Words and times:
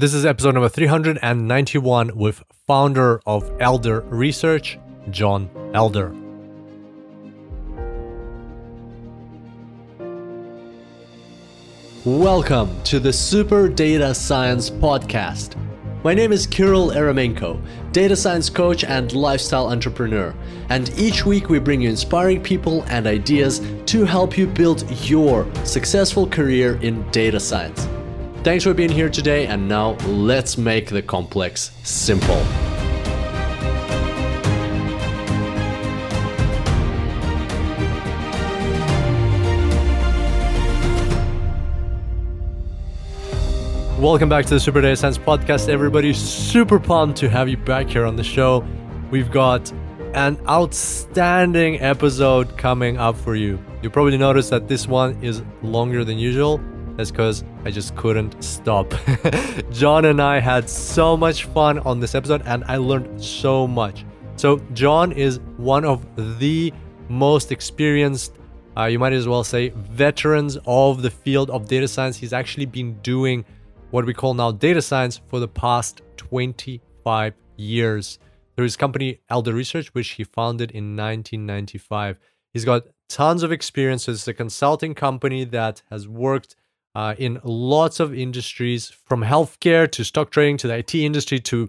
This 0.00 0.14
is 0.14 0.24
episode 0.24 0.54
number 0.54 0.70
391 0.70 2.16
with 2.16 2.42
founder 2.66 3.20
of 3.26 3.52
Elder 3.60 4.00
Research, 4.08 4.78
John 5.10 5.50
Elder. 5.74 6.14
Welcome 12.06 12.82
to 12.84 12.98
the 12.98 13.12
Super 13.12 13.68
Data 13.68 14.14
Science 14.14 14.70
Podcast. 14.70 15.56
My 16.02 16.14
name 16.14 16.32
is 16.32 16.46
Kirill 16.46 16.92
Eremenko, 16.92 17.62
data 17.92 18.16
science 18.16 18.48
coach 18.48 18.84
and 18.84 19.12
lifestyle 19.12 19.68
entrepreneur. 19.68 20.34
And 20.70 20.98
each 20.98 21.26
week 21.26 21.50
we 21.50 21.58
bring 21.58 21.82
you 21.82 21.90
inspiring 21.90 22.42
people 22.42 22.84
and 22.84 23.06
ideas 23.06 23.60
to 23.84 24.06
help 24.06 24.38
you 24.38 24.46
build 24.46 24.90
your 25.02 25.46
successful 25.66 26.26
career 26.26 26.76
in 26.76 27.06
data 27.10 27.38
science. 27.38 27.86
Thanks 28.42 28.64
for 28.64 28.72
being 28.72 28.88
here 28.88 29.10
today, 29.10 29.46
and 29.48 29.68
now 29.68 29.96
let's 30.06 30.56
make 30.56 30.88
the 30.88 31.02
complex 31.02 31.72
simple. 31.82 32.42
Welcome 44.00 44.30
back 44.30 44.46
to 44.46 44.54
the 44.54 44.58
Super 44.58 44.80
Data 44.80 44.96
Science 44.96 45.18
Podcast, 45.18 45.68
everybody. 45.68 46.14
Super 46.14 46.80
pumped 46.80 47.18
to 47.18 47.28
have 47.28 47.46
you 47.46 47.58
back 47.58 47.90
here 47.90 48.06
on 48.06 48.16
the 48.16 48.24
show. 48.24 48.66
We've 49.10 49.30
got 49.30 49.70
an 50.14 50.40
outstanding 50.48 51.78
episode 51.82 52.56
coming 52.56 52.96
up 52.96 53.16
for 53.16 53.34
you. 53.34 53.62
You 53.82 53.90
probably 53.90 54.16
noticed 54.16 54.48
that 54.48 54.66
this 54.66 54.88
one 54.88 55.22
is 55.22 55.42
longer 55.60 56.04
than 56.06 56.16
usual. 56.16 56.58
That's 57.00 57.10
because 57.10 57.44
I 57.64 57.70
just 57.70 57.96
couldn't 57.96 58.44
stop. 58.44 58.92
John 59.70 60.04
and 60.04 60.20
I 60.20 60.38
had 60.38 60.68
so 60.68 61.16
much 61.16 61.44
fun 61.44 61.78
on 61.78 61.98
this 61.98 62.14
episode, 62.14 62.42
and 62.44 62.62
I 62.64 62.76
learned 62.76 63.24
so 63.24 63.66
much. 63.66 64.04
So, 64.36 64.58
John 64.74 65.10
is 65.12 65.40
one 65.56 65.86
of 65.86 66.04
the 66.38 66.74
most 67.08 67.52
experienced, 67.52 68.36
uh, 68.76 68.84
you 68.84 68.98
might 68.98 69.14
as 69.14 69.26
well 69.26 69.42
say, 69.42 69.70
veterans 69.70 70.58
of 70.66 71.00
the 71.00 71.10
field 71.10 71.48
of 71.48 71.68
data 71.68 71.88
science. 71.88 72.18
He's 72.18 72.34
actually 72.34 72.66
been 72.66 73.00
doing 73.00 73.46
what 73.92 74.04
we 74.04 74.12
call 74.12 74.34
now 74.34 74.52
data 74.52 74.82
science 74.82 75.22
for 75.28 75.40
the 75.40 75.48
past 75.48 76.02
25 76.18 77.32
years 77.56 78.18
through 78.56 78.64
his 78.64 78.76
company 78.76 79.20
Elder 79.30 79.54
Research, 79.54 79.88
which 79.94 80.10
he 80.10 80.24
founded 80.24 80.70
in 80.70 80.96
1995. 80.96 82.18
He's 82.52 82.66
got 82.66 82.88
tons 83.08 83.42
of 83.42 83.52
experience. 83.52 84.06
It's 84.06 84.28
a 84.28 84.34
consulting 84.34 84.94
company 84.94 85.44
that 85.44 85.80
has 85.88 86.06
worked 86.06 86.56
uh, 86.94 87.14
in 87.18 87.40
lots 87.44 88.00
of 88.00 88.14
industries, 88.14 88.88
from 88.88 89.22
healthcare 89.22 89.90
to 89.90 90.04
stock 90.04 90.30
trading 90.30 90.56
to 90.58 90.68
the 90.68 90.78
IT 90.78 90.94
industry 90.94 91.38
to 91.40 91.68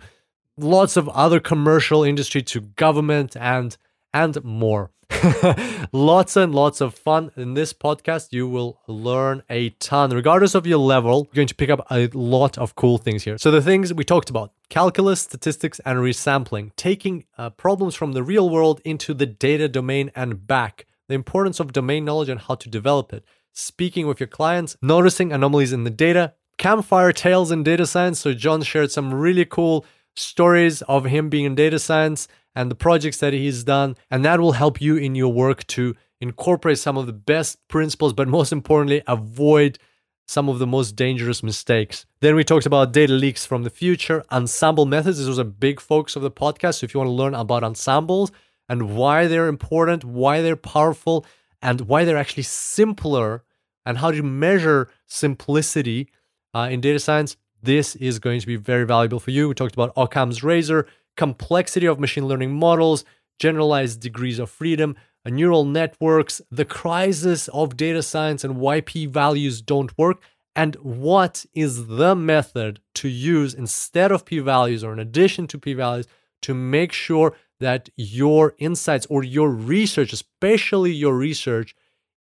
lots 0.57 0.97
of 0.97 1.09
other 1.09 1.39
commercial 1.39 2.03
industry 2.03 2.41
to 2.41 2.61
government 2.61 3.35
and 3.37 3.77
and 4.13 4.43
more. 4.43 4.91
lots 5.91 6.35
and 6.35 6.55
lots 6.55 6.81
of 6.81 6.95
fun. 6.95 7.31
In 7.35 7.53
this 7.53 7.73
podcast, 7.73 8.29
you 8.31 8.47
will 8.47 8.79
learn 8.87 9.43
a 9.49 9.69
ton. 9.71 10.11
Regardless 10.11 10.55
of 10.55 10.65
your 10.65 10.79
level, 10.79 11.27
you're 11.31 11.35
going 11.35 11.47
to 11.47 11.55
pick 11.55 11.69
up 11.69 11.85
a 11.91 12.07
lot 12.13 12.57
of 12.57 12.75
cool 12.75 12.97
things 12.97 13.23
here. 13.23 13.37
So, 13.37 13.51
the 13.51 13.61
things 13.61 13.93
we 13.93 14.03
talked 14.03 14.29
about 14.29 14.53
calculus, 14.69 15.21
statistics, 15.21 15.79
and 15.85 15.99
resampling, 15.99 16.71
taking 16.75 17.25
uh, 17.37 17.49
problems 17.51 17.93
from 17.95 18.13
the 18.13 18.23
real 18.23 18.49
world 18.49 18.81
into 18.85 19.13
the 19.13 19.25
data 19.25 19.67
domain 19.67 20.11
and 20.15 20.47
back, 20.47 20.85
the 21.07 21.13
importance 21.13 21.59
of 21.59 21.73
domain 21.73 22.05
knowledge 22.05 22.29
and 22.29 22.39
how 22.39 22.55
to 22.55 22.69
develop 22.69 23.13
it, 23.13 23.25
speaking 23.53 24.07
with 24.07 24.19
your 24.19 24.27
clients, 24.27 24.77
noticing 24.81 25.31
anomalies 25.31 25.73
in 25.73 25.83
the 25.83 25.89
data, 25.89 26.33
campfire 26.57 27.11
tales 27.11 27.51
in 27.51 27.63
data 27.63 27.85
science. 27.85 28.19
So, 28.19 28.33
John 28.33 28.61
shared 28.61 28.91
some 28.91 29.13
really 29.13 29.45
cool 29.45 29.85
stories 30.15 30.81
of 30.83 31.05
him 31.05 31.29
being 31.29 31.45
in 31.45 31.55
data 31.55 31.79
science 31.79 32.27
and 32.55 32.69
the 32.69 32.75
projects 32.75 33.17
that 33.17 33.33
he's 33.33 33.63
done. 33.63 33.95
And 34.09 34.25
that 34.25 34.39
will 34.39 34.53
help 34.53 34.81
you 34.81 34.97
in 34.97 35.15
your 35.15 35.31
work 35.31 35.65
to 35.67 35.95
incorporate 36.19 36.79
some 36.79 36.97
of 36.97 37.07
the 37.07 37.13
best 37.13 37.57
principles, 37.67 38.13
but 38.13 38.27
most 38.27 38.51
importantly, 38.51 39.01
avoid 39.07 39.79
some 40.27 40.47
of 40.47 40.59
the 40.59 40.67
most 40.67 40.95
dangerous 40.95 41.43
mistakes. 41.43 42.05
Then 42.21 42.35
we 42.35 42.43
talked 42.43 42.65
about 42.65 42.93
data 42.93 43.13
leaks 43.13 43.45
from 43.45 43.63
the 43.63 43.69
future, 43.69 44.23
ensemble 44.31 44.85
methods. 44.85 45.17
This 45.17 45.27
was 45.27 45.39
a 45.39 45.43
big 45.43 45.81
focus 45.81 46.15
of 46.15 46.21
the 46.21 46.31
podcast. 46.31 46.79
So 46.79 46.85
if 46.85 46.93
you 46.93 46.99
want 46.99 47.09
to 47.09 47.13
learn 47.13 47.33
about 47.33 47.63
ensembles 47.63 48.31
and 48.69 48.95
why 48.95 49.27
they're 49.27 49.47
important, 49.47 50.05
why 50.05 50.41
they're 50.41 50.55
powerful, 50.55 51.25
and 51.61 51.81
why 51.81 52.03
they're 52.03 52.17
actually 52.17 52.43
simpler, 52.43 53.43
and 53.85 53.97
how 53.97 54.11
to 54.11 54.23
measure 54.23 54.89
simplicity 55.07 56.09
uh, 56.53 56.67
in 56.71 56.81
data 56.81 56.99
science, 56.99 57.37
this 57.63 57.95
is 57.95 58.19
going 58.19 58.39
to 58.39 58.47
be 58.47 58.55
very 58.55 58.85
valuable 58.85 59.19
for 59.19 59.31
you. 59.31 59.47
We 59.49 59.55
talked 59.55 59.73
about 59.73 59.93
Occam's 59.95 60.43
razor, 60.43 60.87
complexity 61.17 61.85
of 61.85 61.99
machine 61.99 62.27
learning 62.27 62.53
models, 62.53 63.05
generalized 63.39 63.99
degrees 63.99 64.39
of 64.39 64.49
freedom, 64.49 64.95
neural 65.25 65.65
networks, 65.65 66.41
the 66.49 66.65
crisis 66.65 67.47
of 67.49 67.77
data 67.77 68.01
science 68.01 68.43
and 68.43 68.57
why 68.57 68.81
p 68.81 69.05
values 69.05 69.61
don't 69.61 69.95
work, 69.97 70.21
and 70.55 70.75
what 70.75 71.45
is 71.53 71.87
the 71.87 72.15
method 72.15 72.79
to 72.95 73.07
use 73.07 73.53
instead 73.53 74.11
of 74.11 74.25
p 74.25 74.39
values 74.39 74.83
or 74.83 74.93
in 74.93 74.99
addition 74.99 75.47
to 75.47 75.59
p 75.59 75.73
values 75.73 76.07
to 76.41 76.53
make 76.53 76.91
sure 76.91 77.35
that 77.61 77.89
your 77.95 78.53
insights 78.59 79.07
or 79.09 79.23
your 79.23 79.49
research, 79.49 80.13
especially 80.13 80.91
your 80.91 81.15
research, 81.15 81.73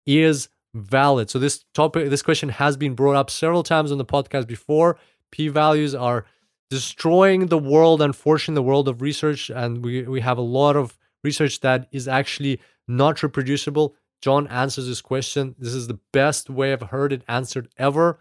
is 0.06 0.50
valid. 0.74 1.30
So 1.30 1.40
this 1.40 1.66
topic, 1.74 2.10
this 2.10 2.22
question 2.22 2.50
has 2.50 2.78
been 2.78 2.94
brought 2.94 3.16
up 3.16 3.30
several 3.30 3.64
times 3.64 3.92
on 3.92 3.98
the 3.98 4.06
podcast 4.06 4.48
before. 4.48 4.98
P 5.32 5.48
values 5.48 5.96
are 5.96 6.26
destroying 6.70 7.48
the 7.48 7.58
world, 7.58 8.02
unfortunately, 8.02 8.56
the 8.56 8.68
world 8.68 8.88
of 8.88 9.02
research. 9.02 9.50
And 9.50 9.84
we, 9.84 10.04
we 10.04 10.22
have 10.22 10.38
a 10.38 10.42
lot 10.42 10.76
of 10.76 10.98
research 11.24 11.62
that 11.62 11.88
is 11.92 12.08
actually 12.08 12.60
not 12.88 13.24
reproducible. 13.24 13.96
John 14.22 14.48
answers 14.48 14.88
this 14.88 15.02
question. 15.02 15.56
This 15.58 15.74
is 15.74 15.88
the 15.88 16.00
best 16.14 16.50
way 16.50 16.74
I've 16.74 16.82
heard 16.82 17.14
it 17.14 17.24
answered 17.28 17.70
ever. 17.78 18.20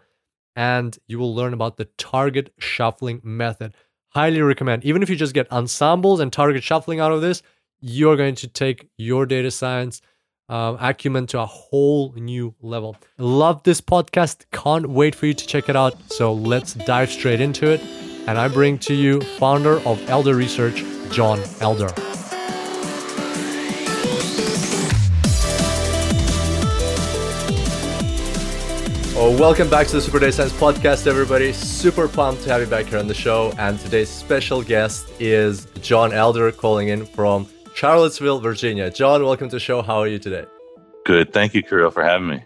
And 0.55 0.97
you 1.07 1.19
will 1.19 1.33
learn 1.35 1.53
about 1.53 1.77
the 1.77 1.85
target 1.97 2.53
shuffling 2.57 3.21
method. 3.23 3.73
Highly 4.09 4.41
recommend. 4.41 4.85
Even 4.85 5.03
if 5.03 5.09
you 5.09 5.15
just 5.15 5.33
get 5.33 5.51
ensembles 5.51 6.19
and 6.19 6.33
target 6.33 6.63
shuffling 6.63 6.99
out 6.99 7.11
of 7.11 7.21
this, 7.21 7.41
you're 7.79 8.17
going 8.17 8.35
to 8.35 8.47
take 8.47 8.89
your 8.97 9.25
data 9.25 9.51
science 9.51 10.01
uh, 10.49 10.75
acumen 10.79 11.27
to 11.27 11.39
a 11.39 11.45
whole 11.45 12.13
new 12.15 12.55
level. 12.61 12.97
Love 13.17 13.63
this 13.63 13.81
podcast. 13.81 14.45
Can't 14.51 14.89
wait 14.89 15.13
for 15.13 15.27
you 15.27 15.33
to 15.33 15.47
check 15.47 15.69
it 15.69 15.75
out. 15.75 15.95
So 16.11 16.33
let's 16.33 16.73
dive 16.73 17.11
straight 17.11 17.39
into 17.39 17.69
it 17.69 17.81
and 18.27 18.37
I 18.37 18.47
bring 18.47 18.77
to 18.79 18.93
you 18.93 19.21
founder 19.21 19.79
of 19.87 20.07
Elder 20.09 20.35
Research, 20.35 20.83
John 21.11 21.39
Elder. 21.61 21.89
Welcome 29.37 29.69
back 29.69 29.85
to 29.87 29.93
the 29.93 30.01
Super 30.01 30.17
Data 30.17 30.31
Science 30.31 30.53
Podcast, 30.53 31.05
everybody. 31.05 31.53
Super 31.53 32.07
pumped 32.07 32.43
to 32.43 32.49
have 32.49 32.61
you 32.61 32.67
back 32.67 32.87
here 32.87 32.97
on 32.97 33.05
the 33.05 33.13
show. 33.13 33.53
And 33.59 33.79
today's 33.79 34.09
special 34.09 34.63
guest 34.63 35.07
is 35.19 35.67
John 35.81 36.11
Elder 36.11 36.51
calling 36.51 36.89
in 36.89 37.05
from 37.05 37.47
Charlottesville, 37.75 38.39
Virginia. 38.39 38.89
John, 38.89 39.23
welcome 39.23 39.47
to 39.47 39.55
the 39.57 39.59
show. 39.59 39.83
How 39.83 39.99
are 39.99 40.07
you 40.07 40.17
today? 40.17 40.45
Good. 41.05 41.31
Thank 41.31 41.53
you, 41.53 41.61
Kirill, 41.61 41.91
for 41.91 42.03
having 42.03 42.27
me. 42.27 42.43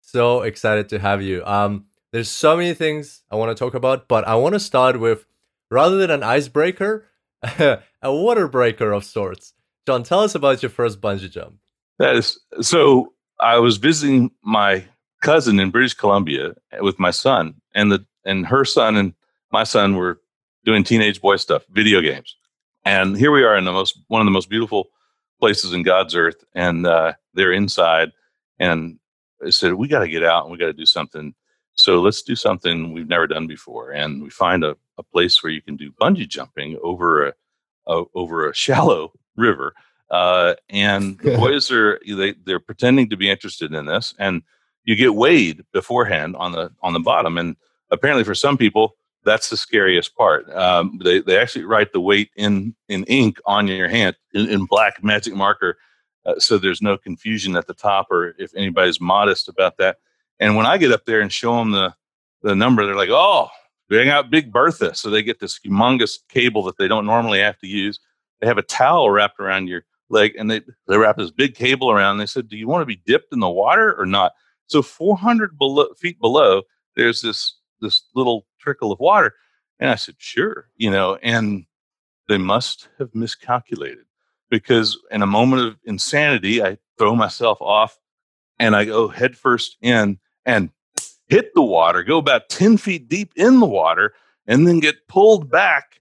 So 0.00 0.42
excited 0.42 0.88
to 0.88 0.98
have 0.98 1.22
you. 1.22 1.44
Um, 1.46 1.86
there's 2.10 2.28
so 2.28 2.56
many 2.56 2.74
things 2.74 3.22
I 3.30 3.36
want 3.36 3.56
to 3.56 3.58
talk 3.58 3.74
about, 3.74 4.08
but 4.08 4.26
I 4.26 4.34
want 4.34 4.54
to 4.54 4.60
start 4.60 4.98
with 4.98 5.26
rather 5.70 5.96
than 5.96 6.10
an 6.10 6.24
icebreaker, 6.24 7.06
a 7.42 7.80
water 8.02 8.48
breaker 8.48 8.90
of 8.90 9.04
sorts. 9.04 9.54
John, 9.86 10.02
tell 10.02 10.20
us 10.20 10.34
about 10.34 10.62
your 10.62 10.70
first 10.70 11.00
bungee 11.00 11.30
jump. 11.30 11.54
That 12.00 12.16
is 12.16 12.40
so. 12.60 13.12
I 13.38 13.58
was 13.58 13.76
visiting 13.76 14.32
my 14.42 14.86
cousin 15.26 15.58
in 15.58 15.70
British 15.70 15.94
Columbia 15.94 16.54
with 16.80 17.00
my 17.00 17.10
son, 17.10 17.54
and 17.74 17.90
the 17.90 18.06
and 18.24 18.46
her 18.46 18.64
son 18.64 18.96
and 18.96 19.12
my 19.50 19.64
son 19.64 19.96
were 19.96 20.20
doing 20.64 20.84
teenage 20.84 21.20
boy 21.20 21.36
stuff, 21.36 21.64
video 21.70 22.00
games. 22.00 22.36
And 22.84 23.16
here 23.16 23.32
we 23.32 23.42
are 23.42 23.56
in 23.56 23.64
the 23.64 23.72
most 23.72 23.98
one 24.06 24.20
of 24.20 24.26
the 24.26 24.38
most 24.38 24.48
beautiful 24.48 24.88
places 25.40 25.72
in 25.72 25.82
God's 25.82 26.14
earth, 26.14 26.44
and 26.54 26.86
uh, 26.86 27.14
they're 27.34 27.52
inside. 27.52 28.12
And 28.60 29.00
I 29.44 29.50
said, 29.50 29.74
"We 29.74 29.88
got 29.88 30.00
to 30.00 30.08
get 30.08 30.22
out 30.22 30.44
and 30.44 30.52
we 30.52 30.58
got 30.58 30.66
to 30.66 30.72
do 30.72 30.86
something." 30.86 31.34
So 31.74 32.00
let's 32.00 32.22
do 32.22 32.36
something 32.36 32.92
we've 32.92 33.08
never 33.08 33.26
done 33.26 33.48
before, 33.48 33.90
and 33.90 34.22
we 34.22 34.30
find 34.30 34.62
a, 34.64 34.76
a 34.96 35.02
place 35.02 35.42
where 35.42 35.52
you 35.52 35.60
can 35.60 35.76
do 35.76 35.90
bungee 36.00 36.28
jumping 36.28 36.78
over 36.84 37.26
a, 37.26 37.32
a 37.88 38.04
over 38.14 38.48
a 38.48 38.54
shallow 38.64 39.12
river. 39.36 39.74
Uh, 40.08 40.54
and 40.70 41.18
the 41.18 41.36
boys 41.42 41.72
are 41.72 41.98
they 42.06 42.34
they're 42.44 42.60
pretending 42.60 43.10
to 43.10 43.16
be 43.16 43.28
interested 43.28 43.74
in 43.74 43.86
this, 43.86 44.14
and 44.20 44.42
you 44.86 44.96
get 44.96 45.14
weighed 45.14 45.64
beforehand 45.72 46.36
on 46.36 46.52
the 46.52 46.72
on 46.82 46.94
the 46.94 47.00
bottom. 47.00 47.38
And 47.38 47.56
apparently, 47.90 48.24
for 48.24 48.34
some 48.34 48.56
people, 48.56 48.96
that's 49.24 49.50
the 49.50 49.58
scariest 49.58 50.16
part. 50.16 50.50
Um, 50.54 50.98
they 51.04 51.20
they 51.20 51.38
actually 51.38 51.66
write 51.66 51.92
the 51.92 52.00
weight 52.00 52.30
in 52.36 52.74
in 52.88 53.04
ink 53.04 53.38
on 53.46 53.68
your 53.68 53.88
hand 53.88 54.16
in, 54.32 54.48
in 54.48 54.64
black 54.64 55.04
magic 55.04 55.34
marker, 55.34 55.76
uh, 56.24 56.38
so 56.38 56.58
there's 56.58 56.82
no 56.82 56.96
confusion 56.96 57.56
at 57.56 57.66
the 57.66 57.74
top, 57.74 58.08
or 58.10 58.34
if 58.38 58.52
anybody's 58.56 59.00
modest 59.00 59.48
about 59.48 59.76
that 59.76 59.98
and 60.40 60.56
when 60.56 60.66
I 60.66 60.78
get 60.78 60.92
up 60.92 61.04
there 61.06 61.20
and 61.20 61.32
show 61.32 61.58
them 61.58 61.72
the 61.72 61.94
the 62.42 62.54
number, 62.54 62.86
they're 62.86 62.96
like, 62.96 63.08
"Oh, 63.10 63.48
hang 63.90 64.08
out 64.08 64.30
Big 64.30 64.52
Bertha, 64.52 64.94
so 64.94 65.10
they 65.10 65.22
get 65.22 65.40
this 65.40 65.58
humongous 65.58 66.18
cable 66.28 66.62
that 66.64 66.76
they 66.78 66.88
don't 66.88 67.06
normally 67.06 67.40
have 67.40 67.58
to 67.60 67.66
use. 67.66 67.98
They 68.40 68.46
have 68.46 68.58
a 68.58 68.62
towel 68.62 69.10
wrapped 69.10 69.40
around 69.40 69.68
your 69.68 69.84
leg, 70.10 70.34
and 70.38 70.50
they 70.50 70.60
they 70.88 70.98
wrap 70.98 71.16
this 71.16 71.30
big 71.30 71.54
cable 71.54 71.90
around. 71.90 72.18
They 72.18 72.26
said, 72.26 72.48
"Do 72.48 72.56
you 72.56 72.68
want 72.68 72.82
to 72.82 72.86
be 72.86 73.00
dipped 73.06 73.32
in 73.32 73.40
the 73.40 73.48
water 73.48 73.98
or 73.98 74.06
not?" 74.06 74.32
So 74.66 74.82
400 74.82 75.58
below, 75.58 75.88
feet 75.98 76.20
below, 76.20 76.62
there's 76.94 77.20
this 77.20 77.56
this 77.80 78.02
little 78.14 78.46
trickle 78.58 78.90
of 78.90 78.98
water, 78.98 79.34
and 79.78 79.90
I 79.90 79.96
said, 79.96 80.16
"Sure," 80.18 80.68
you 80.76 80.90
know, 80.90 81.18
and 81.22 81.66
they 82.28 82.38
must 82.38 82.88
have 82.98 83.14
miscalculated 83.14 84.04
because 84.50 84.98
in 85.10 85.22
a 85.22 85.26
moment 85.26 85.62
of 85.62 85.76
insanity, 85.84 86.62
I 86.62 86.78
throw 86.98 87.14
myself 87.14 87.60
off 87.60 87.98
and 88.58 88.74
I 88.74 88.84
go 88.84 89.08
headfirst 89.08 89.76
in 89.80 90.18
and 90.44 90.70
hit 91.28 91.52
the 91.54 91.62
water, 91.62 92.02
go 92.02 92.18
about 92.18 92.48
10 92.48 92.76
feet 92.76 93.08
deep 93.08 93.32
in 93.36 93.60
the 93.60 93.66
water, 93.66 94.14
and 94.46 94.66
then 94.66 94.80
get 94.80 95.08
pulled 95.08 95.50
back, 95.50 96.00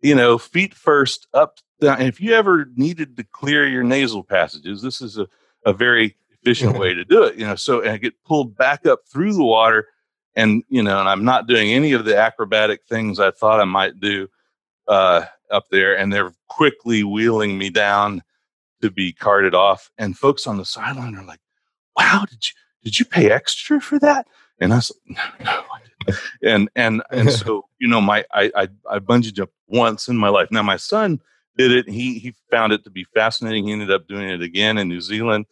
you 0.00 0.14
know, 0.14 0.38
feet 0.38 0.74
first 0.74 1.26
up. 1.32 1.58
Down. 1.80 2.02
If 2.02 2.20
you 2.20 2.34
ever 2.34 2.68
needed 2.76 3.16
to 3.16 3.24
clear 3.24 3.66
your 3.68 3.82
nasal 3.82 4.22
passages, 4.22 4.80
this 4.82 5.00
is 5.00 5.18
a, 5.18 5.26
a 5.66 5.72
very 5.72 6.16
efficient 6.44 6.78
way 6.78 6.94
to 6.94 7.04
do 7.04 7.22
it, 7.22 7.36
you 7.36 7.46
know. 7.46 7.56
So 7.56 7.80
and 7.80 7.90
I 7.90 7.96
get 7.96 8.22
pulled 8.24 8.56
back 8.56 8.86
up 8.86 9.00
through 9.10 9.32
the 9.34 9.44
water, 9.44 9.88
and 10.36 10.62
you 10.68 10.82
know, 10.82 11.00
and 11.00 11.08
I'm 11.08 11.24
not 11.24 11.46
doing 11.46 11.70
any 11.70 11.92
of 11.92 12.04
the 12.04 12.16
acrobatic 12.16 12.82
things 12.88 13.18
I 13.18 13.30
thought 13.30 13.60
I 13.60 13.64
might 13.64 14.00
do 14.00 14.28
uh, 14.88 15.24
up 15.50 15.64
there, 15.70 15.96
and 15.96 16.12
they're 16.12 16.32
quickly 16.48 17.02
wheeling 17.02 17.56
me 17.58 17.70
down 17.70 18.22
to 18.82 18.90
be 18.90 19.12
carted 19.12 19.54
off. 19.54 19.90
And 19.98 20.16
folks 20.16 20.46
on 20.46 20.58
the 20.58 20.64
sideline 20.64 21.14
are 21.14 21.24
like, 21.24 21.40
"Wow, 21.96 22.24
did 22.28 22.46
you 22.46 22.52
did 22.84 22.98
you 22.98 23.06
pay 23.06 23.30
extra 23.30 23.80
for 23.80 23.98
that?" 24.00 24.26
And 24.60 24.72
I 24.74 24.80
said, 24.80 24.96
"No, 25.06 25.22
no." 25.44 25.62
And 26.42 26.68
and 26.76 27.02
and 27.10 27.32
so 27.32 27.66
you 27.78 27.88
know, 27.88 28.00
my 28.00 28.24
I, 28.32 28.50
I 28.54 28.68
I 28.90 28.98
bungee 28.98 29.32
jumped 29.32 29.54
once 29.68 30.08
in 30.08 30.18
my 30.18 30.28
life. 30.28 30.48
Now 30.50 30.62
my 30.62 30.76
son 30.76 31.20
did 31.56 31.72
it. 31.72 31.88
He 31.88 32.18
he 32.18 32.34
found 32.50 32.72
it 32.72 32.84
to 32.84 32.90
be 32.90 33.04
fascinating. 33.14 33.66
He 33.66 33.72
ended 33.72 33.90
up 33.90 34.06
doing 34.06 34.28
it 34.28 34.42
again 34.42 34.76
in 34.76 34.88
New 34.88 35.00
Zealand 35.00 35.46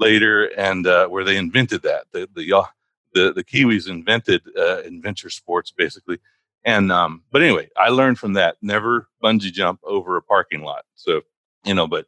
later, 0.00 0.46
and 0.46 0.86
uh, 0.86 1.06
where 1.06 1.22
they 1.22 1.36
invented 1.36 1.82
that 1.82 2.06
the 2.12 2.28
the 2.34 2.64
the, 3.12 3.32
the 3.32 3.44
Kiwis 3.44 3.88
invented 3.88 4.42
uh, 4.56 4.78
adventure 4.78 5.30
sports 5.30 5.70
basically. 5.70 6.18
And 6.64 6.90
um, 6.90 7.22
but 7.30 7.42
anyway, 7.42 7.68
I 7.76 7.90
learned 7.90 8.18
from 8.18 8.34
that 8.34 8.56
never 8.60 9.08
bungee 9.22 9.52
jump 9.52 9.80
over 9.84 10.16
a 10.16 10.22
parking 10.22 10.62
lot. 10.62 10.84
So 10.94 11.22
you 11.64 11.74
know, 11.74 11.86
but, 11.86 12.06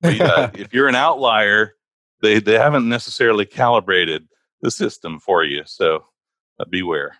but 0.00 0.20
uh, 0.20 0.50
if 0.54 0.72
you're 0.72 0.88
an 0.88 0.94
outlier, 0.94 1.74
they 2.22 2.38
they 2.38 2.58
haven't 2.58 2.88
necessarily 2.88 3.46
calibrated 3.46 4.28
the 4.62 4.70
system 4.70 5.18
for 5.18 5.44
you. 5.44 5.62
So 5.66 6.06
uh, 6.58 6.64
beware. 6.68 7.16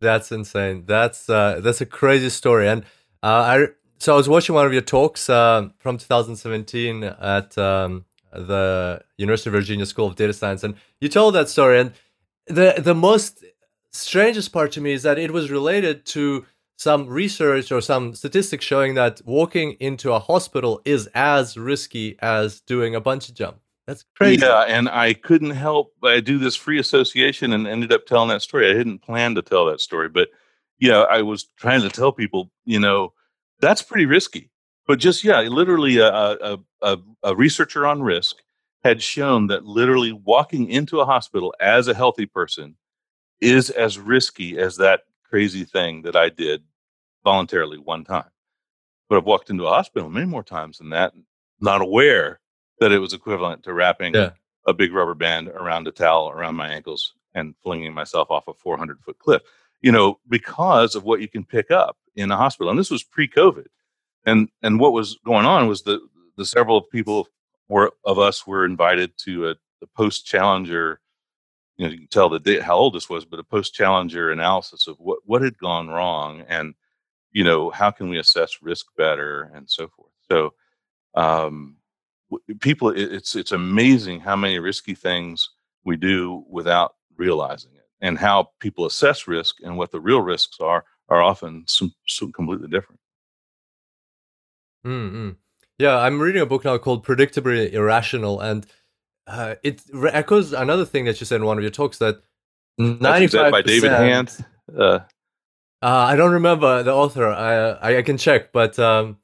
That's 0.00 0.30
insane. 0.30 0.84
That's 0.86 1.28
uh, 1.28 1.60
that's 1.62 1.80
a 1.80 1.86
crazy 1.86 2.28
story. 2.28 2.68
And 2.68 2.82
uh, 3.22 3.26
I 3.26 3.66
so 3.98 4.14
I 4.14 4.16
was 4.16 4.28
watching 4.28 4.54
one 4.54 4.66
of 4.66 4.72
your 4.72 4.82
talks 4.82 5.28
uh, 5.28 5.68
from 5.78 5.98
2017 5.98 7.04
at 7.04 7.56
um, 7.56 8.04
the 8.32 9.02
University 9.16 9.50
of 9.50 9.54
Virginia 9.54 9.86
School 9.86 10.06
of 10.06 10.16
Data 10.16 10.32
Science, 10.32 10.62
and 10.62 10.74
you 11.00 11.08
told 11.08 11.34
that 11.34 11.48
story. 11.48 11.80
And 11.80 11.92
the 12.46 12.74
the 12.78 12.94
most 12.94 13.44
strangest 13.92 14.52
part 14.52 14.72
to 14.72 14.80
me 14.80 14.92
is 14.92 15.02
that 15.02 15.18
it 15.18 15.30
was 15.30 15.50
related 15.50 16.04
to 16.06 16.44
some 16.76 17.06
research 17.06 17.72
or 17.72 17.80
some 17.80 18.14
statistics 18.14 18.64
showing 18.64 18.94
that 18.94 19.22
walking 19.24 19.72
into 19.80 20.12
a 20.12 20.18
hospital 20.18 20.82
is 20.84 21.08
as 21.14 21.56
risky 21.56 22.16
as 22.20 22.60
doing 22.60 22.94
a 22.94 23.00
bungee 23.00 23.32
jump. 23.32 23.58
That's 23.86 24.04
crazy. 24.14 24.44
Yeah, 24.44 24.62
and 24.62 24.88
I 24.88 25.14
couldn't 25.14 25.50
help 25.50 25.94
I 26.02 26.20
do 26.20 26.38
this 26.38 26.56
free 26.56 26.78
association 26.78 27.52
and 27.52 27.66
ended 27.66 27.92
up 27.92 28.04
telling 28.04 28.28
that 28.28 28.42
story. 28.42 28.68
I 28.68 28.74
didn't 28.74 28.98
plan 28.98 29.34
to 29.36 29.42
tell 29.42 29.66
that 29.66 29.80
story, 29.80 30.08
but 30.08 30.28
know, 30.90 31.04
I 31.04 31.22
was 31.22 31.44
trying 31.56 31.80
to 31.82 31.88
tell 31.88 32.12
people, 32.12 32.50
you 32.64 32.78
know, 32.80 33.12
that's 33.60 33.82
pretty 33.82 34.06
risky. 34.06 34.50
But 34.86 34.98
just 34.98 35.24
yeah, 35.24 35.40
literally 35.40 35.98
a 35.98 36.08
a, 36.08 36.58
a, 36.82 36.98
a 37.22 37.36
researcher 37.36 37.86
on 37.86 38.02
risk 38.02 38.36
had 38.84 39.02
shown 39.02 39.48
that 39.48 39.64
literally 39.64 40.12
walking 40.12 40.70
into 40.70 41.00
a 41.00 41.04
hospital 41.04 41.54
as 41.60 41.88
a 41.88 41.94
healthy 41.94 42.26
person 42.26 42.76
is 43.40 43.70
as 43.70 43.98
risky 43.98 44.58
as 44.58 44.76
that 44.76 45.02
crazy 45.24 45.64
thing 45.64 46.02
that 46.02 46.16
I 46.16 46.28
did 46.28 46.62
voluntarily 47.24 47.78
one 47.78 48.04
time. 48.04 48.30
But 49.08 49.18
I've 49.18 49.24
walked 49.24 49.50
into 49.50 49.66
a 49.66 49.70
hospital 49.70 50.08
many 50.08 50.26
more 50.26 50.44
times 50.44 50.78
than 50.78 50.90
that, 50.90 51.12
not 51.60 51.80
aware 51.80 52.40
that 52.80 52.92
it 52.92 52.98
was 52.98 53.12
equivalent 53.12 53.62
to 53.64 53.72
wrapping 53.72 54.14
yeah. 54.14 54.30
a 54.66 54.72
big 54.72 54.92
rubber 54.92 55.14
band 55.14 55.48
around 55.48 55.88
a 55.88 55.92
towel 55.92 56.30
around 56.30 56.54
my 56.54 56.68
ankles 56.68 57.14
and 57.34 57.54
flinging 57.62 57.92
myself 57.92 58.30
off 58.30 58.48
a 58.48 58.54
400 58.54 59.00
foot 59.00 59.18
cliff, 59.18 59.42
you 59.80 59.92
know, 59.92 60.18
because 60.28 60.94
of 60.94 61.04
what 61.04 61.20
you 61.20 61.28
can 61.28 61.44
pick 61.44 61.70
up 61.70 61.96
in 62.14 62.30
a 62.30 62.36
hospital. 62.36 62.70
And 62.70 62.78
this 62.78 62.90
was 62.90 63.02
pre 63.02 63.28
COVID. 63.28 63.66
And, 64.24 64.48
and 64.62 64.80
what 64.80 64.92
was 64.92 65.18
going 65.24 65.46
on 65.46 65.68
was 65.68 65.82
the, 65.82 66.00
the 66.36 66.44
several 66.44 66.82
people 66.82 67.28
were, 67.68 67.92
of 68.04 68.18
us 68.18 68.46
were 68.46 68.64
invited 68.64 69.12
to 69.24 69.48
a, 69.48 69.50
a 69.82 69.86
post 69.94 70.26
Challenger 70.26 71.00
you 71.76 71.86
know, 71.86 71.92
you 71.92 71.98
can 71.98 72.08
tell 72.08 72.28
the 72.28 72.38
date, 72.38 72.62
how 72.62 72.76
old 72.76 72.94
this 72.94 73.10
was, 73.10 73.24
but 73.24 73.38
a 73.38 73.44
post 73.44 73.74
Challenger 73.74 74.30
analysis 74.30 74.86
of 74.86 74.96
what, 74.98 75.18
what 75.24 75.42
had 75.42 75.58
gone 75.58 75.88
wrong 75.88 76.42
and, 76.48 76.74
you 77.32 77.44
know, 77.44 77.70
how 77.70 77.90
can 77.90 78.08
we 78.08 78.18
assess 78.18 78.62
risk 78.62 78.86
better 78.96 79.50
and 79.54 79.68
so 79.68 79.88
forth. 79.88 80.12
So, 80.30 80.54
um, 81.14 81.76
people, 82.60 82.88
it's, 82.88 83.36
it's 83.36 83.52
amazing 83.52 84.20
how 84.20 84.36
many 84.36 84.58
risky 84.58 84.94
things 84.94 85.50
we 85.84 85.96
do 85.96 86.44
without 86.48 86.94
realizing 87.16 87.72
it 87.74 87.85
and 88.00 88.18
how 88.18 88.50
people 88.60 88.86
assess 88.86 89.26
risk 89.26 89.56
and 89.62 89.76
what 89.76 89.90
the 89.90 90.00
real 90.00 90.20
risks 90.20 90.58
are, 90.60 90.84
are 91.08 91.22
often 91.22 91.64
some, 91.66 91.92
some 92.06 92.32
completely 92.32 92.68
different. 92.68 93.00
Mm-hmm. 94.86 95.30
Yeah, 95.78 95.98
I'm 95.98 96.20
reading 96.20 96.42
a 96.42 96.46
book 96.46 96.64
now 96.64 96.78
called 96.78 97.04
Predictably 97.04 97.72
Irrational, 97.72 98.40
and 98.40 98.66
uh, 99.26 99.56
it 99.62 99.82
echoes 100.10 100.52
another 100.52 100.84
thing 100.84 101.04
that 101.04 101.20
you 101.20 101.26
said 101.26 101.40
in 101.40 101.46
one 101.46 101.58
of 101.58 101.62
your 101.62 101.70
talks 101.70 101.98
that 101.98 102.22
95 102.78 103.52
by 103.52 103.62
David 103.62 103.90
Hand. 103.90 104.44
Uh, 104.74 104.80
uh, 104.80 105.00
I 105.82 106.16
don't 106.16 106.32
remember 106.32 106.82
the 106.82 106.94
author. 106.94 107.28
I 107.28 107.98
I, 107.98 108.02
can 108.02 108.16
check, 108.16 108.52
but 108.52 108.78
um, 108.78 109.18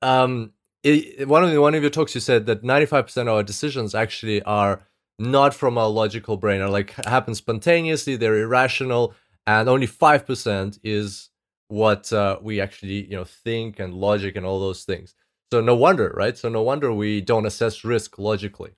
um, 0.00 0.52
it, 0.82 1.28
one 1.28 1.44
of 1.44 1.50
the, 1.50 1.60
one 1.60 1.74
of 1.74 1.82
your 1.82 1.90
talks 1.90 2.14
you 2.14 2.20
said 2.20 2.46
that 2.46 2.62
95% 2.62 3.22
of 3.22 3.28
our 3.28 3.42
decisions 3.42 3.94
actually 3.94 4.42
are 4.42 4.82
not 5.18 5.54
from 5.54 5.78
our 5.78 5.88
logical 5.88 6.36
brain, 6.36 6.60
or 6.60 6.68
like 6.68 6.92
happen 7.06 7.34
spontaneously. 7.34 8.16
They're 8.16 8.38
irrational, 8.38 9.14
and 9.46 9.68
only 9.68 9.86
five 9.86 10.26
percent 10.26 10.78
is 10.82 11.30
what 11.68 12.12
uh, 12.12 12.38
we 12.42 12.60
actually 12.60 13.06
you 13.06 13.16
know 13.16 13.24
think 13.24 13.78
and 13.78 13.94
logic 13.94 14.36
and 14.36 14.44
all 14.44 14.60
those 14.60 14.84
things. 14.84 15.14
So 15.52 15.60
no 15.60 15.74
wonder, 15.74 16.12
right? 16.16 16.36
So 16.36 16.48
no 16.48 16.62
wonder 16.62 16.92
we 16.92 17.20
don't 17.20 17.46
assess 17.46 17.84
risk 17.84 18.18
logically. 18.18 18.72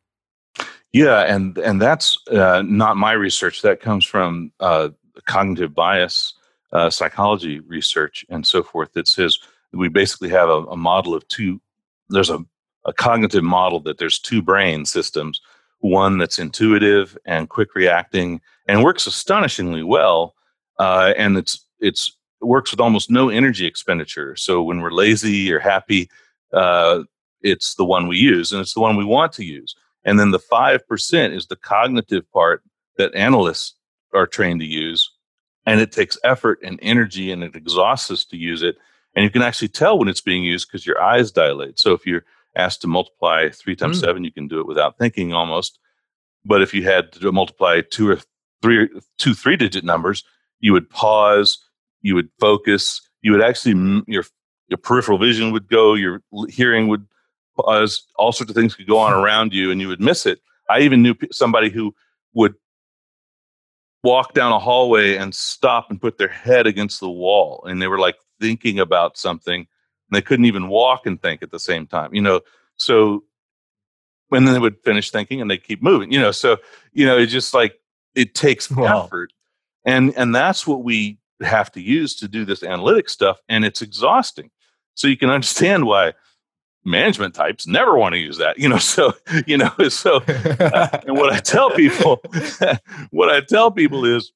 Yeah, 0.93 1.23
and 1.23 1.59
and 1.59 1.83
that's 1.83 2.19
uh, 2.31 2.63
not 2.65 2.97
my 2.97 3.13
research. 3.13 3.63
That 3.63 3.81
comes 3.81 4.05
from 4.05 4.53
uh, 4.61 4.91
cognitive 5.27 5.75
bias 5.75 6.35
uh, 6.73 6.91
psychology 6.91 7.61
research 7.61 8.25
and 8.29 8.47
so 8.47 8.63
forth. 8.63 8.93
That 8.93 9.09
says 9.09 9.39
we 9.73 9.89
basically 9.89 10.29
have 10.31 10.49
a, 10.49 10.63
a 10.65 10.77
model 10.77 11.15
of 11.15 11.27
two. 11.29 11.61
There's 12.11 12.31
a, 12.31 12.45
a 12.85 12.93
cognitive 12.93 13.45
model 13.45 13.81
that 13.81 13.99
there's 13.99 14.19
two 14.19 14.43
brain 14.43 14.85
systems. 14.85 15.41
One 15.85 16.19
that's 16.19 16.39
intuitive 16.39 17.17
and 17.27 17.49
quick 17.49 17.75
reacting 17.75 18.41
and 18.67 18.83
works 18.83 19.07
astonishingly 19.07 19.83
well, 19.83 20.35
uh, 20.79 21.13
and 21.17 21.37
it's 21.37 21.67
it's 21.79 22.17
it 22.41 22.47
works 22.47 22.71
with 22.71 22.81
almost 22.81 23.11
no 23.11 23.29
energy 23.29 23.67
expenditure. 23.67 24.35
So 24.37 24.63
when 24.63 24.81
we're 24.81 24.91
lazy 24.91 25.53
or 25.53 25.59
happy, 25.59 26.11
uh, 26.53 27.03
it's 27.43 27.75
the 27.75 27.85
one 27.85 28.09
we 28.09 28.17
use, 28.17 28.53
and 28.53 28.61
it's 28.61 28.75
the 28.75 28.81
one 28.81 28.97
we 28.97 29.05
want 29.05 29.33
to 29.35 29.45
use 29.45 29.75
and 30.05 30.19
then 30.19 30.31
the 30.31 30.39
5% 30.39 31.37
is 31.37 31.47
the 31.47 31.57
cognitive 31.57 32.31
part 32.31 32.63
that 32.97 33.15
analysts 33.15 33.75
are 34.13 34.27
trained 34.27 34.61
to 34.61 34.67
use. 34.67 35.11
And 35.67 35.81
it 35.81 35.93
takes 35.93 36.19
effort 36.25 36.59
and 36.63 36.79
energy 36.83 37.33
and 37.33 37.43
it 37.43 37.57
exhausts 37.57 38.11
us 38.11 38.25
to 38.27 38.37
use 38.37 38.63
it. 38.63 38.77
And 39.17 39.25
you 39.25 39.31
can 39.31 39.43
actually 39.43 39.69
tell 39.69 39.99
when 39.99 40.09
it's 40.09 40.21
being 40.21 40.45
used 40.45 40.69
because 40.69 40.87
your 40.87 41.01
eyes 41.01 41.33
dilate. 41.33 41.79
So 41.79 41.93
if 41.93 42.07
you're 42.07 42.25
asked 42.57 42.81
to 42.83 42.87
multiply 42.87 43.49
three 43.51 43.77
times 43.77 43.99
mm. 43.99 44.01
seven, 44.01 44.25
you 44.25 44.33
can 44.33 44.49
do 44.49 44.61
it 44.61 44.67
without 44.67 44.99
thinking 44.99 45.33
almost. 45.33 45.79
But 46.45 46.63
if 46.63 46.75
you 46.75 46.85
had 46.85 47.13
to 47.13 47.33
multiply 47.33 47.81
two 47.91 48.11
or 48.11 48.19
three, 48.63 48.89
two 49.19 49.35
three 49.35 49.57
digit 49.57 49.85
numbers, 49.85 50.25
you 50.61 50.73
would 50.73 50.89
pause, 50.91 51.59
you 52.03 52.15
would 52.15 52.29
focus, 52.39 53.01
you 53.23 53.33
would 53.33 53.43
actually, 53.43 54.03
your, 54.07 54.25
your 54.69 54.79
peripheral 54.79 55.19
vision 55.19 55.53
would 55.53 55.69
go, 55.69 55.95
your 55.95 56.23
hearing 56.49 56.89
would 56.89 57.07
pause, 57.57 58.07
all 58.17 58.33
sorts 58.33 58.51
of 58.51 58.57
things 58.57 58.75
could 58.75 58.87
go 58.87 58.99
on 58.99 59.13
around 59.25 59.53
you 59.53 59.71
and 59.71 59.81
you 59.81 59.89
would 59.89 60.01
miss 60.01 60.27
it. 60.27 60.41
I 60.71 60.81
even 60.81 61.03
knew 61.03 61.15
somebody 61.31 61.71
who 61.71 61.95
would 62.35 62.55
walk 64.03 64.35
down 64.35 64.53
a 64.53 64.59
hallway 64.59 65.17
and 65.17 65.35
stop 65.35 65.91
and 65.91 66.01
put 66.01 66.19
their 66.19 66.29
head 66.29 66.67
against 66.67 67.01
the 67.01 67.11
wall 67.11 67.65
and 67.67 67.81
they 67.81 67.87
were 67.87 67.99
like 67.99 68.17
thinking 68.41 68.79
about 68.79 69.17
something 69.17 69.67
they 70.11 70.23
couldn't 70.23 70.45
even 70.45 70.69
walk 70.69 71.07
and 71.07 71.21
think 71.21 71.43
at 71.43 71.51
the 71.51 71.59
same 71.59 71.87
time 71.87 72.15
you 72.15 72.23
know? 72.23 72.41
So 72.77 73.25
and 74.33 74.47
then 74.47 74.55
they 74.55 74.61
would 74.61 74.81
finish 74.85 75.11
thinking 75.11 75.41
and 75.41 75.51
they 75.51 75.59
keep 75.59 75.83
moving 75.83 76.13
you 76.13 76.21
know? 76.21 76.31
So 76.31 76.59
you 76.93 77.07
know 77.07 77.19
it's 77.19 77.33
just 77.33 77.55
like 77.55 77.81
it 78.15 78.35
takes 78.35 78.71
wow. 78.71 79.05
effort. 79.05 79.33
And 79.85 80.15
and 80.17 80.35
that's 80.35 80.67
what 80.67 80.83
we 80.83 81.19
have 81.43 81.71
to 81.73 81.81
use 81.81 82.15
to 82.17 82.29
do 82.29 82.45
this 82.45 82.63
analytic 82.63 83.09
stuff 83.09 83.41
and 83.49 83.65
it's 83.65 83.83
exhausting. 83.83 84.51
So 84.95 85.09
you 85.09 85.17
can 85.17 85.31
understand 85.31 85.85
why 85.85 86.15
management 86.85 87.35
types 87.35 87.67
never 87.67 87.97
want 87.97 88.13
to 88.13 88.19
use 88.19 88.39
that 88.39 88.59
you 88.59 88.69
know? 88.69 88.79
So 88.79 89.15
you 89.47 89.57
know 89.57 89.71
so 89.89 90.17
uh, 90.19 91.01
and 91.07 91.17
what 91.17 91.33
i 91.33 91.39
tell 91.39 91.71
people 91.71 92.23
what 93.11 93.31
i 93.31 93.41
tell 93.41 93.71
people 93.71 94.05
is 94.05 94.33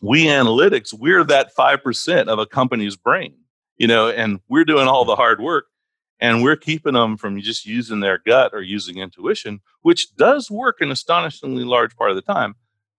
we 0.00 0.24
analytics 0.24 0.92
we're 0.92 1.22
that 1.24 1.54
5% 1.54 2.28
of 2.28 2.38
a 2.38 2.46
company's 2.46 2.96
brain 2.96 3.34
you 3.82 3.88
know 3.88 4.08
and 4.08 4.38
we're 4.48 4.64
doing 4.64 4.86
all 4.86 5.04
the 5.04 5.16
hard 5.16 5.40
work 5.40 5.66
and 6.20 6.40
we're 6.40 6.56
keeping 6.56 6.94
them 6.94 7.16
from 7.16 7.40
just 7.40 7.66
using 7.66 7.98
their 7.98 8.18
gut 8.18 8.52
or 8.54 8.62
using 8.62 8.98
intuition 8.98 9.60
which 9.82 10.14
does 10.14 10.48
work 10.50 10.80
an 10.80 10.92
astonishingly 10.92 11.64
large 11.64 11.94
part 11.96 12.10
of 12.10 12.16
the 12.16 12.22
time 12.22 12.54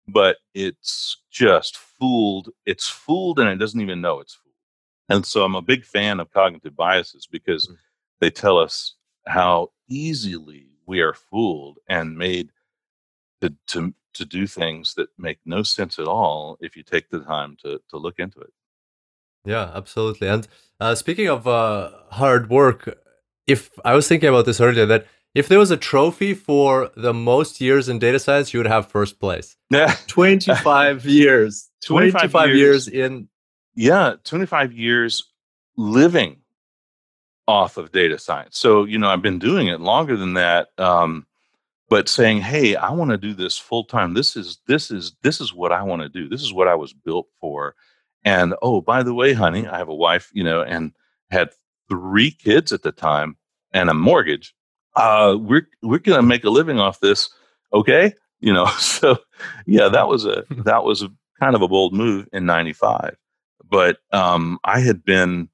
but 0.09 0.39
it's 0.55 1.23
just 1.31 1.77
fooled 1.77 2.51
it's 2.67 2.89
fooled 2.89 3.39
and 3.39 3.49
it 3.49 3.57
doesn't 3.57 3.81
even 3.81 4.01
know 4.01 4.19
it's 4.19 4.35
fooled 4.35 4.57
and 5.09 5.25
so 5.25 5.45
i'm 5.45 5.55
a 5.55 5.63
big 5.63 5.85
fan 5.85 6.19
of 6.19 6.33
cognitive 6.33 6.75
biases 6.75 7.29
because 7.31 7.69
mm-hmm. 7.69 7.77
they 8.21 8.29
tell 8.29 8.59
us 8.59 8.97
how 9.29 9.71
easily 9.89 10.67
we 10.87 11.01
are 11.01 11.15
fooled 11.15 11.79
and 11.89 12.19
made 12.19 12.51
to, 13.41 13.55
to 13.69 13.95
to 14.15 14.25
do 14.25 14.49
things 14.49 14.95
that 14.95 15.09
make 15.17 15.39
no 15.47 15.63
sense 15.63 16.01
at 16.01 16.09
all 16.09 16.59
if 16.61 16.77
you 16.77 16.83
take 16.83 17.09
the 17.09 17.21
time 17.21 17.57
to 17.63 17.81
to 17.89 17.97
look 17.97 18.19
into 18.19 18.41
it 18.41 18.53
yeah 19.45 19.71
absolutely 19.75 20.27
and 20.27 20.49
uh, 20.83 20.95
speaking 20.95 21.29
of 21.29 21.47
uh, 21.47 21.91
hard 22.11 22.51
work 22.51 22.99
if 23.47 23.71
i 23.85 23.95
was 23.95 24.07
thinking 24.09 24.29
about 24.29 24.47
this 24.47 24.61
earlier 24.61 24.87
that 24.87 25.07
if 25.35 25.49
there 25.49 25.59
was 25.59 25.71
a 25.71 25.77
trophy 25.77 26.35
for 26.35 26.91
the 26.97 27.15
most 27.15 27.61
years 27.61 27.89
in 27.89 27.99
data 27.99 28.19
science, 28.19 28.53
you 28.53 28.61
would 28.61 28.67
have 28.67 28.89
first 28.89 29.19
place. 29.19 29.57
Yeah. 29.71 29.95
25 30.07 31.07
years. 31.07 31.71
25, 31.87 32.21
25 32.31 32.49
years. 32.49 32.59
years 32.59 32.89
in. 32.89 33.29
Yeah, 33.75 34.17
25 34.25 34.75
years 34.75 35.33
living 35.79 36.37
off 37.49 37.79
of 37.79 37.91
data 37.91 38.19
science. 38.19 38.59
So, 38.59 38.85
you 38.85 38.99
know, 38.99 39.09
I've 39.09 39.23
been 39.23 39.39
doing 39.39 39.69
it 39.69 39.81
longer 39.81 40.19
than 40.19 40.35
that. 40.35 40.69
Um, 40.77 41.27
but 41.89 42.07
saying, 42.09 42.43
hey, 42.43 42.77
I 42.77 42.91
want 42.91 43.13
to 43.13 43.17
do 43.17 43.33
this 43.33 43.57
full 43.57 43.85
time. 43.85 44.13
This 44.13 44.37
is 44.37 44.59
this 44.67 44.91
is 44.91 45.17
this 45.23 45.41
is 45.41 45.55
what 45.55 45.73
I 45.73 45.83
want 45.83 46.03
to 46.03 46.09
do. 46.11 46.29
This 46.29 46.43
is 46.43 46.53
what 46.53 46.69
I 46.69 46.75
was 46.75 46.93
built 46.93 47.29
for. 47.41 47.75
And 48.25 48.55
oh, 48.63 48.81
by 48.81 49.03
the 49.03 49.15
way, 49.15 49.33
honey, 49.33 49.67
I 49.67 49.79
have 49.79 49.89
a 49.89 49.95
wife, 49.95 50.31
you 50.33 50.45
know, 50.45 50.63
and 50.63 50.93
had 51.31 51.51
three 51.89 52.31
kids 52.31 52.73
at 52.73 52.83
the 52.83 52.93
time 52.93 53.37
and 53.73 53.91
a 53.91 53.95
mortgage 53.95 54.55
uh, 54.95 55.37
we're 55.39 55.69
we're 55.83 55.99
gonna 55.99 56.23
make 56.23 56.45
a 56.45 56.51
living 56.51 56.79
off 56.79 57.01
this, 57.01 57.31
okay? 57.73 58.13
You 58.41 58.53
know, 58.53 58.67
so 58.79 59.19
yeah, 59.67 59.89
that 59.89 60.09
was 60.09 60.25
a 60.25 60.45
that 60.65 60.85
was 60.85 61.03
a 61.03 61.09
kind 61.41 61.55
of 61.55 61.63
a 61.63 61.69
bold 61.69 61.95
move 61.95 62.29
in 62.33 62.47
'95. 62.47 63.17
But 63.69 63.99
um, 64.13 64.59
I 64.65 64.81
had 64.81 65.05
been, 65.05 65.49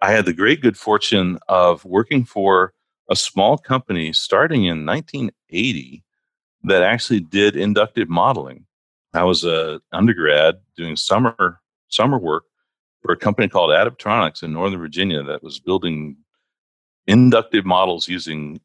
I 0.00 0.12
had 0.12 0.24
the 0.24 0.32
great 0.32 0.62
good 0.62 0.76
fortune 0.76 1.38
of 1.48 1.84
working 1.84 2.24
for 2.24 2.72
a 3.10 3.16
small 3.16 3.58
company 3.58 4.12
starting 4.12 4.64
in 4.64 4.86
1980 4.86 6.02
that 6.64 6.82
actually 6.82 7.20
did 7.20 7.56
inductive 7.56 8.08
modeling. 8.08 8.64
I 9.12 9.24
was 9.24 9.44
a 9.44 9.80
undergrad 9.92 10.60
doing 10.76 10.96
summer 10.96 11.60
summer 11.88 12.18
work 12.18 12.44
for 13.02 13.12
a 13.12 13.16
company 13.16 13.48
called 13.48 13.70
Adaptronics 13.70 14.42
in 14.42 14.52
Northern 14.52 14.80
Virginia 14.80 15.22
that 15.22 15.42
was 15.42 15.58
building 15.60 16.16
inductive 17.06 17.64
models 17.64 18.08
using 18.08 18.60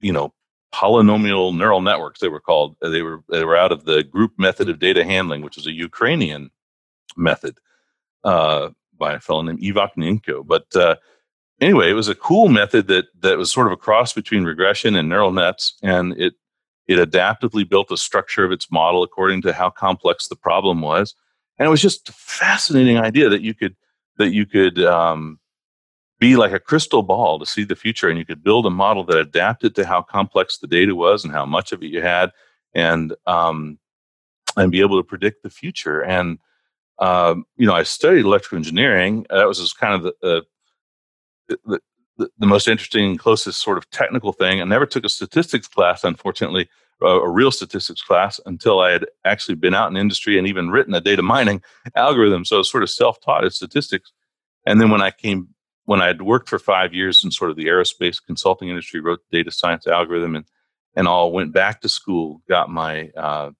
you 0.00 0.12
know, 0.12 0.32
polynomial 0.74 1.56
neural 1.56 1.80
networks. 1.80 2.20
They 2.20 2.28
were 2.28 2.40
called. 2.40 2.76
They 2.80 3.02
were 3.02 3.22
they 3.30 3.44
were 3.44 3.56
out 3.56 3.72
of 3.72 3.84
the 3.84 4.02
group 4.02 4.32
method 4.38 4.68
of 4.68 4.78
data 4.78 5.04
handling, 5.04 5.42
which 5.42 5.56
was 5.56 5.66
a 5.66 5.72
Ukrainian 5.72 6.50
method 7.16 7.58
uh, 8.24 8.70
by 8.98 9.14
a 9.14 9.20
fellow 9.20 9.42
named 9.42 9.60
Ivakhnenko. 9.60 10.46
But 10.46 10.74
uh, 10.76 10.96
anyway, 11.60 11.90
it 11.90 11.94
was 11.94 12.08
a 12.08 12.14
cool 12.14 12.48
method 12.48 12.88
that 12.88 13.06
that 13.20 13.38
was 13.38 13.50
sort 13.50 13.66
of 13.66 13.72
a 13.72 13.76
cross 13.76 14.12
between 14.12 14.44
regression 14.44 14.96
and 14.96 15.08
neural 15.08 15.32
nets, 15.32 15.74
and 15.82 16.12
it 16.18 16.34
it 16.86 16.98
adaptively 16.98 17.68
built 17.68 17.88
the 17.88 17.96
structure 17.96 18.44
of 18.44 18.52
its 18.52 18.70
model 18.70 19.02
according 19.02 19.42
to 19.42 19.52
how 19.52 19.70
complex 19.70 20.28
the 20.28 20.36
problem 20.36 20.80
was. 20.80 21.14
And 21.58 21.66
it 21.66 21.70
was 21.70 21.82
just 21.82 22.08
a 22.08 22.12
fascinating 22.12 22.98
idea 22.98 23.28
that 23.28 23.42
you 23.42 23.54
could 23.54 23.76
that 24.18 24.32
you 24.32 24.46
could 24.46 24.82
um, 24.82 25.38
be 26.18 26.36
like 26.36 26.52
a 26.52 26.58
crystal 26.58 27.02
ball 27.02 27.38
to 27.38 27.46
see 27.46 27.64
the 27.64 27.76
future 27.76 28.08
and 28.08 28.18
you 28.18 28.24
could 28.24 28.42
build 28.42 28.66
a 28.66 28.70
model 28.70 29.04
that 29.04 29.18
adapted 29.18 29.74
to 29.74 29.86
how 29.86 30.02
complex 30.02 30.58
the 30.58 30.66
data 30.66 30.94
was 30.94 31.24
and 31.24 31.32
how 31.32 31.44
much 31.44 31.72
of 31.72 31.82
it 31.82 31.88
you 31.88 32.00
had 32.00 32.30
and 32.74 33.14
um, 33.26 33.78
and 34.56 34.72
be 34.72 34.80
able 34.80 34.98
to 34.98 35.06
predict 35.06 35.42
the 35.42 35.50
future. 35.50 36.02
And 36.02 36.38
um, 36.98 37.44
you 37.56 37.66
know 37.66 37.74
i 37.74 37.82
studied 37.82 38.24
electrical 38.24 38.56
engineering. 38.56 39.26
That 39.30 39.46
was 39.46 39.72
kind 39.74 39.94
of 39.94 40.02
the, 40.02 40.44
the, 41.48 41.80
the, 42.16 42.30
the 42.38 42.46
most 42.46 42.68
interesting 42.68 43.16
closest 43.16 43.62
sort 43.62 43.78
of 43.78 43.88
technical 43.90 44.32
thing. 44.32 44.60
I 44.60 44.64
never 44.64 44.86
took 44.86 45.04
a 45.04 45.10
statistics 45.10 45.68
class 45.68 46.04
unfortunately 46.04 46.68
a, 47.02 47.06
a 47.06 47.28
real 47.28 47.50
statistics 47.50 48.02
class 48.02 48.40
until 48.46 48.80
i 48.80 48.90
had 48.90 49.06
actually 49.24 49.54
been 49.54 49.74
out 49.74 49.90
in 49.90 49.96
industry 49.96 50.38
and 50.38 50.46
even 50.46 50.70
written 50.70 50.94
a 50.94 51.00
data 51.00 51.22
mining 51.22 51.62
algorithm 51.94 52.44
so 52.44 52.56
i 52.56 52.58
was 52.58 52.70
sort 52.70 52.82
of 52.82 52.90
self-taught 52.90 53.44
at 53.44 53.52
statistics 53.52 54.12
and 54.66 54.80
then 54.80 54.90
when 54.90 55.02
i 55.02 55.10
came 55.10 55.48
when 55.86 56.02
I 56.02 56.08
had 56.08 56.22
worked 56.22 56.48
for 56.48 56.58
five 56.58 56.92
years 56.92 57.24
in 57.24 57.30
sort 57.30 57.50
of 57.50 57.56
the 57.56 57.66
aerospace 57.66 58.20
consulting 58.24 58.68
industry, 58.68 59.00
wrote 59.00 59.20
the 59.30 59.38
data 59.38 59.50
science 59.50 59.86
algorithm 59.86 60.36
and, 60.36 60.44
and 60.96 61.08
all, 61.08 61.32
went 61.32 61.52
back 61.52 61.80
to 61.80 61.88
school, 61.88 62.42
got 62.48 62.68
my 62.68 63.10
uh, 63.16 63.50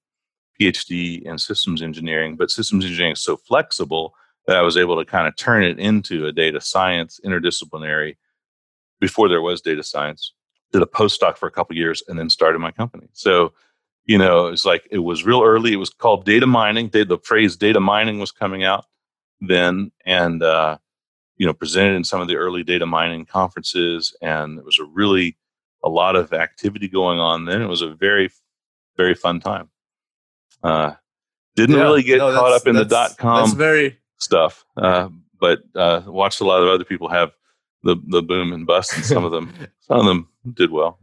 PhD 0.60 1.22
in 1.22 1.38
systems 1.38 1.82
engineering. 1.82 2.36
But 2.36 2.50
systems 2.50 2.84
engineering 2.84 3.12
is 3.12 3.22
so 3.22 3.36
flexible 3.36 4.12
that 4.46 4.56
I 4.56 4.62
was 4.62 4.76
able 4.76 4.96
to 4.98 5.04
kind 5.04 5.28
of 5.28 5.36
turn 5.36 5.62
it 5.62 5.78
into 5.78 6.26
a 6.26 6.32
data 6.32 6.60
science 6.60 7.20
interdisciplinary 7.24 8.16
before 9.00 9.28
there 9.28 9.42
was 9.42 9.60
data 9.60 9.84
science. 9.84 10.32
Did 10.72 10.82
a 10.82 10.86
postdoc 10.86 11.36
for 11.36 11.46
a 11.46 11.50
couple 11.50 11.76
years 11.76 12.02
and 12.08 12.18
then 12.18 12.28
started 12.28 12.58
my 12.58 12.70
company. 12.70 13.08
So, 13.12 13.52
you 14.04 14.18
know, 14.18 14.46
it's 14.48 14.64
like 14.64 14.86
it 14.90 14.98
was 14.98 15.24
real 15.24 15.42
early. 15.42 15.72
It 15.72 15.76
was 15.76 15.90
called 15.90 16.24
data 16.24 16.46
mining. 16.46 16.90
The 16.90 17.18
phrase 17.22 17.56
data 17.56 17.80
mining 17.80 18.18
was 18.18 18.32
coming 18.32 18.64
out 18.64 18.84
then. 19.40 19.92
And, 20.04 20.42
uh, 20.42 20.78
you 21.36 21.46
know 21.46 21.52
presented 21.52 21.94
in 21.94 22.04
some 22.04 22.20
of 22.20 22.28
the 22.28 22.36
early 22.36 22.62
data 22.62 22.86
mining 22.86 23.24
conferences 23.24 24.16
and 24.22 24.58
it 24.58 24.64
was 24.64 24.78
a 24.78 24.84
really 24.84 25.36
a 25.84 25.88
lot 25.88 26.16
of 26.16 26.32
activity 26.32 26.88
going 26.88 27.18
on 27.18 27.44
then 27.44 27.62
it 27.62 27.66
was 27.66 27.82
a 27.82 27.94
very 27.94 28.30
very 28.96 29.14
fun 29.14 29.40
time 29.40 29.68
uh 30.62 30.92
didn't 31.54 31.76
yeah, 31.76 31.82
really 31.82 32.02
get 32.02 32.18
no, 32.18 32.32
caught 32.32 32.52
up 32.52 32.66
in 32.66 32.74
the 32.74 32.84
dot 32.84 33.16
com 33.18 33.54
very 33.56 33.98
stuff 34.18 34.64
uh 34.76 35.08
but 35.38 35.60
uh 35.74 36.02
watched 36.06 36.40
a 36.40 36.44
lot 36.44 36.62
of 36.62 36.68
other 36.68 36.84
people 36.84 37.08
have 37.08 37.32
the 37.86 37.96
the 38.08 38.22
boom 38.22 38.52
and 38.52 38.66
bust 38.66 38.94
and 38.94 39.04
some 39.04 39.24
of 39.24 39.32
them 39.32 39.52
some 39.80 40.00
of 40.00 40.06
them 40.06 40.28
did 40.54 40.70
well 40.70 40.98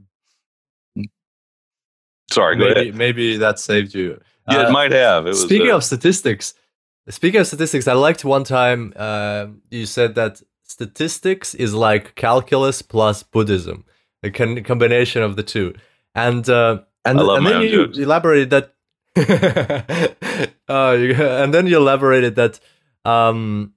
sorry 2.32 2.56
maybe 2.56 2.92
maybe 2.92 3.38
that 3.38 3.60
saved 3.60 3.94
you 3.94 4.20
yeah 4.50 4.60
uh, 4.60 4.70
it 4.70 4.72
might 4.72 4.92
have 4.92 5.28
it 5.28 5.36
speaking 5.36 5.68
was, 5.68 5.74
uh, 5.74 5.78
of 5.78 5.84
statistics 5.84 6.54
Speaking 7.10 7.42
of 7.42 7.48
statistics, 7.48 7.88
I 7.88 7.94
liked 7.94 8.24
one 8.24 8.46
time 8.46 8.94
uh, 8.96 9.48
you 9.70 9.86
said 9.86 10.16
that 10.16 10.42
statistics 10.64 11.54
is 11.54 11.74
like 11.74 12.16
calculus 12.16 12.82
plus 12.82 13.24
Buddhism, 13.24 13.84
a 14.24 14.32
con- 14.32 14.64
combination 14.64 15.22
of 15.22 15.36
the 15.36 15.44
two. 15.44 15.74
And 16.16 16.48
uh, 16.48 16.80
and, 17.04 17.20
and 17.20 17.46
then 17.46 17.62
you 17.62 17.88
jokes. 17.88 17.98
elaborated 17.98 18.50
that. 18.52 18.70
uh, 20.70 20.94
and 21.44 21.54
then 21.54 21.68
you 21.68 21.78
elaborated 21.78 22.36
that 22.36 22.60
um, 23.04 23.74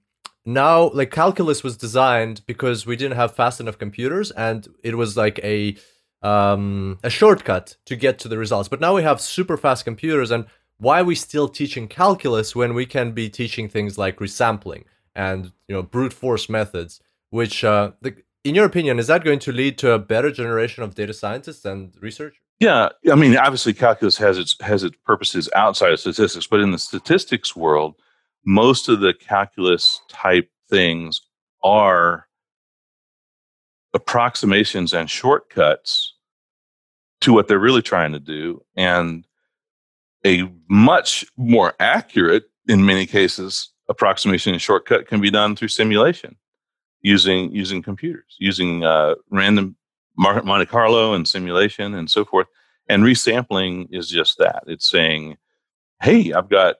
now, 0.47 0.89
like 0.89 1.11
calculus 1.11 1.63
was 1.63 1.77
designed 1.77 2.41
because 2.47 2.85
we 2.85 2.95
didn't 2.95 3.17
have 3.17 3.35
fast 3.35 3.59
enough 3.59 3.77
computers, 3.77 4.31
and 4.31 4.67
it 4.83 4.95
was 4.95 5.15
like 5.15 5.39
a 5.43 5.75
um, 6.23 6.97
a 7.03 7.09
shortcut 7.09 7.75
to 7.85 7.95
get 7.95 8.17
to 8.19 8.27
the 8.27 8.37
results. 8.37 8.69
But 8.69 8.81
now 8.81 8.95
we 8.95 9.03
have 9.03 9.21
super 9.21 9.57
fast 9.57 9.85
computers, 9.85 10.31
and 10.31 10.45
why 10.79 11.01
are 11.01 11.03
we 11.03 11.15
still 11.15 11.47
teaching 11.47 11.87
calculus 11.87 12.55
when 12.55 12.73
we 12.73 12.85
can 12.85 13.11
be 13.11 13.29
teaching 13.29 13.67
things 13.67 13.97
like 13.97 14.17
resampling 14.17 14.83
and 15.15 15.51
you 15.67 15.75
know 15.75 15.83
brute 15.83 16.13
force 16.13 16.47
methods 16.47 17.01
which 17.29 17.63
uh, 17.63 17.91
the, 18.01 18.15
in 18.43 18.55
your 18.55 18.65
opinion 18.65 18.99
is 18.99 19.07
that 19.07 19.23
going 19.23 19.39
to 19.39 19.51
lead 19.51 19.77
to 19.77 19.91
a 19.91 19.99
better 19.99 20.31
generation 20.31 20.83
of 20.83 20.95
data 20.95 21.13
scientists 21.13 21.65
and 21.65 21.93
researchers 21.99 22.39
yeah 22.59 22.89
i 23.11 23.15
mean 23.15 23.35
obviously 23.37 23.73
calculus 23.73 24.17
has 24.17 24.37
its 24.37 24.55
has 24.61 24.83
its 24.83 24.95
purposes 25.05 25.49
outside 25.55 25.91
of 25.91 25.99
statistics 25.99 26.47
but 26.47 26.59
in 26.59 26.71
the 26.71 26.79
statistics 26.79 27.55
world 27.55 27.95
most 28.47 28.87
of 28.87 29.01
the 29.01 29.13
calculus 29.13 29.99
type 30.07 30.49
things 30.69 31.21
are 31.65 32.27
approximations 33.93 34.93
and 34.93 35.09
shortcuts 35.09 36.13
to 37.19 37.33
what 37.33 37.49
they're 37.49 37.59
really 37.59 37.81
trying 37.81 38.13
to 38.13 38.21
do 38.21 38.63
and 38.77 39.27
a 40.25 40.49
much 40.69 41.25
more 41.35 41.73
accurate, 41.81 42.45
in 42.69 42.85
many 42.85 43.05
cases, 43.05 43.69
approximation 43.89 44.53
and 44.53 44.61
shortcut 44.61 45.07
can 45.07 45.19
be 45.19 45.29
done 45.29 45.53
through 45.53 45.67
simulation 45.67 46.37
using 47.01 47.53
using 47.53 47.81
computers, 47.81 48.37
using 48.39 48.85
uh, 48.85 49.15
random 49.29 49.75
Monte 50.17 50.67
Carlo 50.67 51.13
and 51.13 51.27
simulation 51.27 51.93
and 51.93 52.09
so 52.09 52.23
forth. 52.23 52.47
And 52.87 53.03
resampling 53.03 53.87
is 53.91 54.09
just 54.09 54.37
that. 54.37 54.63
It's 54.67 54.89
saying, 54.89 55.35
"Hey, 56.01 56.31
I've 56.31 56.49
got 56.49 56.77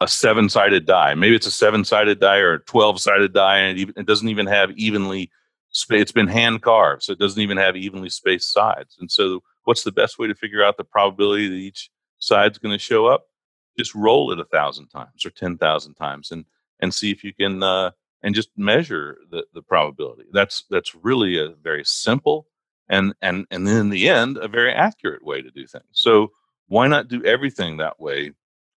a 0.00 0.08
seven 0.08 0.48
sided 0.48 0.86
die. 0.86 1.14
Maybe 1.14 1.36
it's 1.36 1.46
a 1.46 1.50
seven 1.50 1.84
sided 1.84 2.20
die 2.20 2.38
or 2.38 2.54
a 2.54 2.60
12 2.60 3.00
sided 3.00 3.32
die, 3.32 3.58
and 3.58 3.78
it, 3.78 3.80
even, 3.80 3.94
it 3.96 4.06
doesn't 4.06 4.28
even 4.28 4.46
have 4.46 4.70
evenly 4.72 5.30
spaced. 5.70 6.02
It's 6.02 6.12
been 6.12 6.28
hand 6.28 6.62
carved, 6.62 7.02
so 7.02 7.12
it 7.12 7.18
doesn't 7.18 7.40
even 7.40 7.58
have 7.58 7.76
evenly 7.76 8.10
spaced 8.10 8.52
sides. 8.52 8.96
And 8.98 9.10
so, 9.10 9.42
what's 9.64 9.84
the 9.84 9.92
best 9.92 10.18
way 10.18 10.26
to 10.26 10.34
figure 10.34 10.64
out 10.64 10.76
the 10.76 10.84
probability 10.84 11.48
that 11.48 11.54
each 11.54 11.90
side's 12.18 12.58
going 12.58 12.74
to 12.74 12.78
show 12.78 13.06
up? 13.06 13.26
Just 13.78 13.94
roll 13.94 14.32
it 14.32 14.40
a 14.40 14.44
thousand 14.44 14.88
times 14.88 15.24
or 15.24 15.30
10,000 15.30 15.94
times 15.94 16.30
and, 16.30 16.44
and 16.80 16.92
see 16.92 17.10
if 17.10 17.22
you 17.22 17.32
can, 17.32 17.62
uh, 17.62 17.90
and 18.22 18.34
just 18.34 18.50
measure 18.56 19.18
the, 19.30 19.44
the 19.54 19.62
probability. 19.62 20.24
That's, 20.32 20.64
that's 20.70 20.94
really 20.94 21.38
a 21.38 21.50
very 21.62 21.84
simple 21.84 22.46
and, 22.90 23.14
and, 23.22 23.46
and 23.50 23.66
then 23.66 23.76
in 23.76 23.90
the 23.90 24.08
end, 24.08 24.36
a 24.36 24.48
very 24.48 24.72
accurate 24.72 25.24
way 25.24 25.40
to 25.40 25.50
do 25.50 25.66
things. 25.66 25.84
So, 25.92 26.32
why 26.66 26.88
not 26.88 27.08
do 27.08 27.24
everything 27.24 27.78
that 27.78 27.98
way, 28.00 28.32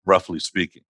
roughly 0.05 0.39
speaking? 0.39 0.83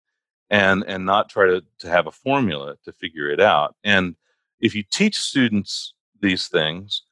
And 0.51 0.85
and 0.87 1.07
not 1.07 1.29
try 1.29 1.47
to, 1.47 1.63
to 1.79 1.89
have 1.89 2.07
a 2.07 2.13
formula 2.13 2.77
to 2.85 2.93
figure 2.93 3.31
it 3.31 3.41
out 3.41 3.75
and 3.85 4.17
if 4.61 4.75
you 4.75 4.83
teach 4.83 5.19
students 5.19 5.95
these 6.21 6.49
things 6.49 7.03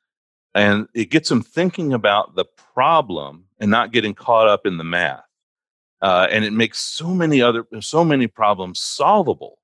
and 0.55 0.89
it 0.95 1.11
gets 1.11 1.29
them 1.29 1.43
thinking 1.43 1.93
about 1.93 2.35
the 2.35 2.45
problem 2.75 3.45
and 3.61 3.71
not 3.71 3.93
getting 3.93 4.15
caught 4.15 4.49
up 4.49 4.67
in 4.67 4.77
the 4.77 4.85
math 4.85 5.25
uh, 6.03 6.27
and 6.31 6.45
it 6.45 6.53
makes 6.53 6.79
so 6.79 7.09
many 7.09 7.41
other 7.43 7.67
so 7.81 8.05
many 8.05 8.27
problems 8.27 8.81
solvable 8.81 9.59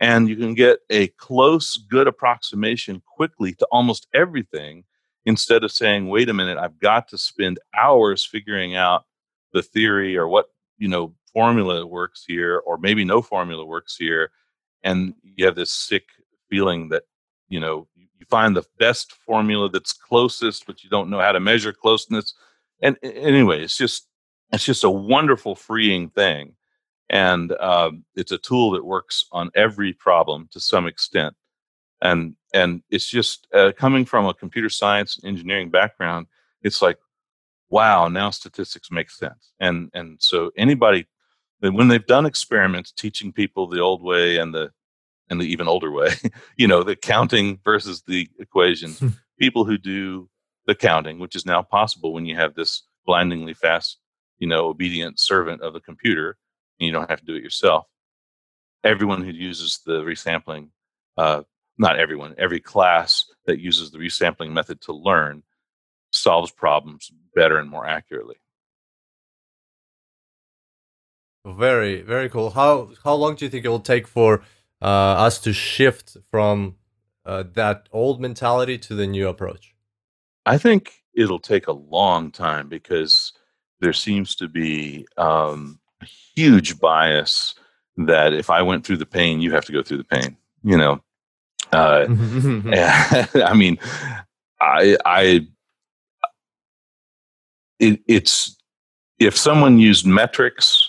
and 0.00 0.28
you 0.28 0.36
can 0.36 0.54
get 0.54 0.78
a 0.90 1.08
close 1.08 1.76
good 1.76 2.06
approximation 2.06 3.02
quickly 3.04 3.52
to 3.52 3.66
almost 3.70 4.06
everything 4.14 4.84
instead 5.24 5.64
of 5.64 5.72
saying 5.72 6.08
wait 6.08 6.28
a 6.28 6.34
minute 6.34 6.58
i've 6.58 6.78
got 6.78 7.08
to 7.08 7.18
spend 7.18 7.58
hours 7.78 8.24
figuring 8.24 8.74
out 8.74 9.04
the 9.52 9.62
theory 9.62 10.16
or 10.16 10.28
what 10.28 10.46
you 10.78 10.88
know 10.88 11.12
formula 11.32 11.86
works 11.86 12.24
here, 12.26 12.58
or 12.58 12.78
maybe 12.78 13.04
no 13.04 13.22
formula 13.22 13.64
works 13.64 13.96
here, 13.96 14.30
and 14.82 15.14
you 15.22 15.44
have 15.44 15.56
this 15.56 15.72
sick 15.72 16.04
feeling 16.50 16.88
that 16.88 17.04
you 17.48 17.60
know 17.60 17.86
you 17.96 18.26
find 18.28 18.56
the 18.56 18.64
best 18.78 19.12
formula 19.12 19.68
that's 19.68 19.92
closest, 19.92 20.66
but 20.66 20.82
you 20.82 20.90
don't 20.90 21.10
know 21.10 21.20
how 21.20 21.32
to 21.32 21.40
measure 21.40 21.72
closeness. 21.72 22.34
And 22.82 22.96
anyway, 23.02 23.62
it's 23.62 23.76
just 23.76 24.06
it's 24.52 24.64
just 24.64 24.84
a 24.84 24.90
wonderful 24.90 25.54
freeing 25.54 26.10
thing, 26.10 26.54
and 27.10 27.52
um, 27.52 28.04
it's 28.14 28.32
a 28.32 28.38
tool 28.38 28.72
that 28.72 28.84
works 28.84 29.26
on 29.32 29.50
every 29.54 29.92
problem 29.92 30.48
to 30.52 30.60
some 30.60 30.86
extent. 30.86 31.34
And 32.00 32.36
and 32.54 32.82
it's 32.90 33.08
just 33.08 33.46
uh, 33.52 33.72
coming 33.76 34.04
from 34.04 34.26
a 34.26 34.34
computer 34.34 34.68
science 34.68 35.20
engineering 35.24 35.70
background, 35.70 36.26
it's 36.62 36.82
like 36.82 36.98
wow 37.70 38.08
now 38.08 38.30
statistics 38.30 38.90
make 38.90 39.10
sense 39.10 39.52
and 39.60 39.90
and 39.94 40.16
so 40.20 40.50
anybody 40.56 41.06
when 41.60 41.88
they've 41.88 42.06
done 42.06 42.26
experiments 42.26 42.92
teaching 42.92 43.32
people 43.32 43.66
the 43.66 43.80
old 43.80 44.02
way 44.02 44.36
and 44.38 44.54
the 44.54 44.70
and 45.30 45.40
the 45.40 45.46
even 45.46 45.68
older 45.68 45.90
way, 45.90 46.10
you 46.56 46.66
know, 46.66 46.82
the 46.82 46.96
counting 46.96 47.58
versus 47.64 48.02
the 48.06 48.28
equations, 48.38 48.98
hmm. 48.98 49.08
people 49.38 49.64
who 49.64 49.76
do 49.76 50.28
the 50.66 50.74
counting, 50.74 51.18
which 51.18 51.36
is 51.36 51.46
now 51.46 51.62
possible 51.62 52.12
when 52.12 52.26
you 52.26 52.36
have 52.36 52.54
this 52.54 52.82
blindingly 53.04 53.54
fast, 53.54 53.98
you 54.38 54.46
know, 54.46 54.66
obedient 54.66 55.18
servant 55.18 55.62
of 55.62 55.72
the 55.72 55.80
computer, 55.80 56.36
and 56.78 56.86
you 56.86 56.92
don't 56.92 57.10
have 57.10 57.20
to 57.20 57.26
do 57.26 57.34
it 57.34 57.42
yourself. 57.42 57.86
Everyone 58.84 59.22
who 59.22 59.32
uses 59.32 59.80
the 59.84 60.02
resampling, 60.02 60.68
uh, 61.16 61.42
not 61.78 61.98
everyone, 61.98 62.34
every 62.38 62.60
class 62.60 63.24
that 63.46 63.60
uses 63.60 63.90
the 63.90 63.98
resampling 63.98 64.50
method 64.52 64.80
to 64.82 64.92
learn 64.92 65.42
solves 66.12 66.50
problems 66.50 67.10
better 67.34 67.58
and 67.58 67.68
more 67.68 67.86
accurately. 67.86 68.36
Very, 71.46 72.02
very 72.02 72.28
cool. 72.28 72.50
How 72.50 72.90
how 73.04 73.14
long 73.14 73.34
do 73.34 73.44
you 73.44 73.50
think 73.50 73.64
it 73.64 73.68
will 73.68 73.80
take 73.80 74.06
for 74.06 74.42
uh, 74.82 74.84
us 74.84 75.38
to 75.40 75.52
shift 75.52 76.16
from 76.30 76.76
uh, 77.24 77.44
that 77.54 77.88
old 77.92 78.20
mentality 78.20 78.78
to 78.78 78.94
the 78.94 79.06
new 79.06 79.28
approach? 79.28 79.74
I 80.46 80.58
think 80.58 81.02
it'll 81.14 81.38
take 81.38 81.66
a 81.66 81.72
long 81.72 82.30
time 82.30 82.68
because 82.68 83.32
there 83.80 83.92
seems 83.92 84.34
to 84.36 84.48
be 84.48 85.06
um, 85.16 85.78
a 86.00 86.06
huge 86.06 86.78
bias 86.80 87.54
that 87.96 88.32
if 88.32 88.50
I 88.50 88.62
went 88.62 88.86
through 88.86 88.98
the 88.98 89.06
pain, 89.06 89.40
you 89.40 89.52
have 89.52 89.64
to 89.66 89.72
go 89.72 89.82
through 89.82 89.98
the 89.98 90.04
pain. 90.04 90.36
You 90.62 90.76
know, 90.76 91.00
uh, 91.72 92.06
I 93.44 93.54
mean, 93.54 93.78
I, 94.60 94.96
I, 95.04 95.46
it, 97.78 98.00
it's 98.06 98.56
if 99.18 99.36
someone 99.36 99.78
used 99.78 100.06
metrics 100.06 100.87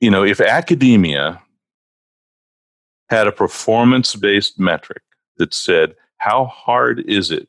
you 0.00 0.10
know, 0.10 0.24
if 0.24 0.40
academia 0.40 1.40
had 3.08 3.26
a 3.26 3.32
performance 3.32 4.16
based 4.16 4.58
metric 4.58 5.02
that 5.36 5.52
said, 5.52 5.94
how 6.18 6.46
hard 6.46 7.00
is 7.00 7.30
it 7.30 7.48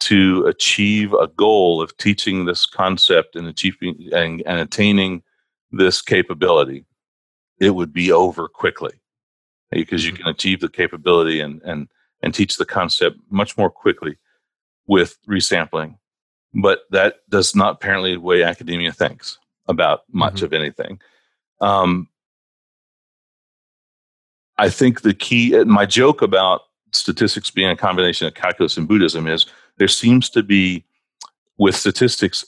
to 0.00 0.44
achieve 0.46 1.12
a 1.12 1.28
goal 1.28 1.80
of 1.80 1.96
teaching 1.96 2.44
this 2.44 2.66
concept 2.66 3.36
and 3.36 3.46
achieving 3.46 4.08
and, 4.12 4.42
and 4.46 4.58
attaining 4.58 5.22
this 5.70 6.02
capability, 6.02 6.84
it 7.60 7.70
would 7.70 7.92
be 7.92 8.10
over 8.10 8.48
quickly 8.48 8.92
because 9.70 10.04
you 10.04 10.12
mm-hmm. 10.12 10.24
can 10.24 10.32
achieve 10.32 10.60
the 10.60 10.68
capability 10.68 11.40
and, 11.40 11.62
and, 11.62 11.88
and 12.22 12.34
teach 12.34 12.56
the 12.56 12.64
concept 12.64 13.16
much 13.30 13.56
more 13.56 13.70
quickly 13.70 14.18
with 14.86 15.16
resampling. 15.28 15.96
But 16.54 16.80
that 16.90 17.16
does 17.30 17.54
not 17.54 17.74
apparently 17.74 18.14
the 18.14 18.20
way 18.20 18.42
academia 18.42 18.92
thinks 18.92 19.38
about 19.68 20.02
much 20.10 20.36
mm-hmm. 20.36 20.46
of 20.46 20.52
anything. 20.52 21.00
Um, 21.62 22.08
I 24.58 24.68
think 24.68 25.00
the 25.00 25.14
key, 25.14 25.64
my 25.64 25.86
joke 25.86 26.20
about 26.20 26.62
statistics 26.92 27.50
being 27.50 27.70
a 27.70 27.76
combination 27.76 28.26
of 28.26 28.34
calculus 28.34 28.76
and 28.76 28.86
Buddhism 28.86 29.26
is 29.26 29.46
there 29.78 29.88
seems 29.88 30.28
to 30.30 30.42
be, 30.42 30.84
with 31.56 31.74
statistics, 31.74 32.44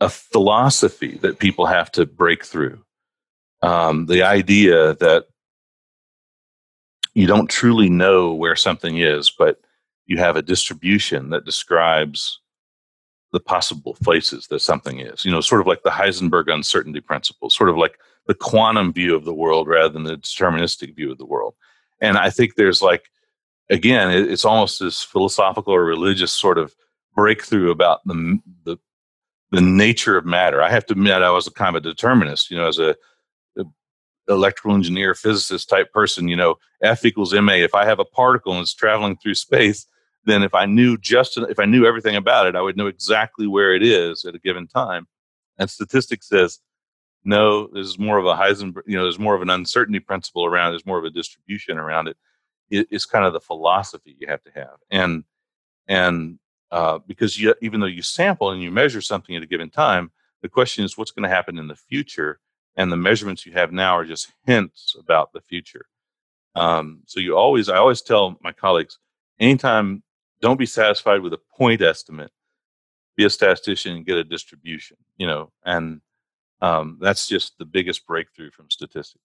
a 0.00 0.08
philosophy 0.08 1.18
that 1.22 1.38
people 1.38 1.66
have 1.66 1.90
to 1.92 2.06
break 2.06 2.44
through. 2.44 2.84
Um, 3.62 4.06
the 4.06 4.22
idea 4.22 4.94
that 4.94 5.26
you 7.14 7.26
don't 7.26 7.48
truly 7.48 7.88
know 7.88 8.32
where 8.34 8.56
something 8.56 8.98
is, 8.98 9.30
but 9.30 9.60
you 10.06 10.18
have 10.18 10.36
a 10.36 10.42
distribution 10.42 11.30
that 11.30 11.44
describes 11.44 12.40
the 13.32 13.40
possible 13.40 13.96
places 14.02 14.46
that 14.48 14.60
something 14.60 15.00
is. 15.00 15.24
You 15.24 15.30
know, 15.30 15.40
sort 15.40 15.60
of 15.60 15.66
like 15.66 15.82
the 15.82 15.90
Heisenberg 15.90 16.52
uncertainty 16.52 17.00
principle, 17.00 17.50
sort 17.50 17.70
of 17.70 17.76
like 17.76 17.98
the 18.26 18.34
quantum 18.34 18.92
view 18.92 19.16
of 19.16 19.24
the 19.24 19.34
world 19.34 19.66
rather 19.66 19.88
than 19.88 20.04
the 20.04 20.16
deterministic 20.16 20.94
view 20.94 21.10
of 21.10 21.18
the 21.18 21.26
world. 21.26 21.54
And 22.00 22.16
I 22.16 22.30
think 22.30 22.54
there's 22.54 22.82
like, 22.82 23.10
again, 23.70 24.10
it's 24.10 24.44
almost 24.44 24.80
this 24.80 25.02
philosophical 25.02 25.74
or 25.74 25.84
religious 25.84 26.32
sort 26.32 26.58
of 26.58 26.74
breakthrough 27.14 27.70
about 27.70 28.00
the 28.06 28.38
the 28.64 28.76
the 29.50 29.60
nature 29.60 30.16
of 30.16 30.24
matter. 30.24 30.62
I 30.62 30.70
have 30.70 30.86
to 30.86 30.92
admit, 30.92 31.22
I 31.22 31.30
was 31.30 31.46
a 31.46 31.50
kind 31.50 31.76
of 31.76 31.84
a 31.84 31.88
determinist. 31.88 32.50
You 32.50 32.56
know, 32.58 32.68
as 32.68 32.78
a, 32.78 32.96
a 33.56 33.64
electrical 34.28 34.74
engineer, 34.74 35.14
physicist 35.14 35.68
type 35.68 35.92
person. 35.92 36.28
You 36.28 36.36
know, 36.36 36.56
F 36.82 37.04
equals 37.04 37.34
ma. 37.34 37.52
If 37.52 37.74
I 37.74 37.84
have 37.86 37.98
a 37.98 38.04
particle 38.04 38.52
and 38.52 38.62
it's 38.62 38.74
traveling 38.74 39.16
through 39.16 39.34
space, 39.34 39.86
then 40.24 40.42
if 40.42 40.54
I 40.54 40.66
knew 40.66 40.96
just 40.96 41.36
if 41.36 41.58
I 41.58 41.64
knew 41.64 41.86
everything 41.86 42.16
about 42.16 42.46
it, 42.46 42.56
I 42.56 42.60
would 42.60 42.76
know 42.76 42.86
exactly 42.86 43.46
where 43.46 43.74
it 43.74 43.82
is 43.82 44.24
at 44.24 44.34
a 44.34 44.38
given 44.38 44.66
time. 44.66 45.06
And 45.58 45.68
statistics 45.68 46.28
says, 46.28 46.60
no, 47.24 47.68
there's 47.68 47.98
more 47.98 48.18
of 48.18 48.26
a 48.26 48.34
Heisenberg, 48.34 48.82
you 48.86 48.96
know, 48.96 49.02
there's 49.02 49.18
more 49.18 49.34
of 49.34 49.42
an 49.42 49.50
uncertainty 49.50 50.00
principle 50.00 50.44
around. 50.44 50.72
There's 50.72 50.86
more 50.86 50.98
of 50.98 51.04
a 51.04 51.10
distribution 51.10 51.78
around 51.78 52.08
it. 52.08 52.16
it 52.70 52.88
it's 52.90 53.06
kind 53.06 53.24
of 53.24 53.32
the 53.32 53.40
philosophy 53.40 54.16
you 54.18 54.26
have 54.28 54.42
to 54.44 54.50
have, 54.54 54.76
and 54.90 55.24
and 55.88 56.38
uh, 56.70 56.98
because 57.06 57.38
you, 57.38 57.54
even 57.60 57.80
though 57.80 57.86
you 57.86 58.02
sample 58.02 58.50
and 58.50 58.62
you 58.62 58.70
measure 58.70 59.00
something 59.00 59.36
at 59.36 59.42
a 59.42 59.46
given 59.46 59.70
time, 59.70 60.10
the 60.40 60.48
question 60.48 60.84
is 60.84 60.96
what's 60.96 61.10
going 61.10 61.28
to 61.28 61.34
happen 61.34 61.58
in 61.58 61.68
the 61.68 61.76
future, 61.76 62.40
and 62.76 62.90
the 62.90 62.96
measurements 62.96 63.44
you 63.44 63.52
have 63.52 63.72
now 63.72 63.96
are 63.96 64.04
just 64.04 64.32
hints 64.46 64.96
about 64.98 65.32
the 65.32 65.40
future. 65.42 65.86
Um, 66.54 67.02
so 67.06 67.20
you 67.20 67.36
always, 67.36 67.68
I 67.68 67.76
always 67.76 68.02
tell 68.02 68.38
my 68.42 68.52
colleagues, 68.52 68.98
anytime 69.38 70.02
don't 70.42 70.58
be 70.58 70.66
satisfied 70.66 71.22
with 71.22 71.32
a 71.32 71.40
point 71.56 71.80
estimate. 71.80 72.30
Be 73.16 73.24
a 73.24 73.30
statistician 73.30 73.96
and 73.96 74.04
get 74.04 74.18
a 74.18 74.24
distribution, 74.24 74.96
you 75.16 75.26
know, 75.26 75.50
and 75.64 76.00
um, 76.60 76.98
that's 77.00 77.26
just 77.28 77.56
the 77.58 77.64
biggest 77.64 78.06
breakthrough 78.06 78.50
from 78.50 78.70
statistics. 78.70 79.24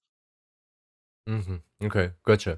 Mm-hmm. 1.27 1.57
Okay, 1.85 2.11
gotcha. 2.25 2.57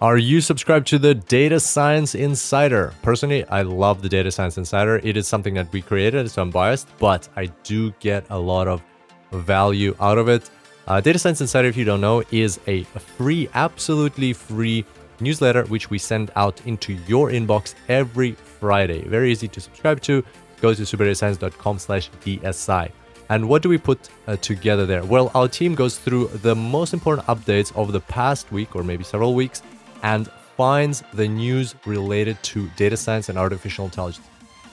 Are 0.00 0.18
you 0.18 0.40
subscribed 0.40 0.88
to 0.88 0.98
the 0.98 1.14
Data 1.14 1.60
Science 1.60 2.16
Insider? 2.16 2.92
Personally, 3.02 3.44
I 3.46 3.62
love 3.62 4.02
the 4.02 4.08
Data 4.08 4.32
Science 4.32 4.58
Insider. 4.58 5.00
It 5.04 5.16
is 5.16 5.28
something 5.28 5.54
that 5.54 5.70
we 5.72 5.80
created, 5.80 6.28
so 6.28 6.42
I'm 6.42 6.50
biased, 6.50 6.88
but 6.98 7.28
I 7.36 7.46
do 7.62 7.92
get 8.00 8.26
a 8.30 8.38
lot 8.38 8.66
of 8.66 8.82
value 9.30 9.94
out 10.00 10.18
of 10.18 10.28
it. 10.28 10.50
Uh, 10.88 11.00
Data 11.00 11.18
Science 11.18 11.40
Insider, 11.40 11.68
if 11.68 11.76
you 11.76 11.84
don't 11.84 12.00
know, 12.00 12.24
is 12.32 12.58
a 12.66 12.82
free, 12.82 13.48
absolutely 13.54 14.32
free 14.32 14.84
newsletter, 15.22 15.64
which 15.64 15.90
we 15.90 15.98
send 15.98 16.30
out 16.36 16.60
into 16.66 16.94
your 17.06 17.30
inbox 17.30 17.74
every 17.88 18.32
Friday. 18.32 19.02
Very 19.08 19.32
easy 19.32 19.48
to 19.48 19.60
subscribe 19.60 20.00
to. 20.02 20.24
Go 20.60 20.74
to 20.74 20.82
superdatascience.com 20.82 21.78
slash 21.78 22.10
DSI. 22.24 22.90
And 23.28 23.48
what 23.48 23.62
do 23.62 23.68
we 23.68 23.78
put 23.78 24.08
uh, 24.26 24.36
together 24.36 24.84
there? 24.84 25.04
Well, 25.04 25.30
our 25.34 25.48
team 25.48 25.74
goes 25.74 25.98
through 25.98 26.28
the 26.42 26.54
most 26.54 26.92
important 26.92 27.26
updates 27.28 27.74
of 27.74 27.92
the 27.92 28.00
past 28.00 28.52
week 28.52 28.76
or 28.76 28.84
maybe 28.84 29.04
several 29.04 29.34
weeks 29.34 29.62
and 30.02 30.28
finds 30.56 31.02
the 31.14 31.26
news 31.26 31.74
related 31.86 32.36
to 32.42 32.68
data 32.76 32.96
science 32.96 33.28
and 33.28 33.38
artificial 33.38 33.86
intelligence. 33.86 34.26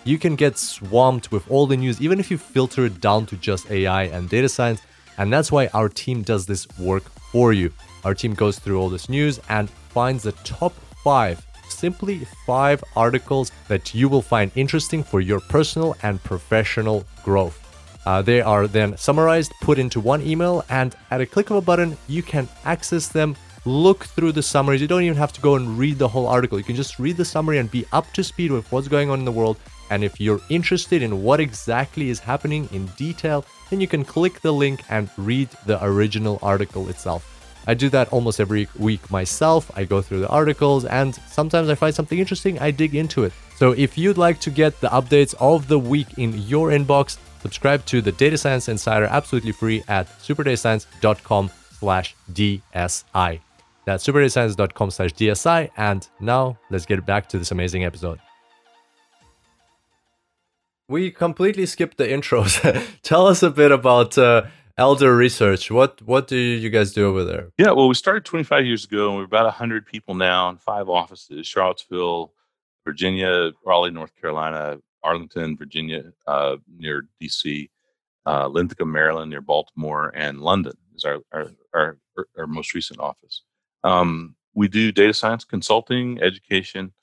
You 0.04 0.18
can 0.18 0.36
get 0.36 0.58
swamped 0.58 1.32
with 1.32 1.50
all 1.50 1.68
the 1.68 1.78
news, 1.78 2.02
even 2.02 2.20
if 2.20 2.32
you 2.32 2.38
filter 2.38 2.86
it 2.86 3.00
down 3.00 3.26
to 3.28 3.38
just 3.38 3.70
AI 3.72 4.04
and 4.04 4.30
data 4.30 4.50
science. 4.50 4.82
And 5.18 5.32
that's 5.32 5.52
why 5.52 5.68
our 5.74 5.90
team 5.90 6.22
does 6.22 6.46
this 6.46 6.68
work 6.78 7.04
for 7.32 7.54
you. 7.54 7.72
Our 8.04 8.14
team 8.14 8.34
goes 8.34 8.60
through 8.60 8.80
all 8.80 8.90
this 8.90 9.10
news 9.10 9.40
and 9.50 9.70
finds 10.00 10.24
the 10.24 10.32
top 10.58 10.72
five, 11.04 11.46
simply 11.68 12.26
five 12.46 12.82
articles 12.96 13.52
that 13.68 13.94
you 13.94 14.08
will 14.08 14.22
find 14.22 14.50
interesting 14.56 15.04
for 15.04 15.20
your 15.20 15.42
personal 15.42 15.94
and 16.04 16.24
professional 16.24 17.04
growth. 17.26 17.58
Uh, 18.06 18.22
they 18.22 18.40
are 18.40 18.66
then 18.66 18.96
summarized, 18.96 19.52
put 19.62 19.78
into 19.78 20.00
one 20.00 20.22
email, 20.22 20.64
and 20.70 20.96
at 21.12 21.20
a 21.20 21.26
click 21.26 21.50
of 21.50 21.58
a 21.58 21.62
button, 21.70 21.98
you 22.08 22.24
can 22.24 22.48
access 22.64 23.10
them, 23.10 23.36
look 23.66 24.06
through 24.06 24.32
the 24.32 24.42
summaries. 24.42 24.80
You 24.80 24.88
don't 24.88 25.04
even 25.04 25.18
have 25.18 25.34
to 25.34 25.42
go 25.42 25.56
and 25.56 25.78
read 25.78 25.98
the 25.98 26.08
whole 26.08 26.28
article. 26.28 26.58
You 26.58 26.64
can 26.64 26.78
just 26.78 26.98
read 26.98 27.18
the 27.18 27.26
summary 27.26 27.58
and 27.58 27.70
be 27.70 27.86
up 27.92 28.10
to 28.14 28.24
speed 28.24 28.52
with 28.52 28.72
what's 28.72 28.88
going 28.88 29.10
on 29.10 29.20
in 29.20 29.26
the 29.26 29.34
world. 29.34 29.58
And 29.90 30.02
if 30.02 30.22
you're 30.22 30.40
interested 30.48 31.02
in 31.02 31.24
what 31.24 31.42
exactly 31.42 32.10
is 32.10 32.22
happening 32.22 32.70
in 32.72 32.86
detail, 32.96 33.44
then 33.70 33.82
you 33.82 33.88
can 33.88 34.06
click 34.06 34.40
the 34.40 34.54
link 34.54 34.80
and 34.90 35.10
read 35.18 35.50
the 35.66 35.84
original 35.84 36.40
article 36.42 36.88
itself. 36.88 37.39
I 37.70 37.76
do 37.76 37.88
that 37.90 38.10
almost 38.10 38.40
every 38.40 38.68
week 38.80 39.12
myself. 39.12 39.70
I 39.76 39.84
go 39.84 40.02
through 40.02 40.22
the 40.22 40.28
articles 40.30 40.86
and 40.86 41.14
sometimes 41.28 41.70
I 41.70 41.76
find 41.76 41.94
something 41.94 42.18
interesting, 42.18 42.58
I 42.58 42.72
dig 42.72 42.96
into 42.96 43.26
it. 43.26 43.34
So 43.58 43.74
if 43.74 43.96
you'd 43.96 44.18
like 44.18 44.40
to 44.40 44.50
get 44.50 44.82
the 44.82 44.88
updates 44.88 45.36
of 45.40 45.68
the 45.68 45.78
week 45.78 46.08
in 46.18 46.34
your 46.48 46.70
inbox, 46.70 47.20
subscribe 47.44 47.86
to 47.86 48.02
the 48.02 48.12
Data 48.12 48.40
Science 48.40 48.70
Insider 48.70 49.06
absolutely 49.06 49.52
free 49.52 49.84
at 49.88 50.08
superdatascience.com 50.20 51.52
slash 51.80 52.16
DSI. 52.34 53.40
That's 53.86 54.04
superdatascience.com 54.04 54.90
slash 54.90 55.14
DSI. 55.14 55.70
And 55.78 56.08
now 56.20 56.58
let's 56.72 56.88
get 56.88 57.06
back 57.06 57.30
to 57.30 57.38
this 57.38 57.52
amazing 57.52 57.86
episode. 57.86 58.20
We 60.88 61.12
completely 61.12 61.68
skipped 61.68 61.98
the 61.98 62.08
intros. 62.08 62.52
Tell 63.04 63.28
us 63.28 63.44
a 63.44 63.52
bit 63.52 63.72
about 63.72 64.18
uh, 64.18 64.46
Elder 64.80 65.14
Research. 65.14 65.70
What 65.70 66.02
what 66.04 66.30
do 66.30 66.38
you 66.38 66.70
guys 66.70 66.94
do 66.94 67.06
over 67.06 67.26
there? 67.26 67.50
Yeah, 67.58 67.72
well, 67.72 67.90
we 67.90 67.96
started 67.96 68.24
25 68.24 68.66
years 68.66 68.86
ago, 68.86 69.10
and 69.10 69.18
we're 69.18 69.26
about 69.26 69.44
100 69.44 69.86
people 69.86 70.16
now 70.16 70.48
in 70.50 70.56
five 70.56 70.88
offices: 70.88 71.46
Charlottesville, 71.46 72.32
Virginia, 72.86 73.52
Raleigh, 73.66 73.92
North 73.92 74.16
Carolina, 74.16 74.80
Arlington, 75.04 75.58
Virginia, 75.58 76.14
uh, 76.28 76.56
near 76.78 77.10
DC, 77.22 77.70
uh, 78.26 78.48
Linthicum, 78.48 78.90
Maryland, 78.90 79.30
near 79.30 79.42
Baltimore, 79.42 80.14
and 80.16 80.40
London 80.40 80.78
is 80.96 81.04
our 81.04 81.20
our, 81.34 81.52
our, 81.74 81.98
our 82.38 82.48
most 82.48 82.74
recent 82.74 83.02
office. 83.02 83.44
Um, 83.84 84.38
we 84.54 84.70
do 84.70 84.94
data 84.94 85.14
science 85.14 85.44
consulting, 85.44 86.22
education, 86.22 86.94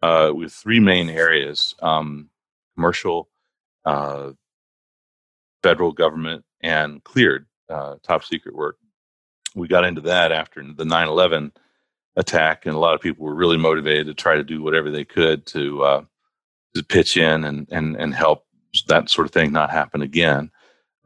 uh, 0.00 0.32
with 0.34 0.54
three 0.54 0.80
main 0.80 1.10
areas: 1.10 1.74
um, 1.82 2.30
commercial, 2.76 3.28
uh, 3.84 4.30
federal 5.62 5.92
government 5.92 6.46
and 6.66 7.02
cleared 7.04 7.46
uh, 7.70 7.94
top 8.02 8.24
secret 8.24 8.54
work. 8.54 8.76
We 9.54 9.68
got 9.68 9.84
into 9.84 10.00
that 10.02 10.32
after 10.32 10.62
the 10.62 10.84
9 10.84 11.08
11 11.08 11.52
attack, 12.16 12.66
and 12.66 12.74
a 12.74 12.78
lot 12.78 12.94
of 12.94 13.00
people 13.00 13.24
were 13.24 13.34
really 13.34 13.56
motivated 13.56 14.06
to 14.08 14.14
try 14.14 14.34
to 14.34 14.42
do 14.42 14.62
whatever 14.62 14.90
they 14.90 15.04
could 15.04 15.46
to, 15.46 15.84
uh, 15.84 16.04
to 16.74 16.82
pitch 16.82 17.16
in 17.16 17.44
and, 17.44 17.68
and, 17.70 17.96
and 17.96 18.14
help 18.14 18.44
that 18.88 19.08
sort 19.08 19.26
of 19.26 19.32
thing 19.32 19.52
not 19.52 19.70
happen 19.70 20.02
again. 20.02 20.50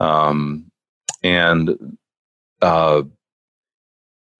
Um, 0.00 0.72
and 1.22 1.98
uh, 2.62 3.02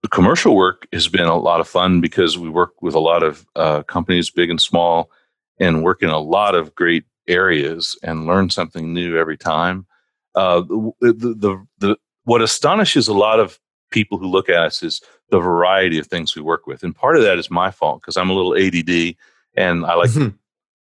the 0.03 0.09
commercial 0.09 0.57
work 0.57 0.89
has 0.93 1.07
been 1.07 1.27
a 1.27 1.37
lot 1.37 1.61
of 1.61 1.69
fun 1.69 2.01
because 2.01 2.39
we 2.39 2.49
work 2.49 2.81
with 2.81 2.95
a 2.95 3.01
lot 3.01 3.23
of 3.23 3.47
uh, 3.57 3.83
companies, 3.83 4.31
big 4.31 4.49
and 4.49 4.61
small, 4.61 5.11
and 5.59 5.85
work 5.85 6.03
in 6.03 6.09
a 6.09 6.19
lot 6.19 6.55
of 6.55 6.75
great 6.75 7.05
areas 7.29 7.97
and 8.03 8.27
learn 8.27 8.49
something 8.49 8.95
new 8.95 9.19
every 9.19 9.37
time. 9.37 9.87
Uh, 10.35 10.61
the, 10.61 10.93
the, 11.01 11.13
the, 11.13 11.67
the, 11.79 11.97
what 12.25 12.43
astonishes 12.43 13.09
a 13.09 13.15
lot 13.15 13.41
of 13.41 13.59
people 13.91 14.19
who 14.19 14.27
look 14.27 14.49
at 14.49 14.63
us 14.63 14.83
is 14.83 15.01
the 15.31 15.41
variety 15.41 15.99
of 15.99 16.07
things 16.07 16.35
we 16.35 16.43
work 16.43 16.67
with. 16.67 16.83
And 16.83 16.95
part 16.95 17.17
of 17.17 17.23
that 17.23 17.39
is 17.39 17.51
my 17.51 17.71
fault 17.71 18.01
because 18.01 18.17
I'm 18.17 18.31
a 18.31 18.35
little 18.35 18.57
ADD 18.57 19.17
and 19.57 19.85
I 19.85 19.95
like, 19.95 20.11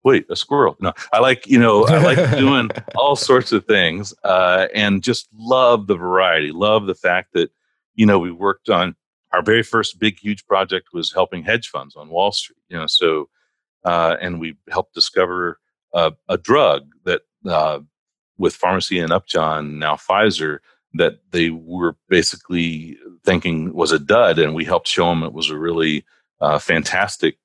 wait, 0.04 0.26
a 0.30 0.36
squirrel. 0.36 0.76
No, 0.80 0.94
I 1.12 1.20
like, 1.20 1.48
you 1.48 1.60
know, 1.60 1.86
I 1.86 1.98
like 1.98 2.38
doing 2.38 2.70
all 2.96 3.16
sorts 3.16 3.52
of 3.52 3.66
things 3.66 4.14
uh, 4.24 4.68
and 4.74 5.02
just 5.02 5.28
love 5.34 5.88
the 5.88 5.96
variety, 5.96 6.52
love 6.52 6.86
the 6.86 6.96
fact 6.96 7.34
that, 7.34 7.52
you 7.96 8.06
know, 8.06 8.20
we 8.20 8.32
worked 8.32 8.70
on 8.70 8.96
our 9.32 9.42
very 9.42 9.64
first 9.64 10.00
big, 10.00 10.20
huge 10.20 10.46
project 10.46 10.90
was 10.94 11.12
helping 11.12 11.44
hedge 11.44 11.70
funds 11.70 11.96
on 11.96 12.10
Wall 12.10 12.32
Street, 12.32 12.60
you 12.70 12.78
know, 12.78 12.88
so, 12.88 13.30
uh, 13.84 14.16
and 14.22 14.40
we 14.40 14.56
helped 14.70 14.94
discover 14.94 15.60
a, 15.94 16.14
a 16.30 16.38
drug 16.38 16.84
that 17.06 17.22
uh, 17.48 17.80
with 18.38 18.56
Pharmacia 18.56 19.04
and 19.04 19.12
Upjohn, 19.12 19.80
now 19.80 19.96
Pfizer, 19.96 20.60
that 20.96 21.20
they 21.32 21.50
were 21.50 21.96
basically 22.10 22.98
thinking 23.24 23.74
was 23.74 23.92
a 23.92 24.00
dud, 24.00 24.40
and 24.40 24.54
we 24.54 24.66
helped 24.66 24.88
show 24.88 25.10
them 25.10 25.24
it 25.24 25.34
was 25.34 25.50
a 25.50 25.58
really 25.58 26.06
uh, 26.42 26.60
fantastic 26.60 27.38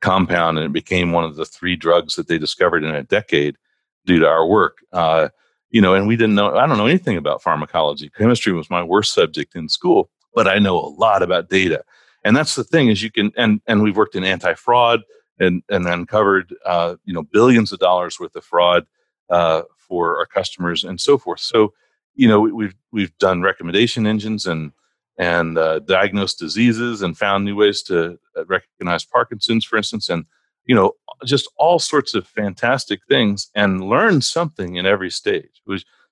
compound, 0.00 0.58
and 0.58 0.66
it 0.66 0.72
became 0.72 1.12
one 1.12 1.24
of 1.24 1.36
the 1.36 1.44
three 1.44 1.76
drugs 1.76 2.16
that 2.16 2.28
they 2.28 2.38
discovered 2.38 2.84
in 2.84 2.94
a 2.94 3.02
decade 3.02 3.56
due 4.04 4.18
to 4.18 4.26
our 4.26 4.46
work. 4.46 4.78
Uh, 4.92 5.28
you 5.70 5.80
know, 5.80 5.94
and 5.94 6.06
we 6.06 6.16
didn't 6.16 6.34
know. 6.34 6.56
I 6.56 6.66
don't 6.66 6.78
know 6.78 6.86
anything 6.86 7.16
about 7.16 7.42
pharmacology. 7.42 8.10
Chemistry 8.10 8.52
was 8.52 8.70
my 8.70 8.82
worst 8.82 9.12
subject 9.12 9.54
in 9.54 9.68
school, 9.68 10.10
but 10.34 10.48
I 10.48 10.58
know 10.58 10.78
a 10.78 10.88
lot 10.88 11.22
about 11.22 11.50
data, 11.50 11.84
and 12.24 12.36
that's 12.36 12.54
the 12.54 12.64
thing 12.64 12.88
is 12.88 13.02
you 13.02 13.10
can 13.10 13.32
and 13.36 13.60
and 13.66 13.82
we've 13.82 13.96
worked 13.96 14.14
in 14.14 14.24
anti 14.24 14.54
fraud 14.54 15.02
and 15.38 15.62
and 15.68 15.86
uncovered 15.86 16.54
uh, 16.64 16.96
you 17.04 17.12
know 17.12 17.22
billions 17.22 17.72
of 17.72 17.78
dollars 17.78 18.18
worth 18.18 18.34
of 18.36 18.44
fraud 18.44 18.86
uh, 19.30 19.62
for 19.88 20.18
our 20.18 20.26
customers 20.26 20.84
and 20.84 21.00
so 21.00 21.18
forth. 21.18 21.40
So 21.40 21.72
you 22.16 22.26
know 22.26 22.40
we've 22.40 22.74
we've 22.92 23.16
done 23.18 23.42
recommendation 23.42 24.06
engines 24.06 24.46
and 24.46 24.72
and 25.18 25.56
uh, 25.56 25.78
diagnosed 25.80 26.38
diseases 26.38 27.00
and 27.00 27.16
found 27.16 27.44
new 27.44 27.56
ways 27.56 27.82
to 27.82 28.18
uh, 28.36 28.44
recognize 28.46 29.04
Parkinson's, 29.04 29.64
for 29.64 29.76
instance, 29.76 30.08
and 30.08 30.24
you 30.64 30.74
know 30.74 30.92
just 31.24 31.48
all 31.56 31.78
sorts 31.78 32.14
of 32.14 32.26
fantastic 32.26 33.00
things 33.08 33.50
and 33.54 33.88
learn 33.88 34.20
something 34.20 34.76
in 34.76 34.86
every 34.86 35.10
stage. 35.10 35.62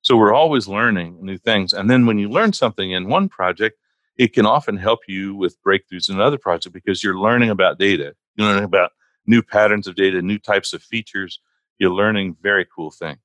So 0.02 0.16
we're 0.16 0.34
always 0.34 0.68
learning 0.68 1.18
new 1.22 1.38
things, 1.38 1.72
and 1.72 1.90
then 1.90 2.06
when 2.06 2.18
you 2.18 2.28
learn 2.28 2.52
something 2.52 2.92
in 2.92 3.08
one 3.08 3.28
project, 3.28 3.78
it 4.16 4.32
can 4.32 4.46
often 4.46 4.76
help 4.76 5.00
you 5.08 5.34
with 5.34 5.62
breakthroughs 5.62 6.08
in 6.08 6.14
another 6.14 6.38
project 6.38 6.72
because 6.72 7.02
you're 7.02 7.18
learning 7.18 7.50
about 7.50 7.78
data, 7.78 8.14
you're 8.37 8.46
learning 8.46 8.64
about 8.64 8.92
new 9.26 9.42
patterns 9.42 9.87
of 9.87 9.94
data, 9.94 10.20
new 10.20 10.38
types 10.38 10.72
of 10.72 10.82
features. 10.82 11.40
You're 11.78 11.90
learning 11.90 12.37
very 12.40 12.66
cool 12.74 12.90
things. 12.90 13.18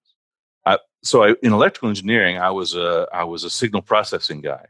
So 1.01 1.23
I, 1.23 1.35
in 1.41 1.53
electrical 1.53 1.89
engineering, 1.89 2.37
I 2.37 2.51
was 2.51 2.75
a 2.75 3.07
I 3.13 3.23
was 3.23 3.43
a 3.43 3.49
signal 3.49 3.81
processing 3.81 4.41
guy, 4.41 4.65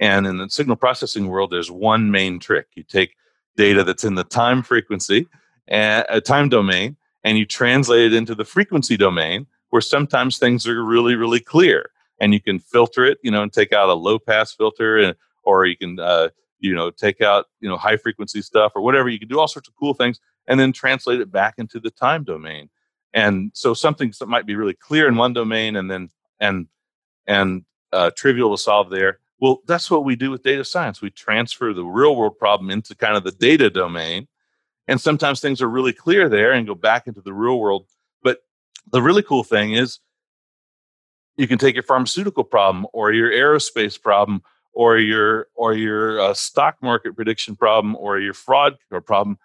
and 0.00 0.26
in 0.26 0.38
the 0.38 0.48
signal 0.48 0.76
processing 0.76 1.28
world, 1.28 1.50
there's 1.50 1.70
one 1.70 2.10
main 2.10 2.38
trick. 2.38 2.68
You 2.74 2.82
take 2.82 3.16
data 3.56 3.84
that's 3.84 4.04
in 4.04 4.14
the 4.14 4.24
time 4.24 4.62
frequency 4.62 5.26
and 5.68 6.04
a 6.08 6.20
time 6.20 6.48
domain, 6.48 6.96
and 7.24 7.36
you 7.36 7.44
translate 7.44 8.12
it 8.12 8.14
into 8.14 8.34
the 8.34 8.44
frequency 8.44 8.96
domain, 8.96 9.46
where 9.70 9.82
sometimes 9.82 10.38
things 10.38 10.66
are 10.66 10.82
really 10.82 11.14
really 11.14 11.40
clear, 11.40 11.90
and 12.20 12.32
you 12.32 12.40
can 12.40 12.58
filter 12.58 13.04
it, 13.04 13.18
you 13.22 13.30
know, 13.30 13.42
and 13.42 13.52
take 13.52 13.72
out 13.72 13.88
a 13.88 13.94
low 13.94 14.18
pass 14.18 14.52
filter, 14.52 14.98
and 14.98 15.14
or 15.42 15.66
you 15.66 15.76
can 15.76 15.98
uh, 16.00 16.28
you 16.60 16.74
know 16.74 16.90
take 16.90 17.20
out 17.20 17.46
you 17.60 17.68
know 17.68 17.76
high 17.76 17.96
frequency 17.98 18.40
stuff 18.40 18.72
or 18.74 18.82
whatever. 18.82 19.08
You 19.08 19.18
can 19.18 19.28
do 19.28 19.38
all 19.38 19.48
sorts 19.48 19.68
of 19.68 19.76
cool 19.76 19.92
things 19.92 20.20
and 20.46 20.58
then 20.58 20.72
translate 20.72 21.20
it 21.20 21.30
back 21.30 21.54
into 21.58 21.80
the 21.80 21.90
time 21.90 22.24
domain. 22.24 22.70
And 23.16 23.50
so 23.54 23.72
something 23.72 24.12
that 24.20 24.28
might 24.28 24.44
be 24.44 24.54
really 24.54 24.74
clear 24.74 25.08
in 25.08 25.16
one 25.16 25.32
domain 25.32 25.74
and 25.74 25.90
then 25.90 26.10
and 26.38 26.68
and 27.26 27.64
uh, 27.90 28.10
trivial 28.14 28.54
to 28.54 28.62
solve 28.62 28.90
there. 28.90 29.20
Well, 29.40 29.62
that's 29.66 29.90
what 29.90 30.04
we 30.04 30.16
do 30.16 30.30
with 30.30 30.42
data 30.42 30.64
science. 30.64 31.00
We 31.00 31.10
transfer 31.10 31.72
the 31.72 31.84
real 31.84 32.14
world 32.14 32.38
problem 32.38 32.70
into 32.70 32.94
kind 32.94 33.16
of 33.16 33.24
the 33.24 33.32
data 33.32 33.70
domain. 33.70 34.28
And 34.86 35.00
sometimes 35.00 35.40
things 35.40 35.62
are 35.62 35.68
really 35.68 35.94
clear 35.94 36.28
there 36.28 36.52
and 36.52 36.66
go 36.66 36.74
back 36.74 37.06
into 37.06 37.22
the 37.22 37.32
real 37.32 37.58
world. 37.58 37.86
But 38.22 38.40
the 38.92 39.00
really 39.00 39.22
cool 39.22 39.42
thing 39.42 39.72
is 39.72 39.98
you 41.38 41.48
can 41.48 41.58
take 41.58 41.74
your 41.74 41.84
pharmaceutical 41.84 42.44
problem 42.44 42.86
or 42.92 43.12
your 43.12 43.30
aerospace 43.30 44.00
problem 44.00 44.42
or 44.74 44.98
your 44.98 45.48
or 45.54 45.72
your 45.72 46.20
uh, 46.20 46.34
stock 46.34 46.76
market 46.82 47.16
prediction 47.16 47.56
problem 47.56 47.96
or 47.96 48.20
your 48.20 48.34
fraud 48.34 48.76
problem 49.06 49.38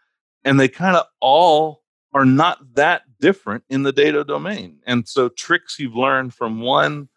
and 0.43 0.59
they 0.59 0.67
kind 0.67 0.97
of 0.97 1.05
all 1.19 1.80
are 2.13 2.25
not 2.25 2.75
that 2.75 3.03
different 3.19 3.63
in 3.69 3.83
the 3.83 3.91
data 3.91 4.23
domain. 4.23 4.79
And 4.85 5.07
so 5.07 5.29
tricks 5.29 5.79
you've 5.79 5.95
learned 5.95 6.33
from 6.33 6.61
one 6.61 7.09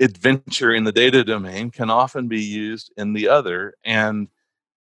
adventure 0.00 0.72
in 0.72 0.84
the 0.84 0.92
data 0.92 1.24
domain 1.24 1.70
can 1.70 1.90
often 1.90 2.28
be 2.28 2.42
used 2.42 2.92
in 2.96 3.12
the 3.12 3.28
other. 3.28 3.74
And 3.84 4.28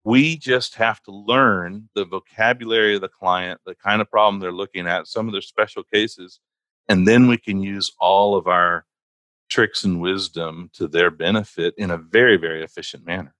we 0.03 0.37
just 0.37 0.75
have 0.75 1.01
to 1.03 1.11
learn 1.11 1.89
the 1.95 2.05
vocabulary 2.05 2.95
of 2.95 3.01
the 3.01 3.07
client, 3.07 3.61
the 3.65 3.75
kind 3.75 4.01
of 4.01 4.09
problem 4.09 4.39
they're 4.39 4.51
looking 4.51 4.87
at, 4.87 5.07
some 5.07 5.27
of 5.27 5.31
their 5.31 5.41
special 5.41 5.83
cases, 5.83 6.39
and 6.89 7.07
then 7.07 7.27
we 7.27 7.37
can 7.37 7.61
use 7.61 7.91
all 7.99 8.35
of 8.35 8.47
our 8.47 8.85
tricks 9.49 9.83
and 9.83 10.01
wisdom 10.01 10.69
to 10.73 10.87
their 10.87 11.09
benefit 11.09 11.73
in 11.77 11.91
a 11.91 11.97
very, 11.97 12.37
very 12.37 12.63
efficient 12.63 13.05
manner. 13.05 13.33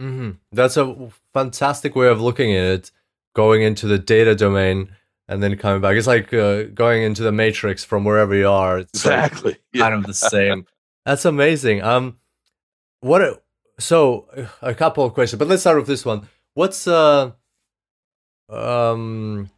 Mm-hmm. 0.00 0.32
That's 0.52 0.76
a 0.76 1.10
fantastic 1.32 1.96
way 1.96 2.08
of 2.08 2.20
looking 2.20 2.54
at 2.54 2.64
it. 2.64 2.92
Going 3.36 3.62
into 3.62 3.86
the 3.86 3.98
data 3.98 4.34
domain 4.34 4.90
and 5.28 5.42
then 5.42 5.56
coming 5.58 5.80
back. 5.80 5.96
It's 5.96 6.06
like 6.06 6.32
uh, 6.32 6.64
going 6.64 7.02
into 7.02 7.22
the 7.22 7.32
matrix 7.32 7.84
from 7.84 8.04
wherever 8.04 8.34
you 8.34 8.48
are. 8.48 8.78
It's 8.78 9.04
exactly. 9.04 9.52
Like 9.52 9.60
kind 9.82 9.94
of 9.94 10.06
the 10.06 10.14
same. 10.14 10.66
That's 11.04 11.24
amazing. 11.24 11.82
Um, 11.82 12.18
what? 13.00 13.42
so 13.78 14.26
a 14.62 14.74
couple 14.74 15.04
of 15.04 15.14
questions, 15.14 15.38
but 15.38 15.48
let's 15.48 15.62
start 15.62 15.76
with 15.76 15.86
this 15.86 16.04
one. 16.04 16.28
What's 16.54 16.86
uh, 16.88 17.32
um, 18.48 19.50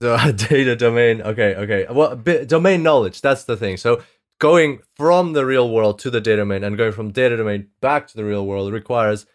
the 0.00 0.46
data 0.48 0.76
domain? 0.76 1.22
Okay, 1.22 1.54
okay. 1.54 1.86
Well, 1.90 2.16
domain 2.16 2.82
knowledge. 2.82 3.20
That's 3.20 3.44
the 3.44 3.56
thing. 3.56 3.76
So 3.76 4.02
going 4.38 4.80
from 4.94 5.32
the 5.32 5.44
real 5.44 5.70
world 5.70 5.98
to 6.00 6.10
the 6.10 6.20
data 6.20 6.38
domain 6.38 6.62
and 6.62 6.76
going 6.76 6.92
from 6.92 7.10
data 7.10 7.36
domain 7.36 7.68
back 7.80 8.06
to 8.08 8.16
the 8.16 8.24
real 8.24 8.46
world 8.46 8.72
requires 8.72 9.26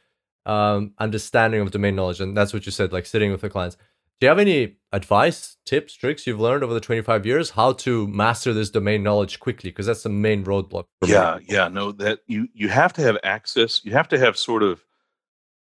um, 0.46 0.94
understanding 0.98 1.62
of 1.62 1.72
domain 1.72 1.96
knowledge, 1.96 2.22
and 2.22 2.36
that's 2.36 2.54
what 2.54 2.66
you 2.66 2.72
said, 2.72 2.92
like 2.92 3.06
sitting 3.06 3.32
with 3.32 3.42
the 3.42 3.50
clients. 3.50 3.78
Do 4.20 4.26
you 4.26 4.30
have 4.30 4.40
any 4.40 4.78
advice, 4.92 5.58
tips, 5.66 5.96
tricks 5.96 6.28
you've 6.28 6.40
learned 6.40 6.64
over 6.64 6.76
the 6.76 6.80
25 6.80 7.26
years 7.26 7.50
how 7.50 7.74
to 7.74 8.08
master 8.08 8.54
this 8.54 8.70
domain 8.70 9.02
knowledge 9.02 9.40
quickly? 9.40 9.72
Because 9.72 9.88
that's 9.88 10.04
the 10.04 10.10
main 10.10 10.46
roadblock. 10.46 10.86
yeah, 11.04 11.38
me. 11.40 11.46
yeah, 11.50 11.68
no, 11.70 11.92
that 11.94 12.20
you 12.28 12.48
you 12.54 12.70
have 12.70 12.94
to 12.94 13.02
have 13.02 13.18
access. 13.24 13.84
You 13.84 13.94
have 13.94 14.10
to 14.10 14.20
have 14.20 14.38
sort 14.38 14.62
of 14.62 14.84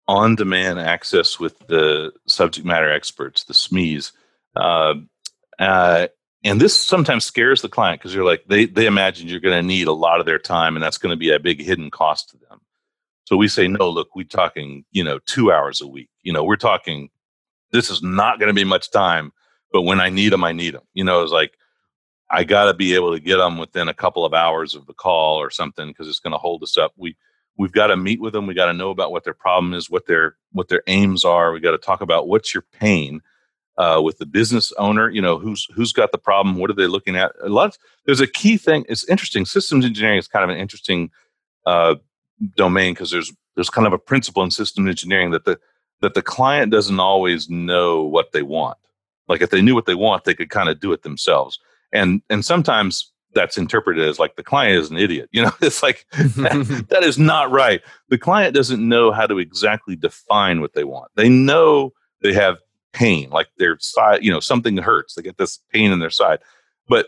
on-demand 0.08 0.80
access 0.80 1.40
with 1.40 1.58
the 1.68 2.12
subject 2.28 2.66
matter 2.66 2.92
experts, 2.92 3.46
the 3.46 3.54
SMEs. 3.54 4.12
Uh, 4.56 4.96
uh, 5.58 6.08
and 6.44 6.60
this 6.60 6.78
sometimes 6.78 7.24
scares 7.26 7.62
the 7.62 7.70
client 7.70 8.02
because 8.02 8.14
you're 8.14 8.26
like 8.26 8.44
they 8.48 8.66
they 8.66 8.86
imagine 8.86 9.28
you're 9.28 9.40
going 9.40 9.58
to 9.58 9.68
need 9.68 9.88
a 9.88 9.94
lot 9.94 10.20
of 10.20 10.26
their 10.26 10.40
time, 10.40 10.76
and 10.76 10.84
that's 10.84 10.98
going 10.98 11.12
to 11.12 11.18
be 11.18 11.32
a 11.32 11.40
big 11.40 11.62
hidden 11.62 11.90
cost 11.90 12.30
to 12.30 12.38
them. 12.38 12.53
So 13.26 13.38
we 13.38 13.48
say, 13.48 13.68
no, 13.68 13.90
look, 13.90 14.16
we're 14.16 14.26
talking, 14.26 14.86
you 14.92 15.04
know, 15.04 15.20
two 15.26 15.52
hours 15.52 15.82
a 15.82 15.88
week. 15.88 16.10
You 16.24 16.34
know, 16.34 16.44
we're 16.44 16.56
talking, 16.56 17.10
this 17.72 17.90
is 17.90 18.02
not 18.04 18.40
going 18.40 18.50
to 18.50 18.54
be 18.54 18.64
much 18.64 18.92
time, 18.92 19.32
but 19.72 19.84
when 19.84 20.00
I 20.00 20.10
need 20.10 20.34
them, 20.34 20.44
I 20.44 20.52
need 20.52 20.74
them. 20.74 20.84
You 20.94 21.04
know, 21.04 21.24
it's 21.24 21.32
like, 21.32 21.58
I 22.30 22.44
got 22.44 22.66
to 22.66 22.74
be 22.74 22.96
able 22.96 23.14
to 23.14 23.20
get 23.20 23.38
them 23.38 23.58
within 23.58 23.88
a 23.88 23.94
couple 23.94 24.26
of 24.26 24.34
hours 24.34 24.76
of 24.76 24.88
the 24.88 24.94
call 24.94 25.38
or 25.38 25.50
something 25.50 25.88
because 25.88 26.08
it's 26.08 26.20
going 26.20 26.32
to 26.32 26.38
hold 26.38 26.64
us 26.64 26.78
up. 26.78 26.94
We, 26.98 27.16
we've 27.58 27.72
got 27.72 27.88
to 27.88 27.98
meet 27.98 28.20
with 28.20 28.34
them. 28.34 28.48
We 28.48 28.56
got 28.56 28.66
to 28.66 28.74
know 28.74 28.90
about 28.90 29.12
what 29.12 29.24
their 29.24 29.34
problem 29.34 29.74
is, 29.74 29.90
what 29.90 30.08
their, 30.08 30.36
what 30.52 30.68
their 30.68 30.84
aims 30.88 31.24
are. 31.24 31.52
We 31.52 31.60
got 31.60 31.72
to 31.72 31.78
talk 31.78 32.02
about 32.02 32.28
what's 32.28 32.54
your 32.54 32.66
pain. 32.74 33.22
Uh, 33.76 34.00
with 34.04 34.20
the 34.20 34.26
business 34.28 34.72
owner, 34.74 35.10
you 35.10 35.20
know, 35.20 35.40
who's 35.40 35.68
who's 35.74 35.92
got 35.92 36.12
the 36.12 36.18
problem? 36.20 36.58
What 36.58 36.70
are 36.70 36.76
they 36.76 36.86
looking 36.86 37.16
at? 37.16 37.32
A 37.42 37.50
lot. 37.50 37.70
Of, 37.70 37.78
there's 38.06 38.22
a 38.22 38.28
key 38.28 38.56
thing. 38.56 38.86
It's 38.88 39.04
interesting. 39.10 39.46
Systems 39.46 39.84
engineering 39.84 40.20
is 40.20 40.28
kind 40.28 40.44
of 40.44 40.52
an 40.52 40.62
interesting 40.62 41.10
uh, 41.66 41.96
domain 42.56 42.94
because 42.94 43.12
there's 43.12 43.32
there's 43.56 43.70
kind 43.70 43.88
of 43.88 43.94
a 43.94 44.00
principle 44.00 44.44
in 44.44 44.52
system 44.52 44.88
engineering 44.88 45.32
that 45.32 45.46
the 45.46 45.60
that 46.02 46.14
the 46.14 46.22
client 46.22 46.72
doesn't 46.72 47.00
always 47.00 47.50
know 47.50 48.04
what 48.04 48.32
they 48.32 48.42
want. 48.42 48.78
Like 49.28 49.42
if 49.42 49.50
they 49.50 49.62
knew 49.62 49.76
what 49.76 49.86
they 49.86 49.96
want, 49.96 50.26
they 50.26 50.34
could 50.34 50.50
kind 50.50 50.70
of 50.70 50.80
do 50.80 50.92
it 50.92 51.04
themselves. 51.04 51.60
And 51.92 52.22
and 52.30 52.44
sometimes 52.44 53.12
that's 53.34 53.58
interpreted 53.58 54.08
as 54.08 54.20
like 54.20 54.36
the 54.36 54.44
client 54.44 54.80
is 54.80 54.92
an 54.92 54.98
idiot. 54.98 55.30
You 55.32 55.42
know, 55.44 55.52
it's 55.62 55.84
like 55.84 56.06
that, 56.12 56.86
that 56.90 57.04
is 57.04 57.18
not 57.18 57.52
right. 57.52 57.82
The 58.10 58.18
client 58.18 58.56
doesn't 58.56 58.88
know 58.88 59.12
how 59.12 59.26
to 59.26 59.40
exactly 59.40 59.96
define 59.96 60.62
what 60.62 60.74
they 60.74 60.84
want. 60.84 61.12
They 61.16 61.30
know 61.30 61.94
they 62.22 62.34
have 62.34 62.58
pain, 62.94 63.30
like 63.32 63.48
their 63.58 63.78
side, 63.80 64.24
you 64.24 64.32
know, 64.32 64.40
something 64.40 64.78
hurts. 64.78 65.16
They 65.16 65.22
get 65.22 65.38
this 65.38 65.60
pain 65.72 65.92
in 65.92 66.00
their 66.00 66.10
side, 66.10 66.40
but 66.88 67.08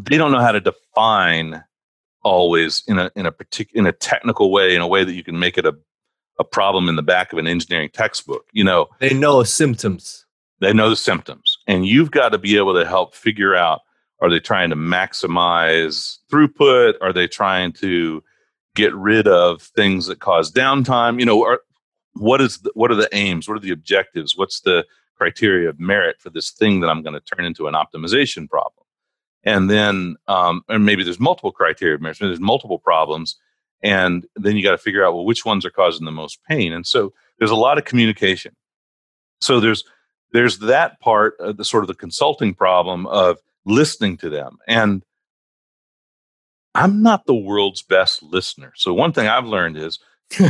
they 0.00 0.16
don't 0.16 0.32
know 0.32 0.40
how 0.40 0.52
to 0.52 0.60
define 0.60 1.64
always 2.22 2.82
in 2.86 2.98
a 2.98 3.10
in 3.16 3.26
a 3.26 3.32
particular 3.32 3.80
in 3.80 3.86
a 3.86 3.92
technical 3.92 4.50
way, 4.50 4.74
in 4.74 4.82
a 4.82 4.86
way 4.86 5.04
that 5.04 5.14
you 5.14 5.24
can 5.24 5.38
make 5.38 5.58
it 5.58 5.66
a 5.66 5.74
a 6.38 6.44
problem 6.44 6.88
in 6.88 6.96
the 6.96 7.02
back 7.02 7.32
of 7.32 7.38
an 7.38 7.46
engineering 7.46 7.90
textbook. 7.92 8.46
You 8.52 8.64
know, 8.64 8.88
they 8.98 9.14
know 9.14 9.42
symptoms. 9.42 10.26
They 10.60 10.72
know 10.72 10.90
the 10.90 10.96
symptoms, 10.96 11.58
and 11.66 11.86
you've 11.86 12.10
got 12.10 12.30
to 12.30 12.38
be 12.38 12.56
able 12.56 12.74
to 12.74 12.86
help 12.86 13.14
figure 13.14 13.54
out: 13.54 13.80
Are 14.20 14.30
they 14.30 14.40
trying 14.40 14.70
to 14.70 14.76
maximize 14.76 16.18
throughput? 16.30 16.94
Are 17.00 17.12
they 17.12 17.26
trying 17.26 17.72
to 17.74 18.22
get 18.74 18.94
rid 18.94 19.28
of 19.28 19.62
things 19.62 20.06
that 20.06 20.20
cause 20.20 20.52
downtime? 20.52 21.18
You 21.18 21.26
know, 21.26 21.44
are, 21.44 21.60
what 22.14 22.40
is 22.40 22.58
the, 22.58 22.70
what 22.74 22.90
are 22.90 22.96
the 22.96 23.08
aims? 23.12 23.48
What 23.48 23.56
are 23.56 23.60
the 23.60 23.72
objectives? 23.72 24.36
What's 24.36 24.60
the 24.60 24.84
criteria 25.16 25.68
of 25.68 25.78
merit 25.80 26.16
for 26.20 26.30
this 26.30 26.50
thing 26.50 26.80
that 26.80 26.88
I'm 26.88 27.02
going 27.02 27.14
to 27.14 27.20
turn 27.20 27.44
into 27.44 27.66
an 27.66 27.74
optimization 27.74 28.48
problem? 28.48 28.81
And 29.44 29.70
then 29.70 30.16
um, 30.28 30.62
and 30.68 30.84
maybe 30.84 31.02
there's 31.04 31.20
multiple 31.20 31.52
criteria 31.52 31.94
of 31.94 32.00
measurement 32.00 32.30
there's 32.30 32.40
multiple 32.40 32.78
problems 32.78 33.36
and 33.82 34.26
then 34.36 34.56
you 34.56 34.62
got 34.62 34.72
to 34.72 34.78
figure 34.78 35.04
out 35.04 35.14
well 35.14 35.24
which 35.24 35.44
ones 35.44 35.66
are 35.66 35.70
causing 35.70 36.04
the 36.04 36.12
most 36.12 36.38
pain 36.48 36.72
and 36.72 36.86
so 36.86 37.12
there's 37.42 37.50
a 37.50 37.56
lot 37.56 37.76
of 37.76 37.84
communication. 37.84 38.54
So 39.40 39.58
there's 39.58 39.82
there's 40.32 40.60
that 40.60 41.00
part 41.00 41.34
of 41.40 41.56
the 41.56 41.64
sort 41.64 41.82
of 41.82 41.88
the 41.88 41.94
consulting 41.94 42.54
problem 42.54 43.04
of 43.08 43.38
listening 43.64 44.16
to 44.16 44.28
them 44.28 44.58
and 44.66 45.04
i'm 46.74 47.02
not 47.02 47.26
the 47.26 47.34
world's 47.34 47.82
best 47.82 48.22
listener 48.22 48.72
so 48.74 48.92
one 48.92 49.12
thing 49.12 49.28
i've 49.28 49.44
learned 49.44 49.76
is 49.76 50.00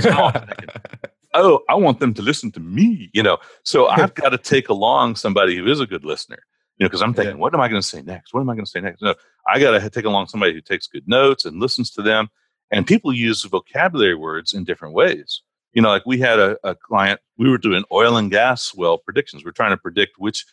oh 1.34 1.60
i 1.68 1.74
want 1.74 2.00
them 2.00 2.14
to 2.14 2.22
listen 2.22 2.50
to 2.50 2.60
me 2.60 3.10
you 3.12 3.22
know? 3.22 3.36
So 3.64 3.88
i've 3.88 4.14
got 4.14 4.30
to 4.30 4.38
take 4.38 4.70
along 4.70 5.16
somebody 5.16 5.56
who 5.56 5.66
is 5.66 5.80
a 5.80 5.86
good 5.86 6.04
listener 6.06 6.42
you 6.82 6.86
know, 6.86 6.88
because 6.88 7.02
I'm 7.02 7.14
thinking, 7.14 7.36
yeah. 7.36 7.40
what 7.40 7.54
am 7.54 7.60
I 7.60 7.68
going 7.68 7.80
to 7.80 7.86
say 7.86 8.02
next? 8.02 8.34
What 8.34 8.40
am 8.40 8.50
I 8.50 8.54
going 8.54 8.64
to 8.64 8.70
say 8.70 8.80
next? 8.80 9.02
No, 9.02 9.14
I 9.46 9.60
got 9.60 9.78
to 9.78 9.88
take 9.88 10.04
along 10.04 10.26
somebody 10.26 10.52
who 10.52 10.60
takes 10.60 10.88
good 10.88 11.06
notes 11.06 11.44
and 11.44 11.60
listens 11.60 11.92
to 11.92 12.02
them. 12.02 12.28
And 12.72 12.84
people 12.84 13.12
use 13.12 13.44
vocabulary 13.44 14.16
words 14.16 14.52
in 14.52 14.64
different 14.64 14.92
ways. 14.92 15.42
You 15.74 15.82
know, 15.82 15.90
like 15.90 16.06
we 16.06 16.18
had 16.18 16.40
a, 16.40 16.56
a 16.64 16.74
client, 16.74 17.20
we 17.38 17.48
were 17.48 17.56
doing 17.56 17.84
oil 17.92 18.16
and 18.16 18.32
gas 18.32 18.74
well 18.74 18.98
predictions. 18.98 19.44
We're 19.44 19.52
trying 19.52 19.70
to 19.70 19.76
predict 19.76 20.18
which 20.18 20.44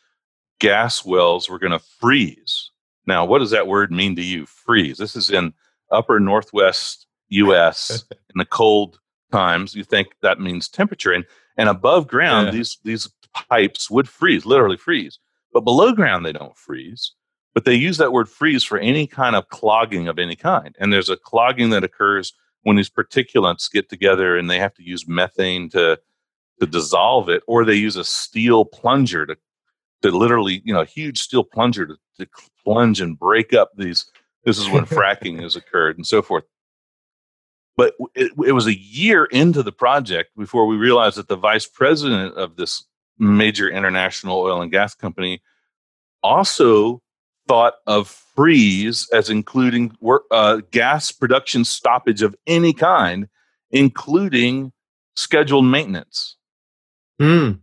gas 0.59 1.03
wells 1.03 1.49
were 1.49 1.57
going 1.57 1.71
to 1.71 1.79
freeze. 1.79 2.69
Now, 3.07 3.25
what 3.25 3.39
does 3.39 3.49
that 3.49 3.65
word 3.65 3.91
mean 3.91 4.15
to 4.17 4.23
you? 4.23 4.45
Freeze. 4.45 4.99
This 4.99 5.15
is 5.15 5.31
in 5.31 5.51
upper 5.89 6.19
northwest 6.19 7.07
U.S. 7.29 8.05
in 8.11 8.37
the 8.37 8.45
cold 8.45 8.99
times. 9.31 9.73
You 9.73 9.83
think 9.83 10.09
that 10.21 10.39
means 10.39 10.69
temperature, 10.69 11.11
and 11.11 11.25
and 11.57 11.69
above 11.69 12.07
ground, 12.07 12.47
yeah. 12.47 12.51
these 12.51 12.77
these 12.83 13.09
pipes 13.33 13.89
would 13.89 14.07
freeze, 14.07 14.45
literally 14.45 14.77
freeze. 14.77 15.17
But 15.53 15.63
below 15.63 15.91
ground, 15.93 16.25
they 16.25 16.33
don't 16.33 16.57
freeze. 16.57 17.13
But 17.53 17.65
they 17.65 17.75
use 17.75 17.97
that 17.97 18.13
word 18.13 18.29
freeze 18.29 18.63
for 18.63 18.77
any 18.77 19.07
kind 19.07 19.35
of 19.35 19.49
clogging 19.49 20.07
of 20.07 20.19
any 20.19 20.35
kind. 20.35 20.75
And 20.79 20.93
there's 20.93 21.09
a 21.09 21.17
clogging 21.17 21.71
that 21.71 21.83
occurs 21.83 22.33
when 22.63 22.75
these 22.75 22.89
particulates 22.89 23.71
get 23.71 23.89
together 23.89 24.37
and 24.37 24.49
they 24.49 24.59
have 24.59 24.73
to 24.75 24.83
use 24.83 25.07
methane 25.07 25.69
to 25.69 25.99
to 26.59 26.65
dissolve 26.65 27.29
it, 27.29 27.41
or 27.47 27.63
they 27.63 27.75
use 27.75 27.95
a 27.95 28.03
steel 28.03 28.65
plunger 28.65 29.25
to 29.25 29.37
to 30.01 30.11
literally, 30.11 30.61
you 30.63 30.73
know, 30.73 30.81
a 30.81 30.85
huge 30.85 31.19
steel 31.19 31.43
plunger 31.43 31.85
to, 31.85 31.95
to 32.19 32.27
plunge 32.63 33.01
and 33.01 33.17
break 33.17 33.53
up 33.53 33.71
these. 33.77 34.05
This 34.45 34.57
is 34.57 34.69
when 34.69 34.85
fracking 34.85 35.41
has 35.43 35.55
occurred 35.55 35.97
and 35.97 36.05
so 36.05 36.21
forth. 36.21 36.43
But 37.75 37.95
it, 38.13 38.31
it 38.45 38.51
was 38.51 38.67
a 38.67 38.77
year 38.77 39.25
into 39.25 39.63
the 39.63 39.71
project 39.71 40.31
before 40.37 40.65
we 40.67 40.75
realized 40.75 41.17
that 41.17 41.29
the 41.29 41.37
vice 41.37 41.65
president 41.65 42.35
of 42.35 42.57
this 42.57 42.85
major 43.19 43.69
international 43.69 44.39
oil 44.39 44.61
and 44.61 44.71
gas 44.71 44.95
company, 44.95 45.41
also 46.23 47.01
thought 47.47 47.75
of 47.87 48.07
freeze 48.07 49.09
as 49.13 49.29
including 49.29 49.91
work, 49.99 50.23
uh, 50.31 50.61
gas 50.71 51.11
production 51.11 51.65
stoppage 51.65 52.21
of 52.21 52.35
any 52.47 52.73
kind, 52.73 53.27
including 53.71 54.71
scheduled 55.15 55.65
maintenance. 55.65 56.37
Mm. 57.19 57.59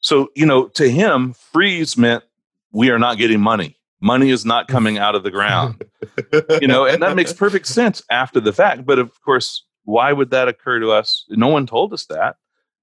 So, 0.00 0.28
you 0.34 0.46
know, 0.46 0.68
to 0.68 0.90
him, 0.90 1.34
freeze 1.34 1.96
meant 1.96 2.24
we 2.72 2.90
are 2.90 2.98
not 2.98 3.18
getting 3.18 3.40
money. 3.40 3.78
Money 4.00 4.30
is 4.30 4.44
not 4.44 4.66
coming 4.66 4.98
out 4.98 5.14
of 5.14 5.22
the 5.22 5.30
ground. 5.30 5.84
you 6.60 6.66
know, 6.66 6.84
and 6.84 7.02
that 7.02 7.14
makes 7.14 7.32
perfect 7.32 7.66
sense 7.66 8.02
after 8.10 8.40
the 8.40 8.52
fact. 8.52 8.84
But 8.84 8.98
of 8.98 9.20
course, 9.22 9.64
why 9.84 10.12
would 10.12 10.30
that 10.30 10.48
occur 10.48 10.80
to 10.80 10.90
us? 10.90 11.24
No 11.30 11.48
one 11.48 11.66
told 11.66 11.92
us 11.92 12.06
that. 12.06 12.36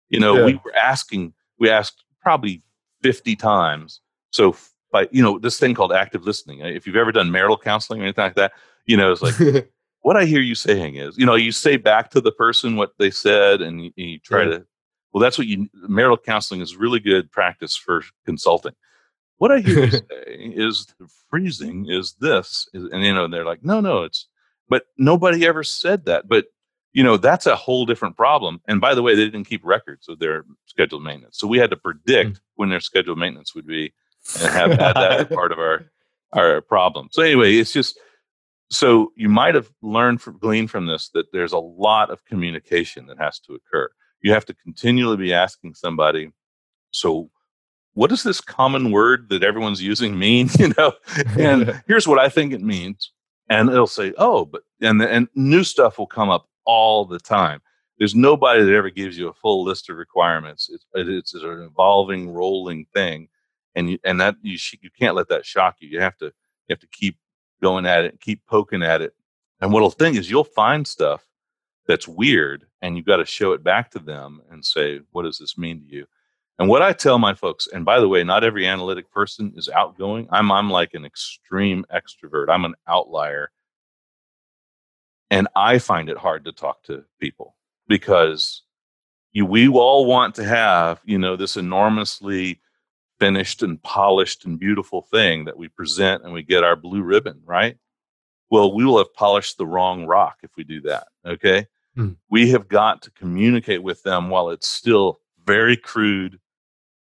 You 0.09 0.19
know, 0.19 0.37
yeah. 0.37 0.45
we 0.45 0.53
were 0.55 0.75
asking, 0.75 1.33
we 1.59 1.69
asked 1.69 2.03
probably 2.21 2.61
50 3.01 3.35
times. 3.35 4.01
So 4.31 4.55
by, 4.91 5.07
you 5.11 5.21
know, 5.21 5.39
this 5.39 5.59
thing 5.59 5.73
called 5.73 5.93
active 5.93 6.25
listening, 6.25 6.61
uh, 6.61 6.67
if 6.67 6.85
you've 6.85 6.95
ever 6.95 7.11
done 7.11 7.31
marital 7.31 7.57
counseling 7.57 8.01
or 8.01 8.03
anything 8.03 8.23
like 8.23 8.35
that, 8.35 8.53
you 8.85 8.97
know, 8.97 9.11
it's 9.11 9.21
like, 9.21 9.69
what 10.01 10.17
I 10.17 10.25
hear 10.25 10.41
you 10.41 10.55
saying 10.55 10.95
is, 10.95 11.17
you 11.17 11.25
know, 11.25 11.35
you 11.35 11.51
say 11.51 11.77
back 11.77 12.09
to 12.11 12.21
the 12.21 12.31
person 12.31 12.75
what 12.75 12.93
they 12.97 13.11
said 13.11 13.61
and 13.61 13.85
you, 13.85 13.91
you 13.95 14.19
try 14.19 14.43
yeah. 14.43 14.49
to, 14.49 14.65
well, 15.13 15.21
that's 15.21 15.37
what 15.37 15.47
you, 15.47 15.69
marital 15.73 16.17
counseling 16.17 16.61
is 16.61 16.75
really 16.75 16.99
good 16.99 17.31
practice 17.31 17.75
for 17.75 18.03
consulting. 18.25 18.73
What 19.37 19.51
I 19.51 19.59
hear 19.59 19.85
you 19.85 19.91
say 19.91 20.07
is 20.27 20.87
freezing 21.29 21.87
is 21.89 22.13
this. 22.19 22.67
And, 22.73 23.03
you 23.03 23.13
know, 23.13 23.27
they're 23.27 23.45
like, 23.45 23.63
no, 23.63 23.79
no, 23.79 24.03
it's, 24.03 24.27
but 24.69 24.83
nobody 24.97 25.45
ever 25.47 25.63
said 25.63 26.05
that. 26.05 26.27
But 26.27 26.45
you 26.93 27.03
know 27.03 27.17
that's 27.17 27.45
a 27.45 27.55
whole 27.55 27.85
different 27.85 28.15
problem 28.15 28.61
and 28.67 28.81
by 28.81 28.95
the 28.95 29.01
way 29.01 29.15
they 29.15 29.25
didn't 29.25 29.45
keep 29.45 29.61
records 29.63 30.07
of 30.09 30.19
their 30.19 30.43
scheduled 30.65 31.03
maintenance 31.03 31.37
so 31.37 31.47
we 31.47 31.57
had 31.57 31.69
to 31.69 31.77
predict 31.77 32.33
mm. 32.33 32.39
when 32.55 32.69
their 32.69 32.79
scheduled 32.79 33.17
maintenance 33.17 33.53
would 33.53 33.67
be 33.67 33.93
and 34.41 34.51
have 34.53 34.71
had 34.71 34.95
that 34.95 35.19
as 35.19 35.27
part 35.27 35.51
of 35.51 35.59
our 35.59 35.85
our 36.33 36.61
problem 36.61 37.07
so 37.11 37.21
anyway 37.21 37.53
it's 37.55 37.73
just 37.73 37.99
so 38.71 39.11
you 39.15 39.29
might 39.29 39.55
have 39.55 39.69
learned 39.81 40.21
from 40.21 40.37
gleaned 40.37 40.69
from 40.69 40.85
this 40.85 41.09
that 41.09 41.31
there's 41.33 41.53
a 41.53 41.59
lot 41.59 42.11
of 42.11 42.23
communication 42.25 43.07
that 43.07 43.17
has 43.17 43.39
to 43.39 43.53
occur. 43.53 43.89
You 44.21 44.33
have 44.33 44.45
to 44.45 44.53
continually 44.53 45.17
be 45.17 45.33
asking 45.33 45.73
somebody, 45.73 46.31
so 46.91 47.29
what 47.93 48.09
does 48.09 48.23
this 48.23 48.41
common 48.41 48.91
word 48.91 49.29
that 49.29 49.43
everyone's 49.43 49.81
using 49.81 50.17
mean? 50.17 50.49
You 50.59 50.73
know, 50.77 50.93
and 51.37 51.81
here's 51.87 52.07
what 52.07 52.19
I 52.19 52.29
think 52.29 52.53
it 52.53 52.61
means. 52.61 53.11
And 53.49 53.69
it'll 53.69 53.87
say, 53.87 54.13
oh, 54.17 54.45
but 54.45 54.61
and 54.79 55.01
and 55.01 55.27
new 55.33 55.63
stuff 55.63 55.97
will 55.97 56.07
come 56.07 56.29
up 56.29 56.47
all 56.69 57.03
the 57.03 57.17
time. 57.17 57.61
There's 57.97 58.13
nobody 58.13 58.63
that 58.63 58.73
ever 58.73 58.91
gives 58.91 59.17
you 59.17 59.27
a 59.27 59.33
full 59.33 59.63
list 59.63 59.89
of 59.89 59.97
requirements. 59.97 60.69
It's 60.71 60.85
it's 60.93 61.33
an 61.33 61.63
evolving, 61.63 62.29
rolling 62.29 62.85
thing, 62.93 63.27
and 63.73 63.89
you, 63.89 63.97
and 64.03 64.21
that 64.21 64.35
you 64.43 64.55
sh- 64.55 64.75
you 64.81 64.91
can't 64.91 65.15
let 65.15 65.29
that 65.29 65.47
shock 65.47 65.77
you. 65.79 65.89
You 65.89 65.99
have 65.99 66.15
to 66.17 66.25
you 66.25 66.69
have 66.69 66.79
to 66.79 66.87
keep 66.87 67.17
going 67.59 67.87
at 67.87 68.05
it, 68.05 68.21
keep 68.21 68.45
poking 68.45 68.83
at 68.83 69.01
it. 69.01 69.13
And 69.61 69.73
what'll 69.73 69.89
thing 69.89 70.15
is 70.15 70.29
you'll 70.29 70.43
find 70.43 70.87
stuff 70.87 71.27
that's 71.87 72.07
weird, 72.07 72.67
and 72.83 72.95
you've 72.95 73.07
got 73.07 73.17
to 73.17 73.25
show 73.25 73.53
it 73.53 73.63
back 73.63 73.89
to 73.91 73.99
them 73.99 74.41
and 74.51 74.63
say, 74.63 75.01
what 75.11 75.23
does 75.23 75.39
this 75.39 75.57
mean 75.57 75.81
to 75.81 75.87
you? 75.87 76.05
And 76.59 76.69
what 76.69 76.83
I 76.83 76.93
tell 76.93 77.17
my 77.17 77.33
folks, 77.33 77.67
and 77.73 77.83
by 77.83 77.99
the 77.99 78.07
way, 78.07 78.23
not 78.23 78.43
every 78.43 78.67
analytic 78.67 79.11
person 79.11 79.53
is 79.55 79.69
outgoing. 79.69 80.27
I'm 80.31 80.51
I'm 80.51 80.69
like 80.69 80.93
an 80.93 81.03
extreme 81.03 81.83
extrovert. 81.91 82.49
I'm 82.49 82.65
an 82.65 82.75
outlier. 82.87 83.49
And 85.31 85.47
I 85.55 85.77
find 85.77 86.09
it 86.09 86.17
hard 86.17 86.45
to 86.45 86.51
talk 86.51 86.83
to 86.83 87.03
people 87.19 87.55
because 87.87 88.63
you, 89.31 89.45
we 89.45 89.67
all 89.67 90.05
want 90.05 90.35
to 90.35 90.43
have, 90.43 91.01
you 91.05 91.17
know, 91.17 91.35
this 91.35 91.55
enormously 91.55 92.61
finished 93.19 93.61
and 93.61 93.81
polished 93.83 94.45
and 94.45 94.59
beautiful 94.59 95.01
thing 95.01 95.45
that 95.45 95.57
we 95.57 95.67
present 95.67 96.23
and 96.23 96.33
we 96.33 96.41
get 96.41 96.63
our 96.63 96.75
blue 96.75 97.03
ribbon, 97.03 97.41
right? 97.45 97.77
Well, 98.49 98.73
we 98.73 98.85
will 98.85 98.97
have 98.97 99.13
polished 99.13 99.57
the 99.57 99.67
wrong 99.67 100.05
rock 100.05 100.39
if 100.41 100.51
we 100.55 100.63
do 100.63 100.81
that. 100.81 101.07
Okay. 101.25 101.67
Hmm. 101.95 102.13
We 102.29 102.49
have 102.51 102.67
got 102.67 103.01
to 103.03 103.11
communicate 103.11 103.83
with 103.83 104.01
them 104.03 104.29
while 104.29 104.49
it's 104.49 104.67
still 104.67 105.19
very 105.45 105.77
crude 105.77 106.39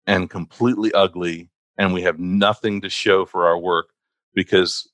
and 0.07 0.29
completely 0.29 0.91
ugly, 0.93 1.49
and 1.77 1.93
we 1.93 2.01
have 2.03 2.17
nothing 2.17 2.81
to 2.81 2.89
show 2.89 3.25
for 3.25 3.45
our 3.45 3.57
work 3.57 3.89
because 4.33 4.89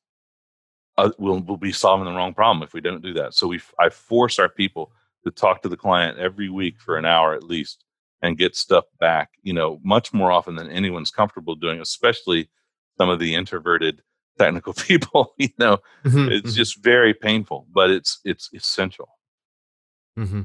uh, 0.97 1.11
we'll, 1.17 1.39
we'll 1.39 1.57
be 1.57 1.71
solving 1.71 2.05
the 2.05 2.11
wrong 2.11 2.33
problem 2.33 2.63
if 2.63 2.73
we 2.73 2.81
don't 2.81 3.01
do 3.01 3.13
that. 3.13 3.33
So 3.33 3.47
we, 3.47 3.59
I 3.79 3.89
force 3.89 4.39
our 4.39 4.49
people 4.49 4.91
to 5.23 5.31
talk 5.31 5.61
to 5.61 5.69
the 5.69 5.77
client 5.77 6.19
every 6.19 6.49
week 6.49 6.79
for 6.79 6.97
an 6.97 7.05
hour 7.05 7.33
at 7.33 7.43
least 7.43 7.83
and 8.21 8.37
get 8.37 8.55
stuff 8.55 8.85
back, 8.99 9.31
you 9.41 9.53
know, 9.53 9.79
much 9.83 10.13
more 10.13 10.31
often 10.31 10.55
than 10.55 10.69
anyone's 10.69 11.11
comfortable 11.11 11.55
doing, 11.55 11.81
especially 11.81 12.49
some 12.97 13.09
of 13.09 13.19
the 13.19 13.35
introverted 13.35 14.01
technical 14.39 14.73
people, 14.73 15.33
you 15.37 15.49
know, 15.57 15.77
mm-hmm, 16.03 16.31
it's 16.31 16.49
mm-hmm. 16.49 16.55
just 16.55 16.83
very 16.83 17.13
painful, 17.13 17.67
but 17.71 17.89
it's, 17.89 18.19
it's 18.23 18.49
essential. 18.53 19.09
Mm-hmm. 20.17 20.43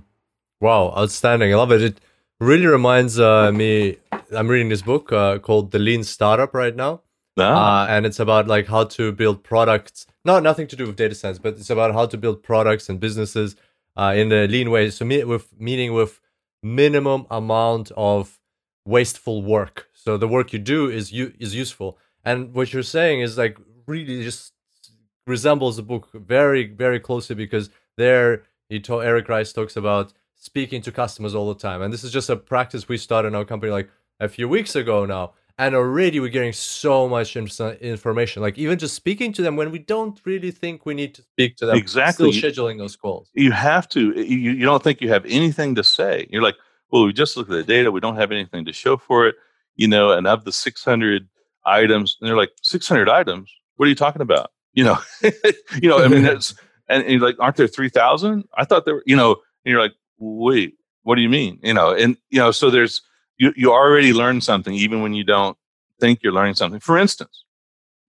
Wow. 0.60 0.92
Outstanding. 0.96 1.52
I 1.52 1.56
love 1.56 1.72
it. 1.72 1.82
It 1.82 2.00
really 2.40 2.66
reminds 2.66 3.20
uh, 3.20 3.52
me, 3.52 3.96
I'm 4.34 4.48
reading 4.48 4.68
this 4.70 4.82
book 4.82 5.12
uh, 5.12 5.38
called 5.38 5.70
The 5.70 5.78
Lean 5.78 6.04
Startup 6.04 6.52
right 6.54 6.74
now. 6.74 7.02
Ah. 7.38 7.84
Uh, 7.84 7.86
and 7.88 8.06
it's 8.06 8.20
about 8.20 8.46
like 8.46 8.66
how 8.66 8.84
to 8.84 9.12
build 9.12 9.42
products, 9.42 10.06
not 10.24 10.42
nothing 10.42 10.66
to 10.68 10.76
do 10.76 10.86
with 10.86 10.96
data 10.96 11.14
science, 11.14 11.38
but 11.38 11.54
it's 11.54 11.70
about 11.70 11.94
how 11.94 12.06
to 12.06 12.16
build 12.16 12.42
products 12.42 12.88
and 12.88 13.00
businesses 13.00 13.56
uh, 13.96 14.12
in 14.16 14.32
a 14.32 14.46
lean 14.46 14.70
way. 14.70 14.90
So 14.90 15.04
me, 15.04 15.24
with 15.24 15.58
meaning 15.58 15.92
with 15.92 16.20
minimum 16.62 17.26
amount 17.30 17.90
of 17.96 18.40
wasteful 18.84 19.42
work. 19.42 19.88
So 19.92 20.16
the 20.16 20.28
work 20.28 20.52
you 20.52 20.58
do 20.58 20.88
is 20.88 21.12
you 21.12 21.32
is 21.38 21.54
useful. 21.54 21.98
And 22.24 22.54
what 22.54 22.72
you're 22.72 22.82
saying 22.82 23.20
is 23.20 23.38
like 23.38 23.58
really 23.86 24.22
just 24.22 24.52
resembles 25.26 25.76
the 25.76 25.82
book 25.82 26.08
very 26.14 26.66
very 26.66 26.98
closely 26.98 27.36
because 27.36 27.70
there 27.96 28.44
he 28.68 28.80
told 28.80 29.04
Eric 29.04 29.28
Ries 29.28 29.52
talks 29.52 29.76
about 29.76 30.12
speaking 30.34 30.80
to 30.82 30.92
customers 30.92 31.34
all 31.34 31.52
the 31.52 31.60
time. 31.60 31.82
And 31.82 31.92
this 31.92 32.04
is 32.04 32.12
just 32.12 32.30
a 32.30 32.36
practice 32.36 32.88
we 32.88 32.96
started 32.96 33.28
in 33.28 33.34
our 33.34 33.44
company 33.44 33.72
like 33.72 33.90
a 34.20 34.28
few 34.28 34.48
weeks 34.48 34.74
ago 34.74 35.04
now 35.04 35.34
and 35.58 35.74
already 35.74 36.20
we're 36.20 36.28
getting 36.28 36.52
so 36.52 37.08
much 37.08 37.36
information. 37.36 38.42
Like 38.42 38.56
even 38.58 38.78
just 38.78 38.94
speaking 38.94 39.32
to 39.34 39.42
them 39.42 39.56
when 39.56 39.70
we 39.70 39.80
don't 39.80 40.18
really 40.24 40.50
think 40.50 40.86
we 40.86 40.94
need 40.94 41.14
to 41.16 41.22
speak 41.22 41.56
to 41.56 41.66
them 41.66 41.76
exactly. 41.76 42.32
Still 42.32 42.50
scheduling 42.50 42.78
those 42.78 42.96
calls. 42.96 43.30
you 43.34 43.50
have 43.52 43.88
to 43.90 44.14
eh, 44.16 44.22
you, 44.22 44.52
you 44.52 44.64
don't 44.64 44.82
think 44.82 45.00
you 45.00 45.08
have 45.08 45.26
anything 45.26 45.74
to 45.74 45.84
say. 45.84 46.26
You're 46.30 46.42
like 46.42 46.56
well 46.90 47.04
we 47.04 47.12
just 47.12 47.36
looked 47.36 47.50
at 47.50 47.56
the 47.56 47.64
data. 47.64 47.90
We 47.90 48.00
don't 48.00 48.16
have 48.16 48.32
anything 48.32 48.64
to 48.64 48.72
show 48.72 48.96
for 48.96 49.26
it 49.26 49.36
you 49.76 49.88
know 49.88 50.12
and 50.12 50.26
of 50.26 50.44
the 50.44 50.52
600 50.52 51.28
items 51.66 52.16
and 52.20 52.28
they're 52.28 52.36
like 52.36 52.52
600 52.62 53.08
items? 53.08 53.52
What 53.76 53.86
are 53.86 53.90
you 53.90 53.94
talking 53.94 54.22
about? 54.22 54.52
You 54.74 54.84
know 54.84 54.98
you 55.82 55.88
know 55.88 55.98
i 55.98 56.08
mean 56.08 56.22
that's 56.30 56.54
and, 56.88 57.02
and 57.04 57.20
like 57.20 57.36
aren't 57.40 57.56
there 57.56 57.66
3000 57.66 58.44
i 58.56 58.64
thought 58.64 58.84
there 58.84 58.94
were 58.94 59.02
you 59.06 59.16
know 59.16 59.32
and 59.32 59.72
you're 59.72 59.80
like 59.80 59.94
wait 60.18 60.74
what 61.08 61.14
do 61.14 61.22
you 61.22 61.30
mean? 61.30 61.58
You 61.62 61.72
know 61.72 61.94
and 61.94 62.18
you 62.28 62.38
know 62.38 62.50
so 62.50 62.70
there's 62.70 63.00
you, 63.38 63.52
you 63.56 63.72
already 63.72 64.12
learned 64.12 64.44
something 64.44 64.74
even 64.74 65.00
when 65.00 65.14
you 65.14 65.24
don't 65.24 65.56
think 66.00 66.20
you're 66.22 66.32
learning 66.32 66.54
something. 66.54 66.80
For 66.80 66.98
instance, 66.98 67.44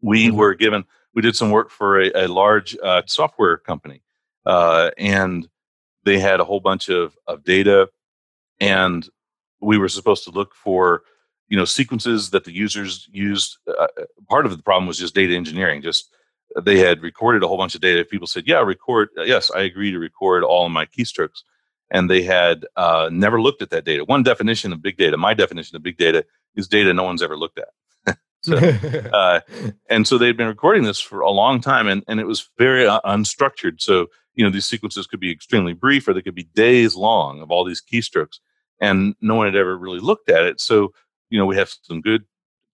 we 0.01 0.27
mm-hmm. 0.27 0.37
were 0.37 0.55
given, 0.55 0.85
we 1.13 1.21
did 1.21 1.35
some 1.35 1.51
work 1.51 1.69
for 1.69 2.01
a, 2.01 2.25
a 2.25 2.27
large 2.27 2.77
uh, 2.83 3.03
software 3.05 3.57
company, 3.57 4.01
uh, 4.45 4.91
and 4.97 5.47
they 6.03 6.19
had 6.19 6.39
a 6.39 6.45
whole 6.45 6.59
bunch 6.59 6.89
of, 6.89 7.17
of 7.27 7.43
data, 7.43 7.89
and 8.59 9.07
we 9.61 9.77
were 9.77 9.89
supposed 9.89 10.23
to 10.25 10.31
look 10.31 10.55
for 10.55 11.03
you 11.49 11.57
know 11.57 11.65
sequences 11.65 12.29
that 12.29 12.45
the 12.45 12.53
users 12.53 13.07
used. 13.11 13.57
Uh, 13.67 13.87
part 14.29 14.45
of 14.45 14.55
the 14.55 14.63
problem 14.63 14.87
was 14.87 14.97
just 14.97 15.15
data 15.15 15.35
engineering. 15.35 15.81
Just 15.81 16.13
they 16.61 16.79
had 16.79 17.01
recorded 17.01 17.43
a 17.43 17.47
whole 17.47 17.57
bunch 17.57 17.75
of 17.75 17.81
data. 17.81 18.05
People 18.05 18.27
said, 18.27 18.47
"Yeah, 18.47 18.59
record." 18.59 19.09
Yes, 19.17 19.51
I 19.51 19.61
agree 19.61 19.91
to 19.91 19.99
record 19.99 20.43
all 20.43 20.65
of 20.65 20.71
my 20.71 20.85
keystrokes 20.85 21.43
and 21.91 22.09
they 22.09 22.21
had 22.21 22.65
uh, 22.75 23.09
never 23.11 23.41
looked 23.41 23.61
at 23.61 23.69
that 23.71 23.85
data. 23.85 24.05
One 24.05 24.23
definition 24.23 24.71
of 24.73 24.81
big 24.81 24.97
data, 24.97 25.17
my 25.17 25.33
definition 25.33 25.75
of 25.75 25.83
big 25.83 25.97
data, 25.97 26.25
is 26.55 26.67
data 26.67 26.93
no 26.93 27.03
one's 27.03 27.23
ever 27.23 27.37
looked 27.37 27.59
at. 27.59 28.17
so, 28.41 28.55
uh, 29.13 29.39
and 29.89 30.07
so 30.07 30.17
they'd 30.17 30.37
been 30.37 30.47
recording 30.47 30.83
this 30.83 30.99
for 30.99 31.21
a 31.21 31.31
long 31.31 31.61
time, 31.61 31.87
and, 31.87 32.03
and 32.07 32.19
it 32.19 32.27
was 32.27 32.49
very 32.57 32.87
uh, 32.87 33.01
unstructured. 33.01 33.81
So 33.81 34.07
you 34.35 34.45
know 34.45 34.51
these 34.51 34.65
sequences 34.65 35.07
could 35.07 35.19
be 35.19 35.31
extremely 35.31 35.73
brief, 35.73 36.07
or 36.07 36.13
they 36.13 36.21
could 36.21 36.35
be 36.35 36.49
days 36.55 36.95
long 36.95 37.41
of 37.41 37.51
all 37.51 37.65
these 37.65 37.81
keystrokes, 37.81 38.39
and 38.79 39.15
no 39.21 39.35
one 39.35 39.47
had 39.47 39.55
ever 39.55 39.77
really 39.77 39.99
looked 39.99 40.29
at 40.29 40.43
it. 40.43 40.61
So 40.61 40.93
you 41.29 41.37
know 41.37 41.45
we 41.45 41.57
have 41.57 41.73
some 41.83 42.01
good 42.01 42.23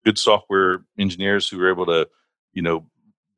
good 0.04 0.18
software 0.18 0.84
engineers 0.98 1.48
who 1.48 1.58
were 1.58 1.70
able 1.70 1.86
to 1.86 2.08
you 2.52 2.62
know 2.62 2.86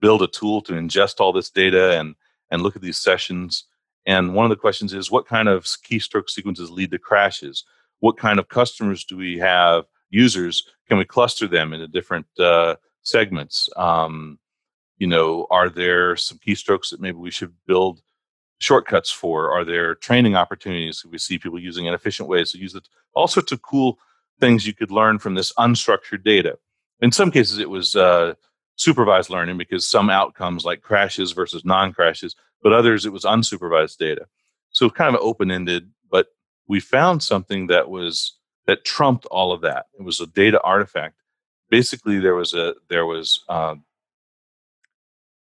build 0.01 0.23
a 0.23 0.27
tool 0.27 0.61
to 0.63 0.73
ingest 0.73 1.21
all 1.21 1.33
this 1.33 1.51
data 1.51 1.99
and 1.99 2.15
and 2.51 2.63
look 2.63 2.77
at 2.77 2.83
these 2.83 2.99
sessions 2.99 3.65
and 4.07 4.35
one 4.35 4.45
of 4.45 4.51
the 4.51 4.57
questions 4.57 4.95
is 4.95 5.11
what 5.11 5.27
kind 5.27 5.49
of 5.49 5.65
keystroke 5.65 6.31
sequences 6.31 6.71
lead 6.71 6.93
to 6.93 6.99
crashes? 6.99 7.65
What 8.01 8.17
kind 8.17 8.39
of 8.39 8.49
customers 8.49 9.05
do 9.05 9.17
we 9.17 9.39
have? 9.39 9.85
Users, 10.11 10.65
can 10.89 10.99
we 10.99 11.05
cluster 11.05 11.49
them 11.49 11.73
into 11.73 11.89
different 11.89 12.27
uh, 12.39 12.77
segments? 13.03 13.69
Um, 13.77 14.39
you 14.99 15.07
know, 15.07 15.47
are 15.51 15.69
there 15.69 16.17
some 16.17 16.39
keystrokes 16.39 16.91
that 16.91 17.01
maybe 17.01 17.19
we 17.19 17.31
should 17.31 17.53
build 17.67 18.01
shortcuts 18.59 19.11
for? 19.11 19.51
Are 19.51 19.65
there 19.65 19.95
training 19.97 20.37
opportunities? 20.37 21.05
We 21.05 21.19
see 21.19 21.39
people 21.39 21.59
using 21.59 21.87
inefficient 21.87 22.29
ways 22.29 22.53
to 22.53 22.59
use 22.59 22.75
it. 22.75 22.89
All 23.15 23.29
sorts 23.29 23.53
of 23.53 23.63
cool 23.63 23.99
things 24.41 24.67
you 24.67 24.75
could 24.75 24.91
learn 24.91 25.19
from 25.19 25.35
this 25.35 25.53
unstructured 25.59 26.25
data. 26.25 26.59
In 27.01 27.13
some 27.13 27.31
cases, 27.31 27.59
it 27.59 27.69
was 27.69 27.97
uh, 27.97 28.35
supervised 28.77 29.31
learning 29.31 29.59
because 29.59 29.89
some 29.89 30.11
outcomes 30.11 30.65
like 30.65 30.83
crashes 30.83 31.33
versus 31.33 31.65
non-crashes 31.65 32.37
but 32.63 32.73
others 32.73 33.07
it 33.07 33.13
was 33.13 33.23
unsupervised 33.23 33.97
data. 33.99 34.27
So 34.71 34.91
kind 34.91 35.15
of 35.15 35.23
open 35.23 35.51
ended, 35.51 35.89
but 36.11 36.27
we 36.67 36.81
found 36.81 37.23
something 37.23 37.69
that 37.69 37.89
was 37.89 38.37
that 38.67 38.85
trumped 38.85 39.25
all 39.27 39.53
of 39.53 39.61
that. 39.61 39.87
It 39.99 40.03
was 40.03 40.21
a 40.21 40.27
data 40.27 40.61
artifact. 40.63 41.15
Basically, 41.71 42.19
there 42.19 42.35
was 42.35 42.55
a 42.55 42.75
there 42.89 43.07
was 43.07 43.45
um, 43.49 43.85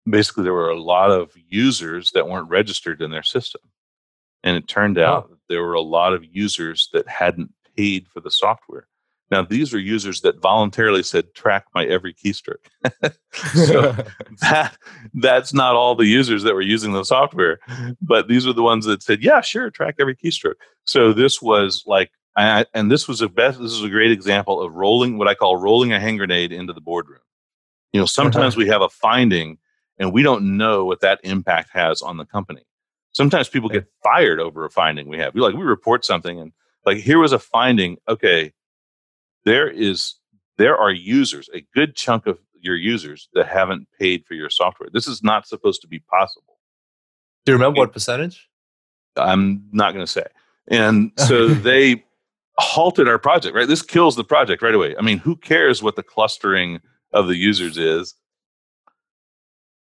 basically 0.09 0.45
there 0.45 0.55
were 0.55 0.71
a 0.71 0.81
lot 0.81 1.11
of 1.11 1.33
users 1.49 2.13
that 2.13 2.29
weren't 2.29 2.49
registered 2.49 3.03
in 3.03 3.11
their 3.11 3.23
system, 3.23 3.61
and 4.43 4.57
it 4.57 4.67
turned 4.67 4.99
out 4.99 5.29
oh. 5.31 5.37
there 5.49 5.63
were 5.63 5.75
a 5.75 5.83
lot 5.83 6.15
of 6.15 6.25
users 6.25 6.89
that 6.93 7.07
hadn't 7.07 7.53
paid 7.77 8.09
for 8.09 8.21
the 8.21 8.31
software. 8.31 8.89
Now, 9.33 9.41
these 9.41 9.73
are 9.73 9.79
users 9.79 10.21
that 10.21 10.43
voluntarily 10.43 11.03
said, 11.03 11.33
track 11.33 11.65
my 11.75 11.87
every 11.87 12.13
keystroke. 12.13 12.67
so 13.33 13.93
that, 14.43 14.77
that's 15.15 15.55
not 15.55 15.75
all 15.75 15.95
the 15.95 16.05
users 16.05 16.43
that 16.43 16.53
were 16.53 16.61
using 16.61 16.93
the 16.93 17.03
software, 17.03 17.59
but 18.03 18.29
these 18.29 18.47
are 18.47 18.53
the 18.53 18.63
ones 18.63 18.85
that 18.85 19.03
said, 19.03 19.23
yeah, 19.23 19.41
sure, 19.41 19.71
track 19.71 19.95
every 19.99 20.15
keystroke. 20.15 20.57
So 20.85 21.15
this 21.15 21.41
was 21.41 21.83
like, 21.87 22.13
I, 22.37 22.67
and 22.75 22.91
this 22.91 23.09
was 23.09 23.23
a 23.23 23.29
best, 23.29 23.59
this 23.59 23.73
is 23.73 23.83
a 23.83 23.89
great 23.89 24.11
example 24.11 24.61
of 24.61 24.75
rolling 24.75 25.17
what 25.17 25.29
I 25.29 25.35
call 25.35 25.57
rolling 25.57 25.95
a 25.95 26.01
hand 26.01 26.19
grenade 26.19 26.53
into 26.53 26.75
the 26.75 26.83
boardroom. 26.83 27.21
You 27.95 28.01
know, 28.01 28.07
sometimes 28.07 28.55
we 28.59 28.69
have 28.69 28.83
a 28.83 28.91
finding 28.91 29.57
and 29.99 30.13
we 30.13 30.23
don't 30.23 30.59
know 30.59 30.85
what 30.85 31.01
that 31.01 31.21
impact 31.25 31.71
has 31.73 32.03
on 32.03 32.19
the 32.19 32.27
company. 32.27 32.65
Sometimes 33.13 33.49
people 33.49 33.71
get 33.71 33.87
fired 34.05 34.41
over 34.41 34.67
a 34.67 34.71
finding 34.71 35.09
we 35.09 35.17
have. 35.21 35.33
We 35.33 35.41
like, 35.41 35.55
we 35.55 35.63
report 35.63 36.05
something 36.05 36.39
and 36.39 36.53
like, 36.85 36.99
here 36.99 37.19
was 37.19 37.33
a 37.33 37.39
finding. 37.39 37.97
Okay 38.07 38.53
there 39.45 39.69
is 39.69 40.15
there 40.59 40.77
are 40.77 40.93
users, 40.93 41.49
a 41.55 41.65
good 41.75 41.97
chunk 41.97 42.27
of 42.27 42.39
your 42.61 42.77
users 42.77 43.29
that 43.35 43.49
haven't 43.49 43.89
paid 43.99 44.25
for 44.27 44.35
your 44.35 44.51
software. 44.51 44.89
This 44.93 45.07
is 45.07 45.23
not 45.23 45.47
supposed 45.47 45.81
to 45.83 45.89
be 45.89 45.99
possible. 45.99 46.59
Do 47.45 47.53
you 47.53 47.57
remember 47.57 47.81
what 47.81 47.93
percentage? 47.93 48.49
I'm 49.17 49.65
not 49.73 49.93
going 49.93 50.05
to 50.05 50.11
say. 50.11 50.25
And 50.69 51.11
so 51.17 51.49
they 51.49 52.05
halted 52.59 53.09
our 53.09 53.19
project, 53.19 53.57
right? 53.57 53.67
This 53.67 53.83
kills 53.83 54.17
the 54.17 54.25
project 54.25 54.63
right 54.63 54.75
away. 54.75 54.95
I 54.97 55.03
mean, 55.03 55.19
who 55.19 55.37
cares 55.37 55.83
what 55.83 55.97
the 55.97 56.03
clustering 56.03 56.81
of 57.13 57.27
the 57.27 57.37
users 57.37 57.77
is? 57.77 58.15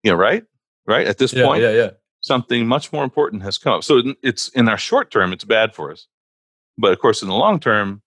You 0.03 0.13
know, 0.13 0.17
right? 0.17 0.45
Right? 0.87 1.07
At 1.07 1.19
this 1.19 1.33
yeah, 1.33 1.45
point, 1.45 1.63
yeah, 1.63 1.73
yeah. 1.73 1.91
something 2.23 2.67
much 2.67 2.93
more 2.93 3.05
important 3.05 3.43
has 3.43 3.59
come 3.59 3.75
up. 3.75 3.85
So 3.85 4.03
it's 4.23 4.49
in 4.49 4.69
our 4.69 4.79
short 4.79 5.11
term, 5.11 5.33
it's 5.33 5.45
bad 5.45 5.75
for 5.75 5.93
us. 5.93 6.07
But 6.79 6.93
of 6.93 6.99
course, 7.01 7.21
in 7.21 7.29
the 7.29 7.35
long 7.35 7.61
term, 7.61 8.03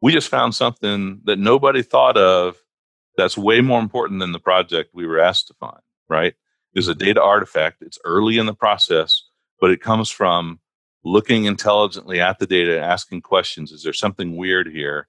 we 0.00 0.12
just 0.12 0.28
found 0.28 0.54
something 0.54 1.20
that 1.24 1.38
nobody 1.38 1.82
thought 1.82 2.16
of 2.16 2.56
that's 3.16 3.36
way 3.36 3.60
more 3.60 3.80
important 3.80 4.20
than 4.20 4.32
the 4.32 4.38
project 4.38 4.90
we 4.94 5.06
were 5.06 5.20
asked 5.20 5.48
to 5.48 5.54
find, 5.54 5.80
right? 6.08 6.34
Is 6.74 6.88
a 6.88 6.94
data 6.94 7.22
artifact. 7.22 7.82
It's 7.82 7.98
early 8.04 8.38
in 8.38 8.46
the 8.46 8.54
process, 8.54 9.24
but 9.60 9.70
it 9.70 9.82
comes 9.82 10.08
from 10.08 10.60
looking 11.04 11.44
intelligently 11.44 12.20
at 12.20 12.38
the 12.38 12.46
data, 12.46 12.80
asking 12.80 13.22
questions. 13.22 13.72
Is 13.72 13.82
there 13.82 13.92
something 13.92 14.36
weird 14.36 14.68
here? 14.68 15.08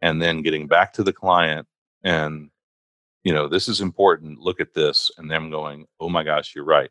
And 0.00 0.22
then 0.22 0.42
getting 0.42 0.66
back 0.66 0.94
to 0.94 1.02
the 1.02 1.12
client 1.12 1.66
and, 2.02 2.50
you 3.22 3.34
know, 3.34 3.48
this 3.48 3.68
is 3.68 3.80
important. 3.80 4.38
Look 4.38 4.60
at 4.60 4.74
this. 4.74 5.10
And 5.18 5.30
them 5.30 5.50
going, 5.50 5.86
oh 5.98 6.08
my 6.08 6.22
gosh, 6.22 6.54
you're 6.54 6.64
right. 6.64 6.90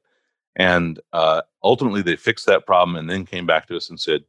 And 0.55 0.99
uh, 1.13 1.41
ultimately, 1.63 2.01
they 2.01 2.15
fixed 2.15 2.45
that 2.47 2.65
problem 2.65 2.97
and 2.97 3.09
then 3.09 3.25
came 3.25 3.45
back 3.45 3.67
to 3.67 3.77
us 3.77 3.89
and 3.89 3.99
said, 3.99 4.25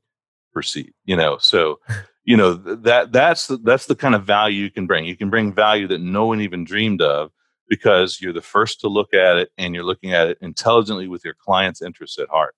proceed. 0.52 0.92
You 1.04 1.16
know, 1.16 1.38
so 1.38 1.80
you 2.24 2.36
know 2.36 2.54
that 2.54 3.12
that's 3.12 3.46
the, 3.46 3.56
that's 3.58 3.86
the 3.86 3.94
kind 3.94 4.14
of 4.14 4.24
value 4.24 4.62
you 4.62 4.70
can 4.70 4.86
bring. 4.86 5.04
You 5.04 5.16
can 5.16 5.30
bring 5.30 5.52
value 5.52 5.86
that 5.88 6.00
no 6.00 6.26
one 6.26 6.40
even 6.40 6.64
dreamed 6.64 7.02
of 7.02 7.30
because 7.68 8.20
you're 8.20 8.32
the 8.32 8.42
first 8.42 8.80
to 8.80 8.88
look 8.88 9.14
at 9.14 9.36
it 9.36 9.52
and 9.56 9.74
you're 9.74 9.84
looking 9.84 10.12
at 10.12 10.28
it 10.28 10.38
intelligently 10.40 11.08
with 11.08 11.24
your 11.24 11.34
client's 11.34 11.80
interests 11.80 12.18
at 12.18 12.28
heart. 12.28 12.54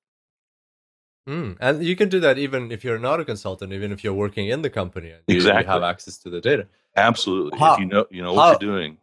Mm, 1.29 1.57
and 1.61 1.85
you 1.85 1.95
can 1.95 2.09
do 2.09 2.19
that 2.19 2.39
even 2.39 2.73
if 2.73 2.83
you're 2.83 2.99
not 2.99 3.21
a 3.21 3.25
consultant, 3.25 3.73
even 3.73 3.93
if 3.93 4.03
you're 4.03 4.15
working 4.15 4.49
in 4.49 4.63
the 4.63 4.71
company 4.71 5.11
and 5.11 5.21
exactly. 5.29 5.63
you 5.63 5.71
have 5.71 5.83
access 5.85 6.19
to 6.19 6.31
the 6.31 6.41
data. 6.41 6.67
Absolutely. 6.97 7.59
How, 7.59 7.75
if 7.75 7.81
you 7.81 7.87
know 7.87 8.07
you 8.11 8.23
know 8.23 8.33
what 8.33 8.61
you're 8.61 8.71
doing. 8.71 8.99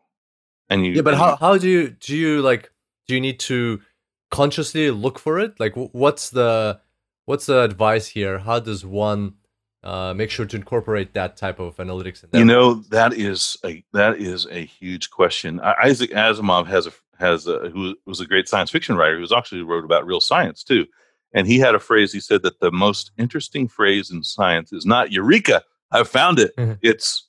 And 0.69 0.85
you 0.85 0.93
Yeah, 0.93 1.01
but 1.01 1.15
how, 1.15 1.37
how 1.37 1.57
do 1.57 1.69
you 1.69 1.91
do 1.91 2.15
you 2.15 2.41
like 2.41 2.71
do 3.07 3.15
you 3.15 3.21
need 3.21 3.39
to 3.41 3.81
consciously 4.29 4.91
look 4.91 5.17
for 5.17 5.39
it? 5.39 5.59
Like 5.59 5.73
what's 5.75 6.31
the 6.31 6.81
what's 7.25 7.45
the 7.45 7.61
advice 7.61 8.07
here? 8.07 8.39
How 8.39 8.59
does 8.59 8.85
one 8.85 9.35
uh, 9.83 10.13
make 10.13 10.29
sure 10.29 10.45
to 10.45 10.57
incorporate 10.57 11.13
that 11.13 11.37
type 11.37 11.59
of 11.59 11.77
analytics 11.77 12.23
in 12.23 12.37
you 12.37 12.45
know 12.45 12.75
that 12.89 13.13
is 13.13 13.57
a 13.63 13.83
that 13.93 14.17
is 14.17 14.45
a 14.47 14.65
huge 14.65 15.09
question. 15.09 15.59
Isaac 15.61 16.11
asimov 16.11 16.67
has 16.67 16.87
a 16.87 16.91
has 17.17 17.47
a, 17.47 17.69
who 17.69 17.95
was 18.05 18.19
a 18.19 18.25
great 18.25 18.47
science 18.47 18.71
fiction 18.71 18.95
writer 18.95 19.17
who's 19.17 19.31
actually 19.31 19.61
wrote 19.61 19.85
about 19.85 20.05
real 20.05 20.21
science 20.21 20.63
too. 20.63 20.85
And 21.33 21.47
he 21.47 21.59
had 21.59 21.75
a 21.75 21.79
phrase 21.79 22.11
he 22.11 22.19
said 22.19 22.41
that 22.41 22.59
the 22.59 22.71
most 22.71 23.11
interesting 23.17 23.67
phrase 23.67 24.09
in 24.09 24.23
science 24.23 24.73
is 24.73 24.85
not 24.85 25.11
eureka 25.11 25.63
i 25.91 26.03
found 26.03 26.39
it. 26.39 26.55
Mm-hmm. 26.57 26.73
it's 26.81 27.27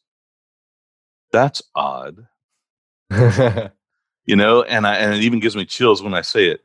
that's 1.33 1.63
odd. 1.75 2.27
You 4.27 4.37
know 4.37 4.63
and 4.63 4.87
i 4.87 4.95
and 4.95 5.15
it 5.15 5.23
even 5.23 5.41
gives 5.41 5.57
me 5.57 5.65
chills 5.65 6.03
when 6.03 6.15
i 6.15 6.21
say 6.21 6.47
it. 6.47 6.61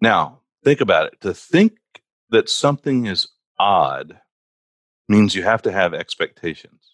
Now 0.00 0.40
think 0.64 0.80
about 0.80 1.06
it. 1.06 1.20
To 1.20 1.32
think 1.32 1.74
that 2.30 2.48
something 2.48 3.06
is 3.06 3.28
odd 3.60 4.18
means 5.08 5.34
you 5.34 5.42
have 5.42 5.62
to 5.62 5.72
have 5.72 5.94
expectations. 5.94 6.92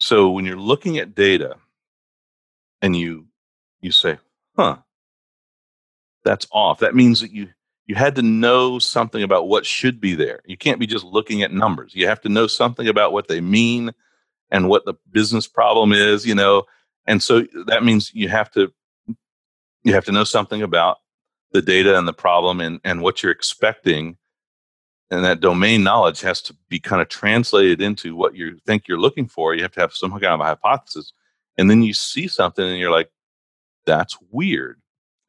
So 0.00 0.30
when 0.30 0.44
you're 0.46 0.56
looking 0.56 0.98
at 0.98 1.14
data 1.14 1.56
and 2.82 2.96
you 2.96 3.26
you 3.80 3.92
say 3.92 4.18
huh. 4.56 4.78
That's 6.22 6.46
off. 6.52 6.80
That 6.80 6.94
means 6.94 7.20
that 7.20 7.32
you 7.32 7.48
you 7.86 7.94
had 7.94 8.14
to 8.16 8.22
know 8.22 8.78
something 8.78 9.22
about 9.22 9.48
what 9.48 9.66
should 9.66 10.00
be 10.00 10.14
there. 10.14 10.40
You 10.46 10.56
can't 10.56 10.78
be 10.78 10.86
just 10.86 11.04
looking 11.04 11.42
at 11.42 11.52
numbers. 11.52 11.94
You 11.94 12.06
have 12.06 12.20
to 12.22 12.28
know 12.28 12.46
something 12.46 12.86
about 12.86 13.12
what 13.12 13.28
they 13.28 13.40
mean 13.40 13.90
and 14.50 14.68
what 14.68 14.84
the 14.84 14.94
business 15.10 15.46
problem 15.46 15.92
is 15.92 16.26
you 16.26 16.34
know? 16.34 16.64
And 17.06 17.22
so 17.22 17.44
that 17.66 17.84
means 17.84 18.12
you 18.14 18.28
have 18.28 18.50
to 18.52 18.72
you 19.82 19.94
have 19.94 20.04
to 20.04 20.12
know 20.12 20.24
something 20.24 20.62
about 20.62 20.98
the 21.52 21.62
data 21.62 21.98
and 21.98 22.06
the 22.06 22.12
problem 22.12 22.60
and, 22.60 22.80
and 22.84 23.02
what 23.02 23.22
you're 23.22 23.32
expecting 23.32 24.16
and 25.10 25.24
that 25.24 25.40
domain 25.40 25.82
knowledge 25.82 26.20
has 26.20 26.40
to 26.42 26.56
be 26.68 26.78
kind 26.78 27.02
of 27.02 27.08
translated 27.08 27.80
into 27.80 28.14
what 28.14 28.36
you 28.36 28.58
think 28.64 28.86
you're 28.86 29.00
looking 29.00 29.26
for. 29.26 29.54
You 29.54 29.62
have 29.62 29.72
to 29.72 29.80
have 29.80 29.92
some 29.92 30.12
kind 30.12 30.24
of 30.26 30.40
a 30.40 30.44
hypothesis 30.44 31.12
and 31.58 31.68
then 31.68 31.82
you 31.82 31.92
see 31.92 32.28
something 32.28 32.64
and 32.64 32.78
you're 32.78 32.90
like 32.90 33.10
that's 33.86 34.16
weird 34.30 34.80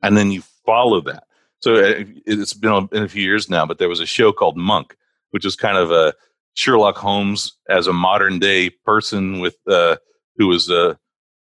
and 0.02 0.16
then 0.16 0.32
you 0.32 0.44
follow 0.66 1.02
that. 1.02 1.24
So 1.62 1.76
uh, 1.76 2.04
it's 2.26 2.54
been 2.54 2.90
in 2.92 3.04
a 3.04 3.10
few 3.10 3.24
years 3.24 3.50
now 3.50 3.66
but 3.66 3.80
there 3.80 3.90
was 3.90 4.00
a 4.00 4.06
show 4.06 4.32
called 4.32 4.58
monk 4.58 4.96
which 5.32 5.46
is 5.46 5.56
kind 5.56 5.78
of 5.78 5.92
a 5.92 6.14
sherlock 6.54 6.98
holmes 6.98 7.58
as 7.70 7.88
a 7.88 7.94
modern 7.94 8.38
day 8.38 8.70
person 8.70 9.40
with 9.40 9.58
uh, 9.68 9.96
who 10.38 10.48
was 10.48 10.70
uh, 10.70 10.94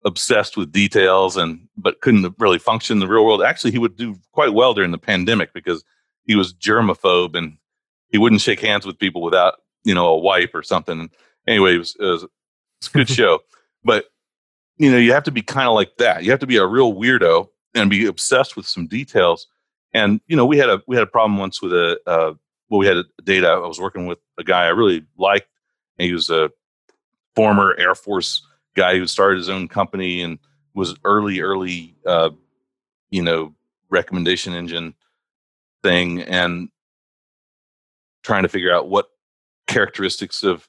obsessed 0.05 0.57
with 0.57 0.73
details 0.73 1.37
and 1.37 1.69
but 1.77 2.01
couldn't 2.01 2.35
really 2.39 2.59
function 2.59 2.97
in 2.97 3.01
the 3.01 3.09
real 3.09 3.25
world. 3.25 3.43
Actually 3.43 3.71
he 3.71 3.79
would 3.79 3.97
do 3.97 4.17
quite 4.33 4.53
well 4.53 4.75
during 4.75 4.91
the 4.91 4.99
pandemic 4.99 5.55
because 5.55 5.83
he 6.25 6.37
was 6.37 6.53
germaphobe 6.53 7.35
and 7.37 7.57
he 8.11 8.19
wouldn't 8.19 8.41
shake 8.41 8.61
hands 8.61 8.87
with 8.87 8.99
people 8.99 9.23
without 9.23 9.55
you 9.85 9.95
know 9.95 10.09
a 10.09 10.19
wipe 10.19 10.55
or 10.55 10.63
something. 10.63 11.11
Anyway, 11.47 11.75
it 11.75 11.79
was, 11.79 11.97
it 11.99 12.05
was 12.05 12.27
it's 12.81 12.89
a 12.89 12.93
good 12.93 13.09
show, 13.19 13.41
but 13.85 14.07
you 14.79 14.91
know 14.91 14.99
you 14.99 15.13
have 15.13 15.25
to 15.25 15.31
be 15.31 15.43
kind 15.43 15.69
of 15.69 15.75
like 15.75 15.97
that. 15.99 16.25
You 16.25 16.31
have 16.31 16.41
to 16.41 16.47
be 16.47 16.57
a 16.57 16.67
real 16.67 16.93
weirdo 16.95 17.49
and 17.75 17.91
be 17.91 18.07
obsessed 18.07 18.57
with 18.57 18.67
some 18.67 18.87
details. 18.87 19.47
And 19.93 20.21
you 20.27 20.37
know 20.37 20.47
we 20.47 20.59
had 20.59 20.69
a 20.69 20.83
we 20.87 20.97
had 20.97 21.03
a 21.03 21.11
problem 21.11 21.39
once 21.39 21.63
with 21.63 21.73
a 21.73 21.99
uh, 22.07 22.35
well 22.69 22.81
we 22.81 22.87
had 22.87 22.97
a 22.97 23.05
data. 23.25 23.49
I 23.49 23.67
was 23.67 23.81
working 23.81 24.07
with 24.07 24.19
a 24.39 24.45
guy 24.45 24.65
I 24.65 24.69
really 24.69 25.05
liked. 25.17 25.49
And 25.99 26.07
he 26.07 26.13
was 26.13 26.29
a 26.29 26.51
former 27.35 27.75
Air 27.79 27.95
Force 27.95 28.47
guy 28.75 28.99
who 28.99 29.07
started 29.07 29.39
his 29.39 29.49
own 29.49 29.69
company 29.69 30.21
and 30.21 30.39
was 30.75 30.95
early 31.05 31.41
early 31.41 31.95
uh, 32.07 32.31
you 33.11 33.23
know 33.23 33.55
recommendation 33.89 34.53
engine 34.53 34.95
thing 35.83 36.21
and 36.23 36.69
trying 38.27 38.43
to 38.43 38.49
figure 38.49 38.75
out 38.75 38.89
what 38.89 39.07
characteristics 39.69 40.43
of 40.43 40.69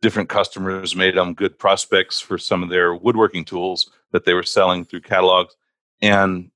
different 0.00 0.28
customers 0.28 0.94
made 0.94 1.16
them 1.16 1.34
good 1.34 1.58
prospects 1.58 2.20
for 2.20 2.38
some 2.38 2.62
of 2.62 2.68
their 2.68 2.94
woodworking 2.94 3.44
tools 3.44 3.90
that 4.12 4.24
they 4.24 4.32
were 4.32 4.44
selling 4.44 4.84
through 4.84 5.00
catalogs. 5.00 5.56
And 6.00 6.50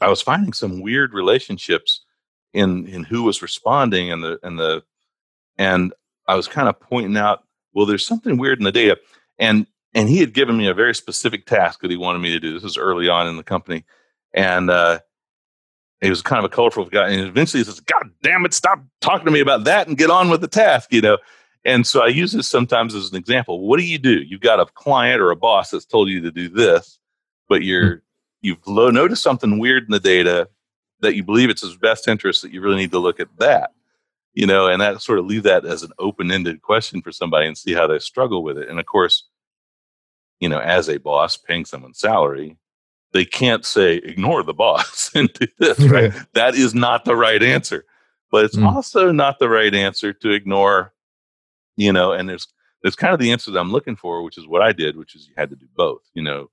i 0.00 0.08
was 0.08 0.20
finding 0.20 0.52
some 0.52 0.80
weird 0.80 1.14
relationships 1.14 2.04
in 2.52 2.84
in 2.88 3.04
who 3.04 3.22
was 3.22 3.40
responding 3.40 4.10
and 4.10 4.24
the 4.24 4.40
and 4.42 4.58
the 4.58 4.82
and 5.56 5.92
i 6.26 6.34
was 6.34 6.48
kind 6.48 6.68
of 6.68 6.80
pointing 6.80 7.16
out 7.16 7.44
well 7.74 7.86
there's 7.86 8.04
something 8.04 8.36
weird 8.36 8.58
in 8.58 8.64
the 8.64 8.72
data. 8.72 8.98
And 9.38 9.66
and 9.94 10.08
he 10.08 10.18
had 10.18 10.34
given 10.34 10.56
me 10.56 10.66
a 10.66 10.74
very 10.74 10.94
specific 10.94 11.46
task 11.46 11.80
that 11.80 11.90
he 11.92 11.96
wanted 11.96 12.18
me 12.18 12.32
to 12.32 12.40
do. 12.40 12.52
This 12.52 12.64
was 12.64 12.76
early 12.76 13.08
on 13.08 13.28
in 13.28 13.36
the 13.36 13.44
company. 13.44 13.84
And 14.32 14.68
uh 14.70 14.98
he 16.04 16.10
was 16.10 16.22
kind 16.22 16.38
of 16.38 16.44
a 16.44 16.54
colorful 16.54 16.84
guy. 16.84 17.08
And 17.08 17.26
eventually 17.26 17.60
he 17.60 17.64
says, 17.64 17.80
God 17.80 18.10
damn 18.22 18.44
it, 18.44 18.54
stop 18.54 18.80
talking 19.00 19.24
to 19.24 19.30
me 19.30 19.40
about 19.40 19.64
that 19.64 19.88
and 19.88 19.96
get 19.96 20.10
on 20.10 20.28
with 20.28 20.40
the 20.40 20.48
task, 20.48 20.92
you 20.92 21.00
know? 21.00 21.18
And 21.64 21.86
so 21.86 22.02
I 22.02 22.08
use 22.08 22.32
this 22.32 22.48
sometimes 22.48 22.94
as 22.94 23.10
an 23.10 23.16
example. 23.16 23.66
What 23.66 23.78
do 23.78 23.84
you 23.84 23.98
do? 23.98 24.22
You've 24.22 24.42
got 24.42 24.60
a 24.60 24.66
client 24.66 25.20
or 25.20 25.30
a 25.30 25.36
boss 25.36 25.70
that's 25.70 25.86
told 25.86 26.08
you 26.08 26.20
to 26.20 26.30
do 26.30 26.48
this, 26.48 26.98
but 27.48 27.62
you're, 27.62 27.96
hmm. 27.96 28.00
you've 28.42 28.66
lo- 28.66 28.90
noticed 28.90 29.22
something 29.22 29.58
weird 29.58 29.84
in 29.84 29.92
the 29.92 30.00
data 30.00 30.48
that 31.00 31.14
you 31.14 31.24
believe 31.24 31.50
it's 31.50 31.62
his 31.62 31.76
best 31.76 32.06
interest 32.06 32.42
that 32.42 32.52
you 32.52 32.60
really 32.60 32.76
need 32.76 32.90
to 32.90 32.98
look 32.98 33.18
at 33.18 33.34
that, 33.38 33.72
you 34.34 34.46
know, 34.46 34.68
and 34.68 34.80
that 34.80 35.00
sort 35.00 35.18
of 35.18 35.26
leave 35.26 35.42
that 35.44 35.64
as 35.64 35.82
an 35.82 35.92
open-ended 35.98 36.60
question 36.62 37.00
for 37.00 37.12
somebody 37.12 37.46
and 37.46 37.56
see 37.56 37.72
how 37.72 37.86
they 37.86 37.98
struggle 37.98 38.42
with 38.42 38.58
it. 38.58 38.68
And 38.68 38.78
of 38.78 38.86
course, 38.86 39.26
you 40.40 40.48
know, 40.48 40.60
as 40.60 40.88
a 40.88 40.98
boss 40.98 41.36
paying 41.36 41.64
someone 41.64 41.94
salary, 41.94 42.58
they 43.14 43.24
can't 43.24 43.64
say 43.64 43.94
ignore 43.96 44.42
the 44.42 44.52
boss 44.52 45.10
and 45.14 45.32
do 45.32 45.46
this 45.58 45.78
right? 45.80 46.12
That 46.34 46.54
is 46.54 46.74
not 46.74 47.06
the 47.06 47.16
right 47.16 47.42
answer. 47.42 47.86
But 48.30 48.44
it's 48.44 48.56
Mm. 48.56 48.66
also 48.74 49.10
not 49.12 49.38
the 49.38 49.48
right 49.48 49.74
answer 49.74 50.12
to 50.12 50.30
ignore 50.30 50.92
you 51.76 51.92
know 51.92 52.12
and 52.12 52.28
there's 52.28 52.46
there's 52.82 52.96
kind 52.96 53.14
of 53.14 53.18
the 53.20 53.32
answer 53.32 53.50
that 53.50 53.58
i'm 53.58 53.72
looking 53.72 53.96
for 53.96 54.22
which 54.22 54.36
is 54.38 54.46
what 54.46 54.60
i 54.62 54.72
did 54.72 54.96
which 54.96 55.14
is 55.16 55.26
you 55.26 55.34
had 55.36 55.48
to 55.50 55.56
do 55.56 55.66
both 55.76 56.02
you 56.14 56.22
know. 56.22 56.50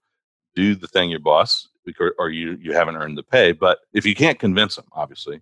Do 0.56 0.76
the 0.76 0.88
thing 0.88 1.10
your 1.10 1.20
boss 1.22 1.68
because 1.86 2.12
or 2.20 2.30
you 2.30 2.58
you 2.62 2.74
haven't 2.74 2.98
earned 2.98 3.18
the 3.18 3.24
pay 3.24 3.52
but 3.54 3.80
if 3.94 4.06
you 4.06 4.14
can't 4.16 4.38
convince 4.40 4.76
them 4.76 4.86
obviously. 4.94 5.40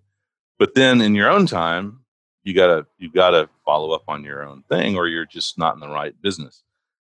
But 0.58 0.74
then 0.76 1.00
in 1.00 1.14
your 1.16 1.28
own 1.30 1.46
time 1.46 2.00
you 2.44 2.54
gotta 2.54 2.86
you 2.98 3.10
gotta 3.12 3.48
follow 3.64 3.90
up 3.90 4.04
on 4.08 4.22
your 4.24 4.42
own 4.44 4.62
thing 4.68 4.96
or 4.96 5.08
you're 5.08 5.26
just 5.26 5.58
not 5.58 5.74
in 5.74 5.80
the 5.80 5.88
right 5.88 6.14
business. 6.22 6.62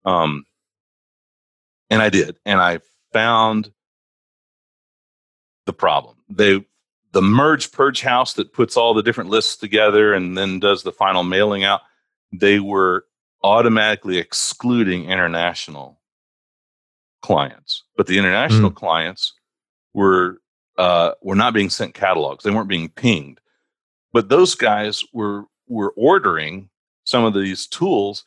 Um 0.05 0.45
and 1.91 2.03
i 2.03 2.09
did 2.09 2.37
and 2.45 2.61
i 2.61 2.81
found 3.13 3.71
the 5.67 5.73
problem. 5.73 6.17
They 6.29 6.65
the 7.13 7.23
merge 7.23 7.71
purge 7.71 8.03
house 8.03 8.35
that 8.35 8.53
puts 8.53 8.77
all 8.77 8.93
the 8.93 9.03
different 9.03 9.31
lists 9.31 9.57
together 9.57 10.13
and 10.13 10.37
then 10.37 10.59
does 10.59 10.83
the 10.83 10.93
final 10.93 11.23
mailing 11.23 11.63
out. 11.63 11.81
They 12.33 12.59
were 12.59 13.07
automatically 13.45 14.19
excluding 14.19 15.05
international 15.05 16.01
clients, 17.23 17.85
but 17.97 18.07
the 18.07 18.19
international 18.19 18.71
Mm. 18.71 18.75
clients 18.77 19.33
were 19.93 20.41
uh, 20.77 21.13
were 21.23 21.37
not 21.37 21.55
being 21.55 21.71
sent 21.71 21.95
catalogs. 21.95 22.43
They 22.43 22.51
weren't 22.51 22.69
being 22.69 22.89
pinged, 22.89 23.41
but 24.13 24.29
those 24.29 24.55
guys 24.55 25.05
were 25.13 25.45
were 25.69 25.93
ordering 25.97 26.69
some 27.05 27.25
of 27.25 27.33
these 27.35 27.67
tools, 27.67 28.25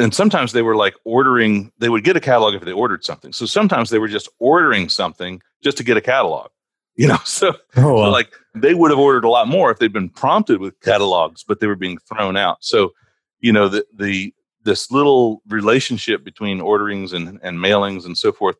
and 0.00 0.14
sometimes 0.14 0.52
they 0.52 0.62
were 0.62 0.76
like 0.76 0.94
ordering. 1.04 1.72
They 1.78 1.88
would 1.88 2.04
get 2.04 2.16
a 2.16 2.20
catalog 2.20 2.54
if 2.54 2.62
they 2.62 2.72
ordered 2.72 3.04
something. 3.04 3.32
So 3.32 3.46
sometimes 3.46 3.90
they 3.90 3.98
were 3.98 4.08
just 4.08 4.28
ordering 4.38 4.88
something 4.88 5.42
just 5.62 5.76
to 5.76 5.84
get 5.84 5.96
a 5.96 6.00
catalog. 6.00 6.50
You 6.96 7.08
know, 7.08 7.18
so 7.24 7.54
Oh, 7.76 8.04
so, 8.04 8.10
like 8.10 8.32
they 8.54 8.74
would 8.74 8.90
have 8.90 8.98
ordered 8.98 9.24
a 9.24 9.30
lot 9.30 9.48
more 9.48 9.70
if 9.70 9.78
they'd 9.78 9.92
been 9.92 10.08
prompted 10.08 10.60
with 10.60 10.80
catalogs, 10.80 11.44
but 11.44 11.60
they 11.60 11.66
were 11.66 11.76
being 11.76 11.98
thrown 11.98 12.36
out. 12.36 12.58
So, 12.64 12.92
you 13.40 13.52
know, 13.52 13.68
the 13.68 13.86
the 13.94 14.34
this 14.62 14.90
little 14.90 15.42
relationship 15.48 16.22
between 16.24 16.60
orderings 16.60 17.12
and, 17.12 17.38
and 17.42 17.58
mailings 17.58 18.04
and 18.04 18.16
so 18.16 18.32
forth 18.32 18.56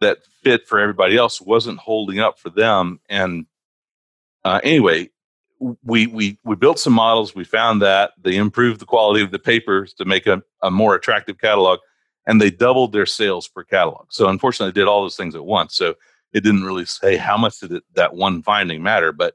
that 0.00 0.18
fit 0.42 0.66
for 0.66 0.78
everybody 0.78 1.16
else 1.16 1.40
wasn't 1.40 1.78
holding 1.78 2.18
up 2.18 2.38
for 2.38 2.50
them. 2.50 3.00
And 3.08 3.46
uh, 4.44 4.60
anyway, 4.62 5.08
we 5.84 6.06
we 6.06 6.38
we 6.44 6.56
built 6.56 6.78
some 6.78 6.92
models. 6.92 7.34
We 7.34 7.44
found 7.44 7.82
that 7.82 8.12
they 8.22 8.36
improved 8.36 8.80
the 8.80 8.86
quality 8.86 9.22
of 9.22 9.30
the 9.30 9.38
papers 9.38 9.94
to 9.94 10.04
make 10.04 10.26
a, 10.26 10.42
a 10.62 10.70
more 10.70 10.94
attractive 10.94 11.38
catalog, 11.38 11.78
and 12.26 12.40
they 12.40 12.50
doubled 12.50 12.92
their 12.92 13.06
sales 13.06 13.48
per 13.48 13.64
catalog. 13.64 14.06
So 14.10 14.28
unfortunately, 14.28 14.72
they 14.72 14.80
did 14.80 14.88
all 14.88 15.02
those 15.02 15.16
things 15.16 15.34
at 15.34 15.44
once. 15.44 15.76
So 15.76 15.94
it 16.32 16.42
didn't 16.42 16.64
really 16.64 16.84
say 16.84 17.16
how 17.16 17.36
much 17.36 17.60
did 17.60 17.72
it, 17.72 17.84
that 17.94 18.14
one 18.14 18.42
finding 18.42 18.82
matter, 18.82 19.12
but 19.12 19.34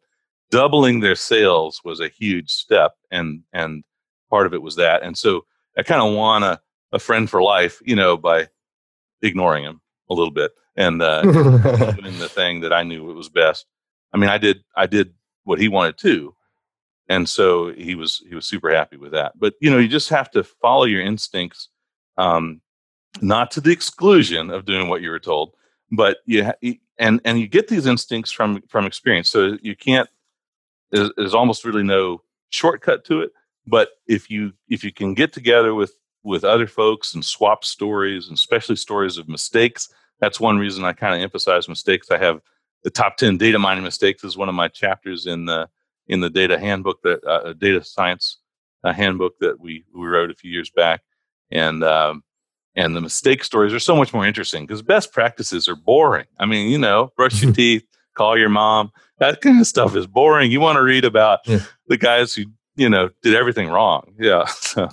doubling 0.49 0.99
their 0.99 1.15
sales 1.15 1.81
was 1.83 1.99
a 1.99 2.09
huge 2.09 2.51
step, 2.51 2.93
and 3.11 3.43
and 3.53 3.83
part 4.29 4.45
of 4.45 4.53
it 4.53 4.61
was 4.61 4.75
that. 4.75 5.03
And 5.03 5.17
so 5.17 5.45
I 5.77 5.83
kind 5.83 6.01
of 6.01 6.13
won 6.13 6.43
a, 6.43 6.59
a 6.91 6.99
friend 6.99 7.29
for 7.29 7.41
life, 7.41 7.81
you 7.85 7.95
know, 7.95 8.17
by 8.17 8.47
ignoring 9.21 9.63
him 9.63 9.81
a 10.09 10.13
little 10.13 10.31
bit 10.31 10.51
and 10.75 11.01
uh, 11.01 11.21
doing 11.23 12.19
the 12.19 12.29
thing 12.29 12.61
that 12.61 12.71
I 12.71 12.83
knew 12.83 13.09
it 13.09 13.13
was 13.13 13.29
best. 13.29 13.65
I 14.13 14.17
mean, 14.17 14.29
I 14.29 14.37
did 14.37 14.63
I 14.75 14.85
did 14.85 15.13
what 15.47 15.59
he 15.59 15.69
wanted 15.69 15.97
to, 15.97 16.35
and 17.07 17.27
so 17.27 17.71
he 17.73 17.95
was 17.95 18.21
he 18.27 18.35
was 18.35 18.45
super 18.45 18.69
happy 18.69 18.97
with 18.97 19.13
that. 19.13 19.39
But 19.39 19.53
you 19.61 19.71
know, 19.71 19.77
you 19.77 19.87
just 19.87 20.09
have 20.09 20.29
to 20.31 20.43
follow 20.43 20.83
your 20.83 21.01
instincts, 21.01 21.69
um, 22.17 22.61
not 23.21 23.49
to 23.51 23.61
the 23.61 23.71
exclusion 23.71 24.51
of 24.51 24.65
doing 24.65 24.89
what 24.89 25.01
you 25.01 25.09
were 25.09 25.19
told, 25.19 25.53
but 25.89 26.17
you 26.25 26.43
ha- 26.43 26.77
and 26.99 27.21
and 27.23 27.39
you 27.39 27.47
get 27.47 27.69
these 27.69 27.85
instincts 27.85 28.31
from 28.31 28.61
from 28.67 28.85
experience. 28.85 29.29
So 29.29 29.57
you 29.61 29.75
can't. 29.75 30.09
There's, 30.91 31.11
there's 31.15 31.33
almost 31.33 31.65
really 31.65 31.83
no 31.83 32.21
shortcut 32.49 33.05
to 33.05 33.21
it. 33.21 33.31
But 33.65 33.91
if 34.05 34.29
you 34.29 34.51
if 34.67 34.83
you 34.83 34.91
can 34.91 35.13
get 35.13 35.31
together 35.31 35.73
with 35.73 35.93
with 36.23 36.43
other 36.43 36.67
folks 36.67 37.13
and 37.13 37.23
swap 37.23 37.63
stories, 37.63 38.27
and 38.27 38.35
especially 38.35 38.75
stories 38.75 39.17
of 39.17 39.29
mistakes, 39.29 39.87
that's 40.19 40.41
one 40.41 40.57
reason 40.57 40.83
I 40.83 40.91
kind 40.91 41.15
of 41.15 41.21
emphasize 41.21 41.69
mistakes. 41.69 42.11
I 42.11 42.17
have 42.17 42.41
the 42.83 42.89
top 42.89 43.17
10 43.17 43.37
data 43.37 43.59
mining 43.59 43.83
mistakes 43.83 44.23
is 44.23 44.37
one 44.37 44.49
of 44.49 44.55
my 44.55 44.67
chapters 44.67 45.25
in 45.25 45.45
the 45.45 45.67
in 46.07 46.21
the 46.21 46.29
data 46.29 46.57
handbook 46.59 47.01
that 47.03 47.23
uh, 47.25 47.53
data 47.53 47.83
science 47.83 48.37
uh, 48.83 48.93
handbook 48.93 49.37
that 49.39 49.59
we 49.59 49.83
we 49.93 50.05
wrote 50.07 50.31
a 50.31 50.35
few 50.35 50.51
years 50.51 50.69
back 50.69 51.01
and 51.51 51.83
um, 51.83 52.23
and 52.75 52.95
the 52.95 53.01
mistake 53.01 53.43
stories 53.43 53.73
are 53.73 53.79
so 53.79 53.95
much 53.95 54.13
more 54.13 54.25
interesting 54.25 54.65
because 54.65 54.81
best 54.81 55.11
practices 55.11 55.67
are 55.67 55.75
boring 55.75 56.25
i 56.39 56.45
mean 56.45 56.69
you 56.69 56.77
know 56.77 57.11
brush 57.17 57.41
your 57.41 57.51
teeth 57.61 57.83
call 58.15 58.37
your 58.37 58.49
mom 58.49 58.91
that 59.19 59.41
kind 59.41 59.59
of 59.59 59.67
stuff 59.67 59.95
is 59.95 60.07
boring 60.07 60.51
you 60.51 60.59
want 60.61 60.77
to 60.77 60.83
read 60.83 61.03
about 61.05 61.39
Yeah. 61.45 61.59
the 61.87 61.97
guys 61.97 62.33
who 62.35 62.43
you 62.75 62.87
know 62.89 63.09
did 63.23 63.35
everything 63.35 63.67
wrong 63.69 64.13
yeah 64.19 64.45
so, 64.47 64.87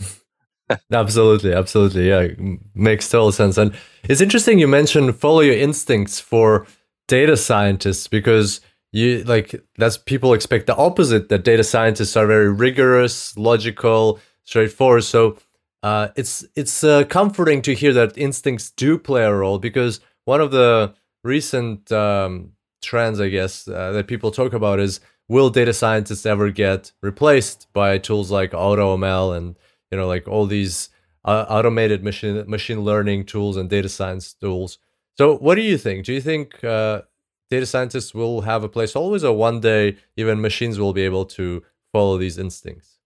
Absolutely, 0.90 1.52
absolutely. 1.52 2.08
Yeah, 2.08 2.28
makes 2.74 3.08
total 3.10 3.32
sense. 3.32 3.58
And 3.58 3.74
it's 4.04 4.22
interesting 4.22 4.58
you 4.58 4.66
mentioned 4.66 5.14
follow 5.14 5.40
your 5.40 5.54
instincts 5.56 6.18
for 6.18 6.66
data 7.08 7.36
scientists 7.36 8.08
because 8.08 8.60
you 8.92 9.24
like 9.24 9.54
that's 9.76 9.98
people 9.98 10.32
expect 10.34 10.66
the 10.66 10.76
opposite 10.76 11.28
that 11.28 11.44
data 11.44 11.64
scientists 11.64 12.16
are 12.16 12.26
very 12.26 12.50
rigorous, 12.52 13.36
logical, 13.36 14.20
straightforward. 14.44 15.04
So 15.04 15.36
uh, 15.82 16.08
it's 16.16 16.44
it's 16.54 16.84
uh, 16.84 17.04
comforting 17.04 17.60
to 17.62 17.74
hear 17.74 17.92
that 17.92 18.16
instincts 18.16 18.70
do 18.70 18.96
play 18.98 19.24
a 19.24 19.34
role 19.34 19.58
because 19.58 20.00
one 20.24 20.40
of 20.40 20.50
the 20.50 20.94
recent 21.24 21.90
um, 21.90 22.52
trends, 22.82 23.20
I 23.20 23.28
guess, 23.28 23.66
uh, 23.66 23.92
that 23.92 24.06
people 24.06 24.30
talk 24.30 24.52
about 24.52 24.78
is 24.78 25.00
will 25.28 25.50
data 25.50 25.72
scientists 25.72 26.26
ever 26.26 26.50
get 26.50 26.92
replaced 27.02 27.66
by 27.72 27.98
tools 27.98 28.30
like 28.30 28.52
AutoML 28.52 29.36
and 29.36 29.56
you 29.90 29.98
know 29.98 30.06
like 30.06 30.28
all 30.28 30.46
these 30.46 30.90
uh, 31.24 31.46
automated 31.48 32.04
machine 32.04 32.44
machine 32.48 32.82
learning 32.82 33.24
tools 33.24 33.56
and 33.56 33.68
data 33.68 33.88
science 33.88 34.34
tools 34.34 34.78
so 35.16 35.36
what 35.36 35.54
do 35.56 35.62
you 35.62 35.78
think? 35.78 36.04
Do 36.04 36.12
you 36.12 36.20
think 36.20 36.62
uh, 36.64 37.02
data 37.50 37.66
scientists 37.66 38.14
will 38.14 38.42
have 38.42 38.64
a 38.64 38.68
place 38.68 38.96
always 38.96 39.24
or 39.24 39.36
one 39.36 39.60
day 39.60 39.96
even 40.16 40.40
machines 40.40 40.78
will 40.78 40.92
be 40.92 41.02
able 41.02 41.24
to 41.26 41.62
follow 41.92 42.18
these 42.18 42.38
instincts? 42.38 42.98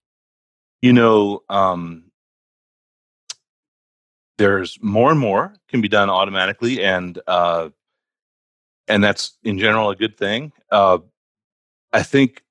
You 0.83 0.93
know 0.93 1.43
um, 1.49 2.05
there's 4.39 4.79
more 4.81 5.11
and 5.11 5.21
more 5.21 5.55
can 5.69 5.81
be 5.81 5.89
done 5.89 6.09
automatically 6.09 6.83
and 6.85 7.19
uh, 7.27 7.71
and 8.87 9.05
that's 9.05 9.37
in 9.43 9.59
general 9.59 9.91
a 9.91 9.97
good 9.97 10.17
thing. 10.17 10.53
Uh, 10.71 10.99
i 11.93 12.03
think 12.03 12.43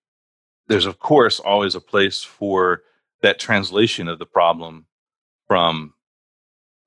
there's 0.67 0.85
of 0.85 0.99
course 0.99 1.39
always 1.39 1.75
a 1.75 1.81
place 1.81 2.23
for 2.23 2.81
that 3.21 3.39
translation 3.39 4.07
of 4.07 4.19
the 4.19 4.25
problem 4.25 4.85
from 5.47 5.93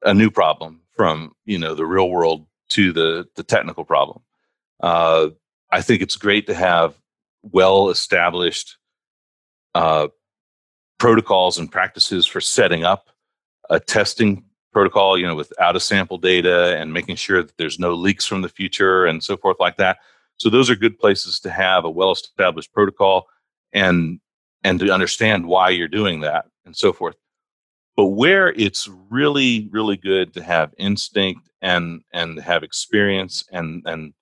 a 0.02 0.14
new 0.14 0.30
problem 0.30 0.80
from 0.96 1.32
you 1.44 1.58
know 1.58 1.74
the 1.74 1.86
real 1.86 2.10
world 2.10 2.46
to 2.70 2.92
the 2.92 3.26
the 3.36 3.42
technical 3.42 3.84
problem. 3.84 4.22
Uh, 4.80 5.28
i 5.70 5.82
think 5.82 6.00
it's 6.02 6.16
great 6.16 6.46
to 6.46 6.54
have 6.54 6.94
well 7.42 7.90
established 7.90 8.78
uh, 9.74 10.08
protocols 10.98 11.58
and 11.58 11.70
practices 11.70 12.26
for 12.26 12.40
setting 12.40 12.84
up 12.84 13.10
a 13.68 13.78
testing 13.78 14.44
protocol 14.72 15.18
you 15.18 15.26
know 15.26 15.34
with 15.34 15.52
out 15.60 15.76
of 15.76 15.82
sample 15.82 16.18
data 16.18 16.76
and 16.78 16.92
making 16.92 17.16
sure 17.16 17.42
that 17.42 17.56
there's 17.56 17.78
no 17.78 17.94
leaks 17.94 18.26
from 18.26 18.42
the 18.42 18.48
future 18.48 19.06
and 19.06 19.22
so 19.22 19.36
forth 19.36 19.56
like 19.58 19.76
that. 19.76 19.98
So 20.36 20.48
those 20.48 20.70
are 20.70 20.76
good 20.76 20.98
places 20.98 21.40
to 21.40 21.50
have 21.50 21.84
a 21.84 21.90
well 21.90 22.12
established 22.12 22.72
protocol 22.72 23.26
and 23.72 24.20
and 24.62 24.78
to 24.80 24.92
understand 24.92 25.46
why 25.46 25.70
you're 25.70 25.88
doing 25.88 26.20
that 26.20 26.46
and 26.64 26.76
so 26.76 26.92
forth 26.92 27.16
but 28.00 28.06
where 28.06 28.48
it's 28.52 28.88
really 29.10 29.68
really 29.70 29.98
good 29.98 30.32
to 30.32 30.42
have 30.42 30.72
instinct 30.78 31.50
and 31.60 32.00
and 32.14 32.40
have 32.40 32.62
experience 32.62 33.44
and 33.52 33.82
and 33.84 34.14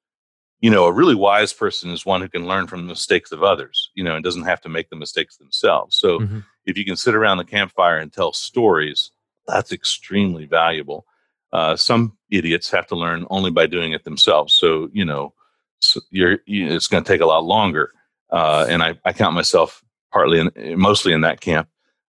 you 0.58 0.68
know 0.68 0.86
a 0.86 0.92
really 0.92 1.14
wise 1.14 1.52
person 1.52 1.92
is 1.92 2.04
one 2.04 2.20
who 2.20 2.28
can 2.28 2.48
learn 2.48 2.66
from 2.66 2.80
the 2.80 2.88
mistakes 2.88 3.30
of 3.30 3.44
others 3.44 3.92
you 3.94 4.02
know 4.02 4.16
and 4.16 4.24
doesn't 4.24 4.50
have 4.50 4.60
to 4.60 4.68
make 4.68 4.90
the 4.90 4.96
mistakes 4.96 5.36
themselves. 5.36 5.96
So 5.96 6.18
Mhm. 6.18 6.42
if 6.66 6.76
you 6.76 6.84
can 6.84 6.96
sit 6.96 7.14
around 7.14 7.38
the 7.38 7.44
campfire 7.44 7.98
and 7.98 8.12
tell 8.12 8.32
stories 8.32 9.12
that's 9.46 9.70
extremely 9.70 10.44
valuable. 10.44 11.06
Uh, 11.52 11.74
some 11.76 12.18
idiots 12.30 12.68
have 12.72 12.88
to 12.88 12.96
learn 12.96 13.26
only 13.30 13.52
by 13.52 13.66
doing 13.66 13.92
it 13.92 14.02
themselves. 14.02 14.54
So 14.54 14.88
you 14.92 15.04
know 15.04 15.34
so 15.78 16.00
you're 16.10 16.38
you, 16.46 16.66
it's 16.74 16.88
going 16.88 17.04
to 17.04 17.12
take 17.12 17.20
a 17.20 17.26
lot 17.26 17.44
longer 17.44 17.92
uh, 18.32 18.66
and 18.68 18.82
I, 18.82 18.98
I 19.04 19.12
count 19.12 19.36
myself 19.36 19.84
partly 20.12 20.40
in, 20.40 20.50
mostly 20.76 21.12
in 21.12 21.20
that 21.20 21.40
camp 21.40 21.68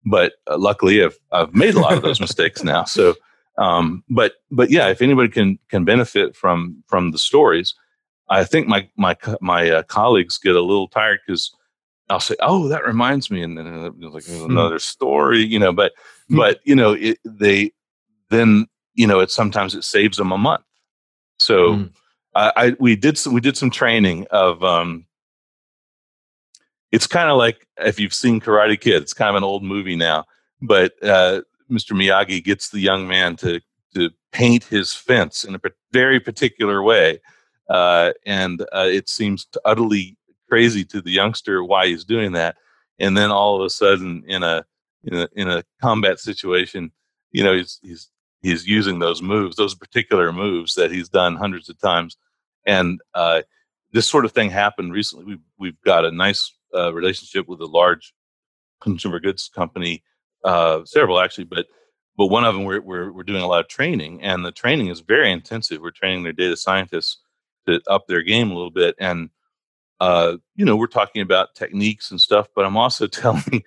but 0.10 0.34
uh, 0.50 0.58
luckily 0.58 1.04
I've, 1.04 1.18
I've 1.32 1.54
made 1.54 1.76
a 1.76 1.80
lot 1.80 1.96
of 1.98 2.04
those 2.04 2.20
mistakes 2.20 2.64
now 2.64 2.84
so 2.86 3.16
um, 3.58 4.04
but 4.10 4.34
but 4.52 4.70
yeah 4.70 4.88
if 4.90 5.02
anybody 5.02 5.30
can 5.30 5.60
can 5.70 5.84
benefit 5.86 6.36
from 6.36 6.84
from 6.88 7.12
the 7.12 7.18
stories 7.18 7.74
i 8.30 8.44
think 8.44 8.68
my 8.68 8.88
my 8.98 9.16
my 9.42 9.70
uh, 9.70 9.84
colleagues 9.84 10.38
get 10.38 10.56
a 10.56 10.62
little 10.62 10.88
tired 10.88 11.20
because 11.26 11.52
i'll 12.10 12.20
say 12.20 12.36
oh 12.42 12.68
that 12.68 12.86
reminds 12.86 13.30
me 13.32 13.42
and 13.42 13.58
then 13.58 13.68
it's 13.68 14.14
like 14.14 14.24
there's 14.26 14.44
another 14.44 14.80
story 14.80 15.40
you 15.44 15.60
know 15.60 15.74
but 15.74 15.92
Hmm. 16.30 16.38
but 16.38 16.60
you 16.66 16.76
know 16.76 16.92
it, 16.94 17.18
they 17.26 17.72
then 18.30 18.68
you 18.96 19.08
know 19.08 19.20
it 19.22 19.32
sometimes 19.32 19.76
it 19.76 19.84
saves 19.86 20.18
them 20.18 20.32
a 20.32 20.38
month 20.38 20.64
so 21.38 21.74
Mm. 21.74 21.92
I, 22.36 22.52
I 22.56 22.76
we 22.80 22.96
did 22.96 23.18
some 23.18 23.34
we 23.34 23.42
did 23.42 23.58
some 23.58 23.72
training 23.72 24.28
of 24.32 24.62
um 24.64 25.06
it's 26.92 27.08
kind 27.08 27.30
of 27.30 27.38
like 27.38 27.68
if 27.78 28.00
you've 28.00 28.14
seen 28.14 28.40
Karate 28.40 28.80
Kid, 28.80 29.02
it's 29.02 29.14
kind 29.14 29.30
of 29.30 29.36
an 29.36 29.44
old 29.44 29.64
movie 29.64 29.96
now. 29.96 30.26
But 30.62 30.94
uh, 31.04 31.42
Mr. 31.70 31.94
Miyagi 31.94 32.44
gets 32.44 32.70
the 32.70 32.80
young 32.80 33.08
man 33.08 33.36
to 33.38 33.62
to 33.94 34.10
paint 34.32 34.64
his 34.66 34.94
fence 34.94 35.44
in 35.44 35.56
a 35.56 35.60
very 35.92 36.20
particular 36.20 36.84
way, 36.84 37.20
uh, 37.70 38.12
and 38.26 38.62
uh, 38.74 38.88
it 38.88 39.10
seems 39.10 39.48
utterly 39.66 40.18
crazy 40.48 40.84
to 40.86 41.02
the 41.02 41.12
youngster 41.12 41.64
why 41.64 41.88
he's 41.88 42.06
doing 42.06 42.32
that. 42.34 42.56
And 43.00 43.18
then 43.18 43.32
all 43.32 43.56
of 43.56 43.66
a 43.66 43.70
sudden, 43.70 44.24
in 44.28 44.44
a 44.44 44.66
in 45.04 45.16
a, 45.16 45.28
in 45.36 45.50
a 45.50 45.64
combat 45.82 46.20
situation, 46.20 46.92
you 47.32 47.44
know, 47.44 47.56
he's 47.56 47.80
he's 47.84 48.10
he's 48.42 48.66
using 48.68 49.00
those 49.00 49.22
moves, 49.22 49.56
those 49.56 49.76
particular 49.76 50.32
moves 50.32 50.76
that 50.76 50.92
he's 50.92 51.10
done 51.10 51.36
hundreds 51.36 51.70
of 51.70 51.80
times, 51.80 52.18
and 52.66 53.00
uh, 53.14 53.42
this 53.92 54.08
sort 54.08 54.26
of 54.26 54.32
thing 54.32 54.50
happened 54.50 54.94
recently. 54.94 55.26
We've 55.26 55.44
we've 55.58 55.82
got 55.82 56.06
a 56.06 56.12
nice 56.12 56.57
uh, 56.76 56.94
relationship 56.94 57.48
with 57.48 57.62
a 57.62 57.66
large 57.66 58.14
consumer 58.82 59.20
goods 59.20 59.50
company, 59.54 60.04
uh, 60.44 60.82
several 60.86 61.20
actually, 61.20 61.46
but 61.46 61.68
but 62.18 62.28
one 62.28 62.46
of 62.46 62.56
them 62.56 62.64
we're, 62.64 62.82
we're, 62.82 63.12
we're 63.12 63.24
doing 63.24 63.44
a 63.44 63.48
lot 63.48 63.60
of 63.60 63.68
training 63.68 64.24
and 64.24 64.44
the 64.44 64.52
training 64.52 64.88
is 64.88 65.02
very 65.02 65.32
intensive. 65.32 65.82
We're 65.82 65.92
training 65.92 66.24
their 66.24 66.34
data 66.34 66.58
scientists 66.58 67.20
to 67.68 67.80
up 67.88 68.08
their 68.08 68.24
game 68.24 68.50
a 68.50 68.56
little 68.56 68.72
bit 68.72 68.96
and 69.00 69.30
uh, 70.00 70.38
you 70.56 70.66
know 70.66 70.76
we're 70.76 70.88
talking 70.88 71.22
about 71.22 71.56
techniques 71.56 72.12
and 72.12 72.22
stuff 72.22 72.48
but 72.56 72.66
i'm 72.66 72.78
also 72.78 73.08
telling 73.08 73.64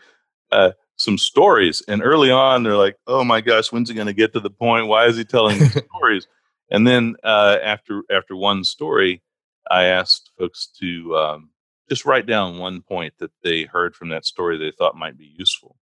uh, 0.53 0.73
some 0.97 1.19
stories 1.19 1.83
and 1.87 2.03
early 2.03 2.31
on 2.31 2.63
they're 2.63 2.77
like 2.77 2.97
oh 3.07 3.25
my 3.25 3.41
gosh 3.41 3.71
when's 3.71 3.89
he 3.89 3.95
going 3.95 4.07
to 4.07 4.13
get 4.13 4.33
to 4.33 4.41
the 4.41 4.51
point? 4.51 4.87
Why 4.87 5.07
is 5.07 5.17
he 5.17 5.25
telling 5.25 5.61
stories? 5.69 6.27
And 6.71 6.87
then 6.87 7.17
uh, 7.23 7.57
after 7.63 8.03
after 8.11 8.35
one 8.35 8.65
story 8.65 9.23
i 9.71 9.85
asked 9.85 10.31
folks 10.39 10.69
to 10.81 11.17
um, 11.17 11.51
just 11.91 12.07
write 12.07 12.25
down 12.25 12.59
one 12.59 12.81
point 12.81 13.13
that 13.19 13.33
they 13.43 13.65
heard 13.65 13.95
from 13.95 14.09
that 14.09 14.25
story 14.25 14.57
they 14.57 14.71
thought 14.71 14.97
might 14.97 15.19
be 15.19 15.35
useful 15.37 15.77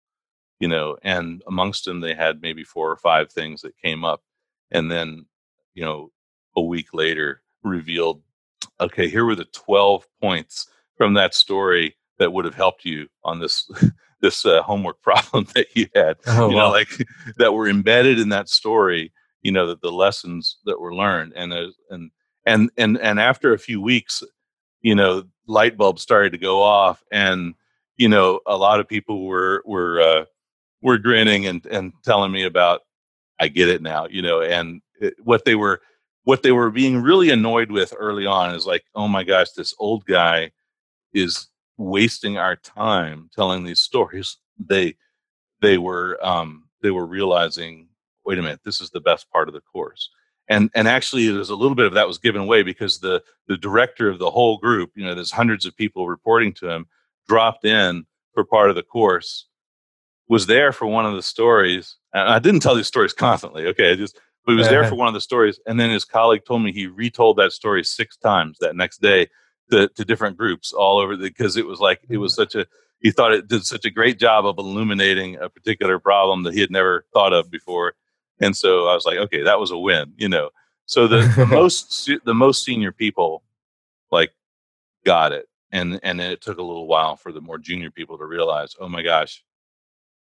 you 0.60 0.68
know, 0.68 0.98
and 1.04 1.44
amongst 1.48 1.86
them 1.86 2.00
they 2.00 2.14
had 2.14 2.42
maybe 2.42 2.64
four 2.64 2.90
or 2.90 2.98
five 2.98 3.32
things 3.32 3.62
that 3.62 3.78
came 3.78 4.04
up, 4.04 4.22
and 4.72 4.92
then, 4.92 5.26
you 5.74 5.84
know, 5.84 6.12
a 6.56 6.62
week 6.62 6.94
later 6.94 7.42
revealed, 7.64 8.22
okay, 8.80 9.08
here 9.08 9.26
were 9.26 9.36
the 9.36 9.46
twelve 9.46 10.08
points 10.22 10.68
from 10.96 11.14
that 11.14 11.34
story 11.34 11.96
that 12.18 12.34
would 12.34 12.46
have 12.46 12.56
helped 12.56 12.86
you 12.86 13.08
on 13.24 13.40
this 13.40 13.70
this 14.22 14.46
uh, 14.46 14.62
homework 14.64 15.02
problem 15.02 15.46
that 15.54 15.68
you 15.76 15.88
had. 15.94 16.18
Oh, 16.26 16.50
you 16.50 16.56
wow. 16.56 16.66
know, 16.66 16.72
like 16.72 16.90
that 17.38 17.54
were 17.54 17.68
embedded 17.68 18.20
in 18.20 18.30
that 18.30 18.50
story. 18.50 19.12
You 19.44 19.52
know, 19.52 19.68
that 19.68 19.82
the 19.82 19.92
lessons 19.92 20.58
that 20.66 20.80
were 20.80 20.96
learned, 20.96 21.34
and 21.36 21.54
uh, 21.54 21.68
and 21.92 22.12
and 22.46 22.72
and 22.78 22.98
and 22.98 23.20
after 23.20 23.54
a 23.54 23.60
few 23.60 23.80
weeks, 23.80 24.24
you 24.82 24.96
know, 24.96 25.24
light 25.48 25.78
bulbs 25.78 26.02
started 26.02 26.32
to 26.34 26.38
go 26.38 26.62
off, 26.62 27.04
and 27.12 27.56
you 27.98 28.10
know, 28.10 28.40
a 28.46 28.58
lot 28.58 28.80
of 28.80 28.88
people 28.88 29.26
were 29.26 29.64
were 29.66 30.02
uh, 30.02 30.26
were 30.82 30.98
grinning 30.98 31.48
and 31.48 31.66
and 31.68 31.94
telling 32.04 32.32
me 32.32 32.44
about 32.44 32.82
I 33.40 33.48
get 33.48 33.70
it 33.70 33.82
now, 33.82 34.08
you 34.10 34.22
know, 34.22 34.42
and 34.42 34.82
it, 35.00 35.16
what 35.24 35.46
they 35.46 35.56
were 35.56 35.82
what 36.24 36.44
they 36.44 36.52
were 36.52 36.70
being 36.70 37.02
really 37.02 37.30
annoyed 37.30 37.72
with 37.72 37.94
early 37.98 38.26
on 38.26 38.54
is 38.54 38.66
like, 38.66 38.84
oh 38.96 39.08
my 39.08 39.24
gosh, 39.24 39.52
this 39.52 39.74
old 39.80 40.06
guy 40.06 40.52
is 41.14 41.48
wasting 41.78 42.38
our 42.38 42.56
time 42.56 43.30
telling 43.34 43.64
these 43.64 43.80
stories. 43.80 44.38
They 44.60 44.96
they 45.62 45.78
were 45.78 46.18
um, 46.26 46.66
they 46.82 46.92
were 46.92 47.06
realizing, 47.06 47.90
wait 48.26 48.40
a 48.40 48.42
minute, 48.42 48.62
this 48.66 48.82
is 48.82 48.90
the 48.90 49.00
best 49.00 49.30
part 49.32 49.48
of 49.48 49.54
the 49.54 49.62
course. 49.62 50.10
And 50.50 50.70
and 50.74 50.88
actually, 50.88 51.28
there's 51.30 51.50
a 51.50 51.56
little 51.56 51.76
bit 51.76 51.86
of 51.86 51.94
that 51.94 52.08
was 52.08 52.18
given 52.18 52.42
away 52.42 52.64
because 52.64 53.00
the 53.00 53.22
the 53.48 53.58
director 53.58 54.10
of 54.10 54.20
the 54.20 54.32
whole 54.32 54.58
group, 54.58 54.92
you 54.96 55.06
know, 55.06 55.14
there's 55.14 55.32
hundreds 55.32 55.66
of 55.66 55.76
people 55.76 56.08
reporting 56.08 56.54
to 56.56 56.70
him, 56.70 56.88
dropped 57.28 57.66
in 57.66 58.06
for 58.34 58.44
part 58.44 58.70
of 58.70 58.76
the 58.76 58.84
course 58.84 59.48
was 60.30 60.46
there 60.46 60.72
for 60.72 60.86
one 60.86 61.06
of 61.06 61.16
the 61.16 61.22
stories. 61.22 61.96
And 62.14 62.30
I 62.30 62.40
didn't 62.40 62.62
tell 62.62 62.76
these 62.76 62.88
stories 62.88 63.14
constantly. 63.14 63.68
Okay, 63.68 63.92
I 63.92 63.96
just 63.96 64.20
but 64.46 64.54
he 64.54 64.58
was 64.58 64.70
there 64.70 64.88
for 64.88 64.96
one 64.96 65.10
of 65.10 65.14
the 65.14 65.20
stories, 65.20 65.60
and 65.66 65.78
then 65.78 65.90
his 65.90 66.06
colleague 66.06 66.46
told 66.46 66.64
me 66.64 66.72
he 66.72 66.88
retold 66.88 67.36
that 67.36 67.52
story 67.52 67.84
six 67.84 68.16
times 68.16 68.58
that 68.60 68.78
next 68.78 69.02
day 69.02 69.28
to, 69.72 69.90
to 69.90 70.06
different 70.06 70.38
groups 70.38 70.72
all 70.72 71.00
over 71.00 71.18
the 71.18 71.28
because 71.28 71.58
it 71.58 71.68
was 71.68 71.82
like 71.82 72.00
it 72.08 72.18
was 72.18 72.32
mm. 72.32 72.38
such 72.38 72.56
a 72.56 72.66
he 73.00 73.12
thought 73.12 73.34
it 73.34 73.50
did 73.50 73.66
such 73.66 73.84
a 73.84 73.92
great 73.92 74.20
job 74.20 74.46
of 74.46 74.58
illuminating 74.58 75.36
a 75.36 75.50
particular 75.50 76.00
problem 76.00 76.44
that 76.44 76.54
he 76.54 76.62
had 76.62 76.72
never 76.72 77.06
thought 77.14 77.34
of 77.34 77.52
before, 77.52 77.94
and 78.40 78.56
so 78.56 78.88
I 78.88 78.94
was 78.94 79.06
like, 79.06 79.18
okay, 79.18 79.44
that 79.44 79.60
was 79.60 79.72
a 79.72 79.78
win, 79.78 80.14
you 80.18 80.30
know. 80.30 80.50
So 80.86 81.08
the, 81.08 81.22
the 81.36 81.46
most 81.50 82.10
the 82.26 82.34
most 82.34 82.64
senior 82.64 82.92
people 82.92 83.44
like 84.12 84.32
got 85.06 85.34
it, 85.34 85.48
and 85.72 86.00
and 86.04 86.22
it 86.22 86.42
took 86.42 86.58
a 86.58 86.64
little 86.64 86.88
while 86.88 87.16
for 87.16 87.32
the 87.32 87.42
more 87.42 87.58
junior 87.58 87.92
people 87.92 88.18
to 88.18 88.26
realize, 88.26 88.76
oh 88.80 88.90
my 88.90 89.02
gosh, 89.02 89.44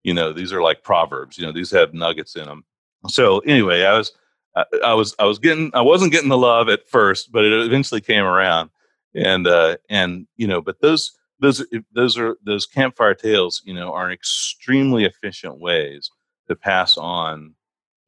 you 0.07 0.13
know 0.13 0.31
these 0.31 0.53
are 0.53 0.61
like 0.61 0.83
proverbs 0.83 1.37
you 1.37 1.45
know 1.45 1.51
these 1.51 1.69
have 1.69 1.93
nuggets 1.93 2.37
in 2.37 2.45
them 2.45 2.63
so 3.07 3.39
anyway 3.39 3.83
i 3.83 3.97
was 3.97 4.13
I, 4.55 4.63
I, 4.85 4.93
was 4.93 5.13
i 5.19 5.25
was 5.25 5.37
getting 5.37 5.69
i 5.73 5.81
wasn't 5.81 6.13
getting 6.13 6.29
the 6.29 6.37
love 6.37 6.69
at 6.69 6.87
first 6.87 7.31
but 7.31 7.43
it 7.43 7.53
eventually 7.53 8.01
came 8.01 8.23
around. 8.23 8.69
And 9.15 9.47
uh 9.47 9.77
and 9.89 10.27
you 10.37 10.47
know 10.47 10.61
but 10.61 10.79
those 10.79 11.11
those 11.39 11.65
those 11.93 12.17
are 12.17 12.37
those 12.45 12.65
campfire 12.65 13.15
tales 13.15 13.61
you 13.65 13.73
know 13.73 13.91
are 13.91 14.11
extremely 14.11 15.05
efficient 15.05 15.59
ways 15.59 16.09
to 16.47 16.55
pass 16.55 16.97
on 16.97 17.55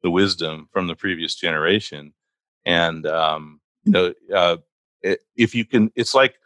the 0.02 0.10
wisdom 0.10 0.68
from 0.72 0.86
the 0.86 0.94
previous 0.94 1.34
generation 1.34 2.12
and 2.64 3.06
um 3.06 3.60
you 3.84 3.92
know 3.92 4.14
uh 4.34 4.56
it, 5.02 5.20
if 5.36 5.54
you 5.54 5.64
can 5.64 5.90
it's 5.94 6.14
like 6.14 6.36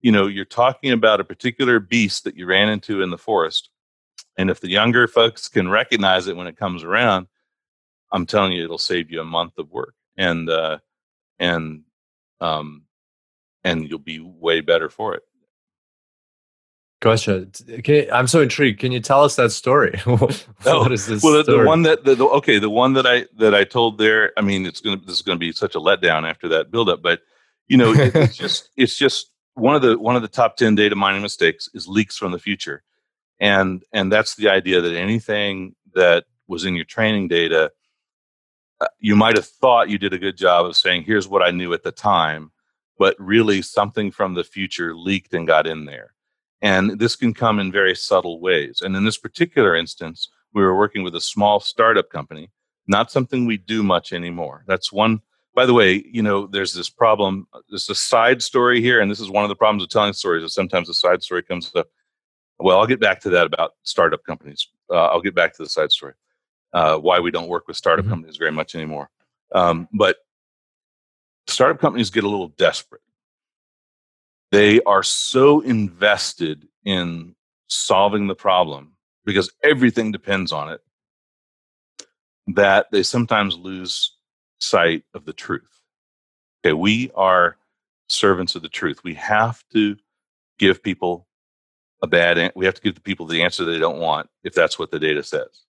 you 0.00 0.12
know 0.12 0.26
you're 0.26 0.44
talking 0.44 0.92
about 0.92 1.20
a 1.20 1.24
particular 1.24 1.80
beast 1.80 2.24
that 2.24 2.36
you 2.36 2.46
ran 2.46 2.68
into 2.68 3.02
in 3.02 3.10
the 3.10 3.18
forest 3.18 3.70
and 4.36 4.50
if 4.50 4.60
the 4.60 4.68
younger 4.68 5.06
folks 5.06 5.48
can 5.48 5.68
recognize 5.68 6.26
it 6.26 6.36
when 6.36 6.46
it 6.46 6.56
comes 6.56 6.84
around, 6.84 7.26
I'm 8.12 8.26
telling 8.26 8.52
you, 8.52 8.64
it'll 8.64 8.78
save 8.78 9.10
you 9.10 9.20
a 9.20 9.24
month 9.24 9.58
of 9.58 9.70
work, 9.70 9.94
and 10.16 10.48
uh, 10.48 10.78
and 11.38 11.82
um, 12.40 12.82
and 13.64 13.88
you'll 13.88 13.98
be 13.98 14.20
way 14.20 14.60
better 14.60 14.88
for 14.88 15.14
it. 15.14 15.22
Gotcha. 17.02 17.48
Okay, 17.68 18.08
I'm 18.10 18.28
so 18.28 18.40
intrigued. 18.40 18.78
Can 18.78 18.92
you 18.92 19.00
tell 19.00 19.24
us 19.24 19.36
that 19.36 19.50
story? 19.50 19.98
what 20.04 20.46
oh, 20.66 20.90
is 20.90 21.06
this? 21.06 21.22
Well, 21.22 21.42
the, 21.42 21.58
the 21.58 21.64
one 21.64 21.82
that 21.82 22.04
the, 22.04 22.14
the, 22.14 22.24
okay, 22.26 22.58
the 22.58 22.70
one 22.70 22.92
that 22.92 23.06
I 23.06 23.26
that 23.38 23.54
I 23.54 23.64
told 23.64 23.98
there. 23.98 24.32
I 24.36 24.40
mean, 24.40 24.64
it's 24.64 24.80
gonna 24.80 24.98
this 24.98 25.16
is 25.16 25.22
gonna 25.22 25.38
be 25.38 25.52
such 25.52 25.74
a 25.74 25.80
letdown 25.80 26.28
after 26.28 26.48
that 26.48 26.70
buildup, 26.70 27.02
but 27.02 27.20
you 27.66 27.76
know, 27.76 27.92
it, 27.92 28.14
it's 28.14 28.36
just 28.44 28.70
it's 28.76 28.96
just 28.96 29.32
one 29.54 29.74
of 29.74 29.82
the 29.82 29.98
one 29.98 30.16
of 30.16 30.22
the 30.22 30.28
top 30.28 30.56
ten 30.56 30.74
data 30.74 30.94
mining 30.94 31.22
mistakes 31.22 31.68
is 31.74 31.88
leaks 31.88 32.16
from 32.16 32.32
the 32.32 32.38
future 32.38 32.82
and 33.42 33.84
and 33.92 34.10
that's 34.10 34.36
the 34.36 34.48
idea 34.48 34.80
that 34.80 34.96
anything 34.96 35.74
that 35.94 36.24
was 36.46 36.64
in 36.64 36.74
your 36.74 36.84
training 36.84 37.28
data 37.28 37.70
uh, 38.80 38.86
you 38.98 39.14
might 39.16 39.36
have 39.36 39.46
thought 39.46 39.90
you 39.90 39.98
did 39.98 40.14
a 40.14 40.18
good 40.18 40.36
job 40.36 40.64
of 40.64 40.76
saying 40.76 41.02
here's 41.02 41.28
what 41.28 41.42
i 41.42 41.50
knew 41.50 41.74
at 41.74 41.82
the 41.82 41.92
time 41.92 42.50
but 42.98 43.16
really 43.18 43.60
something 43.60 44.10
from 44.10 44.34
the 44.34 44.44
future 44.44 44.94
leaked 44.94 45.34
and 45.34 45.46
got 45.46 45.66
in 45.66 45.84
there 45.84 46.14
and 46.62 46.98
this 46.98 47.16
can 47.16 47.34
come 47.34 47.58
in 47.58 47.70
very 47.70 47.94
subtle 47.94 48.40
ways 48.40 48.80
and 48.80 48.96
in 48.96 49.04
this 49.04 49.18
particular 49.18 49.76
instance 49.76 50.28
we 50.54 50.62
were 50.62 50.76
working 50.76 51.02
with 51.02 51.14
a 51.14 51.20
small 51.20 51.60
startup 51.60 52.08
company 52.10 52.50
not 52.86 53.10
something 53.10 53.46
we 53.46 53.56
do 53.56 53.82
much 53.82 54.12
anymore 54.12 54.64
that's 54.66 54.92
one 54.92 55.20
by 55.54 55.66
the 55.66 55.74
way 55.74 56.02
you 56.10 56.22
know 56.22 56.46
there's 56.46 56.72
this 56.72 56.90
problem 56.90 57.46
there's 57.68 57.90
a 57.90 57.94
side 57.94 58.42
story 58.42 58.80
here 58.80 59.00
and 59.00 59.10
this 59.10 59.20
is 59.20 59.30
one 59.30 59.44
of 59.44 59.48
the 59.48 59.56
problems 59.56 59.82
of 59.82 59.88
telling 59.88 60.12
stories 60.12 60.42
is 60.42 60.54
sometimes 60.54 60.88
a 60.88 60.94
side 60.94 61.22
story 61.22 61.42
comes 61.42 61.70
up 61.74 61.88
well, 62.62 62.78
I'll 62.78 62.86
get 62.86 63.00
back 63.00 63.20
to 63.20 63.30
that 63.30 63.46
about 63.46 63.74
startup 63.82 64.24
companies. 64.24 64.68
Uh, 64.90 65.06
I'll 65.06 65.20
get 65.20 65.34
back 65.34 65.54
to 65.56 65.62
the 65.62 65.68
side 65.68 65.90
story. 65.90 66.14
Uh, 66.72 66.96
why 66.96 67.20
we 67.20 67.30
don't 67.30 67.48
work 67.48 67.66
with 67.68 67.76
startup 67.76 68.04
mm-hmm. 68.04 68.12
companies 68.12 68.36
very 68.36 68.52
much 68.52 68.74
anymore. 68.74 69.10
Um, 69.52 69.88
but 69.92 70.16
startup 71.46 71.80
companies 71.80 72.10
get 72.10 72.24
a 72.24 72.28
little 72.28 72.48
desperate. 72.48 73.02
They 74.52 74.80
are 74.82 75.02
so 75.02 75.60
invested 75.60 76.68
in 76.84 77.34
solving 77.68 78.26
the 78.26 78.34
problem 78.34 78.92
because 79.24 79.50
everything 79.64 80.12
depends 80.12 80.52
on 80.52 80.70
it 80.70 80.80
that 82.48 82.86
they 82.92 83.02
sometimes 83.02 83.56
lose 83.56 84.14
sight 84.58 85.04
of 85.14 85.24
the 85.24 85.32
truth. 85.32 85.80
Okay, 86.64 86.74
we 86.74 87.10
are 87.14 87.56
servants 88.08 88.54
of 88.54 88.62
the 88.62 88.68
truth. 88.68 89.02
We 89.02 89.14
have 89.14 89.64
to 89.72 89.96
give 90.58 90.82
people 90.82 91.26
a 92.02 92.06
bad 92.06 92.52
we 92.56 92.64
have 92.64 92.74
to 92.74 92.82
give 92.82 92.96
the 92.96 93.00
people 93.00 93.26
the 93.26 93.42
answer 93.42 93.64
they 93.64 93.78
don't 93.78 94.00
want 94.00 94.28
if 94.42 94.52
that's 94.52 94.78
what 94.78 94.90
the 94.90 94.98
data 94.98 95.22
says 95.22 95.64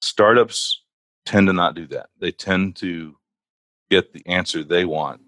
startups 0.00 0.84
tend 1.26 1.48
to 1.48 1.52
not 1.52 1.74
do 1.74 1.86
that 1.88 2.08
they 2.20 2.30
tend 2.30 2.76
to 2.76 3.16
get 3.90 4.12
the 4.12 4.24
answer 4.26 4.62
they 4.62 4.84
want 4.84 5.20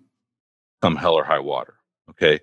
come 0.80 0.94
hell 0.94 1.14
or 1.14 1.24
high 1.24 1.40
water 1.40 1.74
okay 2.08 2.38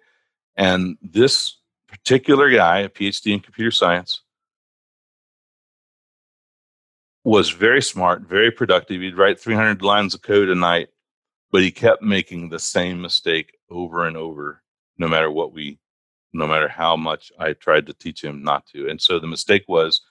and 0.55 0.97
this 1.01 1.57
particular 1.87 2.49
guy 2.49 2.79
a 2.79 2.89
phd 2.89 3.33
in 3.33 3.39
computer 3.39 3.71
science 3.71 4.21
was 7.23 7.49
very 7.49 7.81
smart 7.81 8.21
very 8.21 8.51
productive 8.51 9.01
he'd 9.01 9.17
write 9.17 9.39
300 9.39 9.81
lines 9.81 10.13
of 10.13 10.21
code 10.21 10.49
a 10.49 10.55
night 10.55 10.89
but 11.51 11.61
he 11.61 11.71
kept 11.71 12.01
making 12.01 12.49
the 12.49 12.59
same 12.59 13.01
mistake 13.01 13.57
over 13.69 14.05
and 14.05 14.15
over 14.15 14.61
no 14.97 15.07
matter 15.07 15.31
what 15.31 15.53
we 15.53 15.79
no 16.33 16.47
matter 16.47 16.67
how 16.67 16.95
much 16.95 17.31
I 17.39 17.53
tried 17.53 17.87
to 17.87 17.93
teach 17.93 18.23
him 18.23 18.43
not 18.43 18.65
to. 18.67 18.87
And 18.87 19.01
so 19.01 19.19
the 19.19 19.27
mistake 19.27 19.63
was 19.67 20.01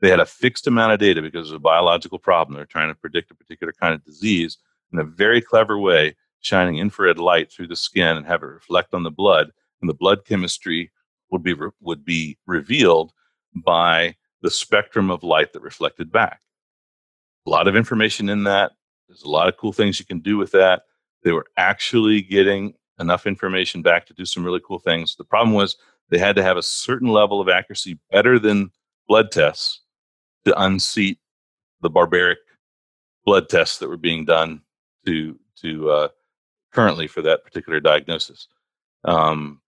they 0.00 0.10
had 0.10 0.20
a 0.20 0.26
fixed 0.26 0.66
amount 0.66 0.92
of 0.92 0.98
data 0.98 1.22
because 1.22 1.50
of 1.50 1.56
a 1.56 1.60
biological 1.60 2.18
problem. 2.18 2.56
They're 2.56 2.66
trying 2.66 2.88
to 2.88 2.94
predict 2.94 3.30
a 3.30 3.34
particular 3.34 3.72
kind 3.72 3.94
of 3.94 4.04
disease 4.04 4.58
in 4.92 4.98
a 4.98 5.04
very 5.04 5.40
clever 5.40 5.78
way, 5.78 6.16
shining 6.40 6.78
infrared 6.78 7.18
light 7.18 7.50
through 7.50 7.68
the 7.68 7.76
skin 7.76 8.16
and 8.16 8.26
have 8.26 8.42
it 8.42 8.46
reflect 8.46 8.94
on 8.94 9.04
the 9.04 9.10
blood. 9.10 9.52
And 9.82 9.88
the 9.88 9.94
blood 9.94 10.24
chemistry 10.24 10.90
would 11.30 11.42
be 11.42 11.52
re- 11.52 11.70
would 11.80 12.04
be 12.04 12.38
revealed 12.46 13.12
by 13.54 14.16
the 14.40 14.50
spectrum 14.50 15.10
of 15.10 15.22
light 15.22 15.52
that 15.52 15.62
reflected 15.62 16.10
back. 16.10 16.40
A 17.46 17.50
lot 17.50 17.68
of 17.68 17.76
information 17.76 18.28
in 18.28 18.44
that. 18.44 18.72
There's 19.08 19.22
a 19.22 19.28
lot 19.28 19.48
of 19.48 19.56
cool 19.56 19.72
things 19.72 19.98
you 19.98 20.06
can 20.06 20.20
do 20.20 20.36
with 20.36 20.52
that. 20.52 20.82
They 21.22 21.32
were 21.32 21.46
actually 21.56 22.22
getting 22.22 22.74
enough 22.98 23.26
information 23.26 23.82
back 23.82 24.06
to 24.06 24.14
do 24.14 24.24
some 24.24 24.44
really 24.44 24.60
cool 24.64 24.78
things. 24.78 25.16
The 25.16 25.24
problem 25.24 25.54
was 25.54 25.76
they 26.08 26.18
had 26.18 26.36
to 26.36 26.42
have 26.42 26.56
a 26.56 26.62
certain 26.62 27.08
level 27.08 27.40
of 27.40 27.48
accuracy 27.48 27.98
better 28.10 28.38
than 28.38 28.70
blood 29.08 29.30
tests 29.32 29.80
to 30.44 30.62
unseat 30.62 31.18
the 31.80 31.90
barbaric 31.90 32.38
blood 33.24 33.48
tests 33.48 33.78
that 33.78 33.88
were 33.88 33.96
being 33.96 34.24
done 34.24 34.62
to 35.06 35.38
to 35.56 35.90
uh, 35.90 36.08
currently 36.72 37.06
for 37.06 37.22
that 37.22 37.44
particular 37.44 37.80
diagnosis. 37.80 38.48
Um, 39.04 39.61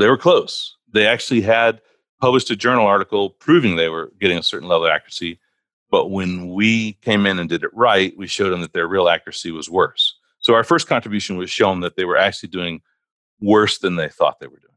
they 0.00 0.08
were 0.08 0.16
close. 0.16 0.76
They 0.92 1.06
actually 1.06 1.42
had 1.42 1.80
published 2.20 2.50
a 2.50 2.56
journal 2.56 2.86
article 2.86 3.30
proving 3.30 3.76
they 3.76 3.88
were 3.88 4.12
getting 4.20 4.38
a 4.38 4.42
certain 4.42 4.68
level 4.68 4.86
of 4.86 4.90
accuracy. 4.90 5.40
But 5.90 6.10
when 6.10 6.50
we 6.50 6.94
came 7.02 7.26
in 7.26 7.38
and 7.38 7.48
did 7.48 7.64
it 7.64 7.74
right, 7.74 8.12
we 8.16 8.26
showed 8.26 8.50
them 8.50 8.60
that 8.60 8.72
their 8.72 8.86
real 8.86 9.08
accuracy 9.08 9.50
was 9.50 9.68
worse. 9.68 10.16
So 10.38 10.54
our 10.54 10.64
first 10.64 10.86
contribution 10.86 11.36
was 11.36 11.50
shown 11.50 11.80
that 11.80 11.96
they 11.96 12.04
were 12.04 12.16
actually 12.16 12.48
doing 12.48 12.80
worse 13.40 13.78
than 13.78 13.96
they 13.96 14.08
thought 14.08 14.40
they 14.40 14.46
were 14.46 14.58
doing. 14.58 14.74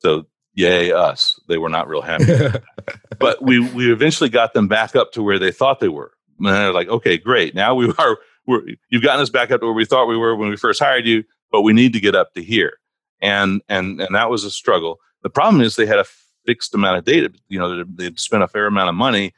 So 0.00 0.26
yay 0.54 0.92
us, 0.92 1.38
they 1.48 1.58
were 1.58 1.68
not 1.68 1.88
real 1.88 2.02
happy. 2.02 2.58
but 3.18 3.42
we 3.42 3.60
we 3.70 3.92
eventually 3.92 4.28
got 4.28 4.54
them 4.54 4.68
back 4.68 4.96
up 4.96 5.12
to 5.12 5.22
where 5.22 5.38
they 5.38 5.52
thought 5.52 5.80
they 5.80 5.88
were. 5.88 6.12
And 6.38 6.48
they're 6.48 6.72
like, 6.72 6.88
okay, 6.88 7.16
great. 7.16 7.54
Now 7.54 7.74
we 7.74 7.92
are 7.98 8.18
we're, 8.46 8.62
you've 8.90 9.02
gotten 9.02 9.22
us 9.22 9.30
back 9.30 9.50
up 9.50 9.60
to 9.60 9.66
where 9.66 9.74
we 9.74 9.84
thought 9.84 10.06
we 10.06 10.16
were 10.16 10.34
when 10.34 10.48
we 10.48 10.56
first 10.56 10.80
hired 10.80 11.06
you, 11.06 11.24
but 11.52 11.62
we 11.62 11.72
need 11.72 11.92
to 11.92 12.00
get 12.00 12.14
up 12.14 12.34
to 12.34 12.42
here. 12.42 12.78
And 13.20 13.62
and 13.68 14.00
and 14.00 14.14
that 14.14 14.30
was 14.30 14.44
a 14.44 14.50
struggle. 14.50 15.00
The 15.22 15.30
problem 15.30 15.60
is 15.60 15.76
they 15.76 15.86
had 15.86 15.98
a 15.98 16.06
fixed 16.46 16.74
amount 16.74 16.98
of 16.98 17.04
data. 17.04 17.32
You 17.48 17.58
know, 17.58 17.84
they'd 17.84 18.18
spent 18.18 18.42
a 18.42 18.48
fair 18.48 18.66
amount 18.66 18.88
of 18.88 18.94
money 18.94 19.34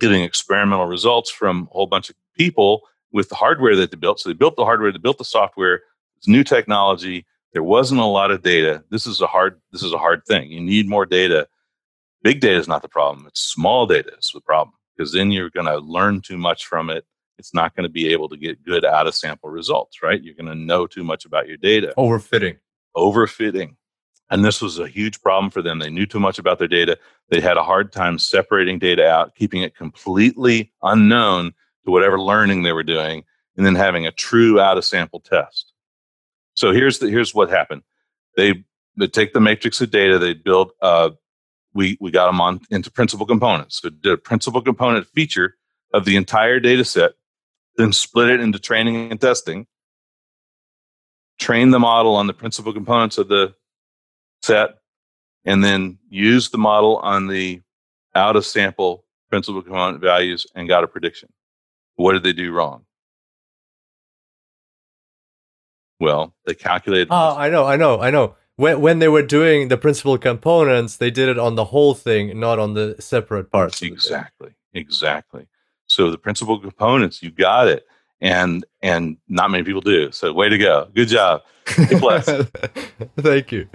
getting 0.00 0.22
experimental 0.22 0.86
results 0.86 1.30
from 1.30 1.68
a 1.70 1.74
whole 1.74 1.86
bunch 1.86 2.10
of 2.10 2.16
people 2.36 2.82
with 3.12 3.28
the 3.28 3.34
hardware 3.34 3.76
that 3.76 3.90
they 3.90 3.96
built. 3.96 4.20
So 4.20 4.28
they 4.28 4.34
built 4.34 4.56
the 4.56 4.64
hardware, 4.64 4.90
they 4.90 4.98
built 4.98 5.18
the 5.18 5.24
software. 5.24 5.82
It's 6.16 6.28
new 6.28 6.44
technology. 6.44 7.26
There 7.52 7.62
wasn't 7.62 8.00
a 8.00 8.06
lot 8.06 8.30
of 8.30 8.42
data. 8.42 8.82
This 8.90 9.06
is 9.06 9.20
a 9.20 9.26
hard. 9.26 9.60
This 9.72 9.82
is 9.82 9.92
a 9.92 9.98
hard 9.98 10.24
thing. 10.26 10.50
You 10.50 10.60
need 10.60 10.88
more 10.88 11.06
data. 11.06 11.48
Big 12.22 12.40
data 12.40 12.58
is 12.58 12.68
not 12.68 12.82
the 12.82 12.88
problem. 12.88 13.26
It's 13.26 13.40
small 13.40 13.86
data 13.86 14.12
is 14.18 14.30
the 14.32 14.40
problem 14.40 14.74
because 14.96 15.12
then 15.12 15.32
you're 15.32 15.50
going 15.50 15.66
to 15.66 15.78
learn 15.78 16.20
too 16.20 16.38
much 16.38 16.66
from 16.66 16.88
it. 16.88 17.04
It's 17.38 17.52
not 17.52 17.74
going 17.74 17.84
to 17.84 17.90
be 17.90 18.12
able 18.12 18.28
to 18.28 18.36
get 18.36 18.62
good 18.62 18.84
out 18.84 19.06
of 19.06 19.14
sample 19.14 19.50
results, 19.50 20.02
right? 20.02 20.22
You're 20.22 20.34
going 20.34 20.46
to 20.46 20.54
know 20.54 20.86
too 20.86 21.02
much 21.02 21.24
about 21.24 21.48
your 21.48 21.56
data. 21.56 21.92
Overfitting. 21.98 22.58
Overfitting. 22.96 23.76
And 24.30 24.44
this 24.44 24.62
was 24.62 24.78
a 24.78 24.88
huge 24.88 25.20
problem 25.20 25.50
for 25.50 25.60
them. 25.60 25.78
They 25.78 25.90
knew 25.90 26.06
too 26.06 26.20
much 26.20 26.38
about 26.38 26.58
their 26.58 26.68
data. 26.68 26.98
They 27.28 27.40
had 27.40 27.58
a 27.58 27.62
hard 27.62 27.92
time 27.92 28.18
separating 28.18 28.78
data 28.78 29.06
out, 29.06 29.34
keeping 29.34 29.62
it 29.62 29.76
completely 29.76 30.72
unknown 30.82 31.52
to 31.84 31.90
whatever 31.90 32.18
learning 32.18 32.62
they 32.62 32.72
were 32.72 32.82
doing, 32.82 33.24
and 33.56 33.66
then 33.66 33.74
having 33.74 34.06
a 34.06 34.12
true 34.12 34.58
out 34.58 34.78
of 34.78 34.84
sample 34.84 35.20
test. 35.20 35.72
So 36.54 36.72
here's 36.72 36.98
the, 36.98 37.10
here's 37.10 37.34
what 37.34 37.50
happened. 37.50 37.82
They 38.36 38.64
they 38.96 39.06
take 39.06 39.32
the 39.32 39.40
matrix 39.40 39.80
of 39.80 39.90
data. 39.90 40.18
They 40.18 40.34
build. 40.34 40.72
Uh, 40.80 41.10
we 41.74 41.96
we 42.00 42.10
got 42.10 42.26
them 42.26 42.40
on 42.40 42.60
into 42.70 42.90
principal 42.90 43.26
components. 43.26 43.80
So 43.80 43.90
did 43.90 44.12
a 44.12 44.16
principal 44.16 44.62
component 44.62 45.06
feature 45.08 45.56
of 45.92 46.04
the 46.04 46.16
entire 46.16 46.60
data 46.60 46.84
set, 46.84 47.12
then 47.76 47.92
split 47.92 48.30
it 48.30 48.40
into 48.40 48.58
training 48.58 49.10
and 49.10 49.20
testing. 49.20 49.66
Train 51.38 51.70
the 51.70 51.78
model 51.78 52.14
on 52.14 52.26
the 52.26 52.34
principal 52.34 52.72
components 52.72 53.18
of 53.18 53.28
the 53.28 53.54
set, 54.42 54.78
and 55.44 55.62
then 55.64 55.98
use 56.08 56.50
the 56.50 56.58
model 56.58 56.98
on 56.98 57.26
the 57.26 57.60
out 58.14 58.36
of 58.36 58.46
sample 58.46 59.04
principal 59.30 59.62
component 59.62 60.00
values 60.00 60.46
and 60.54 60.68
got 60.68 60.84
a 60.84 60.86
prediction. 60.86 61.32
What 61.96 62.12
did 62.12 62.22
they 62.22 62.32
do 62.32 62.52
wrong? 62.52 62.84
Well, 65.98 66.34
they 66.46 66.54
calculated. 66.54 67.08
Oh, 67.10 67.36
I 67.36 67.48
know, 67.48 67.64
I 67.64 67.76
know, 67.76 68.00
I 68.00 68.10
know. 68.10 68.34
When 68.56 68.80
when 68.80 68.98
they 68.98 69.08
were 69.08 69.22
doing 69.22 69.68
the 69.68 69.78
principal 69.78 70.18
components, 70.18 70.96
they 70.96 71.10
did 71.10 71.28
it 71.28 71.38
on 71.38 71.54
the 71.54 71.64
whole 71.64 71.94
thing, 71.94 72.38
not 72.38 72.58
on 72.58 72.74
the 72.74 72.96
separate 73.00 73.50
parts. 73.50 73.80
Exactly, 73.82 74.50
exactly. 74.74 75.46
So 75.86 76.10
the 76.10 76.18
principal 76.18 76.58
components, 76.58 77.22
you 77.22 77.30
got 77.30 77.68
it, 77.68 77.86
and 78.22 78.64
and 78.80 79.18
not 79.28 79.50
many 79.50 79.64
people 79.64 79.82
do. 79.82 80.10
So 80.12 80.32
way 80.32 80.48
to 80.48 80.56
go, 80.56 80.88
good 80.94 81.08
job, 81.08 81.42
Thank 81.66 83.52
you. 83.52 83.68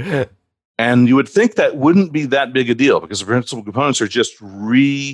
And 0.80 1.08
you 1.08 1.16
would 1.16 1.30
think 1.30 1.56
that 1.56 1.78
wouldn't 1.78 2.12
be 2.12 2.26
that 2.26 2.54
big 2.54 2.70
a 2.70 2.76
deal 2.76 3.00
because 3.00 3.20
the 3.20 3.26
principal 3.26 3.64
components 3.64 4.02
are 4.02 4.08
just 4.08 4.40
redrawing 4.42 5.12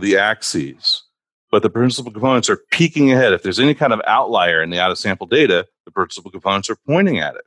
the 0.00 0.16
axes 0.16 1.02
but 1.50 1.62
the 1.62 1.70
principal 1.70 2.12
components 2.12 2.50
are 2.50 2.58
peeking 2.70 3.12
ahead. 3.12 3.32
If 3.32 3.42
there's 3.42 3.60
any 3.60 3.74
kind 3.74 3.92
of 3.92 4.00
outlier 4.06 4.62
in 4.62 4.70
the 4.70 4.80
out 4.80 4.90
of 4.90 4.98
sample 4.98 5.26
data, 5.26 5.66
the 5.84 5.90
principal 5.90 6.30
components 6.30 6.68
are 6.68 6.76
pointing 6.86 7.18
at 7.18 7.34
it. 7.34 7.44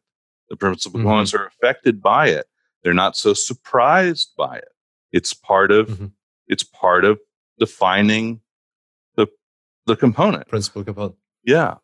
The 0.50 0.56
principal 0.56 0.98
mm-hmm. 0.98 1.08
components 1.08 1.34
are 1.34 1.46
affected 1.46 2.02
by 2.02 2.30
it. 2.30 2.48
They're 2.84 2.94
not 2.94 3.18
so 3.18 3.34
surprised 3.34 4.32
by 4.38 4.58
it. 4.58 4.70
It's 5.12 5.34
part 5.34 5.72
of 5.72 5.90
mm-hmm. 5.90 6.08
it's 6.48 6.64
part 6.64 7.06
of 7.06 7.20
defining 7.60 8.42
the 9.90 9.98
component. 9.98 10.48
Principal 10.48 10.84
component. 10.84 11.16
Yeah. 11.44 11.76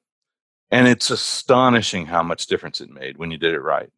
And 0.71 0.87
it's 0.87 1.09
astonishing 1.09 2.05
how 2.05 2.23
much 2.23 2.47
difference 2.47 2.79
it 2.79 2.89
made 2.89 3.17
when 3.17 3.31
you 3.31 3.37
did 3.37 3.53
it 3.53 3.61
right. 3.61 3.89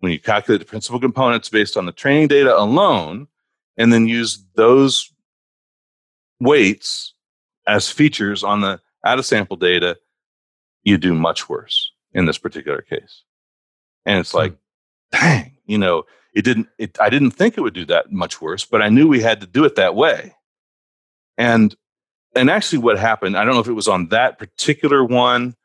When 0.00 0.12
you 0.12 0.18
calculate 0.18 0.60
the 0.60 0.66
principal 0.66 1.00
components 1.00 1.48
based 1.48 1.76
on 1.76 1.86
the 1.86 1.92
training 1.92 2.28
data 2.28 2.56
alone, 2.56 3.28
and 3.76 3.92
then 3.92 4.08
use 4.08 4.44
those 4.54 5.12
weights 6.40 7.14
as 7.66 7.90
features 7.90 8.42
on 8.42 8.60
the 8.60 8.80
out 9.04 9.18
of 9.18 9.26
sample 9.26 9.56
data, 9.56 9.98
you 10.82 10.98
do 10.98 11.14
much 11.14 11.48
worse 11.48 11.92
in 12.12 12.26
this 12.26 12.38
particular 12.38 12.80
case. 12.80 13.22
And 14.04 14.18
it's 14.18 14.34
like, 14.34 14.52
mm. 14.52 14.58
dang, 15.12 15.56
you 15.66 15.78
know, 15.78 16.04
it 16.34 16.42
didn't, 16.42 16.68
it, 16.78 16.98
I 17.00 17.10
didn't 17.10 17.32
think 17.32 17.56
it 17.56 17.60
would 17.60 17.74
do 17.74 17.84
that 17.86 18.12
much 18.12 18.40
worse, 18.40 18.64
but 18.64 18.82
I 18.82 18.88
knew 18.88 19.08
we 19.08 19.20
had 19.20 19.40
to 19.40 19.46
do 19.46 19.64
it 19.64 19.76
that 19.76 19.94
way. 19.94 20.34
And, 21.36 21.74
and 22.36 22.50
actually 22.50 22.78
what 22.78 22.98
happened, 22.98 23.36
I 23.36 23.44
don't 23.44 23.54
know 23.54 23.60
if 23.60 23.68
it 23.68 23.72
was 23.72 23.88
on 23.88 24.08
that 24.08 24.38
particular 24.38 25.04
one 25.04 25.56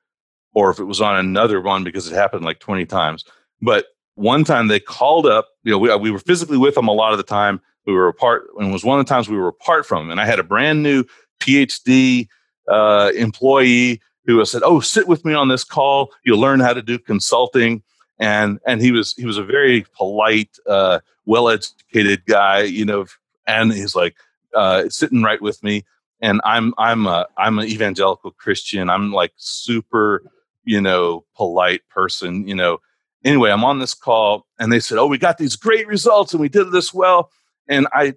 or 0.53 0.71
if 0.71 0.79
it 0.79 0.85
was 0.85 1.01
on 1.01 1.17
another 1.17 1.61
one 1.61 1.83
because 1.83 2.11
it 2.11 2.15
happened 2.15 2.43
like 2.43 2.59
20 2.59 2.85
times, 2.85 3.23
but 3.61 3.87
one 4.15 4.43
time 4.43 4.67
they 4.67 4.79
called 4.79 5.25
up, 5.25 5.49
you 5.63 5.71
know, 5.71 5.77
we, 5.77 5.95
we 5.95 6.11
were 6.11 6.19
physically 6.19 6.57
with 6.57 6.75
them 6.75 6.87
a 6.87 6.93
lot 6.93 7.11
of 7.11 7.17
the 7.17 7.23
time. 7.23 7.61
We 7.85 7.93
were 7.93 8.07
apart, 8.07 8.47
and 8.57 8.69
it 8.69 8.71
was 8.71 8.83
one 8.83 8.99
of 8.99 9.05
the 9.05 9.09
times 9.09 9.27
we 9.27 9.37
were 9.37 9.47
apart 9.47 9.85
from 9.85 10.03
them. 10.03 10.11
And 10.11 10.21
I 10.21 10.25
had 10.25 10.39
a 10.39 10.43
brand 10.43 10.83
new 10.83 11.03
PhD 11.39 12.27
uh, 12.67 13.11
employee 13.15 14.01
who 14.25 14.43
said, 14.45 14.61
"Oh, 14.63 14.79
sit 14.79 15.07
with 15.07 15.25
me 15.25 15.33
on 15.33 15.47
this 15.47 15.63
call. 15.63 16.11
You'll 16.23 16.39
learn 16.39 16.59
how 16.59 16.73
to 16.73 16.81
do 16.81 16.99
consulting." 16.99 17.81
And 18.19 18.59
and 18.67 18.81
he 18.81 18.91
was 18.91 19.15
he 19.15 19.25
was 19.25 19.39
a 19.39 19.43
very 19.43 19.85
polite, 19.95 20.55
uh, 20.67 20.99
well 21.25 21.49
educated 21.49 22.25
guy, 22.27 22.61
you 22.61 22.85
know. 22.85 23.05
And 23.47 23.73
he's 23.73 23.95
like 23.95 24.15
uh, 24.55 24.89
sitting 24.89 25.23
right 25.23 25.41
with 25.41 25.63
me. 25.63 25.83
And 26.21 26.41
I'm 26.43 26.73
I'm 26.77 27.07
a 27.07 27.27
I'm 27.37 27.59
an 27.59 27.67
evangelical 27.67 28.31
Christian. 28.31 28.89
I'm 28.89 29.11
like 29.11 29.33
super, 29.37 30.23
you 30.63 30.81
know, 30.81 31.25
polite 31.35 31.81
person. 31.89 32.47
You 32.47 32.55
know. 32.55 32.77
Anyway, 33.23 33.51
I'm 33.51 33.63
on 33.63 33.77
this 33.77 33.93
call, 33.93 34.47
and 34.59 34.71
they 34.71 34.79
said, 34.79 34.97
"Oh, 34.97 35.07
we 35.07 35.17
got 35.17 35.37
these 35.37 35.55
great 35.55 35.87
results, 35.87 36.33
and 36.33 36.41
we 36.41 36.49
did 36.49 36.71
this 36.71 36.93
well." 36.93 37.31
And 37.67 37.87
I 37.93 38.15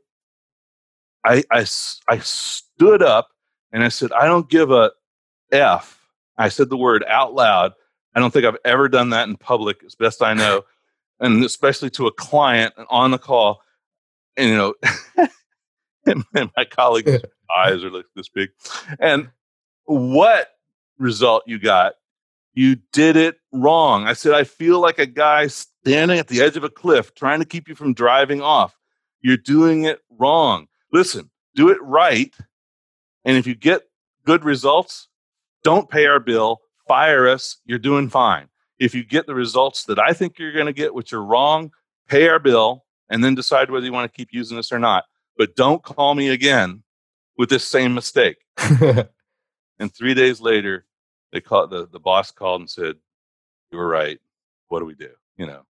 I, 1.25 1.43
I, 1.51 1.67
I 2.09 2.19
stood 2.19 3.03
up 3.03 3.29
and 3.73 3.83
I 3.83 3.89
said, 3.89 4.13
I 4.13 4.27
don't 4.27 4.49
give 4.49 4.71
a 4.71 4.93
F. 5.51 6.01
I 6.37 6.49
said 6.49 6.69
the 6.69 6.77
word 6.77 7.05
out 7.09 7.35
loud. 7.35 7.73
I 8.15 8.21
don't 8.21 8.31
think 8.31 8.45
I've 8.45 8.59
ever 8.65 8.89
done 8.89 9.11
that 9.11 9.29
in 9.29 9.37
public, 9.37 9.83
as 9.85 9.95
best 9.95 10.23
I 10.23 10.35
know, 10.35 10.63
and 11.19 11.43
especially 11.43 11.91
to 11.91 12.07
a 12.07 12.13
client 12.13 12.75
on 12.89 13.11
the 13.11 13.19
call. 13.19 13.63
And, 14.37 14.49
you 14.51 14.57
know, 14.57 14.75
and, 16.07 16.25
and 16.35 16.51
my 16.57 16.65
colleagues' 16.65 17.23
eyes 17.57 17.85
are 17.85 17.91
like 17.91 18.07
this 18.15 18.29
big. 18.29 18.51
And 18.99 19.31
what 19.85 20.49
result 20.99 21.45
you 21.47 21.59
got? 21.59 21.95
You 22.55 22.77
did 22.93 23.17
it 23.17 23.37
wrong. 23.53 24.07
I 24.07 24.13
said, 24.13 24.33
I 24.33 24.45
feel 24.45 24.81
like 24.81 24.99
a 24.99 25.07
guy 25.07 25.49
standing 25.49 26.19
at 26.19 26.29
the 26.29 26.41
edge 26.41 26.57
of 26.57 26.65
a 26.65 26.71
cliff 26.71 27.15
trying 27.15 27.41
to 27.41 27.45
keep 27.45 27.69
you 27.69 27.75
from 27.75 27.95
driving 27.95 28.41
off. 28.41 28.77
You're 29.21 29.37
doing 29.37 29.85
it 29.85 30.01
wrong. 30.11 30.69
Listen, 30.93 31.31
do 31.55 31.71
it 31.71 31.83
right. 31.83 32.33
And 33.25 33.37
if 33.37 33.47
you 33.47 33.55
get 33.55 33.83
good 34.25 34.45
results, 34.45 35.09
don't 35.65 35.91
pay 35.91 36.07
our 36.07 36.21
bill, 36.21 36.61
fire 36.87 37.27
us, 37.27 37.59
you're 37.65 37.79
doing 37.79 38.09
fine. 38.09 38.49
If 38.79 38.95
you 38.95 39.03
get 39.05 39.27
the 39.27 39.35
results 39.35 39.85
that 39.85 39.99
I 39.99 40.13
think 40.13 40.39
you're 40.39 40.53
going 40.53 40.67
to 40.67 40.73
get, 40.73 40.95
which 40.95 41.13
are 41.13 41.25
wrong, 41.25 41.73
pay 42.09 42.29
our 42.29 42.39
bill 42.39 42.85
and 43.09 43.25
then 43.25 43.35
decide 43.35 43.71
whether 43.71 43.87
you 43.87 43.93
want 43.93 44.11
to 44.11 44.17
keep 44.17 44.29
using 44.33 44.57
this 44.57 44.73
or 44.73 44.79
not. 44.79 45.05
But 45.37 45.57
don't 45.57 45.83
call 45.83 46.15
me 46.15 46.29
again 46.29 46.83
with 47.37 47.49
this 47.49 47.67
same 47.67 47.95
mistake. 47.95 48.37
and 48.59 49.93
three 49.93 50.15
days 50.15 50.41
later, 50.41 50.87
they 51.33 51.41
called 51.41 51.71
the, 51.71 51.89
the 51.91 51.99
boss 51.99 52.31
called 52.31 52.61
and 52.61 52.71
said, 52.71 52.97
You 53.71 53.79
were 53.79 53.89
right. 53.89 54.21
What 54.69 54.81
do 54.81 54.87
we 54.87 54.95
do? 54.95 55.11
You 55.37 55.47
know. 55.47 55.63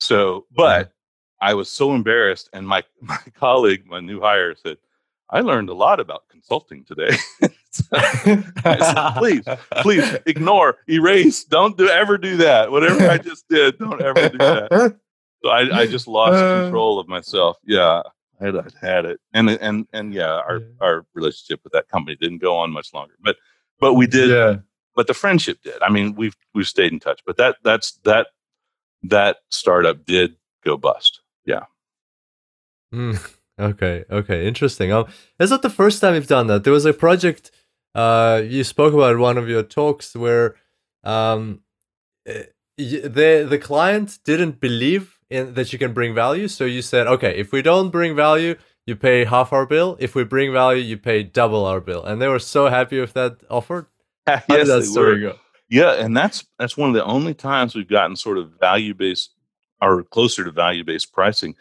So, 0.00 0.46
but 0.54 0.92
I 1.40 1.54
was 1.54 1.70
so 1.70 1.94
embarrassed, 1.94 2.48
and 2.52 2.66
my 2.66 2.82
my 3.00 3.18
colleague, 3.34 3.86
my 3.86 4.00
new 4.00 4.20
hire, 4.20 4.54
said, 4.54 4.78
"I 5.30 5.40
learned 5.40 5.68
a 5.68 5.74
lot 5.74 6.00
about 6.00 6.28
consulting 6.28 6.84
today." 6.84 7.16
I 7.92 8.54
said, 8.80 9.14
"Please, 9.16 9.44
please 9.82 10.16
ignore, 10.26 10.78
erase, 10.88 11.44
don't 11.44 11.76
do 11.76 11.88
ever 11.88 12.18
do 12.18 12.36
that. 12.38 12.70
Whatever 12.70 13.08
I 13.08 13.18
just 13.18 13.48
did, 13.48 13.78
don't 13.78 14.00
ever 14.00 14.28
do 14.30 14.38
that." 14.38 14.96
So 15.44 15.50
I, 15.50 15.80
I 15.80 15.86
just 15.86 16.08
lost 16.08 16.32
control 16.62 16.98
of 16.98 17.06
myself. 17.06 17.58
Yeah, 17.66 18.00
I'd, 18.40 18.56
I'd 18.56 18.72
had 18.80 19.04
it, 19.04 19.20
and 19.34 19.50
and 19.50 19.86
and 19.92 20.14
yeah, 20.14 20.30
our 20.48 20.60
Yeah. 20.60 20.66
our 20.80 21.06
relationship 21.12 21.60
with 21.62 21.74
that 21.74 21.86
company 21.88 22.16
didn't 22.18 22.38
go 22.38 22.56
on 22.56 22.70
much 22.70 22.94
longer, 22.94 23.12
but 23.22 23.36
but 23.78 23.92
we 23.92 24.06
did. 24.06 24.30
Yeah. 24.30 24.56
But 24.96 25.06
the 25.06 25.12
friendship 25.12 25.58
did. 25.62 25.82
I 25.82 25.90
mean, 25.90 26.14
we've 26.14 26.34
we've 26.54 26.66
stayed 26.66 26.92
in 26.94 26.98
touch. 26.98 27.20
But 27.26 27.36
that 27.36 27.56
that's 27.62 27.92
that 28.04 28.28
that 29.02 29.36
startup 29.50 30.06
did 30.06 30.36
go 30.64 30.78
bust. 30.78 31.20
Yeah. 31.44 31.64
Mm, 32.94 33.18
okay, 33.60 34.04
okay, 34.10 34.46
interesting. 34.48 34.92
Um, 34.92 35.08
it's 35.38 35.50
not 35.50 35.60
the 35.60 35.68
first 35.68 36.00
time 36.00 36.14
you've 36.14 36.26
done 36.26 36.46
that. 36.46 36.64
There 36.64 36.72
was 36.72 36.86
a 36.86 36.94
project 36.94 37.50
uh 37.94 38.40
you 38.42 38.64
spoke 38.64 38.94
about 38.94 39.12
in 39.12 39.20
one 39.20 39.36
of 39.36 39.46
your 39.46 39.62
talks 39.62 40.16
where 40.16 40.56
um 41.02 41.60
eh, 42.26 42.44
the 42.78 43.46
the 43.48 43.58
client 43.58 44.18
didn't 44.24 44.58
believe 44.58 45.13
in 45.30 45.54
that 45.54 45.72
you 45.72 45.78
can 45.78 45.92
bring 45.92 46.14
value, 46.14 46.48
so 46.48 46.64
you 46.64 46.82
said, 46.82 47.06
okay, 47.06 47.36
if 47.36 47.52
we 47.52 47.62
don't 47.62 47.90
bring 47.90 48.14
value, 48.14 48.56
you 48.86 48.96
pay 48.96 49.24
half 49.24 49.52
our 49.52 49.66
bill. 49.66 49.96
If 49.98 50.14
we 50.14 50.24
bring 50.24 50.52
value, 50.52 50.82
you 50.82 50.96
pay 50.98 51.22
double 51.22 51.64
our 51.64 51.80
bill. 51.80 52.04
And 52.04 52.20
they 52.20 52.28
were 52.28 52.38
so 52.38 52.68
happy 52.68 53.00
with 53.00 53.14
that 53.14 53.38
offer. 53.50 53.88
How 54.26 54.36
did 54.48 54.66
yes, 54.66 54.68
that 54.68 54.82
story 54.84 55.22
were. 55.24 55.30
go? 55.32 55.38
Yeah, 55.70 55.92
and 55.94 56.16
that's 56.16 56.44
that's 56.58 56.76
one 56.76 56.90
of 56.90 56.94
the 56.94 57.04
only 57.04 57.34
times 57.34 57.74
we've 57.74 57.88
gotten 57.88 58.16
sort 58.16 58.38
of 58.38 58.52
value 58.60 58.92
based 58.94 59.30
or 59.80 60.02
closer 60.02 60.44
to 60.44 60.50
value 60.50 60.84
based 60.84 61.12
pricing. 61.12 61.54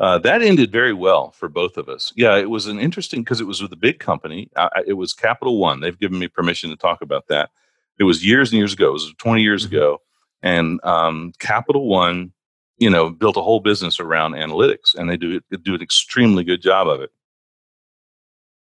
Uh, 0.00 0.16
that 0.18 0.40
ended 0.40 0.72
very 0.72 0.94
well 0.94 1.30
for 1.32 1.48
both 1.50 1.76
of 1.76 1.86
us. 1.90 2.10
Yeah, 2.16 2.36
it 2.38 2.48
was 2.48 2.66
an 2.66 2.80
interesting 2.80 3.22
because 3.22 3.38
it 3.40 3.46
was 3.46 3.60
with 3.60 3.70
a 3.72 3.76
big 3.76 3.98
company. 3.98 4.48
I, 4.56 4.68
it 4.86 4.94
was 4.94 5.12
Capital 5.12 5.58
One. 5.58 5.80
They've 5.80 5.98
given 5.98 6.18
me 6.18 6.26
permission 6.28 6.70
to 6.70 6.76
talk 6.76 7.02
about 7.02 7.26
that. 7.28 7.50
It 7.98 8.04
was 8.04 8.24
years 8.26 8.50
and 8.50 8.58
years 8.58 8.72
ago. 8.72 8.88
It 8.88 8.92
was 8.92 9.12
20 9.18 9.42
years 9.42 9.64
Mhm. 9.64 9.68
ago, 9.72 9.98
and 10.42 10.80
um, 10.84 11.32
Capital 11.38 11.86
One, 11.86 12.32
you 12.80 12.90
know, 12.90 13.10
built 13.10 13.36
a 13.36 13.42
whole 13.42 13.60
business 13.60 14.00
around 14.00 14.32
analytics, 14.32 14.94
and 14.96 15.08
they 15.08 15.16
do 15.16 15.36
it, 15.50 15.62
do 15.62 15.74
an 15.74 15.82
extremely 15.82 16.42
good 16.42 16.60
job 16.62 16.88
of 16.88 17.00
it. 17.00 17.10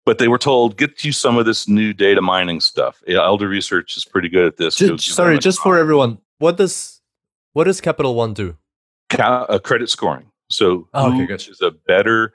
But 0.06 0.20
they 0.20 0.28
were 0.28 0.38
told, 0.38 0.78
get 0.78 1.04
you 1.04 1.12
some 1.12 1.38
of 1.38 1.46
this 1.46 1.68
new 1.68 1.94
data 1.94 2.22
mining 2.22 2.60
stuff. 2.62 3.02
Elder 3.08 3.48
Research 3.48 3.98
is 3.98 4.06
pretty 4.06 4.30
good 4.30 4.46
at 4.46 4.58
this. 4.58 4.76
Ju- 4.78 4.88
Go 4.90 4.94
give 4.96 5.02
sorry, 5.02 5.40
just 5.40 5.60
for 5.60 5.78
everyone, 5.78 6.20
what 6.38 6.56
does 6.58 7.02
what 7.54 7.66
does 7.66 7.82
Capital 7.82 8.16
One 8.16 8.34
do? 8.34 8.56
ca- 9.10 9.46
uh, 9.50 9.60
credit 9.60 9.90
scoring. 9.90 10.30
So 10.50 10.88
Oh, 10.94 11.14
okay, 11.14 11.26
good. 11.26 11.42
is 11.48 11.62
a 11.62 11.72
better 11.72 12.34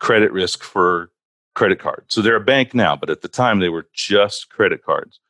credit 0.00 0.32
risk 0.32 0.62
for 0.64 1.10
credit 1.54 1.78
cards? 1.78 2.06
So 2.14 2.22
they're 2.22 2.36
a 2.36 2.40
bank 2.40 2.74
now, 2.74 2.96
but 2.96 3.10
at 3.10 3.20
the 3.22 3.28
time 3.28 3.58
they 3.60 3.68
were 3.68 3.86
just 3.94 4.48
credit 4.50 4.82
cards, 4.84 5.20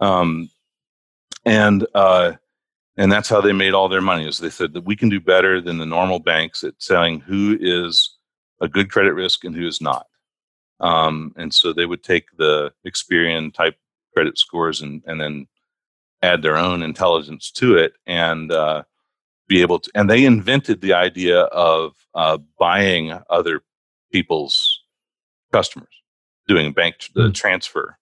um, 0.00 0.50
and 1.46 1.86
uh, 1.94 2.32
and 2.98 3.10
that's 3.12 3.30
how 3.30 3.40
they 3.40 3.54
made 3.54 3.74
all 3.74 3.88
their 3.88 4.02
money. 4.02 4.28
Is 4.28 4.38
they 4.38 4.50
said 4.50 4.74
that 4.74 4.84
we 4.84 4.96
can 4.96 5.08
do 5.08 5.20
better 5.20 5.62
than 5.62 5.78
the 5.78 5.86
normal 5.86 6.20
banks 6.20 6.64
at 6.64 6.74
selling 6.78 7.20
who 7.20 7.56
is 7.60 8.16
a 8.60 8.68
good 8.68 8.90
credit 8.92 9.14
risk 9.14 9.44
and 9.44 9.56
who 9.56 9.66
is 9.66 9.80
not. 9.80 10.06
Um, 10.80 11.32
and 11.36 11.54
so 11.54 11.72
they 11.72 11.86
would 11.86 12.04
take 12.04 12.26
the 12.36 12.72
Experian 12.86 13.54
type 13.54 13.76
credit 14.14 14.38
scores 14.38 14.82
and 14.82 15.02
and 15.06 15.20
then 15.20 15.46
add 16.22 16.42
their 16.42 16.56
own 16.58 16.82
intelligence 16.82 17.50
to 17.52 17.76
it 17.76 17.94
and 18.06 18.52
uh, 18.52 18.82
be 19.48 19.62
able 19.62 19.80
to 19.80 19.90
and 19.94 20.10
they 20.10 20.24
invented 20.26 20.80
the 20.80 20.92
idea 20.94 21.42
of 21.42 21.94
uh, 22.14 22.38
buying 22.58 23.18
other 23.30 23.62
people's 24.12 24.82
customers 25.52 25.88
doing 26.48 26.72
bank 26.72 26.96
the 27.14 27.26
Hmm. 27.26 27.32
transfer 27.32 27.98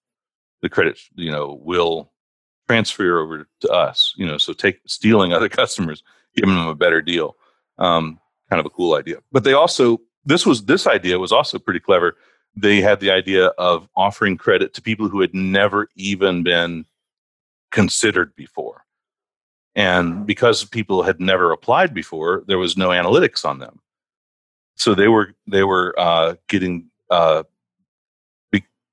the 0.63 0.69
credit 0.69 0.99
you 1.15 1.31
know 1.31 1.59
will 1.63 2.11
transfer 2.67 3.19
over 3.19 3.47
to 3.61 3.69
us 3.69 4.13
you 4.17 4.25
know 4.25 4.37
so 4.37 4.53
take 4.53 4.79
stealing 4.85 5.33
other 5.33 5.49
customers 5.61 6.03
giving 6.35 6.55
them 6.55 6.67
a 6.67 6.75
better 6.75 7.01
deal 7.01 7.35
um, 7.79 8.19
kind 8.49 8.59
of 8.59 8.65
a 8.65 8.69
cool 8.69 8.95
idea. 8.95 9.17
But 9.31 9.43
they 9.43 9.53
also 9.53 10.01
this 10.25 10.45
was 10.45 10.65
this 10.65 10.87
idea 10.87 11.19
was 11.19 11.31
also 11.31 11.59
pretty 11.59 11.79
clever. 11.79 12.17
They 12.55 12.81
had 12.81 12.99
the 12.99 13.11
idea 13.11 13.47
of 13.57 13.87
offering 13.95 14.37
credit 14.37 14.73
to 14.73 14.81
people 14.81 15.09
who 15.09 15.21
had 15.21 15.33
never 15.33 15.89
even 15.95 16.43
been 16.43 16.85
considered 17.71 18.35
before. 18.35 18.83
And 19.75 20.25
because 20.25 20.65
people 20.65 21.03
had 21.03 21.19
never 21.19 21.51
applied 21.51 21.93
before 21.93 22.43
there 22.47 22.57
was 22.57 22.77
no 22.77 22.89
analytics 22.89 23.45
on 23.45 23.59
them. 23.59 23.79
So 24.75 24.95
they 24.95 25.07
were 25.07 25.33
they 25.47 25.63
were 25.63 25.93
uh, 25.97 26.35
getting 26.47 26.89
uh, 27.09 27.43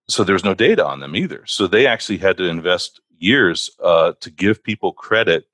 so 0.07 0.22
there 0.22 0.35
was 0.35 0.45
no 0.45 0.55
data 0.55 0.85
on 0.85 1.01
them 1.01 1.16
either. 1.16 1.45
So 1.47 1.66
they 1.66 1.87
actually 1.87 2.18
had 2.18 2.37
to 2.37 2.45
invest 2.45 3.01
years 3.25 3.70
uh, 3.83 4.12
to 4.20 4.31
give 4.31 4.62
people 4.62 4.93
credit 4.93 5.47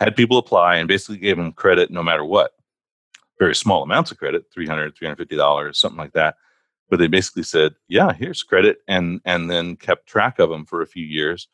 had 0.00 0.16
people 0.16 0.38
apply 0.38 0.76
and 0.76 0.88
basically 0.88 1.18
gave 1.18 1.36
them 1.36 1.52
credit 1.52 1.90
no 1.90 2.02
matter 2.02 2.24
what 2.24 2.52
very 3.38 3.54
small 3.54 3.82
amounts 3.82 4.10
of 4.10 4.18
credit 4.18 4.44
$300, 4.56 4.96
350 4.96 5.36
dollars 5.36 5.78
something 5.78 5.98
like 5.98 6.12
that 6.12 6.36
but 6.88 6.98
they 6.98 7.06
basically 7.06 7.42
said 7.42 7.72
yeah 7.88 8.12
here's 8.12 8.42
credit 8.42 8.78
and 8.88 9.20
and 9.24 9.50
then 9.50 9.76
kept 9.76 10.06
track 10.06 10.38
of 10.38 10.50
them 10.50 10.64
for 10.64 10.82
a 10.82 10.86
few 10.86 11.04
years 11.04 11.48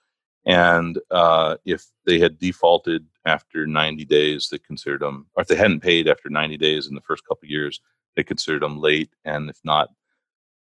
and 0.47 0.99
uh, 1.11 1.57
if 1.65 1.87
they 2.05 2.21
had 2.21 2.39
defaulted 2.39 3.05
after 3.25 3.67
90 3.67 4.05
days, 4.05 4.49
they 4.49 4.59
considered 4.59 5.01
them, 5.01 5.27
or 5.35 5.43
if 5.43 5.49
they 5.49 5.57
hadn't 5.57 5.81
paid 5.81 6.09
after 6.09 6.31
90 6.31 6.57
days 6.57 6.87
in 6.87 6.95
the 6.95 7.01
first 7.01 7.27
couple 7.27 7.49
years, 7.49 7.81
they 8.15 8.23
considered 8.23 8.63
them 8.63 8.81
late. 8.81 9.11
And 9.25 9.51
if 9.51 9.59
not, 9.65 9.89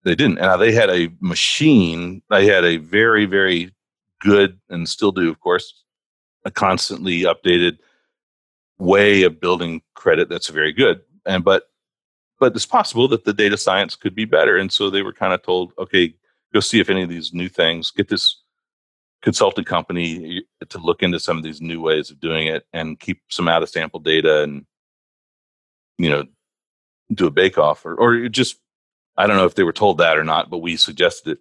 they 0.03 0.17
didn't. 0.17 0.39
And 0.39 0.61
they 0.61 0.73
had 0.73 0.91
a 0.91 1.11
machine, 1.21 2.23
they 2.29 2.47
had 2.47 2.65
a 2.65 2.79
very, 2.79 3.25
very 3.25 3.73
good, 4.21 4.59
and 4.69 4.89
still 4.89 5.13
do, 5.13 5.29
of 5.29 5.41
course, 5.41 5.85
a 6.45 6.51
constantly 6.51 7.23
updated 7.23 7.79
way 8.79 9.23
of 9.23 9.41
building 9.41 9.83
credit 9.95 10.29
that's 10.29 10.49
very 10.49 10.73
good. 10.73 11.01
And 11.27 11.45
but 11.45 11.65
but 12.39 12.55
it's 12.55 12.67
possible 12.67 13.09
that 13.09 13.25
the 13.25 13.33
data 13.33 13.57
science 13.57 13.97
could 13.97 14.15
be 14.15 14.25
better. 14.25 14.57
And 14.57 14.71
so 14.73 14.91
they 14.91 15.03
were 15.03 15.13
kind 15.13 15.33
of 15.33 15.43
told, 15.43 15.73
okay, 15.77 16.15
go 16.55 16.61
see 16.61 16.79
if 16.79 16.89
any 16.89 17.03
of 17.03 17.09
these 17.09 17.35
new 17.35 17.49
things, 17.49 17.91
get 17.91 18.09
this 18.09 18.41
consulting 19.23 19.65
company 19.65 20.45
to 20.69 20.79
look 20.79 21.03
into 21.03 21.19
some 21.19 21.37
of 21.37 21.43
these 21.43 21.61
new 21.61 21.81
ways 21.81 22.11
of 22.11 22.21
doing 22.21 22.47
it 22.47 22.67
and 22.73 23.01
keep 23.01 23.21
some 23.29 23.49
out 23.49 23.63
of 23.63 23.69
sample 23.69 23.99
data 23.99 24.43
and 24.43 24.65
you 25.99 26.09
know 26.09 26.25
do 27.13 27.27
a 27.27 27.31
bake 27.31 27.59
off 27.59 27.85
or, 27.85 27.97
or 27.97 28.29
just 28.29 28.59
i 29.17 29.27
don't 29.27 29.37
know 29.37 29.45
if 29.45 29.57
they 29.57 29.65
were 29.65 29.73
told 29.73 29.99
that 29.99 30.17
or 30.17 30.23
not 30.23 30.49
but 30.51 30.59
we 30.59 30.77
suggested 30.77 31.33
it 31.33 31.39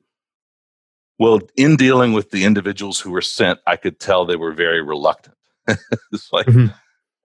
well 1.20 1.39
in 1.55 1.76
dealing 1.76 2.13
with 2.13 2.32
the 2.32 2.43
individuals 2.45 2.99
who 2.99 3.11
were 3.11 3.22
sent 3.22 3.59
i 3.68 3.76
could 3.76 3.99
tell 3.99 4.26
they 4.26 4.36
were 4.36 4.51
very 4.53 4.82
reluctant 4.82 5.36
it's 6.11 6.32
like 6.32 6.45
Mhm. 6.47 6.74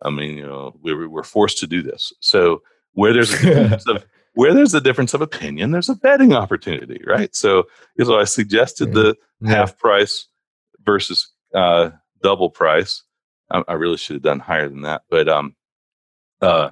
i 0.03 0.11
mean 0.11 0.37
you 0.37 0.47
know 0.47 0.75
we 0.83 0.95
were, 0.95 1.09
we're 1.09 1.23
forced 1.23 1.59
to 1.59 1.67
do 1.67 1.83
this 1.83 2.13
so 2.21 2.63
where 2.95 3.13
there's 3.13 3.33
a 3.35 3.43
difference 3.43 3.87
of 3.89 4.05
where 4.35 4.55
there's 4.55 4.75
a 4.75 4.81
difference 4.81 5.15
of 5.15 5.21
opinion 5.23 5.71
there's 5.73 5.89
a 5.89 5.95
betting 5.95 6.33
opportunity 6.33 7.01
right 7.07 7.35
so 7.35 7.65
so 8.03 8.19
i 8.19 8.25
suggested 8.25 8.93
the 8.95 9.15
Yeah. 9.41 9.51
half 9.57 9.79
price 9.79 10.27
versus 10.85 11.29
uh, 11.55 11.91
double 12.23 12.49
price. 12.51 13.03
I, 13.51 13.63
I 13.69 13.75
really 13.75 13.97
should 13.99 14.15
have 14.15 14.23
done 14.23 14.39
higher 14.41 14.69
than 14.69 14.83
that, 14.83 15.03
but 15.11 15.29
um, 15.29 15.55
uh, 16.41 16.71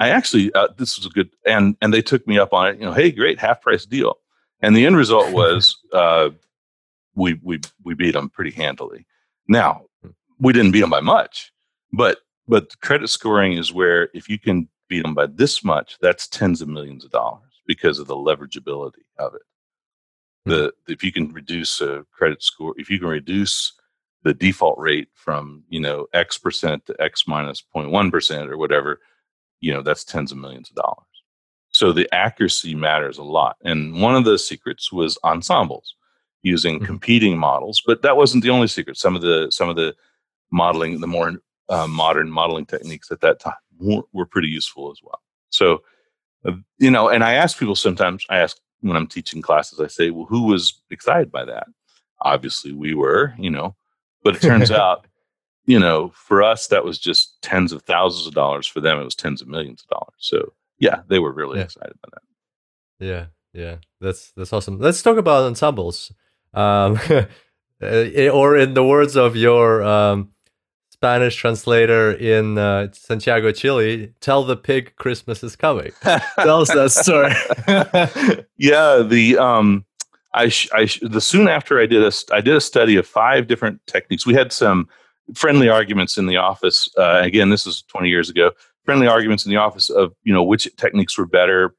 I 0.00 0.08
actually 0.10 0.52
uh, 0.54 0.68
this 0.76 0.96
was 0.98 1.06
a 1.06 1.10
good 1.10 1.30
and 1.46 1.76
and 1.80 1.92
they 1.94 2.02
took 2.02 2.26
me 2.26 2.38
up 2.38 2.52
on 2.52 2.68
it. 2.68 2.78
You 2.80 2.86
know, 2.86 2.92
hey, 2.92 3.10
great 3.12 3.38
half 3.38 3.60
price 3.62 3.86
deal. 3.86 4.18
And 4.60 4.74
the 4.76 4.86
end 4.86 4.96
result 4.96 5.32
was 5.42 5.76
uh, 5.92 6.30
we 7.18 7.38
we 7.42 7.60
we 7.84 7.94
beat 7.94 8.12
them 8.12 8.30
pretty 8.30 8.52
handily. 8.52 9.04
Now 9.48 9.82
hmm. 10.02 10.10
we 10.38 10.52
didn't 10.52 10.72
beat 10.72 10.80
them 10.80 10.90
by 10.90 11.00
much, 11.00 11.52
but 11.92 12.18
but 12.46 12.80
credit 12.80 13.08
scoring 13.08 13.54
is 13.54 13.72
where 13.72 14.08
if 14.14 14.28
you 14.28 14.38
can 14.38 14.68
beat 14.88 15.02
them 15.02 15.14
by 15.14 15.26
this 15.26 15.62
much, 15.62 15.98
that's 16.00 16.28
tens 16.28 16.62
of 16.62 16.68
millions 16.68 17.04
of 17.04 17.10
dollars 17.10 17.42
because 17.66 17.98
of 17.98 18.06
the 18.06 18.14
leverageability 18.14 19.04
of 19.18 19.34
it. 19.34 19.42
The 20.46 20.72
hmm. 20.86 20.92
if 20.92 21.02
you 21.02 21.12
can 21.12 21.32
reduce 21.32 21.80
a 21.80 22.06
credit 22.12 22.42
score 22.42 22.74
if 22.78 22.88
you 22.88 22.98
can 22.98 23.08
reduce 23.08 23.72
the 24.22 24.34
default 24.34 24.78
rate 24.78 25.08
from 25.14 25.64
you 25.68 25.80
know 25.80 26.06
x 26.12 26.38
percent 26.38 26.86
to 26.86 26.96
x 27.00 27.24
minus 27.26 27.62
0.1 27.74 28.10
percent 28.10 28.50
or 28.50 28.56
whatever 28.56 29.00
you 29.60 29.72
know 29.72 29.82
that's 29.82 30.04
tens 30.04 30.32
of 30.32 30.38
millions 30.38 30.70
of 30.70 30.76
dollars. 30.76 31.04
So 31.70 31.92
the 31.92 32.12
accuracy 32.14 32.74
matters 32.74 33.18
a 33.18 33.22
lot 33.22 33.56
and 33.62 34.00
one 34.00 34.14
of 34.14 34.24
the 34.24 34.38
secrets 34.38 34.92
was 34.92 35.18
ensembles 35.22 35.94
using 36.42 36.78
Mhm. 36.80 36.86
competing 36.86 37.38
models 37.38 37.82
but 37.86 38.02
that 38.02 38.16
wasn't 38.16 38.42
the 38.42 38.50
only 38.50 38.66
secret 38.68 38.96
some 38.96 39.16
of 39.16 39.22
the 39.22 39.48
some 39.50 39.68
of 39.68 39.76
the 39.76 39.94
modeling 40.50 41.00
the 41.00 41.06
more 41.06 41.32
uh, 41.68 41.86
modern 41.86 42.30
modeling 42.30 42.64
techniques 42.66 43.10
at 43.10 43.20
that 43.20 43.38
time 43.40 43.54
were, 43.78 44.02
were 44.12 44.26
pretty 44.26 44.48
useful 44.48 44.90
as 44.90 45.00
well 45.02 45.20
so 45.50 45.82
uh, 46.46 46.52
you 46.78 46.90
know 46.90 47.08
and 47.08 47.22
i 47.24 47.34
ask 47.34 47.58
people 47.58 47.76
sometimes 47.76 48.24
i 48.30 48.38
ask 48.38 48.56
when 48.80 48.96
I'm 48.96 49.08
teaching 49.08 49.42
classes, 49.42 49.80
I 49.80 49.88
say, 49.88 50.10
well, 50.10 50.26
who 50.26 50.44
was 50.44 50.80
excited 50.88 51.32
by 51.32 51.44
that? 51.46 51.66
Obviously, 52.22 52.72
we 52.72 52.94
were, 52.94 53.34
you 53.36 53.50
know, 53.50 53.74
but 54.22 54.36
it 54.36 54.40
turns 54.42 54.70
out, 54.84 55.08
you 55.66 55.80
know, 55.80 56.12
for 56.14 56.44
us, 56.44 56.68
that 56.68 56.84
was 56.84 56.96
just 56.96 57.42
tens 57.42 57.72
of 57.72 57.82
thousands 57.82 58.28
of 58.28 58.34
dollars. 58.34 58.68
For 58.68 58.80
them, 58.80 59.00
it 59.00 59.04
was 59.04 59.16
tens 59.16 59.42
of 59.42 59.48
millions 59.48 59.82
of 59.82 59.88
dollars. 59.88 60.14
So, 60.18 60.52
yeah, 60.78 61.00
they 61.08 61.18
were 61.18 61.32
really 61.32 61.58
Yeah. 61.58 61.64
excited 61.64 61.94
by 62.00 62.08
that. 62.12 63.04
Yeah, 63.04 63.26
yeah, 63.52 63.76
that's 64.00 64.30
that's 64.36 64.52
awesome. 64.52 64.78
Let's 64.78 65.02
talk 65.02 65.16
about 65.16 65.42
ensembles, 65.48 66.12
um, 66.54 66.98
uh, 67.10 67.24
or 68.32 68.56
in 68.56 68.74
the 68.74 68.84
words 68.84 69.16
of 69.16 69.36
your 69.36 69.82
um, 69.82 70.30
Spanish 70.98 71.36
translator 71.36 72.12
in 72.12 72.58
uh, 72.58 72.88
Santiago, 72.92 73.52
Chile, 73.52 74.12
tell 74.20 74.42
the 74.42 74.56
pig 74.56 74.96
Christmas 74.96 75.44
is 75.44 75.54
coming. 75.54 75.92
tell 76.02 76.60
us 76.60 76.72
that 76.74 76.90
story. 76.90 78.44
yeah, 78.56 79.02
the 79.02 79.38
um, 79.38 79.84
I, 80.34 80.48
sh- 80.48 80.68
I 80.74 80.86
sh- 80.86 80.98
the 81.02 81.20
soon 81.20 81.46
after 81.46 81.80
I 81.80 81.86
did 81.86 82.02
a 82.02 82.12
I 82.32 82.40
did 82.40 82.56
a 82.56 82.60
study 82.60 82.96
of 82.96 83.06
five 83.06 83.46
different 83.46 83.80
techniques. 83.86 84.26
We 84.26 84.34
had 84.34 84.52
some 84.52 84.88
friendly 85.34 85.68
arguments 85.68 86.18
in 86.18 86.26
the 86.26 86.36
office. 86.36 86.88
Uh, 86.98 87.20
again, 87.22 87.50
this 87.50 87.64
is 87.64 87.82
20 87.82 88.08
years 88.08 88.28
ago. 88.28 88.50
Friendly 88.84 89.06
arguments 89.06 89.44
in 89.44 89.50
the 89.50 89.56
office 89.56 89.90
of 89.90 90.12
you 90.24 90.34
know 90.34 90.42
which 90.42 90.68
techniques 90.78 91.16
were 91.16 91.26
better. 91.26 91.76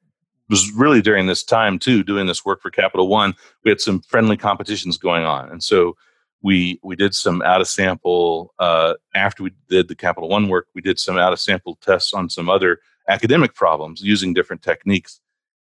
Was 0.50 0.72
really 0.72 1.02
during 1.02 1.28
this 1.28 1.44
time 1.44 1.78
too, 1.78 2.04
doing 2.04 2.26
this 2.26 2.44
work 2.44 2.62
for 2.62 2.72
Capital 2.72 3.08
One. 3.08 3.36
We 3.64 3.70
had 3.70 3.80
some 3.80 4.02
friendly 4.02 4.36
competitions 4.36 4.98
going 4.98 5.24
on, 5.24 5.50
and 5.52 5.64
so 5.64 5.96
we 6.42 6.80
we 6.82 6.96
did 6.96 7.14
some 7.14 7.42
out 7.44 7.62
of 7.62 7.68
sample 7.68 8.54
uh, 8.58 8.96
after 9.14 9.44
we 9.44 9.52
did 9.68 9.88
the 9.88 9.96
Capital 9.96 10.28
One 10.28 10.48
work. 10.48 10.68
We 10.74 10.82
did 10.82 11.00
some 11.00 11.18
out 11.18 11.34
of 11.34 11.40
sample 11.40 11.78
tests 11.82 12.14
on 12.14 12.30
some 12.30 12.50
other 12.50 12.80
academic 13.08 13.54
problems 13.54 14.02
using 14.02 14.34
different 14.34 14.64
techniques, 14.64 15.20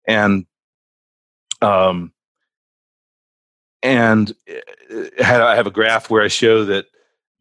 and 0.08 0.46
um, 1.62 2.14
and 3.84 4.34
uh, 4.50 5.24
I 5.24 5.56
have 5.56 5.68
a 5.68 5.72
graph 5.72 6.10
where 6.10 6.24
I 6.24 6.28
show 6.28 6.66
that 6.66 6.86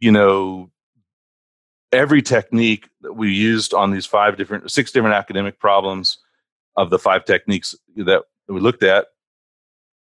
you 0.01 0.11
know 0.11 0.71
every 1.93 2.23
technique 2.23 2.89
that 3.03 3.13
we 3.13 3.33
used 3.33 3.73
on 3.73 3.91
these 3.91 4.07
five 4.07 4.37
different 4.37 4.71
six 4.71 4.91
different 4.91 5.15
academic 5.15 5.59
problems 5.59 6.19
of 6.77 6.91
the 6.91 6.99
five 6.99 7.25
techniques 7.25 7.75
that 7.97 8.23
we 8.49 8.61
looked 8.61 8.83
at 8.83 9.07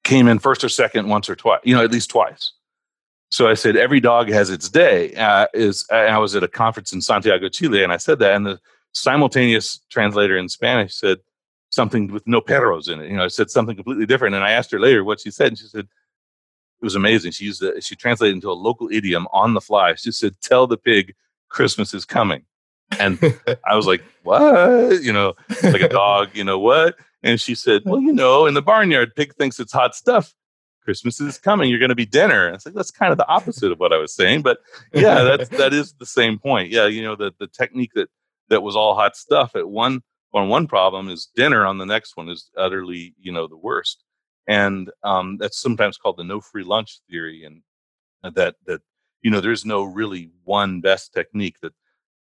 came 0.03 0.27
in 0.27 0.39
first 0.39 0.63
or 0.63 0.69
second 0.69 1.07
once 1.07 1.29
or 1.29 1.35
twice 1.35 1.61
you 1.63 1.75
know 1.75 1.83
at 1.83 1.91
least 1.91 2.09
twice 2.09 2.53
so 3.33 3.47
I 3.47 3.55
said, 3.55 3.75
every 3.75 3.99
dog 3.99 4.29
has 4.29 4.51
its 4.51 4.69
day. 4.69 5.11
Uh, 5.15 5.47
is 5.55 5.87
I 5.89 6.19
was 6.19 6.35
at 6.35 6.43
a 6.43 6.47
conference 6.47 6.93
in 6.93 7.01
Santiago, 7.01 7.49
Chile, 7.49 7.83
and 7.83 7.91
I 7.91 7.97
said 7.97 8.19
that, 8.19 8.35
and 8.35 8.45
the 8.45 8.59
simultaneous 8.91 9.79
translator 9.89 10.37
in 10.37 10.47
Spanish 10.47 10.93
said 10.93 11.17
something 11.71 12.09
with 12.09 12.27
no 12.27 12.41
perros 12.41 12.89
in 12.89 12.99
it. 12.99 13.09
You 13.09 13.17
know, 13.17 13.23
I 13.23 13.29
said 13.29 13.49
something 13.49 13.75
completely 13.75 14.05
different, 14.05 14.35
and 14.35 14.43
I 14.43 14.51
asked 14.51 14.69
her 14.69 14.79
later 14.79 15.03
what 15.03 15.19
she 15.19 15.31
said, 15.31 15.47
and 15.47 15.57
she 15.57 15.65
said 15.65 15.85
it 15.85 16.85
was 16.85 16.93
amazing. 16.93 17.31
She 17.31 17.45
used 17.45 17.59
the, 17.59 17.81
she 17.81 17.95
translated 17.95 18.35
into 18.35 18.51
a 18.51 18.53
local 18.53 18.87
idiom 18.91 19.27
on 19.33 19.55
the 19.55 19.61
fly. 19.61 19.95
She 19.95 20.11
said, 20.11 20.35
"Tell 20.39 20.67
the 20.67 20.77
pig 20.77 21.15
Christmas 21.49 21.91
is 21.95 22.05
coming," 22.05 22.45
and 22.99 23.19
I 23.65 23.75
was 23.75 23.87
like, 23.87 24.03
"What?" 24.23 25.01
You 25.03 25.13
know, 25.13 25.33
like 25.63 25.81
a 25.81 25.89
dog. 25.89 26.29
You 26.33 26.43
know 26.43 26.59
what? 26.59 26.95
And 27.23 27.39
she 27.39 27.55
said, 27.55 27.83
"Well, 27.85 28.01
you 28.01 28.13
know, 28.13 28.45
in 28.45 28.53
the 28.53 28.61
barnyard, 28.61 29.15
pig 29.15 29.35
thinks 29.35 29.59
it's 29.59 29.73
hot 29.73 29.95
stuff." 29.95 30.33
Christmas 30.83 31.19
is 31.19 31.37
coming. 31.37 31.69
You're 31.69 31.79
going 31.79 31.89
to 31.89 31.95
be 31.95 32.05
dinner. 32.05 32.49
It's 32.49 32.65
like 32.65 32.75
that's 32.75 32.91
kind 32.91 33.11
of 33.11 33.17
the 33.17 33.27
opposite 33.27 33.71
of 33.71 33.79
what 33.79 33.93
I 33.93 33.97
was 33.97 34.13
saying, 34.13 34.41
but 34.41 34.59
yeah, 34.93 35.23
that's 35.23 35.49
that 35.49 35.73
is 35.73 35.93
the 35.93 36.05
same 36.05 36.37
point. 36.37 36.69
Yeah, 36.69 36.87
you 36.87 37.01
know 37.01 37.15
the 37.15 37.31
the 37.39 37.47
technique 37.47 37.91
that 37.95 38.09
that 38.49 38.61
was 38.61 38.75
all 38.75 38.95
hot 38.95 39.15
stuff 39.15 39.55
at 39.55 39.69
one 39.69 40.01
on 40.33 40.49
one 40.49 40.67
problem 40.67 41.09
is 41.09 41.29
dinner. 41.35 41.65
On 41.65 41.77
the 41.77 41.85
next 41.85 42.17
one 42.17 42.29
is 42.29 42.49
utterly 42.57 43.15
you 43.19 43.31
know 43.31 43.47
the 43.47 43.57
worst, 43.57 44.03
and 44.47 44.91
um, 45.03 45.37
that's 45.37 45.59
sometimes 45.59 45.97
called 45.97 46.17
the 46.17 46.23
no 46.23 46.41
free 46.41 46.63
lunch 46.63 46.99
theory, 47.09 47.43
and 47.43 48.35
that 48.35 48.55
that 48.65 48.81
you 49.21 49.31
know 49.31 49.39
there's 49.39 49.65
no 49.65 49.83
really 49.83 50.31
one 50.43 50.81
best 50.81 51.13
technique 51.13 51.59
that 51.61 51.73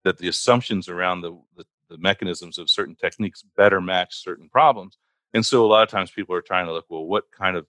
that 0.05 0.19
the 0.19 0.29
assumptions 0.29 0.89
around 0.89 1.21
the, 1.21 1.39
the 1.57 1.65
the 1.91 1.99
mechanisms 1.99 2.57
of 2.57 2.71
certain 2.71 2.95
techniques 2.95 3.45
better 3.57 3.81
match 3.81 4.15
certain 4.15 4.49
problems. 4.49 4.97
And 5.35 5.45
so 5.45 5.65
a 5.65 5.69
lot 5.69 5.83
of 5.83 5.89
times 5.91 6.11
people 6.11 6.35
are 6.35 6.41
trying 6.41 6.67
to 6.67 6.73
look, 6.73 6.87
well, 6.89 7.05
what 7.05 7.25
kind 7.37 7.57
of 7.57 7.67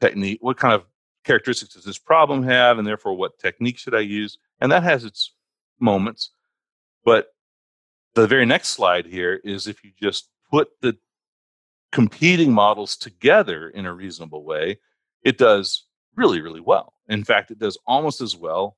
technique, 0.00 0.38
what 0.42 0.58
kind 0.58 0.74
of 0.74 0.84
characteristics 1.24 1.74
does 1.74 1.84
this 1.84 1.98
problem 1.98 2.42
have, 2.42 2.78
and 2.78 2.86
therefore 2.86 3.14
what 3.14 3.38
technique 3.38 3.78
should 3.78 3.94
I 3.94 4.00
use? 4.00 4.38
And 4.60 4.70
that 4.72 4.82
has 4.82 5.04
its 5.04 5.32
moments. 5.80 6.30
But 7.04 7.28
the 8.14 8.26
very 8.26 8.44
next 8.44 8.68
slide 8.70 9.06
here 9.06 9.40
is 9.44 9.66
if 9.66 9.82
you 9.82 9.92
just 10.00 10.28
put 10.50 10.68
the 10.80 10.96
competing 11.92 12.52
models 12.52 12.96
together 12.96 13.68
in 13.68 13.86
a 13.86 13.94
reasonable 13.94 14.44
way, 14.44 14.78
it 15.24 15.38
does 15.38 15.86
really, 16.16 16.40
really 16.40 16.60
well. 16.60 16.94
In 17.08 17.24
fact, 17.24 17.50
it 17.50 17.58
does 17.58 17.78
almost 17.86 18.20
as 18.20 18.36
well 18.36 18.76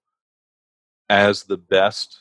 as 1.09 1.45
the 1.45 1.57
best, 1.57 2.19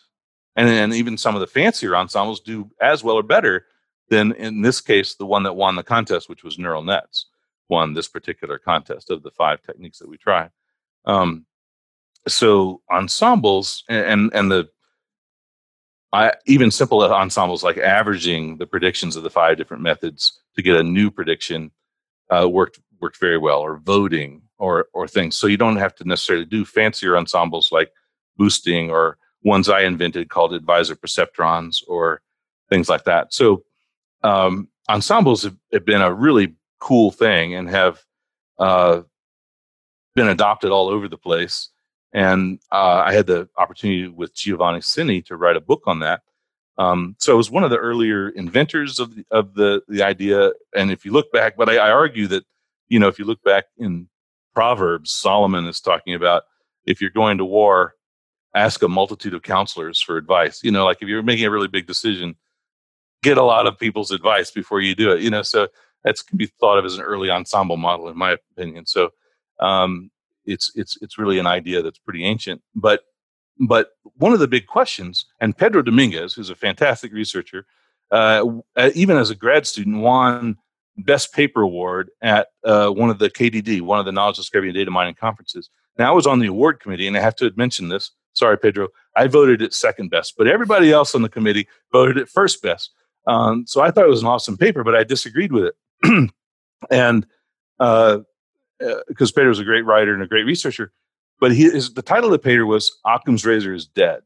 and, 0.55 0.69
and 0.69 0.93
even 0.93 1.17
some 1.17 1.35
of 1.35 1.41
the 1.41 1.47
fancier 1.47 1.95
ensembles 1.95 2.39
do 2.39 2.69
as 2.81 3.03
well 3.03 3.15
or 3.15 3.23
better 3.23 3.65
than, 4.09 4.33
in 4.33 4.61
this 4.61 4.81
case, 4.81 5.15
the 5.15 5.25
one 5.25 5.43
that 5.43 5.53
won 5.53 5.75
the 5.75 5.83
contest, 5.83 6.29
which 6.29 6.43
was 6.43 6.59
neural 6.59 6.83
nets 6.83 7.27
won 7.69 7.93
this 7.93 8.07
particular 8.07 8.59
contest 8.59 9.09
of 9.09 9.23
the 9.23 9.31
five 9.31 9.61
techniques 9.63 9.99
that 9.99 10.09
we 10.09 10.17
tried. 10.17 10.51
Um, 11.05 11.45
so 12.27 12.81
ensembles 12.91 13.83
and, 13.89 14.05
and, 14.05 14.33
and 14.33 14.51
the 14.51 14.69
I, 16.13 16.33
even 16.45 16.69
simple 16.69 17.01
ensembles 17.01 17.63
like 17.63 17.77
averaging 17.79 18.57
the 18.57 18.67
predictions 18.67 19.15
of 19.15 19.23
the 19.23 19.31
five 19.31 19.57
different 19.57 19.81
methods 19.81 20.39
to 20.55 20.61
get 20.61 20.75
a 20.75 20.83
new 20.83 21.09
prediction 21.09 21.71
uh, 22.29 22.47
worked 22.47 22.79
worked 23.01 23.19
very 23.19 23.39
well, 23.39 23.59
or 23.59 23.77
voting, 23.77 24.43
or 24.59 24.87
or 24.93 25.07
things. 25.07 25.35
So 25.35 25.47
you 25.47 25.57
don't 25.57 25.77
have 25.77 25.95
to 25.95 26.07
necessarily 26.07 26.45
do 26.45 26.65
fancier 26.65 27.17
ensembles 27.17 27.71
like 27.71 27.91
boosting 28.37 28.91
or 28.91 29.17
ones 29.43 29.69
I 29.69 29.81
invented 29.81 30.29
called 30.29 30.53
advisor 30.53 30.95
perceptrons 30.95 31.83
or 31.87 32.21
things 32.69 32.89
like 32.89 33.03
that. 33.03 33.33
So 33.33 33.63
um, 34.23 34.69
ensembles 34.89 35.43
have, 35.43 35.57
have, 35.71 35.85
been 35.85 36.01
a 36.01 36.13
really 36.13 36.55
cool 36.79 37.11
thing 37.11 37.53
and 37.53 37.69
have 37.69 38.01
uh, 38.57 39.01
been 40.15 40.27
adopted 40.27 40.71
all 40.71 40.87
over 40.89 41.07
the 41.07 41.17
place. 41.17 41.69
And 42.13 42.59
uh, 42.71 43.03
I 43.05 43.13
had 43.13 43.27
the 43.27 43.49
opportunity 43.57 44.07
with 44.07 44.35
Giovanni 44.35 44.81
Seni 44.81 45.21
to 45.23 45.35
write 45.35 45.57
a 45.57 45.61
book 45.61 45.83
on 45.87 45.99
that. 45.99 46.21
Um, 46.77 47.15
so 47.19 47.33
I 47.33 47.35
was 47.35 47.51
one 47.51 47.63
of 47.63 47.69
the 47.69 47.77
earlier 47.77 48.29
inventors 48.29 48.99
of 48.99 49.15
the, 49.15 49.25
of 49.29 49.53
the 49.53 49.81
the 49.87 50.03
idea. 50.03 50.51
And 50.75 50.91
if 50.91 51.05
you 51.05 51.11
look 51.11 51.31
back, 51.31 51.55
but 51.55 51.69
I, 51.69 51.77
I 51.77 51.91
argue 51.91 52.27
that 52.27 52.45
you 52.87 52.99
know 52.99 53.07
if 53.07 53.19
you 53.19 53.25
look 53.25 53.43
back 53.43 53.65
in 53.77 54.07
Proverbs, 54.55 55.11
Solomon 55.11 55.65
is 55.65 55.79
talking 55.79 56.13
about 56.15 56.43
if 56.85 57.01
you're 57.01 57.11
going 57.11 57.37
to 57.37 57.45
war, 57.45 57.95
ask 58.55 58.81
a 58.83 58.87
multitude 58.87 59.33
of 59.33 59.41
counselors 59.41 60.01
for 60.01 60.17
advice. 60.17 60.61
You 60.63 60.71
know, 60.71 60.85
like 60.85 61.01
if 61.01 61.07
you're 61.07 61.23
making 61.23 61.45
a 61.45 61.51
really 61.51 61.67
big 61.67 61.87
decision, 61.87 62.35
get 63.23 63.37
a 63.37 63.43
lot 63.43 63.67
of 63.67 63.79
people's 63.79 64.11
advice 64.11 64.51
before 64.51 64.81
you 64.81 64.95
do 64.95 65.11
it. 65.11 65.21
You 65.21 65.29
know, 65.29 65.41
so 65.41 65.67
that's 66.03 66.21
can 66.21 66.37
be 66.37 66.47
thought 66.59 66.77
of 66.77 66.85
as 66.85 66.95
an 66.95 67.01
early 67.01 67.29
ensemble 67.29 67.77
model, 67.77 68.09
in 68.09 68.17
my 68.17 68.37
opinion. 68.57 68.85
So 68.85 69.09
um, 69.59 70.11
it's 70.45 70.71
it's 70.75 70.97
it's 71.01 71.17
really 71.17 71.39
an 71.39 71.47
idea 71.47 71.81
that's 71.81 71.99
pretty 71.99 72.25
ancient. 72.25 72.61
But 72.75 73.01
but 73.59 73.91
one 74.17 74.33
of 74.33 74.39
the 74.39 74.47
big 74.47 74.67
questions, 74.67 75.25
and 75.39 75.57
Pedro 75.57 75.81
Domingos, 75.81 76.33
who's 76.33 76.49
a 76.49 76.55
fantastic 76.55 77.13
researcher, 77.13 77.65
uh, 78.11 78.45
even 78.93 79.17
as 79.17 79.29
a 79.29 79.35
grad 79.35 79.65
student, 79.67 80.01
won 80.01 80.57
best 80.97 81.33
paper 81.33 81.61
award 81.61 82.09
at 82.21 82.49
uh, 82.63 82.89
one 82.89 83.09
of 83.09 83.19
the 83.19 83.29
KDD, 83.29 83.81
one 83.81 83.99
of 83.99 84.05
the 84.05 84.11
knowledge 84.11 84.37
discovery 84.37 84.69
and 84.69 84.75
data 84.75 84.91
mining 84.91 85.15
conferences. 85.15 85.69
Now 85.97 86.11
I 86.11 86.15
was 86.15 86.27
on 86.27 86.39
the 86.39 86.47
award 86.47 86.79
committee, 86.79 87.07
and 87.07 87.17
I 87.17 87.21
have 87.21 87.35
to 87.37 87.51
mention 87.55 87.89
this. 87.89 88.11
Sorry, 88.33 88.57
Pedro, 88.57 88.89
I 89.15 89.27
voted 89.27 89.61
it 89.61 89.73
second 89.73 90.09
best, 90.09 90.35
but 90.37 90.47
everybody 90.47 90.91
else 90.91 91.15
on 91.15 91.21
the 91.21 91.29
committee 91.29 91.67
voted 91.91 92.17
it 92.17 92.29
first 92.29 92.61
best. 92.61 92.91
Um, 93.27 93.65
so 93.67 93.81
I 93.81 93.91
thought 93.91 94.05
it 94.05 94.09
was 94.09 94.21
an 94.21 94.27
awesome 94.27 94.57
paper, 94.57 94.83
but 94.83 94.95
I 94.95 95.03
disagreed 95.03 95.51
with 95.51 95.65
it. 95.65 96.31
and 96.91 97.25
uh, 97.79 98.19
because 99.07 99.31
uh, 99.31 99.35
Peter 99.35 99.49
was 99.49 99.59
a 99.59 99.63
great 99.63 99.85
writer 99.85 100.13
and 100.13 100.23
a 100.23 100.27
great 100.27 100.45
researcher, 100.45 100.91
but 101.39 101.51
he 101.51 101.69
the 101.69 102.03
title 102.03 102.25
of 102.25 102.31
the 102.31 102.39
paper 102.39 102.65
was 102.65 102.99
Occam's 103.05 103.45
razor 103.45 103.73
is 103.73 103.87
dead, 103.87 104.21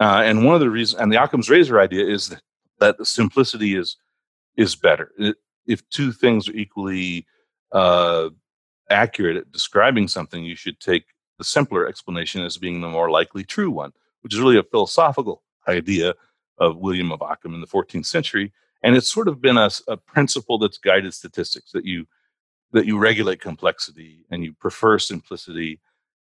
uh, 0.00 0.22
and 0.24 0.44
one 0.44 0.54
of 0.54 0.60
the 0.60 0.70
reasons 0.70 1.00
and 1.00 1.12
the 1.12 1.22
Occam's 1.22 1.50
razor 1.50 1.80
idea 1.80 2.06
is 2.06 2.28
that, 2.28 2.42
that 2.78 3.06
simplicity 3.06 3.76
is 3.76 3.96
is 4.56 4.76
better. 4.76 5.10
It, 5.18 5.36
if 5.66 5.88
two 5.88 6.12
things 6.12 6.48
are 6.48 6.54
equally 6.54 7.26
uh, 7.72 8.30
accurate 8.90 9.36
at 9.36 9.52
describing 9.52 10.08
something, 10.08 10.44
you 10.44 10.56
should 10.56 10.80
take 10.80 11.04
the 11.42 11.48
simpler 11.48 11.86
explanation 11.86 12.42
as 12.42 12.56
being 12.56 12.80
the 12.80 12.88
more 12.88 13.10
likely 13.10 13.44
true 13.44 13.70
one, 13.70 13.92
which 14.22 14.34
is 14.34 14.40
really 14.40 14.58
a 14.58 14.62
philosophical 14.62 15.42
idea 15.68 16.14
of 16.58 16.76
William 16.76 17.12
of 17.12 17.22
Ockham 17.22 17.54
in 17.54 17.60
the 17.60 17.66
14th 17.66 18.06
century 18.06 18.52
and 18.82 18.96
it's 18.96 19.10
sort 19.10 19.28
of 19.28 19.40
been 19.40 19.56
a, 19.56 19.70
a 19.88 19.96
principle 19.96 20.58
that's 20.58 20.78
guided 20.78 21.14
statistics 21.14 21.72
that 21.72 21.84
you 21.84 22.06
that 22.72 22.86
you 22.86 22.98
regulate 22.98 23.40
complexity 23.40 24.24
and 24.30 24.42
you 24.44 24.52
prefer 24.54 24.98
simplicity 24.98 25.80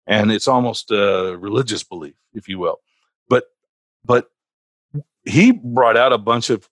and 0.07 0.31
it's 0.31 0.47
almost 0.47 0.91
a 0.91 1.35
religious 1.39 1.83
belief 1.83 2.15
if 2.33 2.47
you 2.47 2.57
will. 2.57 2.77
But 3.29 3.45
but 4.03 4.29
he 5.25 5.51
brought 5.51 5.97
out 5.97 6.13
a 6.13 6.17
bunch 6.17 6.49
of 6.49 6.67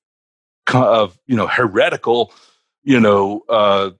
of 0.74 1.18
you 1.28 1.36
know 1.36 1.48
heretical 1.48 2.34
you 2.84 3.00
know 3.00 3.44
uh, 3.50 3.92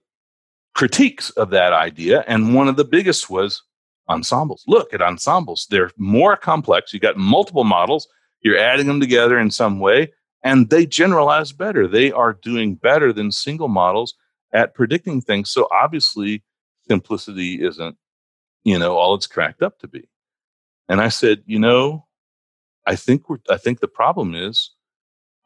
critiques 0.74 1.30
of 1.30 1.50
that 1.50 1.72
idea 1.72 2.24
and 2.26 2.54
one 2.54 2.68
of 2.68 2.76
the 2.76 2.84
biggest 2.84 3.30
was 3.30 3.62
ensembles 4.08 4.64
look 4.66 4.92
at 4.94 5.02
ensembles 5.02 5.66
they're 5.70 5.90
more 5.96 6.36
complex 6.36 6.92
You've 6.92 7.02
got 7.02 7.16
multiple 7.16 7.64
models 7.64 8.08
you're 8.40 8.58
adding 8.58 8.86
them 8.86 9.00
together 9.00 9.38
in 9.38 9.50
some 9.50 9.80
way 9.80 10.12
and 10.46 10.70
they 10.70 10.86
generalize 10.86 11.50
better. 11.50 11.88
They 11.88 12.12
are 12.12 12.32
doing 12.32 12.76
better 12.76 13.12
than 13.12 13.32
single 13.32 13.66
models 13.66 14.14
at 14.52 14.74
predicting 14.74 15.20
things. 15.20 15.50
So 15.50 15.66
obviously, 15.72 16.44
simplicity 16.88 17.60
isn't, 17.64 17.96
you 18.62 18.78
know, 18.78 18.96
all 18.96 19.16
it's 19.16 19.26
cracked 19.26 19.60
up 19.60 19.80
to 19.80 19.88
be. 19.88 20.08
And 20.88 21.00
I 21.00 21.08
said, 21.08 21.42
you 21.46 21.58
know, 21.58 22.06
I 22.86 22.94
think 22.94 23.28
we're, 23.28 23.38
I 23.50 23.56
think 23.56 23.80
the 23.80 23.88
problem 23.88 24.36
is, 24.36 24.70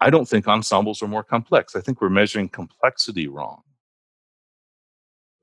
I 0.02 0.11
don't 0.11 0.28
think 0.28 0.46
ensembles 0.46 1.02
are 1.02 1.08
more 1.08 1.24
complex. 1.24 1.74
I 1.74 1.80
think 1.80 2.02
we're 2.02 2.11
measuring 2.11 2.50
complexity 2.50 3.26
wrong. 3.26 3.62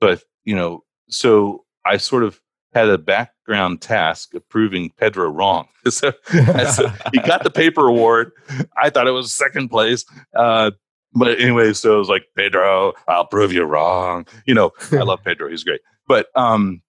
But 0.00 0.22
you 0.44 0.54
know, 0.54 0.84
so 1.08 1.64
I 1.84 1.96
sort 1.96 2.22
of 2.22 2.40
had 2.72 2.88
a 2.88 2.98
background 2.98 3.80
task 3.80 4.34
of 4.34 4.48
proving 4.48 4.90
Pedro 4.96 5.30
wrong. 5.30 5.68
so, 5.88 6.12
so 6.30 6.92
he 7.12 7.20
got 7.20 7.42
the 7.44 7.50
paper 7.52 7.86
award. 7.86 8.32
I 8.76 8.90
thought 8.90 9.06
it 9.06 9.12
was 9.12 9.32
second 9.32 9.68
place. 9.68 10.04
Uh, 10.36 10.72
but 11.14 11.40
anyway, 11.40 11.72
so 11.72 11.96
it 11.96 11.98
was 11.98 12.08
like 12.08 12.26
Pedro, 12.36 12.92
I'll 13.08 13.24
prove 13.24 13.52
you 13.52 13.64
wrong. 13.64 14.26
You 14.46 14.54
know, 14.54 14.72
I 14.92 14.96
love 14.96 15.24
Pedro; 15.24 15.48
he's 15.48 15.64
great. 15.64 15.80
But 16.06 16.26
um, 16.34 16.82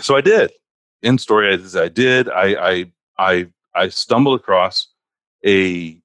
so 0.00 0.16
I 0.16 0.20
did. 0.20 0.52
In 1.02 1.18
story, 1.18 1.52
as 1.52 1.76
I 1.76 1.88
did, 1.88 2.28
I 2.28 2.70
I 2.70 2.92
I 3.18 3.46
I 3.74 3.88
stumbled 3.88 4.40
across 4.40 4.88
a 5.46 6.00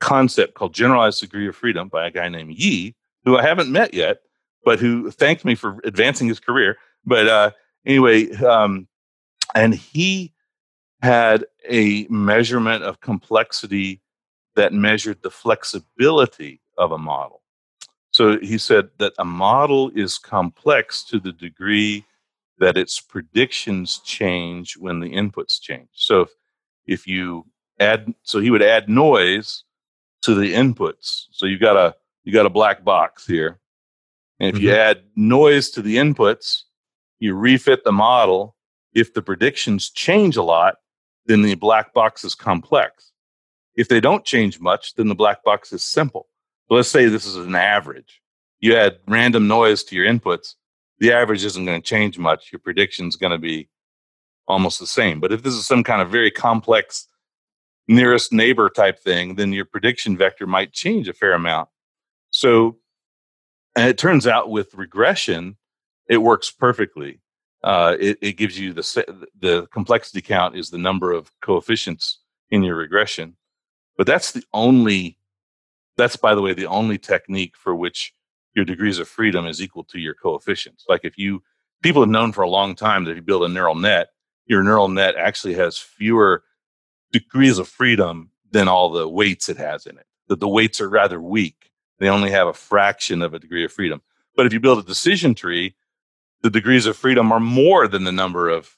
concept 0.00 0.54
called 0.54 0.74
generalized 0.74 1.20
degree 1.20 1.48
of 1.48 1.56
freedom 1.56 1.88
by 1.88 2.06
a 2.06 2.10
guy 2.10 2.28
named 2.28 2.52
Yi, 2.54 2.94
who 3.24 3.38
I 3.38 3.42
haven't 3.42 3.72
met 3.72 3.94
yet, 3.94 4.18
but 4.64 4.78
who 4.78 5.10
thanked 5.10 5.44
me 5.44 5.54
for 5.54 5.78
advancing 5.84 6.28
his 6.28 6.40
career. 6.40 6.76
But 7.04 7.28
uh, 7.28 7.50
anyway, 7.86 8.30
um, 8.36 8.88
and 9.54 9.74
he 9.74 10.32
had 11.02 11.44
a 11.68 12.06
measurement 12.08 12.82
of 12.82 13.00
complexity 13.00 14.00
that 14.56 14.72
measured 14.72 15.22
the 15.22 15.30
flexibility 15.30 16.60
of 16.78 16.92
a 16.92 16.98
model. 16.98 17.42
So 18.10 18.38
he 18.38 18.58
said 18.58 18.88
that 18.98 19.12
a 19.18 19.24
model 19.24 19.90
is 19.94 20.18
complex 20.18 21.04
to 21.04 21.20
the 21.20 21.32
degree 21.32 22.04
that 22.58 22.78
its 22.78 22.98
predictions 22.98 23.98
change 24.04 24.76
when 24.78 25.00
the 25.00 25.10
inputs 25.10 25.60
change. 25.60 25.88
So 25.92 26.22
if, 26.22 26.30
if 26.86 27.06
you 27.06 27.44
add, 27.78 28.14
so 28.22 28.40
he 28.40 28.50
would 28.50 28.62
add 28.62 28.88
noise 28.88 29.64
to 30.22 30.34
the 30.34 30.54
inputs. 30.54 31.26
So 31.30 31.46
you've 31.46 31.60
got 31.60 31.76
a 31.76 31.94
you 32.24 32.32
got 32.32 32.46
a 32.46 32.50
black 32.50 32.82
box 32.82 33.26
here, 33.26 33.60
and 34.40 34.48
if 34.48 34.56
mm-hmm. 34.56 34.64
you 34.64 34.72
add 34.72 35.02
noise 35.14 35.70
to 35.70 35.82
the 35.82 35.96
inputs, 35.96 36.62
you 37.18 37.34
refit 37.34 37.84
the 37.84 37.92
model. 37.92 38.56
If 38.94 39.14
the 39.14 39.22
predictions 39.22 39.90
change 39.90 40.36
a 40.36 40.42
lot, 40.42 40.76
then 41.26 41.42
the 41.42 41.54
black 41.54 41.92
box 41.92 42.24
is 42.24 42.34
complex. 42.34 43.12
If 43.74 43.88
they 43.88 44.00
don't 44.00 44.24
change 44.24 44.60
much, 44.60 44.94
then 44.94 45.08
the 45.08 45.14
black 45.14 45.44
box 45.44 45.72
is 45.72 45.84
simple. 45.84 46.28
So 46.68 46.74
let's 46.74 46.88
say 46.88 47.06
this 47.06 47.26
is 47.26 47.36
an 47.36 47.54
average. 47.54 48.22
You 48.60 48.74
add 48.76 48.98
random 49.06 49.46
noise 49.48 49.84
to 49.84 49.96
your 49.96 50.06
inputs, 50.06 50.54
the 50.98 51.12
average 51.12 51.44
isn't 51.44 51.64
going 51.64 51.80
to 51.80 51.86
change 51.86 52.18
much. 52.18 52.50
Your 52.52 52.58
prediction 52.58 53.06
is 53.06 53.16
going 53.16 53.32
to 53.32 53.38
be 53.38 53.68
almost 54.48 54.80
the 54.80 54.86
same. 54.86 55.20
But 55.20 55.32
if 55.32 55.42
this 55.42 55.54
is 55.54 55.66
some 55.66 55.84
kind 55.84 56.00
of 56.00 56.10
very 56.10 56.30
complex 56.30 57.06
nearest 57.88 58.32
neighbor 58.32 58.68
type 58.70 58.98
thing, 58.98 59.34
then 59.34 59.52
your 59.52 59.64
prediction 59.64 60.16
vector 60.16 60.46
might 60.46 60.72
change 60.72 61.08
a 61.08 61.12
fair 61.12 61.34
amount. 61.34 61.68
So, 62.30 62.78
and 63.76 63.88
it 63.88 63.98
turns 63.98 64.26
out 64.26 64.50
with 64.50 64.74
regression, 64.74 65.56
it 66.08 66.18
works 66.18 66.50
perfectly. 66.50 67.20
Uh, 67.64 67.96
it, 67.98 68.18
it 68.20 68.32
gives 68.36 68.58
you 68.58 68.72
the 68.72 69.26
the 69.38 69.66
complexity 69.72 70.20
count 70.20 70.56
is 70.56 70.70
the 70.70 70.78
number 70.78 71.12
of 71.12 71.30
coefficients 71.40 72.20
in 72.50 72.62
your 72.62 72.76
regression, 72.76 73.36
but 73.96 74.06
that's 74.06 74.32
the 74.32 74.42
only. 74.52 75.18
That's 75.96 76.16
by 76.16 76.34
the 76.34 76.42
way 76.42 76.52
the 76.52 76.66
only 76.66 76.98
technique 76.98 77.56
for 77.56 77.74
which 77.74 78.12
your 78.54 78.64
degrees 78.64 78.98
of 78.98 79.08
freedom 79.08 79.46
is 79.46 79.62
equal 79.62 79.84
to 79.84 79.98
your 79.98 80.14
coefficients. 80.14 80.84
Like 80.88 81.02
if 81.04 81.16
you 81.16 81.42
people 81.82 82.02
have 82.02 82.10
known 82.10 82.32
for 82.32 82.42
a 82.42 82.48
long 82.48 82.74
time 82.74 83.04
that 83.04 83.12
if 83.12 83.16
you 83.16 83.22
build 83.22 83.44
a 83.44 83.48
neural 83.48 83.74
net, 83.74 84.08
your 84.46 84.62
neural 84.62 84.88
net 84.88 85.14
actually 85.16 85.54
has 85.54 85.78
fewer 85.78 86.42
degrees 87.12 87.58
of 87.58 87.68
freedom 87.68 88.30
than 88.50 88.68
all 88.68 88.90
the 88.90 89.08
weights 89.08 89.48
it 89.48 89.56
has 89.56 89.86
in 89.86 89.98
it. 89.98 90.06
That 90.28 90.40
the 90.40 90.48
weights 90.48 90.80
are 90.80 90.88
rather 90.88 91.20
weak. 91.20 91.70
They 91.98 92.08
only 92.08 92.30
have 92.30 92.48
a 92.48 92.52
fraction 92.52 93.22
of 93.22 93.34
a 93.34 93.38
degree 93.38 93.64
of 93.64 93.72
freedom. 93.72 94.02
But 94.34 94.46
if 94.46 94.52
you 94.52 94.60
build 94.60 94.78
a 94.78 94.86
decision 94.86 95.34
tree, 95.34 95.74
the 96.46 96.50
degrees 96.50 96.86
of 96.86 96.96
freedom 96.96 97.32
are 97.32 97.40
more 97.40 97.88
than 97.88 98.04
the 98.04 98.12
number 98.12 98.48
of 98.48 98.76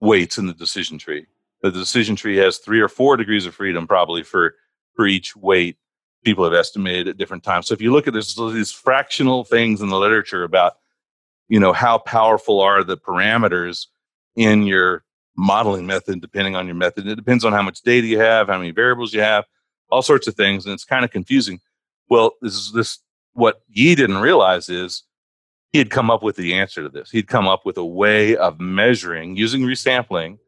weights 0.00 0.38
in 0.38 0.46
the 0.46 0.54
decision 0.54 0.96
tree. 0.96 1.26
The 1.60 1.70
decision 1.70 2.16
tree 2.16 2.38
has 2.38 2.56
three 2.56 2.80
or 2.80 2.88
four 2.88 3.18
degrees 3.18 3.44
of 3.44 3.54
freedom 3.54 3.86
probably 3.86 4.22
for 4.22 4.54
for 4.96 5.06
each 5.06 5.36
weight. 5.36 5.76
People 6.24 6.44
have 6.44 6.54
estimated 6.54 7.08
at 7.08 7.18
different 7.18 7.42
times. 7.42 7.66
So 7.66 7.74
if 7.74 7.82
you 7.82 7.92
look 7.92 8.08
at 8.08 8.14
this, 8.14 8.34
these 8.34 8.72
fractional 8.72 9.44
things 9.44 9.82
in 9.82 9.90
the 9.90 9.98
literature 9.98 10.44
about, 10.44 10.78
you 11.46 11.60
know, 11.60 11.74
how 11.74 11.98
powerful 11.98 12.62
are 12.62 12.82
the 12.82 12.96
parameters 12.96 13.88
in 14.34 14.62
your 14.62 15.04
modeling 15.36 15.86
method 15.86 16.22
depending 16.22 16.56
on 16.56 16.64
your 16.64 16.74
method. 16.74 17.06
It 17.06 17.16
depends 17.16 17.44
on 17.44 17.52
how 17.52 17.60
much 17.60 17.82
data 17.82 18.06
you 18.06 18.18
have, 18.18 18.48
how 18.48 18.56
many 18.56 18.70
variables 18.70 19.12
you 19.12 19.20
have, 19.20 19.44
all 19.90 20.00
sorts 20.00 20.26
of 20.26 20.36
things, 20.36 20.64
and 20.64 20.72
it's 20.72 20.86
kind 20.86 21.04
of 21.04 21.10
confusing. 21.10 21.60
Well, 22.08 22.32
this 22.40 22.54
is 22.54 22.72
this 22.72 22.98
what 23.34 23.60
Yi 23.68 23.94
didn't 23.94 24.22
realize 24.22 24.70
is 24.70 25.02
he 25.72 25.78
had 25.78 25.90
come 25.90 26.10
up 26.10 26.22
with 26.22 26.36
the 26.36 26.54
answer 26.54 26.82
to 26.82 26.88
this. 26.88 27.10
He'd 27.10 27.28
come 27.28 27.48
up 27.48 27.64
with 27.64 27.78
a 27.78 27.84
way 27.84 28.36
of 28.36 28.60
measuring 28.60 29.36
using 29.36 29.62
resampling 29.62 30.38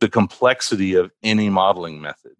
the 0.00 0.08
complexity 0.08 0.94
of 0.94 1.10
any 1.22 1.48
modeling 1.48 2.00
method. 2.00 2.32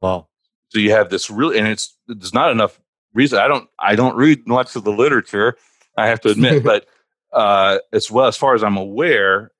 Wow. 0.00 0.28
So 0.68 0.78
you 0.78 0.92
have 0.92 1.10
this 1.10 1.30
really 1.30 1.58
and 1.58 1.66
it's 1.66 1.96
there's 2.06 2.34
not 2.34 2.50
enough 2.50 2.80
reason. 3.14 3.38
I 3.38 3.48
don't 3.48 3.68
I 3.78 3.96
don't 3.96 4.16
read 4.16 4.46
much 4.46 4.76
of 4.76 4.84
the 4.84 4.92
literature, 4.92 5.56
I 5.96 6.06
have 6.08 6.20
to 6.20 6.30
admit, 6.30 6.62
but 6.64 6.86
uh, 7.32 7.78
as 7.92 8.10
well 8.10 8.26
as 8.26 8.36
far 8.36 8.54
as 8.54 8.62
I'm 8.62 8.76
aware, 8.76 9.50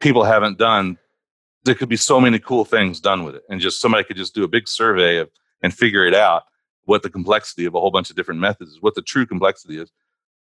people 0.00 0.24
haven't 0.24 0.58
done 0.58 0.98
there 1.64 1.74
could 1.74 1.88
be 1.88 1.96
so 1.96 2.20
many 2.20 2.38
cool 2.38 2.64
things 2.64 3.00
done 3.00 3.24
with 3.24 3.34
it 3.34 3.42
and 3.48 3.60
just 3.60 3.80
somebody 3.80 4.04
could 4.04 4.18
just 4.18 4.34
do 4.34 4.44
a 4.44 4.48
big 4.48 4.68
survey 4.68 5.16
of 5.16 5.30
and 5.62 5.72
figure 5.72 6.04
it 6.04 6.14
out 6.14 6.42
what 6.84 7.02
the 7.02 7.10
complexity 7.10 7.64
of 7.64 7.74
a 7.74 7.80
whole 7.80 7.90
bunch 7.90 8.10
of 8.10 8.16
different 8.16 8.40
methods 8.40 8.72
is 8.72 8.82
what 8.82 8.94
the 8.94 9.02
true 9.02 9.26
complexity 9.26 9.78
is 9.78 9.90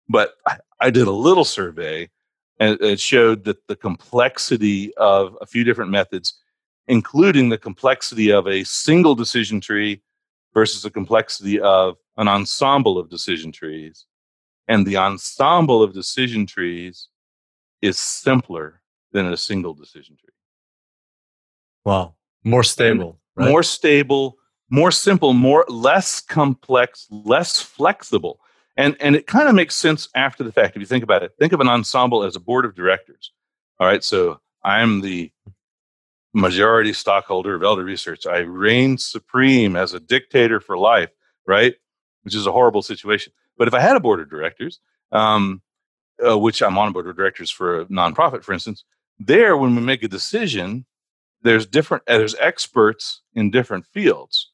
but 0.10 0.34
i, 0.48 0.58
I 0.80 0.90
did 0.90 1.08
a 1.08 1.12
little 1.12 1.46
survey 1.46 2.10
and 2.60 2.80
it 2.82 3.00
showed 3.00 3.44
that 3.46 3.68
the 3.68 3.76
complexity 3.76 4.94
of 4.96 5.38
a 5.42 5.46
few 5.46 5.64
different 5.64 5.92
methods 5.92 6.40
including 6.88 7.50
the 7.50 7.58
complexity 7.58 8.32
of 8.32 8.48
a 8.48 8.64
single 8.64 9.16
decision 9.16 9.60
tree 9.60 10.02
versus 10.54 10.82
the 10.82 10.90
complexity 10.90 11.60
of 11.60 11.98
an 12.18 12.28
ensemble 12.28 12.98
of 12.98 13.10
decision 13.10 13.52
trees 13.52 14.06
and 14.68 14.86
the 14.86 14.98
ensemble 14.98 15.82
of 15.82 15.94
decision 15.94 16.46
trees 16.46 17.10
is 17.82 17.98
simpler 17.98 18.82
than 19.12 19.28
a 19.28 19.38
single 19.38 19.74
decision 19.74 20.18
tree. 20.18 20.34
Wow. 21.86 22.16
More 22.44 22.64
stable. 22.64 23.20
Right? 23.36 23.50
More 23.50 23.64
stable, 23.64 24.38
more 24.70 24.92
simple, 24.92 25.34
more 25.34 25.66
less 25.68 26.22
complex, 26.22 27.08
less 27.10 27.60
flexible. 27.60 28.40
And 28.76 28.96
and 29.00 29.16
it 29.16 29.28
kind 29.28 29.48
of 29.48 29.56
makes 29.56 29.76
sense 29.76 30.08
after 30.16 30.44
the 30.44 30.52
fact 30.52 30.76
if 30.76 30.80
you 30.80 30.86
think 30.86 31.04
about 31.04 31.24
it. 31.24 31.34
Think 31.40 31.54
of 31.54 31.62
an 31.62 31.68
ensemble 31.68 32.24
as 32.24 32.36
a 32.36 32.40
board 32.40 32.66
of 32.66 32.76
directors. 32.76 33.32
All 33.80 33.88
right, 33.88 34.04
so 34.04 34.40
I'm 34.64 35.02
the 35.02 35.32
majority 36.34 36.94
stockholder 36.94 37.56
of 37.56 37.64
Elder 37.64 37.84
Research. 37.84 38.28
I 38.28 38.40
reign 38.40 38.98
supreme 38.98 39.76
as 39.76 39.94
a 39.94 40.00
dictator 40.00 40.60
for 40.60 40.78
life, 40.78 41.10
right? 41.46 41.76
Which 42.24 42.36
is 42.36 42.46
a 42.46 42.52
horrible 42.52 42.82
situation. 42.82 43.34
But 43.58 43.68
if 43.68 43.74
I 43.74 43.80
had 43.80 43.96
a 43.96 44.00
board 44.00 44.20
of 44.20 44.30
directors, 44.30 44.80
um, 45.12 45.62
uh, 46.26 46.38
which 46.38 46.62
I'm 46.62 46.78
on 46.78 46.90
a 46.90 46.92
board 46.92 47.08
of 47.08 47.16
directors 47.16 47.50
for 47.50 47.82
a 47.82 47.86
nonprofit, 47.86 48.44
for 48.44 48.54
instance, 48.54 48.84
there 49.20 49.58
when 49.58 49.76
we 49.76 49.82
make 49.82 50.04
a 50.04 50.08
decision 50.08 50.86
there's 51.42 51.66
different 51.66 52.04
uh, 52.08 52.18
there's 52.18 52.36
experts 52.36 53.22
in 53.34 53.52
different 53.52 53.86
fields 53.86 54.52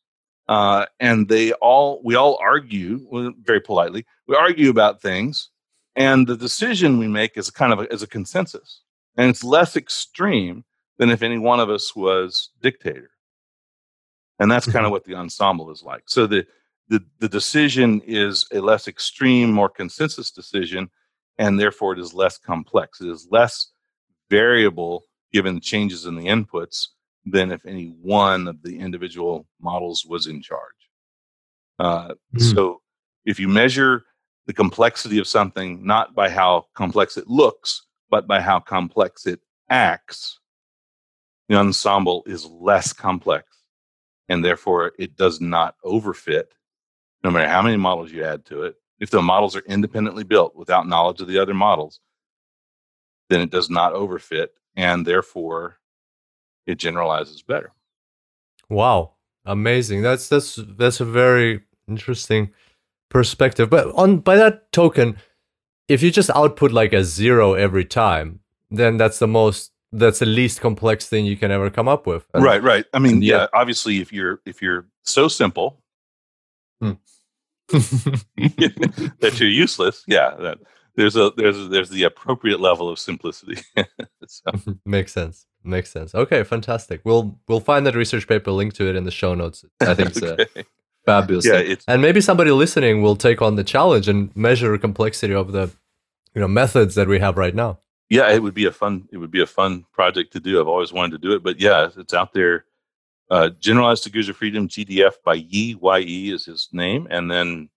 uh, 0.47 0.85
and 0.99 1.29
they 1.29 1.53
all 1.53 2.01
we 2.03 2.15
all 2.15 2.37
argue 2.41 3.33
very 3.43 3.61
politely 3.61 4.05
we 4.27 4.35
argue 4.35 4.69
about 4.69 5.01
things 5.01 5.49
and 5.95 6.27
the 6.27 6.37
decision 6.37 6.97
we 6.97 7.07
make 7.07 7.37
is 7.37 7.49
kind 7.49 7.71
of 7.71 7.79
a, 7.79 7.93
is 7.93 8.03
a 8.03 8.07
consensus 8.07 8.81
and 9.17 9.29
it's 9.29 9.43
less 9.43 9.75
extreme 9.75 10.63
than 10.97 11.09
if 11.09 11.21
any 11.21 11.37
one 11.37 11.59
of 11.59 11.69
us 11.69 11.95
was 11.95 12.49
dictator. 12.61 13.11
And 14.39 14.51
that's 14.51 14.65
kind 14.65 14.77
of 14.77 14.83
mm-hmm. 14.83 14.91
what 14.91 15.05
the 15.05 15.15
ensemble 15.15 15.71
is 15.71 15.83
like. 15.83 16.03
So 16.07 16.27
the, 16.27 16.45
the 16.89 17.03
the 17.19 17.29
decision 17.29 18.01
is 18.05 18.45
a 18.51 18.59
less 18.59 18.87
extreme 18.87 19.51
more 19.51 19.69
consensus 19.69 20.31
decision 20.31 20.89
and 21.37 21.59
therefore 21.59 21.93
it 21.93 21.99
is 21.99 22.13
less 22.13 22.37
complex. 22.37 22.99
It 22.99 23.09
is 23.09 23.27
less 23.31 23.71
variable 24.29 25.05
given 25.31 25.55
the 25.55 25.61
changes 25.61 26.05
in 26.05 26.15
the 26.15 26.25
inputs 26.25 26.89
than 27.25 27.51
if 27.51 27.65
any 27.65 27.87
one 28.01 28.47
of 28.47 28.61
the 28.63 28.79
individual 28.79 29.47
models 29.61 30.05
was 30.05 30.27
in 30.27 30.41
charge. 30.41 30.61
Uh, 31.79 32.13
mm. 32.35 32.53
So 32.53 32.81
if 33.25 33.39
you 33.39 33.47
measure 33.47 34.05
the 34.45 34.53
complexity 34.53 35.19
of 35.19 35.27
something 35.27 35.85
not 35.85 36.13
by 36.13 36.29
how 36.29 36.65
complex 36.73 37.17
it 37.17 37.27
looks, 37.27 37.85
but 38.09 38.27
by 38.27 38.41
how 38.41 38.59
complex 38.59 39.25
it 39.25 39.39
acts, 39.69 40.39
the 41.47 41.55
ensemble 41.55 42.23
is 42.25 42.45
less 42.45 42.93
complex 42.93 43.47
and 44.29 44.43
therefore 44.43 44.93
it 44.97 45.15
does 45.15 45.41
not 45.41 45.75
overfit 45.85 46.45
no 47.23 47.31
matter 47.31 47.47
how 47.47 47.61
many 47.61 47.77
models 47.77 48.11
you 48.11 48.23
add 48.23 48.45
to 48.45 48.63
it. 48.63 48.75
If 48.99 49.09
the 49.09 49.21
models 49.21 49.55
are 49.55 49.63
independently 49.67 50.23
built 50.23 50.55
without 50.55 50.87
knowledge 50.87 51.21
of 51.21 51.27
the 51.27 51.39
other 51.39 51.53
models, 51.53 51.99
then 53.29 53.41
it 53.41 53.49
does 53.49 53.69
not 53.69 53.93
overfit 53.93 54.47
and 54.75 55.05
therefore 55.05 55.77
it 56.65 56.75
generalizes 56.75 57.41
better. 57.41 57.71
Wow, 58.69 59.13
amazing! 59.45 60.01
That's 60.01 60.29
that's 60.29 60.59
that's 60.77 60.99
a 60.99 61.05
very 61.05 61.61
interesting 61.87 62.51
perspective. 63.09 63.69
But 63.69 63.93
on 63.95 64.19
by 64.19 64.35
that 64.37 64.71
token, 64.71 65.17
if 65.87 66.01
you 66.01 66.11
just 66.11 66.29
output 66.31 66.71
like 66.71 66.93
a 66.93 67.03
zero 67.03 67.53
every 67.53 67.85
time, 67.85 68.39
then 68.71 68.97
that's 68.97 69.19
the 69.19 69.27
most 69.27 69.71
that's 69.91 70.19
the 70.19 70.25
least 70.25 70.59
complex 70.59 71.07
thing 71.07 71.25
you 71.25 71.37
can 71.37 71.51
ever 71.51 71.69
come 71.69 71.87
up 71.87 72.07
with. 72.07 72.25
And, 72.33 72.43
right, 72.43 72.61
right. 72.61 72.85
I 72.93 72.99
mean, 72.99 73.21
yeah, 73.21 73.47
obviously 73.53 73.99
if 73.99 74.11
you're 74.11 74.41
if 74.45 74.61
you're 74.61 74.87
so 75.03 75.27
simple 75.27 75.79
hmm. 76.81 76.93
that 77.67 79.35
you're 79.35 79.49
useless, 79.49 80.03
yeah, 80.07 80.35
that, 80.39 80.57
there's 80.95 81.15
a 81.15 81.31
there's 81.37 81.69
there's 81.69 81.89
the 81.89 82.03
appropriate 82.03 82.59
level 82.59 82.89
of 82.89 82.99
simplicity. 82.99 83.61
so. 84.27 84.51
Makes 84.85 85.13
sense. 85.13 85.45
Makes 85.63 85.91
sense. 85.91 86.13
Okay, 86.13 86.43
fantastic. 86.43 87.01
We'll 87.03 87.39
we'll 87.47 87.61
find 87.61 87.85
that 87.85 87.95
research 87.95 88.27
paper, 88.27 88.51
link 88.51 88.73
to 88.75 88.89
it 88.89 88.95
in 88.95 89.05
the 89.05 89.11
show 89.11 89.33
notes. 89.33 89.63
I 89.79 89.93
think 89.93 90.09
it's 90.09 90.21
okay. 90.23 90.45
uh, 90.57 90.63
fabulous. 91.05 91.45
Yeah, 91.45 91.53
it's, 91.53 91.85
and 91.87 92.01
maybe 92.01 92.19
somebody 92.19 92.51
listening 92.51 93.01
will 93.01 93.15
take 93.15 93.41
on 93.41 93.55
the 93.55 93.63
challenge 93.63 94.09
and 94.09 94.35
measure 94.35 94.71
the 94.71 94.79
complexity 94.79 95.33
of 95.33 95.51
the 95.53 95.71
you 96.33 96.41
know 96.41 96.47
methods 96.47 96.95
that 96.95 97.07
we 97.07 97.19
have 97.19 97.37
right 97.37 97.55
now. 97.55 97.79
Yeah, 98.09 98.29
it 98.31 98.43
would 98.43 98.53
be 98.53 98.65
a 98.65 98.71
fun 98.71 99.07
it 99.11 99.17
would 99.17 99.31
be 99.31 99.41
a 99.41 99.47
fun 99.47 99.85
project 99.93 100.33
to 100.33 100.39
do. 100.39 100.59
I've 100.59 100.67
always 100.67 100.91
wanted 100.91 101.21
to 101.21 101.27
do 101.27 101.33
it, 101.33 101.43
but 101.43 101.59
yeah, 101.59 101.89
it's 101.95 102.13
out 102.13 102.33
there. 102.33 102.65
Uh, 103.29 103.49
Generalized 103.59 104.03
Degrees 104.03 104.29
of 104.29 104.37
Freedom 104.37 104.67
GDF 104.67 105.13
by 105.23 105.35
Yi 105.35 105.77
Ye 105.81 106.31
is 106.33 106.45
his 106.45 106.67
name, 106.71 107.07
and 107.09 107.31
then 107.31 107.69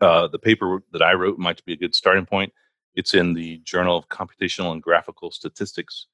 uh, 0.00 0.26
the 0.28 0.38
paper 0.38 0.82
that 0.92 1.02
I 1.02 1.12
wrote 1.12 1.38
might 1.38 1.64
be 1.64 1.74
a 1.74 1.76
good 1.76 1.94
starting 1.94 2.26
point. 2.26 2.52
It's 2.94 3.14
in 3.14 3.34
the 3.34 3.58
Journal 3.58 3.96
of 3.96 4.08
Computational 4.08 4.72
and 4.72 4.82
Graphical 4.82 5.30
Statistics, 5.30 6.06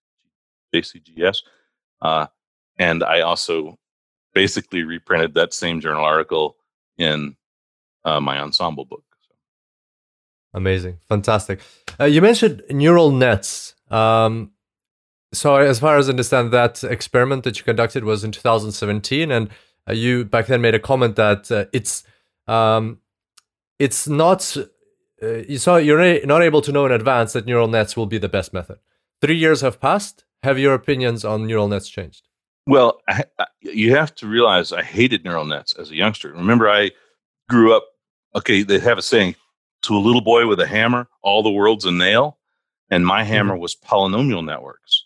JCGS, 0.74 1.38
uh, 2.02 2.26
and 2.78 3.02
I 3.02 3.20
also 3.20 3.78
basically 4.34 4.82
reprinted 4.82 5.34
that 5.34 5.52
same 5.52 5.80
journal 5.80 6.04
article 6.04 6.56
in 6.96 7.36
uh, 8.04 8.20
my 8.20 8.38
ensemble 8.38 8.84
book. 8.84 9.04
So. 9.28 9.34
Amazing, 10.54 10.98
fantastic. 11.08 11.60
Uh, 11.98 12.04
you 12.04 12.22
mentioned 12.22 12.62
neural 12.70 13.10
nets. 13.10 13.74
Um, 13.90 14.52
so, 15.32 15.56
as 15.56 15.78
far 15.78 15.98
as 15.98 16.08
I 16.08 16.12
understand, 16.12 16.52
that 16.52 16.82
experiment 16.84 17.44
that 17.44 17.58
you 17.58 17.64
conducted 17.64 18.04
was 18.04 18.24
in 18.24 18.32
2017, 18.32 19.30
and 19.30 19.50
uh, 19.88 19.92
you 19.92 20.24
back 20.24 20.46
then 20.46 20.60
made 20.60 20.74
a 20.74 20.78
comment 20.78 21.16
that 21.16 21.50
uh, 21.50 21.66
it's 21.72 22.02
um, 22.46 22.98
it's 23.78 24.08
not 24.08 24.56
uh, 25.22 25.26
you 25.48 25.58
saw 25.58 25.76
you're 25.76 26.24
not 26.26 26.42
able 26.42 26.62
to 26.62 26.72
know 26.72 26.86
in 26.86 26.92
advance 26.92 27.32
that 27.32 27.46
neural 27.46 27.68
nets 27.68 27.96
will 27.96 28.06
be 28.06 28.18
the 28.18 28.28
best 28.28 28.52
method. 28.52 28.78
Three 29.20 29.36
years 29.36 29.60
have 29.60 29.80
passed. 29.80 30.24
Have 30.42 30.58
your 30.58 30.74
opinions 30.74 31.24
on 31.24 31.46
neural 31.46 31.68
nets 31.68 31.88
changed? 31.88 32.28
Well, 32.66 33.00
I, 33.08 33.24
I, 33.38 33.46
you 33.60 33.94
have 33.94 34.14
to 34.16 34.26
realize 34.26 34.72
I 34.72 34.82
hated 34.82 35.24
neural 35.24 35.46
nets 35.46 35.74
as 35.74 35.90
a 35.90 35.96
youngster. 35.96 36.32
Remember, 36.32 36.68
I 36.68 36.90
grew 37.48 37.74
up. 37.74 37.84
Okay, 38.36 38.62
they 38.62 38.78
have 38.78 38.98
a 38.98 39.02
saying: 39.02 39.34
"To 39.82 39.96
a 39.96 39.98
little 39.98 40.20
boy 40.20 40.46
with 40.46 40.60
a 40.60 40.66
hammer, 40.66 41.08
all 41.22 41.42
the 41.42 41.50
world's 41.50 41.84
a 41.84 41.90
nail." 41.90 42.38
And 42.90 43.06
my 43.06 43.22
mm-hmm. 43.22 43.32
hammer 43.32 43.56
was 43.56 43.74
polynomial 43.74 44.44
networks. 44.44 45.04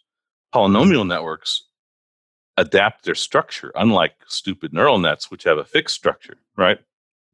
Polynomial 0.54 1.06
networks 1.06 1.64
adapt 2.56 3.04
their 3.04 3.14
structure, 3.14 3.72
unlike 3.74 4.14
stupid 4.26 4.72
neural 4.72 4.98
nets, 4.98 5.30
which 5.30 5.44
have 5.44 5.58
a 5.58 5.64
fixed 5.64 5.94
structure, 5.94 6.36
right? 6.56 6.78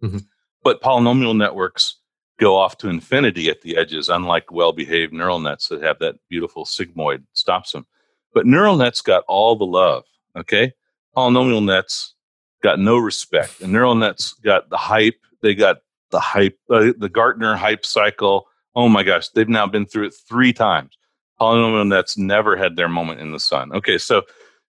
Mm-hmm. 0.02 0.18
But 0.62 0.82
polynomial 0.82 1.36
networks 1.36 1.96
go 2.38 2.56
off 2.56 2.78
to 2.78 2.88
infinity 2.88 3.48
at 3.48 3.62
the 3.62 3.76
edges, 3.76 4.08
unlike 4.08 4.50
well 4.50 4.72
behaved 4.72 5.12
neural 5.12 5.40
nets 5.40 5.68
that 5.68 5.82
have 5.82 5.98
that 5.98 6.16
beautiful 6.28 6.64
sigmoid 6.64 7.24
stops 7.32 7.72
them. 7.72 7.86
But 8.32 8.46
neural 8.46 8.76
nets 8.76 9.00
got 9.00 9.24
all 9.28 9.56
the 9.56 9.66
love. 9.66 10.04
Okay. 10.36 10.72
Polynomial 11.16 11.64
nets 11.64 12.14
got 12.62 12.78
no 12.78 12.96
respect. 12.96 13.60
And 13.60 13.72
neural 13.72 13.94
nets 13.94 14.32
got 14.44 14.70
the 14.70 14.76
hype. 14.76 15.20
They 15.42 15.54
got 15.54 15.78
the 16.10 16.20
hype, 16.20 16.58
uh, 16.70 16.92
the 16.96 17.08
Gartner 17.08 17.56
hype 17.56 17.84
cycle. 17.84 18.46
Oh 18.74 18.88
my 18.88 19.02
gosh, 19.02 19.28
they've 19.30 19.48
now 19.48 19.66
been 19.66 19.86
through 19.86 20.06
it 20.06 20.14
three 20.28 20.52
times. 20.52 20.96
Polynomial 21.40 21.88
nets 21.88 22.16
never 22.16 22.56
had 22.56 22.76
their 22.76 22.88
moment 22.88 23.20
in 23.20 23.32
the 23.32 23.40
sun. 23.40 23.72
Okay, 23.72 23.98
so 23.98 24.22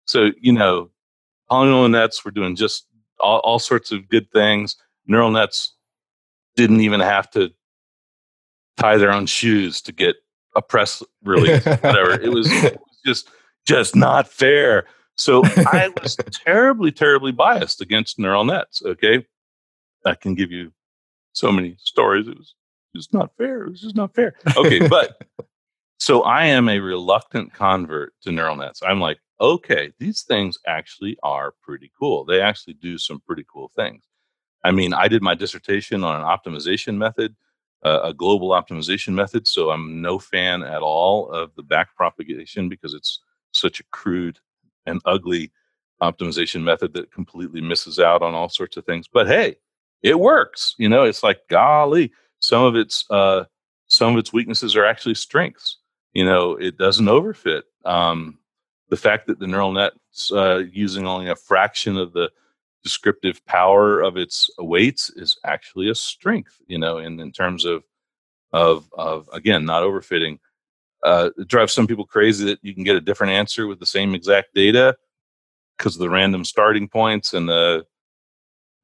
so 0.06 0.32
you 0.40 0.52
know, 0.52 0.90
polynomial 1.50 1.92
nets 1.92 2.24
were 2.24 2.32
doing 2.32 2.56
just 2.56 2.88
all, 3.20 3.40
all 3.40 3.60
sorts 3.60 3.92
of 3.92 4.10
good 4.10 4.32
things. 4.32 4.76
Neural 5.08 5.32
nets 5.32 5.75
didn't 6.56 6.82
even 6.82 7.00
have 7.00 7.30
to 7.32 7.52
tie 8.78 8.98
their 8.98 9.12
own 9.12 9.26
shoes 9.26 9.82
to 9.82 9.92
get 9.92 10.16
a 10.56 10.62
press 10.62 11.04
release, 11.24 11.66
whatever. 11.66 12.14
it 12.14 12.32
was, 12.32 12.52
it 12.52 12.74
was 12.80 13.00
just 13.06 13.30
just 13.66 13.96
not 13.96 14.28
fair. 14.28 14.86
So 15.16 15.44
I 15.46 15.92
was 16.02 16.18
terribly, 16.32 16.92
terribly 16.92 17.32
biased 17.32 17.82
against 17.82 18.20
neural 18.20 18.46
nets. 18.46 18.82
Okay. 18.86 19.26
I 20.06 20.16
can 20.16 20.36
give 20.36 20.52
you 20.52 20.72
so 21.34 21.52
many 21.52 21.76
stories. 21.80 22.28
It 22.28 22.38
was 22.38 22.54
just 22.96 23.14
not 23.14 23.32
fair. 23.38 23.64
It 23.64 23.72
was 23.72 23.82
just 23.82 23.96
not 23.96 24.14
fair. 24.14 24.36
Okay. 24.56 24.88
But 24.90 25.22
so 26.00 26.22
I 26.24 26.46
am 26.46 26.70
a 26.70 26.80
reluctant 26.80 27.54
convert 27.54 28.14
to 28.22 28.32
neural 28.32 28.56
nets. 28.58 28.82
I'm 28.86 29.00
like, 29.00 29.18
okay, 29.42 29.92
these 30.00 30.24
things 30.24 30.58
actually 30.68 31.18
are 31.24 31.54
pretty 31.64 31.92
cool. 31.98 32.26
They 32.26 32.42
actually 32.42 32.74
do 32.74 32.98
some 32.98 33.22
pretty 33.26 33.46
cool 33.52 33.72
things. 33.76 34.04
I 34.66 34.72
mean, 34.72 34.96
I 34.96 35.08
did 35.08 35.22
my 35.22 35.36
dissertation 35.36 36.04
on 36.04 36.20
an 36.20 36.26
optimization 36.26 36.98
method, 36.98 37.36
uh, 37.84 38.00
a 38.04 38.14
global 38.16 38.50
optimization 38.50 39.14
method. 39.14 39.48
So 39.48 39.70
I'm 39.70 40.02
no 40.02 40.18
fan 40.18 40.64
at 40.64 40.82
all 40.82 41.30
of 41.30 41.52
the 41.56 41.64
backpropagation 41.64 42.68
because 42.68 42.96
it's 42.96 43.20
such 43.52 43.80
a 43.80 43.84
crude 43.92 44.40
and 44.88 45.00
ugly 45.06 45.52
optimization 46.02 46.64
method 46.64 46.94
that 46.94 47.12
completely 47.12 47.62
misses 47.62 48.00
out 48.00 48.24
on 48.24 48.34
all 48.34 48.50
sorts 48.50 48.76
of 48.76 48.86
things. 48.86 49.08
But 49.08 49.28
hey, 49.28 49.58
it 50.02 50.20
works. 50.20 50.74
You 50.80 50.90
know, 50.90 51.04
it's 51.04 51.22
like 51.22 51.48
golly, 51.48 52.12
some 52.40 52.64
of 52.64 52.76
its 52.76 53.06
uh, 53.12 53.44
some 53.86 54.14
of 54.14 54.20
its 54.20 54.34
weaknesses 54.34 54.76
are 54.76 54.86
actually 54.86 55.16
strengths. 55.16 55.78
You 56.14 56.26
know, 56.26 56.56
it 56.56 56.80
doesn't 56.80 57.06
overfit. 57.06 57.64
Um, 57.86 58.40
the 58.90 58.98
fact 58.98 59.28
that 59.28 59.38
the 59.38 59.46
neural 59.46 59.72
net's 59.72 60.32
uh, 60.32 60.64
using 60.72 61.06
only 61.06 61.30
a 61.30 61.36
fraction 61.36 61.98
of 61.98 62.14
the 62.14 62.32
descriptive 62.86 63.46
power 63.46 64.00
of 64.00 64.16
its 64.16 64.50
weights 64.60 65.10
is 65.16 65.38
actually 65.44 65.90
a 65.90 65.96
strength. 65.96 66.62
You 66.68 66.78
know, 66.78 67.00
in 67.00 67.20
in 67.20 67.32
terms 67.32 67.66
of 67.66 67.84
of 68.54 68.88
of 68.94 69.30
again 69.34 69.66
not 69.66 69.84
overfitting 69.84 70.40
uh, 71.06 71.30
it 71.38 71.48
drives 71.48 71.72
some 71.72 71.86
people 71.86 72.06
crazy 72.06 72.46
that 72.46 72.60
you 72.64 72.74
can 72.74 72.84
get 72.84 72.96
a 72.96 73.02
different 73.02 73.32
answer 73.32 73.68
with 73.68 73.80
the 73.80 73.86
same 73.86 74.16
exact 74.16 74.54
data 74.56 74.98
because 75.78 75.96
of 75.96 76.00
the 76.00 76.10
random 76.10 76.44
starting 76.44 76.88
points 76.90 77.34
and 77.34 77.48
the 77.48 77.86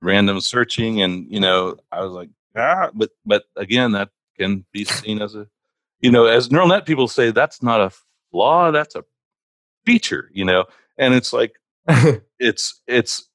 random 0.01 0.39
searching. 0.39 1.01
And 1.01 1.25
you 1.31 1.39
know, 1.39 1.77
I 1.91 2.03
was 2.03 2.13
like, 2.13 2.29
ah, 2.55 2.89
but 2.93 3.09
but 3.25 3.43
again, 3.55 3.93
that 3.93 4.09
can 4.37 4.65
be 4.71 4.85
seen 4.85 5.19
as 5.19 5.33
a, 5.33 5.47
you 5.99 6.11
know, 6.11 6.25
as 6.25 6.51
neural 6.51 6.67
net 6.67 6.85
people 6.85 7.07
say, 7.07 7.31
that's 7.31 7.63
not 7.63 7.81
a 7.81 7.91
flaw, 8.29 8.71
that's 8.71 8.95
a 8.95 9.03
feature. 9.85 10.29
You 10.31 10.45
know, 10.45 10.65
and 10.99 11.15
it's 11.15 11.33
like 11.33 11.53
it's 12.39 12.81
it's 12.85 13.19
it, 13.19 13.30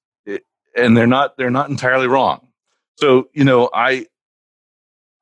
and 0.76 0.96
they're 0.96 1.06
not 1.06 1.36
they're 1.36 1.50
not 1.50 1.70
entirely 1.70 2.06
wrong. 2.06 2.48
So 2.96 3.28
you 3.32 3.44
know, 3.44 3.70
I 3.72 4.06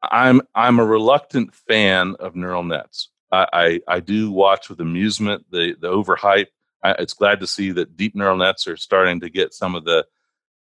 I'm 0.03 0.43
I'm 0.55 0.79
a 0.79 0.85
reluctant 0.85 1.55
fan 1.55 2.17
of 2.21 2.37
neural 2.37 2.63
nets. 2.63 3.09
I, 3.33 3.47
I, 3.53 3.81
I 3.89 4.01
do 4.01 4.31
watch 4.31 4.69
with 4.69 4.81
amusement 4.81 5.47
the 5.51 5.77
the 5.81 5.89
overhype. 5.89 6.49
I, 6.83 6.93
it's 6.93 7.15
glad 7.15 7.41
to 7.41 7.47
see 7.47 7.71
that 7.73 7.97
deep 7.97 8.15
neural 8.15 8.37
nets 8.37 8.67
are 8.67 8.77
starting 8.77 9.21
to 9.21 9.31
get 9.31 9.55
some 9.55 9.75
of 9.75 9.85
the 9.85 10.07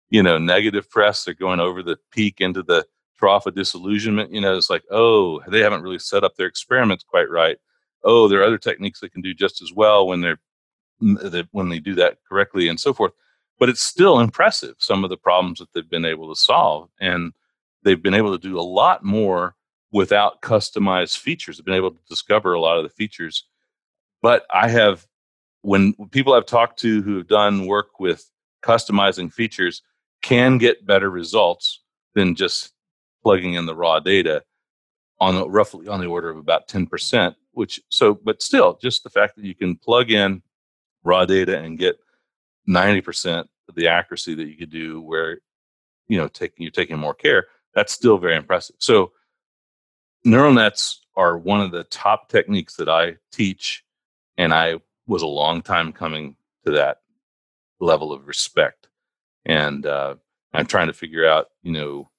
you 0.09 0.23
know 0.23 0.37
negative 0.37 0.89
press. 0.89 1.23
They're 1.23 1.33
going 1.33 1.59
over 1.59 1.81
the 1.81 1.97
peak 2.11 2.41
into 2.41 2.63
the 2.63 2.85
trough 3.17 3.45
of 3.45 3.55
disillusionment. 3.55 4.31
You 4.31 4.41
know, 4.41 4.55
it's 4.57 4.69
like 4.69 4.83
oh 4.91 5.41
they 5.47 5.61
haven't 5.61 5.83
really 5.83 5.99
set 5.99 6.23
up 6.23 6.35
their 6.35 6.47
experiments 6.47 7.03
quite 7.03 7.29
right. 7.29 7.57
Oh, 8.03 8.27
there 8.27 8.39
are 8.39 8.45
other 8.45 8.57
techniques 8.57 9.01
that 9.01 9.11
can 9.11 9.21
do 9.21 9.33
just 9.33 9.61
as 9.61 9.73
well 9.73 10.07
when 10.07 10.21
they're 10.21 10.39
when 11.51 11.69
they 11.69 11.79
do 11.79 11.95
that 11.95 12.17
correctly 12.27 12.67
and 12.67 12.79
so 12.79 12.93
forth. 12.93 13.13
But 13.59 13.69
it's 13.69 13.81
still 13.81 14.19
impressive 14.19 14.75
some 14.79 15.03
of 15.03 15.09
the 15.09 15.17
problems 15.17 15.59
that 15.59 15.73
they've 15.73 15.89
been 15.89 16.05
able 16.05 16.33
to 16.33 16.39
solve, 16.39 16.89
and 16.99 17.33
they've 17.83 18.01
been 18.01 18.13
able 18.13 18.37
to 18.37 18.47
do 18.47 18.57
a 18.59 18.61
lot 18.61 19.03
more 19.03 19.55
without 19.91 20.41
customized 20.41 21.17
features. 21.17 21.59
I've 21.59 21.65
been 21.65 21.73
able 21.73 21.91
to 21.91 21.99
discover 22.07 22.53
a 22.53 22.59
lot 22.59 22.77
of 22.77 22.83
the 22.83 22.89
features. 22.89 23.45
But 24.21 24.45
I 24.53 24.69
have, 24.69 25.07
when 25.61 25.93
people 26.11 26.33
I've 26.33 26.45
talked 26.45 26.79
to 26.79 27.01
who 27.01 27.17
have 27.17 27.27
done 27.27 27.65
work 27.65 27.99
with 27.99 28.29
customizing 28.63 29.31
features, 29.33 29.81
can 30.21 30.57
get 30.57 30.85
better 30.85 31.09
results 31.09 31.81
than 32.13 32.35
just 32.35 32.73
plugging 33.23 33.53
in 33.53 33.65
the 33.65 33.75
raw 33.75 33.99
data 33.99 34.43
on 35.19 35.35
the, 35.35 35.49
roughly 35.49 35.87
on 35.87 35.99
the 35.99 36.07
order 36.07 36.29
of 36.29 36.37
about 36.37 36.67
10%, 36.67 37.35
which 37.51 37.81
so, 37.89 38.13
but 38.13 38.41
still, 38.41 38.77
just 38.81 39.03
the 39.03 39.09
fact 39.09 39.35
that 39.35 39.45
you 39.45 39.55
can 39.55 39.75
plug 39.75 40.11
in 40.11 40.41
raw 41.03 41.25
data 41.25 41.57
and 41.57 41.77
get 41.77 41.99
90% 42.69 43.45
of 43.67 43.75
the 43.75 43.87
accuracy 43.87 44.35
that 44.35 44.47
you 44.47 44.55
could 44.55 44.69
do 44.69 45.01
where, 45.01 45.39
you 46.07 46.17
know, 46.17 46.27
taking, 46.27 46.63
you're 46.63 46.71
taking 46.71 46.97
more 46.97 47.13
care, 47.13 47.47
that's 47.73 47.93
still 47.93 48.17
very 48.17 48.35
impressive. 48.35 48.75
So 48.79 49.11
neural 50.23 50.53
nets 50.53 51.05
are 51.15 51.37
one 51.37 51.61
of 51.61 51.71
the 51.71 51.83
top 51.85 52.29
techniques 52.29 52.75
that 52.75 52.89
I 52.89 53.15
teach, 53.31 53.83
and 54.37 54.53
I 54.53 54.75
was 55.07 55.21
a 55.21 55.27
long 55.27 55.61
time 55.61 55.91
coming 55.91 56.35
to 56.65 56.71
that 56.71 57.01
level 57.79 58.13
of 58.13 58.27
respect. 58.27 58.87
And 59.45 59.85
uh, 59.85 60.15
I'm 60.53 60.65
trying 60.65 60.87
to 60.87 60.93
figure 60.93 61.27
out, 61.27 61.47
you 61.63 61.71
know, 61.71 62.09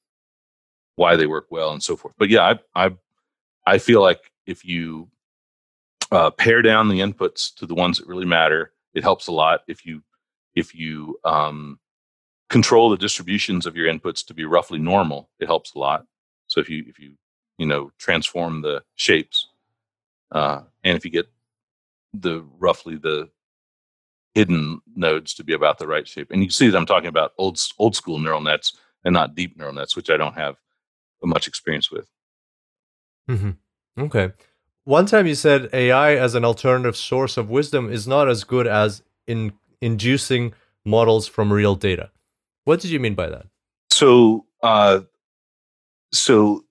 why 0.97 1.17
they 1.17 1.27
work 1.27 1.47
well 1.51 1.73
and 1.73 1.83
so 1.83 1.97
forth. 1.97 2.15
But 2.19 2.29
yeah, 2.29 2.55
I 2.75 2.87
I 2.87 2.91
I 3.67 3.79
feel 3.79 4.03
like 4.03 4.33
if 4.47 4.65
you 4.65 5.09
uh, 6.11 6.31
pare 6.31 6.63
down 6.63 6.89
the 6.89 7.01
inputs 7.01 7.55
to 7.57 7.67
the 7.67 7.75
ones 7.75 7.99
that 7.99 8.09
really 8.09 8.27
matter, 8.27 8.73
it 8.95 9.03
helps 9.03 9.27
a 9.29 9.33
lot. 9.33 9.61
If 9.69 9.87
you 9.87 10.03
if 10.55 10.75
you 10.75 11.19
um, 11.25 11.79
control 12.49 12.91
the 12.91 12.97
distributions 12.97 13.67
of 13.67 13.77
your 13.77 13.93
inputs 13.93 14.25
to 14.27 14.35
be 14.35 14.45
roughly 14.45 14.79
normal, 14.79 15.31
it 15.39 15.47
helps 15.47 15.75
a 15.75 15.79
lot. 15.79 16.07
So 16.49 16.61
if 16.61 16.69
you 16.69 16.85
if 16.89 16.99
you 16.99 17.13
you 17.59 17.67
know 17.67 17.93
transform 17.99 18.63
the 18.63 18.83
shapes, 18.97 19.49
uh, 20.33 20.63
and 20.85 20.97
if 20.97 21.05
you 21.05 21.11
get 21.11 21.29
the 22.13 22.45
roughly 22.59 22.97
the 22.97 23.31
hidden 24.35 24.81
nodes 24.95 25.35
to 25.35 25.45
be 25.45 25.53
about 25.53 25.79
the 25.79 25.87
right 25.87 26.07
shape, 26.07 26.31
and 26.31 26.43
you 26.43 26.51
see 26.51 26.69
that 26.69 26.77
I'm 26.77 26.87
talking 26.87 27.09
about 27.09 27.33
old 27.39 27.61
old 27.79 27.95
school 27.95 28.19
neural 28.19 28.41
nets 28.41 28.77
and 29.05 29.15
not 29.15 29.35
deep 29.35 29.57
neural 29.57 29.75
nets, 29.75 29.97
which 29.97 30.11
I 30.11 30.17
don't 30.17 30.35
have 30.35 30.57
much 31.23 31.47
experience 31.47 31.91
with. 31.91 32.09
Mm-hmm. 33.29 33.51
Okay. 34.03 34.33
One 34.85 35.07
time 35.07 35.27
you 35.27 35.35
said 35.35 35.69
AI 35.73 36.17
as 36.17 36.35
an 36.35 36.45
alternative 36.45 36.97
source 36.97 37.37
of 37.37 37.51
wisdom 37.51 37.93
is 37.93 38.09
not 38.09 38.29
as 38.29 38.45
good 38.45 38.67
as 38.67 39.03
in 39.27 39.53
inducing 39.81 40.55
models 40.85 41.27
from 41.27 41.53
real 41.53 41.75
data. 41.75 42.11
What 42.65 42.81
did 42.81 42.91
you 42.91 43.01
mean 43.01 43.15
by 43.15 43.29
that? 43.29 43.47
So, 43.91 44.47
uh, 44.63 45.01
so 46.13 46.65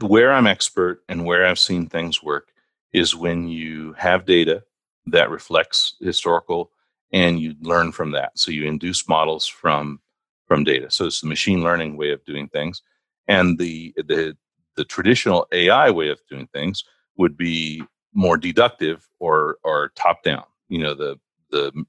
where 0.00 0.32
I'm 0.32 0.46
expert 0.46 1.02
and 1.08 1.24
where 1.24 1.46
I've 1.46 1.58
seen 1.58 1.86
things 1.86 2.22
work 2.22 2.52
is 2.92 3.14
when 3.14 3.48
you 3.48 3.92
have 3.94 4.26
data 4.26 4.64
that 5.06 5.30
reflects 5.30 5.94
historical 6.00 6.70
and 7.12 7.40
you 7.40 7.54
learn 7.60 7.92
from 7.92 8.10
that. 8.12 8.38
So 8.38 8.50
you 8.50 8.66
induce 8.66 9.08
models 9.08 9.46
from 9.46 10.00
from 10.46 10.64
data. 10.64 10.90
So 10.90 11.06
it's 11.06 11.20
the 11.20 11.28
machine 11.28 11.62
learning 11.62 11.96
way 11.96 12.10
of 12.10 12.24
doing 12.24 12.48
things. 12.48 12.82
And 13.28 13.58
the 13.58 13.94
the 13.96 14.36
the 14.76 14.84
traditional 14.84 15.46
AI 15.52 15.90
way 15.90 16.08
of 16.08 16.20
doing 16.28 16.48
things 16.52 16.84
would 17.16 17.36
be 17.36 17.82
more 18.14 18.36
deductive 18.36 19.08
or 19.18 19.58
or 19.62 19.92
top 19.94 20.22
down. 20.22 20.44
You 20.68 20.78
know, 20.78 20.94
the 20.94 21.18
the 21.50 21.84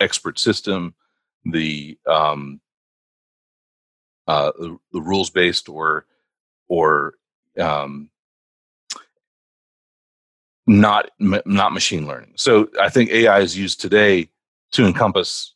expert 0.00 0.38
system, 0.38 0.94
the 1.44 1.98
um, 2.06 2.60
uh, 4.26 4.52
the, 4.58 4.78
the 4.92 5.00
rules 5.00 5.30
based 5.30 5.68
or 5.68 6.06
or 6.68 7.14
um, 7.58 8.10
not 10.66 11.10
not 11.18 11.72
machine 11.72 12.06
learning. 12.06 12.32
So 12.36 12.68
I 12.80 12.88
think 12.88 13.10
AI 13.10 13.40
is 13.40 13.58
used 13.58 13.80
today 13.80 14.30
to 14.72 14.86
encompass 14.86 15.54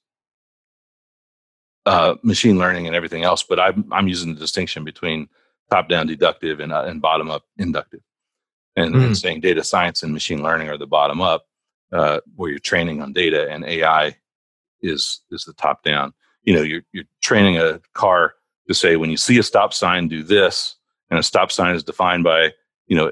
uh, 1.86 2.16
machine 2.22 2.59
learning 2.59 2.86
and 2.86 2.97
everything 2.97 3.22
else. 3.22 3.43
But 3.43 3.60
I'm 3.60 3.90
I'm 3.93 4.09
using 4.09 4.35
the 4.35 4.40
distinction 4.40 4.85
between 4.85 5.28
top 5.70 5.89
down 5.89 6.06
deductive 6.06 6.60
and 6.60 6.72
uh, 6.72 6.85
and 6.85 7.01
bottom 7.01 7.31
up 7.31 7.44
inductive, 7.59 8.01
and, 8.76 8.94
mm. 8.94 9.06
and, 9.06 9.16
saying 9.16 9.40
data 9.40 9.62
science 9.62 10.02
and 10.02 10.12
machine 10.12 10.43
learning 10.43 10.68
are 10.68 10.78
the 10.78 10.86
bottom 10.86 11.20
up, 11.20 11.47
uh, 11.93 12.20
where 12.36 12.51
you're 12.51 12.59
training 12.59 13.02
on 13.02 13.12
data, 13.12 13.51
and 13.51 13.65
AI 13.65 14.16
is 14.81 15.23
is 15.31 15.44
the 15.44 15.55
top 15.55 15.82
down. 15.82 16.12
You 16.43 16.55
know, 16.55 16.62
you're 16.62 16.82
you're 16.93 17.05
training 17.23 17.59
a 17.59 17.81
car 17.94 18.35
to 18.69 18.74
say 18.74 18.97
when 18.97 19.11
you 19.11 19.16
see 19.16 19.39
a 19.39 19.43
stop 19.43 19.74
sign, 19.74 20.09
do 20.09 20.23
this, 20.23 20.77
and 21.11 21.19
a 21.19 21.23
stop 21.23 21.52
sign 21.52 21.74
is 21.74 21.85
defined 21.85 22.24
by 22.24 22.52
you 22.86 22.97
know 22.97 23.11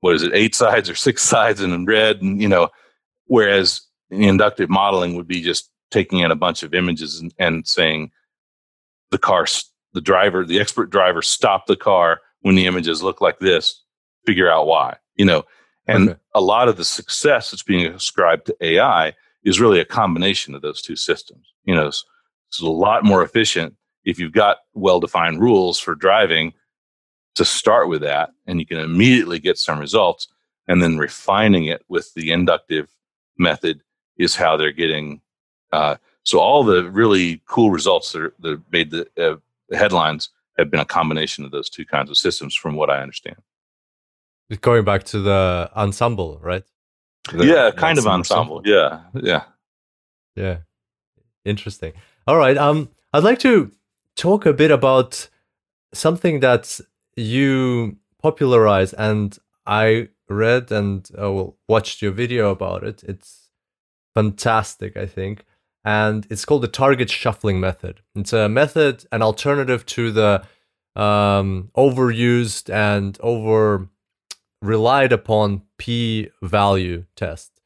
what 0.00 0.14
is 0.14 0.22
it 0.22 0.32
eight 0.34 0.54
sides 0.64 0.88
or 0.88 0.94
six 0.94 1.22
sides 1.22 1.60
and 1.60 1.72
in 1.72 1.84
red 1.86 2.22
and 2.22 2.40
you 2.40 2.48
know 2.48 2.68
whereas 3.26 3.82
inductive 4.10 4.70
modeling 4.70 5.16
would 5.16 5.26
be 5.26 5.42
just 5.42 5.70
taking 5.90 6.20
in 6.20 6.30
a 6.30 6.36
bunch 6.36 6.62
of 6.62 6.74
images 6.74 7.20
and, 7.20 7.34
and 7.38 7.66
saying 7.66 8.10
the 9.10 9.18
car 9.18 9.46
the 9.92 10.00
driver 10.00 10.44
the 10.44 10.60
expert 10.60 10.90
driver 10.90 11.22
stop 11.22 11.66
the 11.66 11.76
car 11.76 12.20
when 12.40 12.54
the 12.54 12.66
images 12.66 13.02
look 13.02 13.20
like 13.20 13.38
this 13.38 13.82
figure 14.26 14.50
out 14.50 14.66
why 14.66 14.96
you 15.16 15.24
know 15.24 15.44
and 15.86 16.10
okay. 16.10 16.18
a 16.34 16.40
lot 16.40 16.68
of 16.68 16.76
the 16.76 16.84
success 16.84 17.50
that's 17.50 17.62
being 17.62 17.86
ascribed 17.86 18.46
to 18.46 18.56
ai 18.60 19.12
is 19.44 19.60
really 19.60 19.80
a 19.80 19.84
combination 19.84 20.54
of 20.54 20.62
those 20.62 20.82
two 20.82 20.96
systems 20.96 21.52
you 21.64 21.74
know 21.74 21.86
it's, 21.86 22.04
it's 22.48 22.60
a 22.60 22.66
lot 22.66 23.04
more 23.04 23.22
efficient 23.22 23.74
if 24.04 24.18
you've 24.18 24.32
got 24.32 24.58
well 24.74 25.00
defined 25.00 25.40
rules 25.40 25.78
for 25.78 25.94
driving 25.94 26.52
to 27.34 27.44
start 27.44 27.88
with 27.88 28.00
that 28.02 28.30
and 28.46 28.60
you 28.60 28.66
can 28.66 28.78
immediately 28.78 29.38
get 29.38 29.58
some 29.58 29.78
results 29.78 30.28
and 30.68 30.82
then 30.82 30.96
refining 30.96 31.66
it 31.66 31.82
with 31.88 32.12
the 32.14 32.30
inductive 32.30 32.88
method 33.38 33.80
is 34.16 34.36
how 34.36 34.56
they're 34.56 34.72
getting 34.72 35.20
uh, 35.72 35.96
so 36.22 36.38
all 36.38 36.62
the 36.62 36.88
really 36.90 37.42
cool 37.46 37.70
results 37.70 38.12
that, 38.12 38.22
are, 38.22 38.34
that 38.38 38.62
made 38.70 38.90
the, 38.90 39.02
uh, 39.18 39.36
the, 39.68 39.76
headlines 39.76 40.30
have 40.56 40.70
been 40.70 40.80
a 40.80 40.84
combination 40.84 41.44
of 41.44 41.50
those 41.50 41.68
two 41.68 41.84
kinds 41.84 42.10
of 42.10 42.16
systems 42.16 42.54
from 42.54 42.76
what 42.76 42.90
i 42.90 43.02
understand 43.02 43.36
going 44.60 44.84
back 44.84 45.04
to 45.04 45.20
the 45.20 45.70
ensemble 45.76 46.38
right 46.42 46.64
the, 47.32 47.46
yeah 47.46 47.70
kind 47.70 47.98
of 47.98 48.06
ensemble 48.06 48.62
yeah 48.64 49.00
yeah 49.14 49.44
yeah 50.36 50.58
interesting 51.44 51.92
all 52.26 52.36
right 52.36 52.56
um 52.56 52.88
i'd 53.14 53.24
like 53.24 53.38
to 53.38 53.70
talk 54.16 54.46
a 54.46 54.52
bit 54.52 54.70
about 54.70 55.28
something 55.92 56.40
that 56.40 56.80
you 57.16 57.96
popularize 58.22 58.92
and 58.94 59.38
I 59.66 60.08
read 60.28 60.72
and 60.72 61.08
uh, 61.18 61.46
watched 61.68 62.02
your 62.02 62.12
video 62.12 62.50
about 62.50 62.84
it. 62.84 63.02
It's 63.04 63.50
fantastic, 64.14 64.96
I 64.96 65.06
think. 65.06 65.44
And 65.84 66.26
it's 66.30 66.44
called 66.44 66.62
the 66.62 66.68
target 66.68 67.10
shuffling 67.10 67.60
method. 67.60 68.00
It's 68.14 68.32
a 68.32 68.48
method, 68.48 69.04
an 69.12 69.20
alternative 69.22 69.84
to 69.86 70.10
the 70.10 70.44
um, 70.96 71.70
overused 71.76 72.72
and 72.72 73.18
over 73.20 73.88
relied 74.64 75.12
upon 75.12 75.62
p 75.78 76.30
value 76.42 77.04
test. 77.16 77.60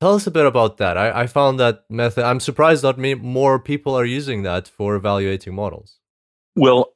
Tell 0.00 0.14
us 0.14 0.26
a 0.26 0.30
bit 0.30 0.46
about 0.46 0.76
that. 0.76 0.96
I, 0.96 1.22
I 1.22 1.26
found 1.26 1.58
that 1.58 1.84
method. 1.90 2.24
I'm 2.24 2.38
surprised 2.38 2.84
not 2.84 2.98
me, 2.98 3.14
more 3.14 3.58
people 3.58 3.94
are 3.94 4.04
using 4.04 4.42
that 4.42 4.68
for 4.68 4.94
evaluating 4.94 5.54
models. 5.54 5.98
Well, 6.54 6.92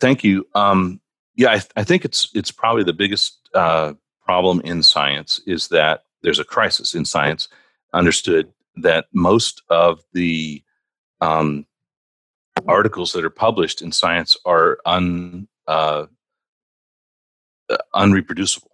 thank 0.00 0.22
you. 0.22 0.46
Um, 0.54 1.00
yeah, 1.34 1.50
I, 1.50 1.58
th- 1.58 1.72
I, 1.76 1.84
think 1.84 2.04
it's 2.04 2.30
it's 2.34 2.52
probably 2.52 2.84
the 2.84 2.92
biggest 2.92 3.48
uh, 3.54 3.94
problem 4.24 4.60
in 4.60 4.82
science 4.82 5.40
is 5.46 5.68
that 5.68 6.04
there's 6.22 6.38
a 6.38 6.44
crisis 6.44 6.94
in 6.94 7.04
science. 7.04 7.48
Understood 7.92 8.52
that 8.76 9.06
most 9.12 9.62
of 9.68 10.00
the 10.12 10.62
um, 11.20 11.66
articles 12.68 13.12
that 13.12 13.24
are 13.24 13.30
published 13.30 13.82
in 13.82 13.92
science 13.92 14.36
are 14.44 14.78
un 14.86 15.48
uh 15.66 16.06
unreproducible, 17.94 18.70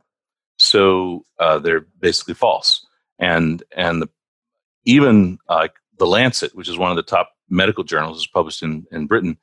so 0.58 1.24
uh, 1.38 1.58
they're 1.58 1.86
basically 2.00 2.34
false. 2.34 2.86
And 3.18 3.62
and 3.76 4.02
the, 4.02 4.08
even 4.84 5.38
uh, 5.48 5.68
the 5.98 6.06
Lancet, 6.06 6.54
which 6.54 6.68
is 6.68 6.76
one 6.76 6.90
of 6.90 6.96
the 6.96 7.02
top 7.02 7.30
medical 7.48 7.84
journals, 7.84 8.18
is 8.18 8.26
published 8.26 8.62
in 8.62 8.86
in 8.90 9.06
Britain 9.06 9.38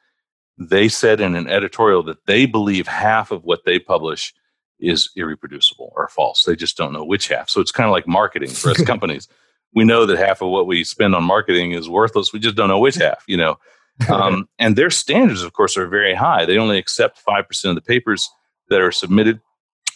they 0.60 0.90
said 0.90 1.22
in 1.22 1.36
an 1.36 1.48
editorial 1.48 2.04
that 2.04 2.26
they 2.26 2.46
believe 2.46 2.86
half 2.86 3.32
of 3.32 3.46
what 3.46 3.64
they 3.66 3.80
publish 3.80 4.34
is 4.80 5.10
irreproducible 5.18 5.92
or 5.96 6.10
false. 6.10 6.44
They 6.44 6.56
just 6.56 6.78
don't 6.78 6.94
know 6.94 7.04
which 7.04 7.30
half. 7.30 7.50
So 7.50 7.62
it's 7.62 7.72
kind 7.72 7.88
of 7.88 7.92
like 7.92 8.08
marketing 8.08 8.50
for 8.50 8.72
us 8.72 8.82
companies. 8.86 9.28
We 9.74 9.86
know 9.86 10.06
that 10.06 10.18
half 10.18 10.42
of 10.42 10.50
what 10.50 10.68
we 10.68 10.84
spend 10.84 11.16
on 11.16 11.24
marketing 11.24 11.72
is 11.72 11.88
worthless. 11.88 12.34
We 12.34 12.40
just 12.40 12.56
don't 12.56 12.68
know 12.68 12.80
which 12.80 12.96
half, 12.96 13.24
you 13.28 13.38
know. 13.38 13.58
Um, 14.08 14.48
and 14.58 14.78
their 14.78 14.90
standards, 14.90 15.44
of 15.44 15.52
course, 15.52 15.76
are 15.76 15.86
very 15.86 16.16
high. 16.16 16.46
They 16.46 16.58
only 16.58 16.78
accept 16.78 17.22
5% 17.22 17.66
of 17.66 17.76
the 17.76 17.82
papers 17.82 18.30
that 18.70 18.82
are 18.82 18.92
submitted. 18.92 19.42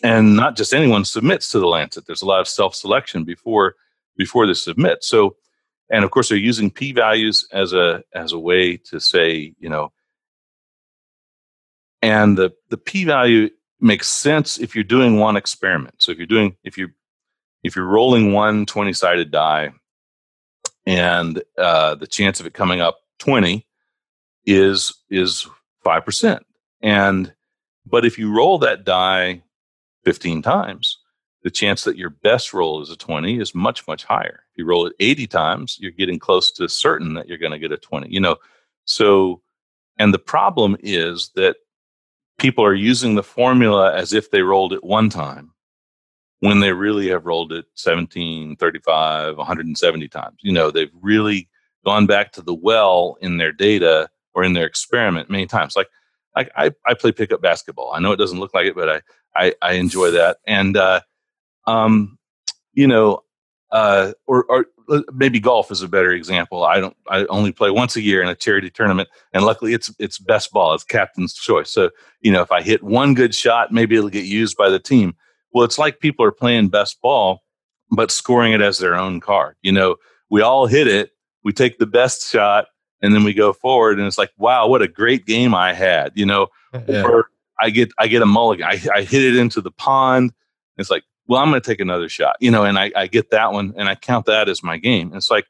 And 0.03 0.35
not 0.35 0.57
just 0.57 0.73
anyone 0.73 1.05
submits 1.05 1.49
to 1.51 1.59
the 1.59 1.67
Lancet. 1.67 2.05
There's 2.05 2.21
a 2.21 2.27
lot 2.27 2.41
of 2.41 2.47
self-selection 2.47 3.23
before 3.23 3.75
before 4.17 4.45
they 4.45 4.53
submit. 4.53 5.03
So, 5.03 5.37
and 5.89 6.03
of 6.03 6.11
course, 6.11 6.29
they're 6.29 6.37
using 6.37 6.69
p-values 6.69 7.47
as 7.51 7.73
a 7.73 8.03
as 8.13 8.33
a 8.33 8.39
way 8.39 8.77
to 8.77 8.99
say, 8.99 9.53
you 9.59 9.69
know, 9.69 9.91
and 12.03 12.37
the 12.37 12.51
the 12.69 12.77
p 12.77 13.05
value 13.05 13.49
makes 13.79 14.07
sense 14.07 14.59
if 14.59 14.75
you're 14.75 14.83
doing 14.83 15.17
one 15.17 15.35
experiment 15.35 15.95
so 15.97 16.11
if 16.11 16.17
you're 16.17 16.27
doing 16.27 16.55
if 16.63 16.77
you 16.77 16.89
if 17.63 17.75
you're 17.75 17.85
rolling 17.85 18.33
one 18.33 18.65
20 18.65 18.93
sided 18.93 19.31
die 19.31 19.71
and 20.85 21.41
uh, 21.57 21.95
the 21.95 22.05
chance 22.05 22.39
of 22.39 22.45
it 22.45 22.53
coming 22.53 22.81
up 22.81 22.99
20 23.19 23.65
is 24.45 24.93
is 25.09 25.47
5% 25.85 26.39
and 26.81 27.33
but 27.85 28.05
if 28.05 28.17
you 28.17 28.33
roll 28.33 28.57
that 28.59 28.83
die 28.83 29.41
15 30.03 30.41
times 30.41 30.99
the 31.43 31.51
chance 31.51 31.83
that 31.83 31.97
your 31.97 32.09
best 32.09 32.53
roll 32.53 32.81
is 32.81 32.89
a 32.89 32.95
20 32.95 33.39
is 33.39 33.55
much 33.55 33.87
much 33.87 34.03
higher 34.03 34.43
if 34.51 34.57
you 34.57 34.65
roll 34.65 34.85
it 34.85 34.93
80 34.99 35.27
times 35.27 35.77
you're 35.79 35.91
getting 35.91 36.19
close 36.19 36.51
to 36.53 36.67
certain 36.67 37.13
that 37.15 37.27
you're 37.27 37.37
going 37.37 37.51
to 37.51 37.59
get 37.59 37.71
a 37.71 37.77
20 37.77 38.09
you 38.09 38.19
know 38.19 38.37
so 38.85 39.41
and 39.97 40.13
the 40.13 40.19
problem 40.19 40.75
is 40.79 41.31
that 41.35 41.57
people 42.37 42.65
are 42.65 42.73
using 42.73 43.15
the 43.15 43.23
formula 43.23 43.93
as 43.93 44.13
if 44.13 44.31
they 44.31 44.41
rolled 44.41 44.73
it 44.73 44.83
one 44.83 45.09
time 45.09 45.53
when 46.39 46.59
they 46.59 46.73
really 46.73 47.07
have 47.07 47.25
rolled 47.25 47.53
it 47.53 47.65
17, 47.75 48.57
35, 48.57 49.37
170 49.37 50.07
times. 50.09 50.35
You 50.41 50.51
know, 50.51 50.71
they've 50.71 50.91
really 51.01 51.47
gone 51.85 52.05
back 52.05 52.33
to 52.33 52.41
the 52.41 52.53
well 52.53 53.17
in 53.21 53.37
their 53.37 53.53
data 53.53 54.09
or 54.33 54.43
in 54.43 54.51
their 54.51 54.65
experiment 54.65 55.29
many 55.29 55.45
times. 55.45 55.77
Like, 55.77 55.87
like 56.35 56.51
I, 56.55 56.71
I 56.85 56.93
play 56.93 57.11
pickup 57.11 57.41
basketball. 57.41 57.91
I 57.93 57.99
know 57.99 58.11
it 58.11 58.17
doesn't 58.17 58.39
look 58.39 58.53
like 58.53 58.67
it, 58.67 58.75
but 58.75 58.89
I, 58.89 59.01
I, 59.35 59.53
I 59.61 59.73
enjoy 59.73 60.11
that. 60.11 60.37
And, 60.45 60.77
uh, 60.77 61.01
um, 61.67 62.17
you 62.73 62.87
know, 62.87 63.23
uh, 63.71 64.13
or, 64.27 64.45
or 64.45 64.67
uh, 64.89 65.01
maybe 65.13 65.39
golf 65.39 65.71
is 65.71 65.81
a 65.81 65.87
better 65.87 66.11
example. 66.11 66.63
I 66.63 66.79
don't. 66.79 66.95
I 67.09 67.25
only 67.25 67.51
play 67.51 67.71
once 67.71 67.95
a 67.95 68.01
year 68.01 68.21
in 68.21 68.27
a 68.27 68.35
charity 68.35 68.69
tournament, 68.69 69.09
and 69.33 69.45
luckily 69.45 69.73
it's 69.73 69.93
it's 69.99 70.19
best 70.19 70.51
ball. 70.51 70.73
It's 70.73 70.83
captain's 70.83 71.33
choice. 71.33 71.71
So 71.71 71.89
you 72.21 72.31
know, 72.31 72.41
if 72.41 72.51
I 72.51 72.61
hit 72.61 72.83
one 72.83 73.13
good 73.13 73.33
shot, 73.33 73.71
maybe 73.71 73.95
it'll 73.95 74.09
get 74.09 74.25
used 74.25 74.57
by 74.57 74.69
the 74.69 74.79
team. 74.79 75.15
Well, 75.53 75.63
it's 75.63 75.79
like 75.79 75.99
people 75.99 76.25
are 76.25 76.31
playing 76.31 76.69
best 76.69 77.01
ball, 77.01 77.43
but 77.91 78.11
scoring 78.11 78.53
it 78.53 78.61
as 78.61 78.77
their 78.77 78.95
own 78.95 79.19
card. 79.19 79.55
You 79.61 79.71
know, 79.71 79.95
we 80.29 80.41
all 80.41 80.67
hit 80.67 80.87
it. 80.87 81.11
We 81.43 81.53
take 81.53 81.77
the 81.77 81.87
best 81.87 82.29
shot, 82.29 82.65
and 83.03 83.13
then 83.13 83.23
we 83.23 83.33
go 83.35 83.53
forward, 83.53 83.99
and 83.99 84.07
it's 84.07 84.17
like, 84.17 84.31
wow, 84.37 84.67
what 84.67 84.81
a 84.81 84.87
great 84.87 85.27
game 85.27 85.53
I 85.53 85.73
had. 85.73 86.13
You 86.15 86.25
know, 86.25 86.47
yeah. 86.87 87.03
or 87.03 87.27
I 87.59 87.69
get 87.69 87.91
I 87.99 88.07
get 88.07 88.23
a 88.23 88.25
mulligan. 88.25 88.65
I, 88.65 88.81
I 88.95 89.03
hit 89.03 89.23
it 89.23 89.35
into 89.35 89.61
the 89.61 89.71
pond. 89.71 90.33
It's 90.77 90.89
like, 90.89 91.03
well, 91.27 91.41
I'm 91.41 91.49
going 91.49 91.61
to 91.61 91.69
take 91.69 91.79
another 91.79 92.09
shot, 92.09 92.35
you 92.39 92.51
know, 92.51 92.63
and 92.63 92.77
I, 92.77 92.91
I 92.95 93.07
get 93.07 93.29
that 93.31 93.53
one 93.53 93.73
and 93.77 93.87
I 93.87 93.95
count 93.95 94.25
that 94.25 94.49
as 94.49 94.63
my 94.63 94.77
game. 94.77 95.07
And 95.09 95.17
it's 95.17 95.31
like, 95.31 95.45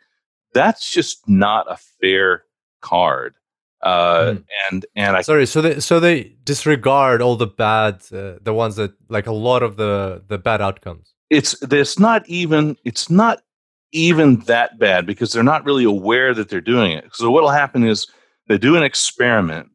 that's 0.54 0.92
just 0.92 1.28
not 1.28 1.72
a 1.72 1.78
fair 1.78 2.44
card. 2.82 3.36
Uh, 3.82 4.36
mm. 4.36 4.44
and 4.72 4.86
and 4.96 5.18
I 5.18 5.22
sorry, 5.22 5.46
so 5.46 5.62
they 5.62 5.80
so 5.82 6.00
they 6.00 6.36
disregard 6.46 7.22
all 7.22 7.36
the 7.36 7.48
bad, 7.48 7.96
uh, 8.14 8.36
the 8.42 8.54
ones 8.54 8.78
that 8.78 8.94
like 9.10 9.28
a 9.28 9.34
lot 9.34 9.62
of 9.62 9.76
the 9.76 10.24
the 10.30 10.38
bad 10.38 10.62
outcomes. 10.62 11.14
It's 11.30 11.62
it's 11.64 12.00
not 12.00 12.28
even 12.30 12.78
it's 12.86 13.10
not 13.10 13.42
even 13.94 14.40
that 14.42 14.78
bad 14.78 15.06
because 15.06 15.32
they're 15.32 15.44
not 15.44 15.66
really 15.66 15.86
aware 15.86 16.34
that 16.34 16.50
they're 16.50 16.62
doing 16.62 16.92
it. 16.92 17.06
So 17.14 17.32
what'll 17.32 17.50
happen 17.50 17.84
is 17.86 18.08
they 18.48 18.58
do 18.58 18.76
an 18.76 18.84
experiment, 18.84 19.70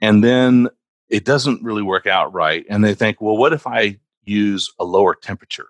and 0.00 0.22
then 0.22 0.68
it 1.08 1.24
doesn't 1.24 1.62
really 1.62 1.82
work 1.82 2.06
out 2.06 2.32
right, 2.32 2.64
and 2.68 2.84
they 2.84 2.94
think, 2.94 3.20
well, 3.20 3.36
what 3.36 3.52
if 3.52 3.66
I 3.66 3.98
use 4.24 4.72
a 4.78 4.84
lower 4.84 5.14
temperature. 5.14 5.68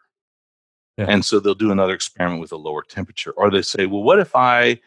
Yeah. 0.97 1.07
And 1.09 1.25
so 1.25 1.41
they'll 1.41 1.55
do 1.55 1.73
another 1.73 1.95
experiment 1.95 2.41
with 2.41 2.53
a 2.53 2.57
lower 2.57 2.83
temperature. 2.83 3.33
Or 3.33 3.51
they 3.51 3.63
say, 3.63 3.87
well, 3.87 4.03
what 4.03 4.19
if 4.19 4.37
I 4.37 4.81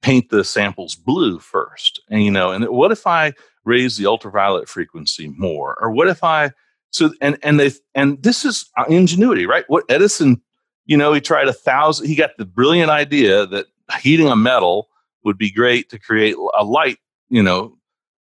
paint 0.00 0.30
the 0.30 0.44
samples 0.44 0.94
blue 0.94 1.38
first? 1.38 2.02
And, 2.10 2.22
you 2.24 2.30
know, 2.30 2.50
and 2.50 2.66
what 2.68 2.92
if 2.92 3.06
I 3.06 3.32
raise 3.64 3.96
the 3.96 4.06
ultraviolet 4.06 4.68
frequency 4.68 5.28
more? 5.28 5.78
Or 5.80 5.90
what 5.90 6.08
if 6.08 6.24
I, 6.24 6.50
so, 6.90 7.12
and, 7.20 7.38
and 7.42 7.60
they, 7.60 7.70
and 7.94 8.20
this 8.22 8.44
is 8.44 8.68
uh, 8.76 8.84
ingenuity, 8.88 9.46
right? 9.46 9.64
What 9.68 9.84
Edison, 9.88 10.42
you 10.86 10.96
know, 10.96 11.12
he 11.12 11.20
tried 11.20 11.48
a 11.48 11.52
thousand, 11.52 12.06
he 12.06 12.14
got 12.14 12.36
the 12.38 12.44
brilliant 12.44 12.90
idea 12.90 13.46
that 13.46 13.66
heating 14.00 14.28
a 14.28 14.36
metal 14.36 14.88
would 15.24 15.38
be 15.38 15.50
great 15.50 15.88
to 15.90 15.98
create 15.98 16.36
a 16.54 16.64
light, 16.64 16.98
you 17.28 17.42
know, 17.42 17.76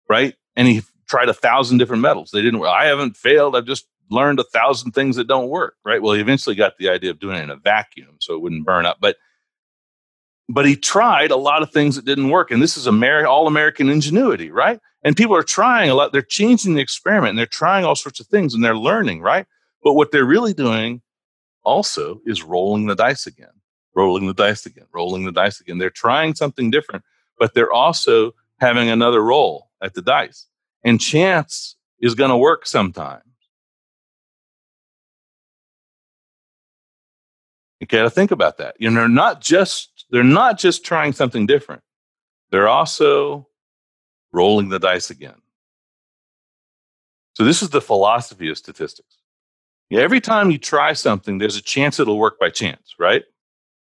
right? 0.08 0.34
And 0.56 0.68
he 0.68 0.82
tried 1.08 1.28
a 1.28 1.34
thousand 1.34 1.78
different 1.78 2.02
metals. 2.02 2.30
They 2.30 2.42
didn't. 2.42 2.64
I 2.64 2.84
haven't 2.84 3.16
failed. 3.16 3.56
I've 3.56 3.66
just 3.66 3.86
learned 4.10 4.38
a 4.38 4.44
thousand 4.44 4.92
things 4.92 5.16
that 5.16 5.26
don't 5.26 5.48
work, 5.48 5.74
right? 5.84 6.00
Well, 6.00 6.14
he 6.14 6.20
eventually 6.20 6.54
got 6.54 6.78
the 6.78 6.88
idea 6.88 7.10
of 7.10 7.18
doing 7.18 7.36
it 7.36 7.42
in 7.42 7.50
a 7.50 7.56
vacuum 7.56 8.16
so 8.20 8.34
it 8.34 8.42
wouldn't 8.42 8.66
burn 8.66 8.86
up. 8.86 8.98
But 9.00 9.16
but 10.48 10.66
he 10.66 10.76
tried 10.76 11.30
a 11.30 11.36
lot 11.36 11.62
of 11.62 11.72
things 11.72 11.96
that 11.96 12.04
didn't 12.04 12.28
work. 12.28 12.50
And 12.50 12.62
this 12.62 12.76
is 12.76 12.86
Ameri- 12.86 13.26
all 13.26 13.46
American 13.46 13.88
ingenuity, 13.88 14.50
right? 14.50 14.78
And 15.02 15.16
people 15.16 15.34
are 15.34 15.42
trying 15.42 15.88
a 15.88 15.94
lot. 15.94 16.12
They're 16.12 16.20
changing 16.20 16.74
the 16.74 16.82
experiment 16.82 17.30
and 17.30 17.38
they're 17.38 17.46
trying 17.46 17.86
all 17.86 17.94
sorts 17.94 18.20
of 18.20 18.26
things 18.26 18.52
and 18.52 18.62
they're 18.62 18.76
learning, 18.76 19.22
right? 19.22 19.46
But 19.82 19.94
what 19.94 20.12
they're 20.12 20.24
really 20.24 20.52
doing 20.52 21.00
also 21.64 22.20
is 22.26 22.42
rolling 22.42 22.86
the 22.86 22.94
dice 22.94 23.26
again, 23.26 23.60
rolling 23.94 24.26
the 24.26 24.34
dice 24.34 24.66
again, 24.66 24.86
rolling 24.92 25.24
the 25.24 25.32
dice 25.32 25.60
again. 25.60 25.78
They're 25.78 25.90
trying 25.90 26.34
something 26.34 26.70
different, 26.70 27.04
but 27.38 27.54
they're 27.54 27.72
also 27.72 28.32
having 28.60 28.88
another 28.88 29.22
roll 29.22 29.70
at 29.82 29.94
the 29.94 30.02
dice. 30.02 30.46
And 30.84 31.00
chance 31.00 31.76
is 32.00 32.14
going 32.14 32.30
to 32.30 32.36
work 32.36 32.66
sometimes. 32.66 33.22
You 37.80 37.86
got 37.86 38.04
to 38.04 38.10
think 38.10 38.30
about 38.30 38.58
that. 38.58 38.76
You 38.78 38.90
know, 38.90 39.00
they're 39.00 39.08
not 39.08 39.40
just 39.42 40.06
they're 40.10 40.24
not 40.24 40.58
just 40.58 40.84
trying 40.84 41.12
something 41.12 41.46
different. 41.46 41.82
They're 42.50 42.68
also 42.68 43.48
rolling 44.32 44.68
the 44.68 44.78
dice 44.78 45.10
again. 45.10 45.34
So 47.34 47.44
this 47.44 47.62
is 47.62 47.70
the 47.70 47.80
philosophy 47.80 48.48
of 48.48 48.56
statistics. 48.56 49.16
Every 49.98 50.20
time 50.20 50.50
you 50.50 50.58
try 50.58 50.92
something, 50.92 51.38
there's 51.38 51.56
a 51.56 51.62
chance 51.62 52.00
it'll 52.00 52.18
work 52.18 52.38
by 52.38 52.50
chance, 52.50 52.94
right? 52.98 53.24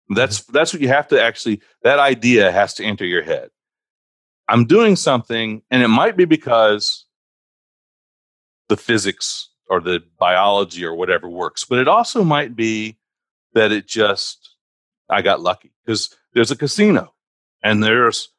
That's 0.10 0.41
mm-hmm. 0.41 0.53
that's 0.53 0.73
what 0.73 0.81
you 0.81 0.88
have 0.90 1.07
to 1.10 1.22
actually 1.22 1.61
that 1.84 1.99
idea 1.99 2.52
has 2.52 2.73
to 2.76 2.84
enter 2.84 3.06
your 3.06 3.23
head. 3.23 3.49
I'm 4.49 4.65
doing 4.65 4.95
something 4.95 5.61
and 5.72 5.81
it 5.81 5.88
might 5.88 6.18
be 6.18 6.26
because 6.26 7.06
the 8.69 8.77
physics 8.77 9.49
or 9.69 9.80
the 9.80 10.03
biology 10.19 10.85
or 10.85 10.95
whatever 10.95 11.30
works, 11.30 11.64
but 11.64 11.80
it 11.80 11.88
also 11.88 12.23
might 12.23 12.56
be 12.56 12.98
that 13.53 13.72
it 13.72 13.88
just 13.88 14.56
I 15.10 15.22
got 15.22 15.41
lucky 15.41 15.72
because 15.85 16.15
there's 16.34 16.52
a 16.52 16.56
casino 16.56 17.14
and 17.64 17.84
there's 17.84 18.30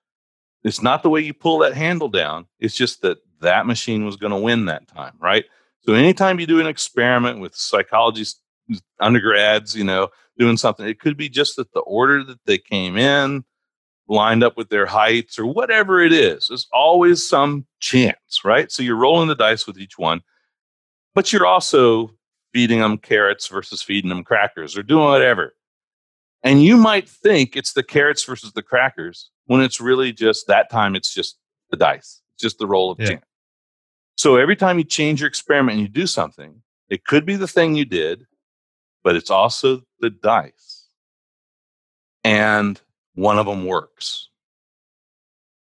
it's 0.62 0.82
not 0.82 1.02
the 1.02 1.10
way 1.10 1.20
you 1.20 1.34
pull 1.34 1.59
that 1.59 1.74
handle 1.74 2.09
down. 2.09 2.46
It's 2.59 2.74
just 2.74 3.02
that 3.02 3.18
that 3.40 3.66
machine 3.66 4.05
was 4.05 4.16
going 4.16 4.32
to 4.32 4.38
win 4.38 4.66
that 4.66 4.88
time, 4.88 5.14
right? 5.20 5.44
So 5.86 5.93
anytime 5.93 6.40
you 6.40 6.47
do 6.47 6.61
an 6.61 6.66
experiment 6.66 7.40
with 7.40 7.55
psychology 7.55 8.24
undergrads, 9.01 9.77
you 9.77 9.85
know, 9.85 10.09
doing 10.39 10.56
something, 10.56 10.86
it 10.86 11.01
could 11.01 11.16
be 11.16 11.28
just 11.28 11.56
that 11.56 11.73
the 11.73 11.81
order 11.81 12.24
that 12.24 12.39
they 12.47 12.59
came 12.59 12.97
in 12.97 13.44
lined 14.09 14.43
up 14.43 14.56
with 14.56 14.69
their 14.69 14.86
heights 14.86 15.39
or 15.39 15.47
whatever 15.47 16.01
it 16.01 16.12
is. 16.12 16.47
There's 16.48 16.66
always 16.73 17.27
some 17.27 17.66
chance, 17.81 18.44
right? 18.44 18.70
So 18.70 18.82
you're 18.82 18.97
rolling 18.97 19.28
the 19.28 19.35
dice 19.35 19.66
with 19.66 19.78
each 19.78 19.98
one, 19.98 20.23
but 21.15 21.32
you're 21.32 21.47
also 21.47 22.11
feeding 22.52 22.81
them 22.81 22.98
carrots 22.98 23.48
versus 23.48 23.82
feeding 23.82 24.09
them 24.09 24.24
crackers 24.24 24.77
or 24.77 24.82
doing 24.82 25.05
whatever. 25.05 25.55
And 26.43 26.62
you 26.62 26.77
might 26.77 27.09
think 27.09 27.56
it's 27.56 27.73
the 27.73 27.82
carrots 27.82 28.24
versus 28.24 28.52
the 28.52 28.62
crackers 28.62 29.31
when 29.47 29.61
it's 29.61 29.81
really 29.81 30.12
just 30.12 30.47
that 30.47 30.70
time, 30.70 30.94
it's 30.94 31.12
just 31.12 31.39
the 31.70 31.77
dice, 31.77 32.20
just 32.39 32.59
the 32.59 32.66
roll 32.66 32.90
of 32.90 33.01
yeah. 33.01 33.06
chance. 33.06 33.24
So 34.16 34.36
every 34.36 34.57
time 34.57 34.78
you 34.78 34.85
change 34.85 35.20
your 35.20 35.28
experiment 35.28 35.78
and 35.78 35.82
you 35.82 35.89
do 35.89 36.07
something, 36.07 36.62
it 36.89 37.05
could 37.05 37.27
be 37.27 37.36
the 37.36 37.49
thing 37.49 37.74
you 37.74 37.85
did, 37.85 38.27
but 39.03 39.16
it's 39.16 39.31
also 39.31 39.82
the 40.01 40.11
dice. 40.11 40.86
And 42.23 42.81
one 43.15 43.39
of 43.39 43.47
them 43.47 43.66
works. 43.66 44.28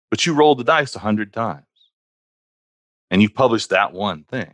But 0.09 0.25
you 0.25 0.33
rolled 0.33 0.59
the 0.59 0.63
dice 0.63 0.95
a 0.95 0.99
hundred 0.99 1.33
times 1.33 1.65
and 3.09 3.21
you 3.21 3.29
published 3.29 3.69
that 3.69 3.93
one 3.93 4.23
thing. 4.23 4.53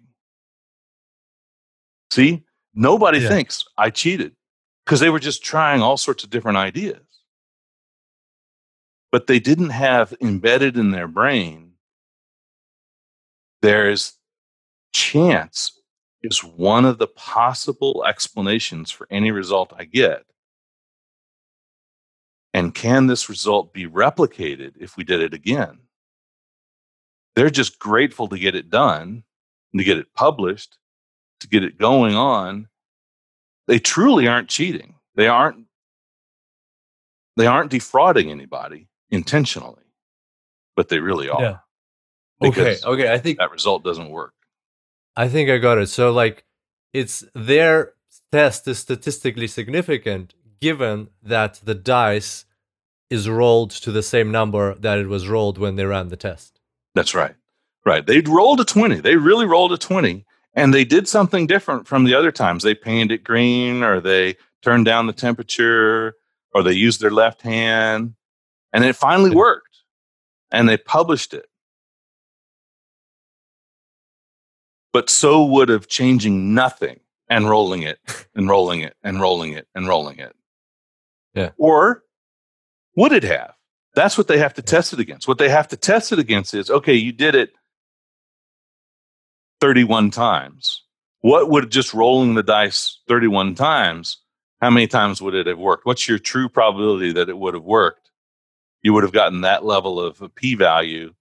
See, 2.12 2.44
nobody 2.74 3.20
yeah. 3.20 3.30
thinks 3.30 3.66
I 3.78 3.90
cheated 3.90 4.36
because 4.86 5.00
they 5.00 5.10
were 5.10 5.20
just 5.20 5.44
trying 5.44 5.82
all 5.82 5.98
sorts 5.98 6.24
of 6.24 6.30
different 6.30 6.58
ideas. 6.58 7.02
But 9.12 9.28
they 9.28 9.40
didn't 9.40 9.70
have 9.70 10.14
embedded 10.22 10.78
in 10.78 10.92
their 10.92 11.08
brain, 11.08 11.73
there's 13.64 14.14
chance 14.94 15.72
is 16.22 16.44
one 16.44 16.86
of 16.86 17.00
the 17.00 17.08
possible 17.08 18.04
explanations 18.08 18.92
for 18.92 19.08
any 19.10 19.32
result 19.32 19.74
I 19.76 19.86
get. 19.86 20.24
And 22.54 22.76
can 22.76 23.08
this 23.08 23.28
result 23.28 23.74
be 23.74 23.88
replicated 23.88 24.74
if 24.80 24.96
we 24.96 25.04
did 25.04 25.22
it 25.22 25.34
again? 25.34 25.80
They're 27.36 27.50
just 27.50 27.80
grateful 27.80 28.28
to 28.28 28.38
get 28.38 28.54
it 28.54 28.70
done 28.70 29.24
to 29.76 29.84
get 29.84 29.98
it 29.98 30.14
published 30.14 30.78
to 31.40 31.48
get 31.48 31.64
it 31.64 31.78
going 31.78 32.16
on, 32.16 32.68
they 33.68 33.80
truly 33.80 34.28
aren't 34.28 34.50
cheating. 34.50 34.96
They 35.16 35.28
aren't 35.28 35.66
they 37.36 37.48
aren't 37.48 37.72
defrauding 37.72 38.30
anybody 38.30 38.88
intentionally, 39.10 39.84
but 40.76 40.90
they 40.90 41.00
really 41.00 41.30
are. 41.30 41.42
Okay. 42.44 42.78
Okay. 42.84 43.12
I 43.12 43.18
think 43.18 43.40
that 43.40 43.52
result 43.52 43.84
doesn't 43.84 44.10
work. 44.10 44.34
I 45.16 45.28
think 45.28 45.50
I 45.50 45.58
got 45.58 45.78
it. 45.78 45.88
So 45.88 46.12
like 46.12 46.46
it's 46.94 47.24
their 47.34 47.94
test 48.32 48.68
is 48.68 48.80
statistically 48.80 49.48
significant 49.48 50.34
given 50.60 51.10
that 51.22 51.60
the 51.64 51.76
dice 51.76 52.46
is 53.10 53.30
rolled 53.30 53.72
to 53.72 53.92
the 53.92 54.02
same 54.02 54.32
number 54.32 54.74
that 54.76 54.98
it 54.98 55.08
was 55.08 55.28
rolled 55.28 55.58
when 55.58 55.76
they 55.76 55.86
ran 55.86 56.10
the 56.10 56.18
test. 56.18 56.60
That's 56.96 57.14
right. 57.14 57.36
Right. 57.86 58.06
They 58.06 58.22
rolled 58.22 58.60
a 58.60 58.66
20. 58.66 59.02
They 59.02 59.18
really 59.18 59.46
rolled 59.46 59.74
a 59.74 59.78
20 59.78 60.26
and 60.56 60.74
they 60.74 60.86
did 60.86 61.08
something 61.08 61.48
different 61.48 61.88
from 61.88 62.06
the 62.06 62.16
other 62.16 62.32
times. 62.32 62.64
They 62.64 62.76
painted 62.76 63.12
it 63.12 63.24
green 63.24 63.84
or 63.84 64.00
they 64.00 64.38
turned 64.62 64.86
down 64.86 65.08
the 65.08 65.14
temperature 65.14 66.16
or 66.54 66.64
they 66.64 66.74
used 66.74 67.02
their 67.02 67.12
left 67.12 67.42
hand. 67.42 68.16
And 68.72 68.84
it 68.84 68.96
finally 68.96 69.32
worked. 69.36 69.78
And 70.52 70.68
they 70.68 70.78
published 70.78 71.34
it. 71.34 71.46
But 74.94 75.10
so 75.10 75.44
would 75.44 75.70
have 75.70 75.88
changing 75.88 76.54
nothing 76.54 77.00
and 77.30 77.50
rolling 77.50 77.82
it 77.82 78.00
and 78.36 78.48
rolling 78.48 78.82
it 78.82 78.96
and 79.04 79.20
rolling 79.20 79.54
it 79.54 79.68
and 79.76 79.88
rolling 79.88 80.20
it. 80.20 80.36
Yeah. 81.34 81.50
Or 81.58 82.04
would 82.96 83.12
it 83.12 83.24
have? 83.24 83.56
That's 83.96 84.18
what 84.18 84.28
they 84.28 84.38
have 84.38 84.54
to 84.56 84.62
test 84.62 84.94
it 84.94 85.00
against. 85.00 85.28
What 85.28 85.38
they 85.38 85.50
have 85.50 85.68
to 85.70 85.78
test 85.78 86.12
it 86.12 86.20
against 86.20 86.54
is 86.54 86.70
okay, 86.70 86.94
you 86.94 87.12
did 87.12 87.36
it 87.36 87.52
31 89.62 90.12
times. 90.12 90.84
What 91.22 91.50
would 91.50 91.72
just 91.72 91.94
rolling 91.94 92.34
the 92.34 92.44
dice 92.44 93.00
31 93.08 93.56
times, 93.56 94.18
how 94.62 94.70
many 94.70 94.88
times 94.88 95.22
would 95.22 95.36
it 95.36 95.48
have 95.48 95.60
worked? 95.60 95.86
What's 95.86 96.08
your 96.08 96.20
true 96.20 96.50
probability 96.50 97.14
that 97.14 97.30
it 97.30 97.38
would 97.38 97.54
have 97.54 97.64
worked? 97.64 98.12
You 98.82 98.94
would 98.94 99.04
have 99.04 99.14
gotten 99.14 99.42
that 99.42 99.64
level 99.64 100.00
of 100.00 100.22
a 100.22 100.30
p 100.30 100.56
value 100.56 101.14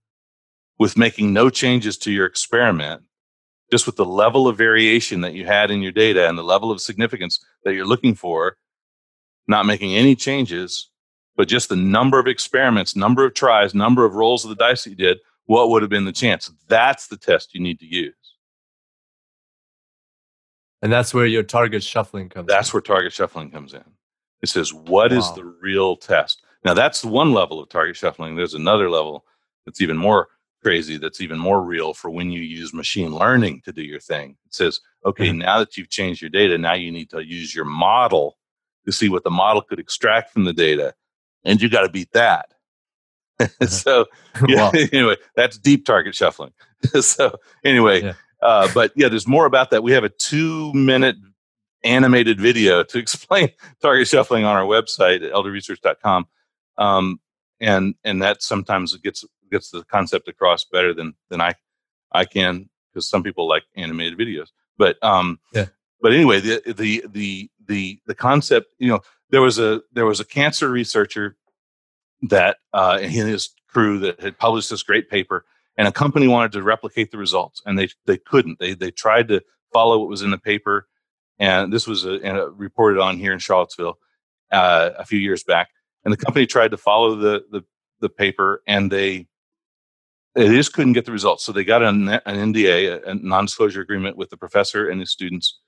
with 0.78 0.96
making 0.96 1.32
no 1.32 1.50
changes 1.50 1.96
to 1.98 2.10
your 2.10 2.26
experiment, 2.26 3.02
just 3.72 3.86
with 3.86 3.96
the 3.96 4.04
level 4.04 4.46
of 4.46 4.58
variation 4.58 5.22
that 5.22 5.32
you 5.32 5.46
had 5.46 5.70
in 5.70 5.80
your 5.80 5.90
data 5.92 6.28
and 6.28 6.36
the 6.36 6.44
level 6.44 6.70
of 6.70 6.78
significance 6.78 7.42
that 7.64 7.72
you're 7.72 7.86
looking 7.86 8.14
for, 8.14 8.58
not 9.48 9.64
making 9.64 9.96
any 9.96 10.14
changes, 10.14 10.90
but 11.36 11.48
just 11.48 11.70
the 11.70 11.76
number 11.76 12.18
of 12.18 12.26
experiments, 12.26 12.94
number 12.94 13.24
of 13.24 13.32
tries, 13.32 13.74
number 13.74 14.04
of 14.04 14.14
rolls 14.14 14.44
of 14.44 14.50
the 14.50 14.54
dice 14.56 14.84
that 14.84 14.90
you 14.90 14.96
did, 14.96 15.20
what 15.46 15.70
would 15.70 15.80
have 15.80 15.88
been 15.90 16.04
the 16.04 16.12
chance? 16.12 16.52
That's 16.68 17.06
the 17.06 17.16
test 17.16 17.54
you 17.54 17.62
need 17.62 17.80
to 17.80 17.86
use. 17.86 18.12
And 20.82 20.92
that's 20.92 21.14
where 21.14 21.24
your 21.24 21.42
target 21.42 21.82
shuffling 21.82 22.28
comes 22.28 22.48
That's 22.48 22.68
in. 22.68 22.72
where 22.74 22.82
target 22.82 23.14
shuffling 23.14 23.50
comes 23.50 23.72
in. 23.72 23.84
It 24.42 24.50
says, 24.50 24.74
what 24.74 25.12
is 25.12 25.24
Wow. 25.30 25.34
the 25.36 25.44
real 25.62 25.96
test? 25.96 26.42
Now, 26.62 26.74
that's 26.74 27.06
one 27.06 27.32
level 27.32 27.58
of 27.58 27.70
target 27.70 27.96
shuffling. 27.96 28.36
There's 28.36 28.52
another 28.52 28.90
level 28.90 29.24
that's 29.64 29.80
even 29.80 29.96
more 29.96 30.28
crazy, 30.62 30.97
that's 30.97 31.20
even 31.20 31.39
more 31.39 31.62
real 31.62 31.93
for 31.94 32.10
when 32.10 32.30
you 32.30 32.40
use 32.40 32.72
machine 32.72 33.14
learning 33.14 33.62
to 33.64 33.72
do 33.72 33.82
your 33.82 34.01
thing. 34.01 34.36
It 34.47 34.55
says, 34.55 34.80
okay, 35.05 35.28
Mhm. 35.28 35.39
now 35.39 35.59
that 35.59 35.76
you've 35.76 35.90
changed 35.90 36.20
your 36.22 36.30
data, 36.30 36.56
now 36.59 36.74
you 36.74 36.90
need 36.93 37.10
to 37.10 37.20
use 37.24 37.55
your 37.55 37.64
model 37.64 38.39
to 38.86 38.93
see 38.93 39.09
what 39.09 39.24
the 39.24 39.30
model 39.30 39.62
could 39.62 39.78
extract 39.78 40.32
from 40.32 40.44
the 40.44 40.52
data. 40.52 40.94
And 41.44 41.60
you 41.60 41.68
got 41.68 41.82
to 41.82 41.89
beat 41.89 42.12
that. 42.12 42.47
so, 43.68 44.06
yeah, 44.48 44.56
Wow. 44.56 44.72
anyway, 44.93 45.16
that's 45.36 45.59
deep 45.59 45.84
target 45.84 46.14
shuffling. 46.14 46.52
so, 47.01 47.36
anyway, 47.64 48.02
Yeah. 48.02 48.12
uh, 48.40 48.68
but 48.74 48.93
yeah, 48.97 49.09
there's 49.09 49.26
more 49.28 49.47
about 49.47 49.70
that. 49.70 49.82
We 49.82 49.93
have 49.93 50.05
a 50.05 50.09
two 50.10 50.72
minute 50.74 51.16
animated 51.84 52.40
video 52.40 52.84
to 52.84 52.98
explain 52.98 53.51
target 53.80 54.06
shuffling 54.09 54.44
on 54.44 54.55
our 54.56 54.64
website 54.64 55.24
at 55.26 55.32
elderresearch.com. 55.32 56.26
Um, 56.78 57.20
and 57.60 57.94
and 58.05 58.22
that 58.22 58.43
sometimes 58.43 58.93
it 58.94 59.02
gets 59.02 59.24
gets 59.52 59.70
the 59.70 59.84
concept 59.84 60.26
across 60.26 60.64
better 60.64 60.92
than 60.92 61.14
than 61.28 61.40
I 61.40 61.54
I 62.10 62.24
can 62.24 62.68
because 62.92 63.08
some 63.08 63.22
people 63.22 63.48
like 63.48 63.64
animated 63.76 64.18
videos. 64.18 64.48
But 64.76 64.96
um, 65.02 65.38
Yeah. 65.54 65.66
But 66.00 66.12
anyway, 66.12 66.40
the 66.40 66.62
the 66.66 67.04
the 67.08 67.50
the 67.66 68.00
the 68.06 68.14
concept, 68.14 68.74
you 68.78 68.88
know, 68.88 69.00
there 69.30 69.40
was 69.40 69.58
a 69.58 69.82
there 69.92 70.06
was 70.06 70.18
a 70.18 70.24
cancer 70.24 70.68
researcher 70.68 71.36
that 72.22 72.58
uh, 72.72 72.98
he 72.98 73.20
and 73.20 73.28
his 73.28 73.50
crew 73.68 73.98
that 74.00 74.20
had 74.20 74.36
published 74.36 74.70
this 74.70 74.82
great 74.82 75.08
paper, 75.08 75.44
and 75.76 75.86
a 75.86 75.92
company 75.92 76.26
wanted 76.26 76.52
to 76.52 76.62
replicate 76.62 77.12
the 77.12 77.18
results, 77.18 77.62
and 77.64 77.78
they 77.78 77.88
they 78.06 78.18
couldn't. 78.18 78.58
They 78.58 78.74
they 78.74 78.90
tried 78.90 79.28
to 79.28 79.42
follow 79.72 80.00
what 80.00 80.08
was 80.08 80.22
in 80.22 80.32
the 80.32 80.38
paper, 80.38 80.88
and 81.38 81.72
this 81.72 81.86
was 81.86 82.04
a, 82.04 82.20
uh, 82.20 82.46
reported 82.48 83.00
on 83.00 83.16
here 83.18 83.32
in 83.32 83.38
Charlottesville 83.38 83.98
uh, 84.50 84.90
a 84.98 85.04
few 85.04 85.20
years 85.20 85.44
back. 85.44 85.68
And 86.04 86.12
the 86.12 86.18
company 86.18 86.46
tried 86.46 86.72
to 86.72 86.76
follow 86.76 87.14
the 87.14 87.44
the, 87.50 87.62
the 88.00 88.08
paper, 88.08 88.62
and 88.66 88.90
they 88.90 89.28
they 90.34 90.48
just 90.48 90.72
couldn't 90.72 90.94
get 90.94 91.04
the 91.04 91.12
results. 91.12 91.44
So 91.44 91.52
they 91.52 91.64
got 91.64 91.82
an, 91.82 92.09
an 92.09 92.52
NDA, 92.52 93.04
a, 93.04 93.10
a 93.10 93.14
non-disclosure 93.14 93.80
agreement 93.80 94.16
with 94.16 94.30
the 94.30 94.36
professor 94.36 94.88
and 94.88 95.00
his 95.00 95.10
students, 95.10 95.60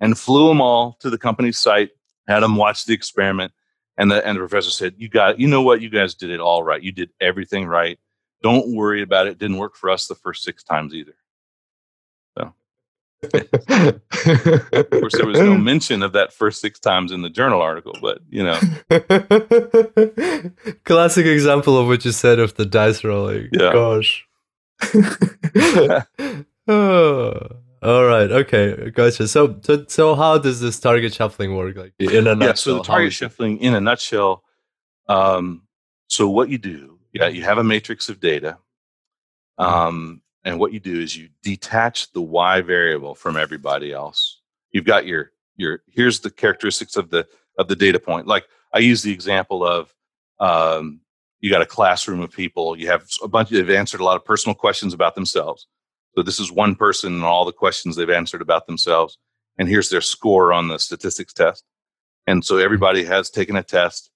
and 0.00 0.18
flew 0.18 0.48
them 0.48 0.60
all 0.60 0.96
to 1.00 1.10
the 1.10 1.18
company's 1.18 1.58
site, 1.58 1.90
had 2.28 2.40
them 2.40 2.56
watch 2.56 2.84
the 2.84 2.94
experiment, 2.94 3.52
and 3.96 4.10
the 4.10 4.26
and 4.26 4.36
the 4.36 4.40
professor 4.40 4.70
said, 4.70 4.94
"You 4.96 5.08
got, 5.08 5.38
you 5.38 5.46
know 5.46 5.62
what? 5.62 5.80
You 5.80 5.90
guys 5.90 6.14
did 6.14 6.30
it 6.30 6.40
all 6.40 6.62
right. 6.62 6.82
You 6.82 6.92
did 6.92 7.10
everything 7.20 7.66
right. 7.66 7.98
Don't 8.42 8.74
worry 8.74 9.02
about 9.02 9.26
it. 9.26 9.38
Didn't 9.38 9.58
work 9.58 9.76
for 9.76 9.90
us 9.90 10.06
the 10.06 10.14
first 10.14 10.42
six 10.42 10.62
times 10.62 10.94
either." 10.94 11.14
Of 13.22 14.90
course, 14.90 15.14
there 15.14 15.26
was 15.26 15.38
no 15.38 15.56
mention 15.70 16.02
of 16.02 16.12
that 16.12 16.32
first 16.32 16.60
six 16.60 16.80
times 16.80 17.12
in 17.12 17.22
the 17.22 17.30
journal 17.30 17.60
article, 17.60 17.94
but 18.00 18.20
you 18.30 18.42
know, 18.42 18.58
Classic 20.84 21.26
example 21.26 21.78
of 21.78 21.86
what 21.86 22.04
you 22.04 22.12
said 22.12 22.38
of 22.38 22.54
the 22.54 22.64
dice 22.64 23.04
rolling. 23.04 23.48
Yeah. 23.52 23.72
Gosh. 23.72 24.26
oh, 26.66 27.46
all 27.82 28.04
right. 28.04 28.30
Okay. 28.30 28.90
Gotcha. 28.90 29.28
So, 29.28 29.58
so, 29.62 29.84
so 29.86 30.14
how 30.14 30.38
does 30.38 30.60
this 30.60 30.80
target 30.80 31.12
shuffling 31.12 31.54
work? 31.54 31.76
Like 31.76 31.92
in 31.98 32.26
a 32.26 32.34
nutshell? 32.34 32.48
yeah. 32.48 32.54
So 32.54 32.74
the 32.76 32.84
target 32.84 33.12
shuffling, 33.12 33.58
in 33.58 33.74
a 33.74 33.80
nutshell, 33.80 34.44
um, 35.08 35.62
so 36.08 36.28
what 36.28 36.48
you 36.48 36.58
do, 36.58 36.98
yeah, 37.12 37.28
you 37.28 37.42
have 37.42 37.58
a 37.58 37.64
matrix 37.64 38.08
of 38.08 38.20
data, 38.20 38.58
um, 39.58 40.22
and 40.44 40.58
what 40.58 40.72
you 40.72 40.80
do 40.80 41.00
is 41.00 41.16
you 41.16 41.28
detach 41.42 42.12
the 42.12 42.22
y 42.22 42.60
variable 42.60 43.14
from 43.14 43.36
everybody 43.36 43.92
else. 43.92 44.40
You've 44.72 44.86
got 44.86 45.06
your 45.06 45.32
your 45.56 45.82
here's 45.88 46.20
the 46.20 46.30
characteristics 46.30 46.96
of 46.96 47.10
the 47.10 47.26
of 47.58 47.68
the 47.68 47.76
data 47.76 47.98
point. 47.98 48.26
Like 48.26 48.46
I 48.72 48.78
use 48.78 49.02
the 49.02 49.12
example 49.12 49.64
of 49.64 49.94
um, 50.38 51.00
you 51.40 51.50
got 51.50 51.62
a 51.62 51.66
classroom 51.66 52.20
of 52.20 52.30
people. 52.30 52.78
You 52.78 52.88
have 52.88 53.06
a 53.22 53.28
bunch. 53.28 53.50
They've 53.50 53.68
answered 53.70 54.00
a 54.00 54.04
lot 54.04 54.16
of 54.16 54.24
personal 54.24 54.54
questions 54.54 54.94
about 54.94 55.14
themselves. 55.14 55.66
So 56.16 56.22
this 56.22 56.40
is 56.40 56.50
one 56.50 56.74
person 56.74 57.14
and 57.14 57.24
all 57.24 57.44
the 57.44 57.52
questions 57.52 57.96
they've 57.96 58.10
answered 58.10 58.42
about 58.42 58.66
themselves. 58.66 59.18
And 59.58 59.68
here's 59.68 59.90
their 59.90 60.00
score 60.00 60.52
on 60.52 60.68
the 60.68 60.78
statistics 60.78 61.32
test. 61.32 61.64
And 62.26 62.44
so 62.44 62.58
everybody 62.58 63.04
has 63.04 63.30
taken 63.30 63.56
a 63.56 63.62
test 63.62 64.10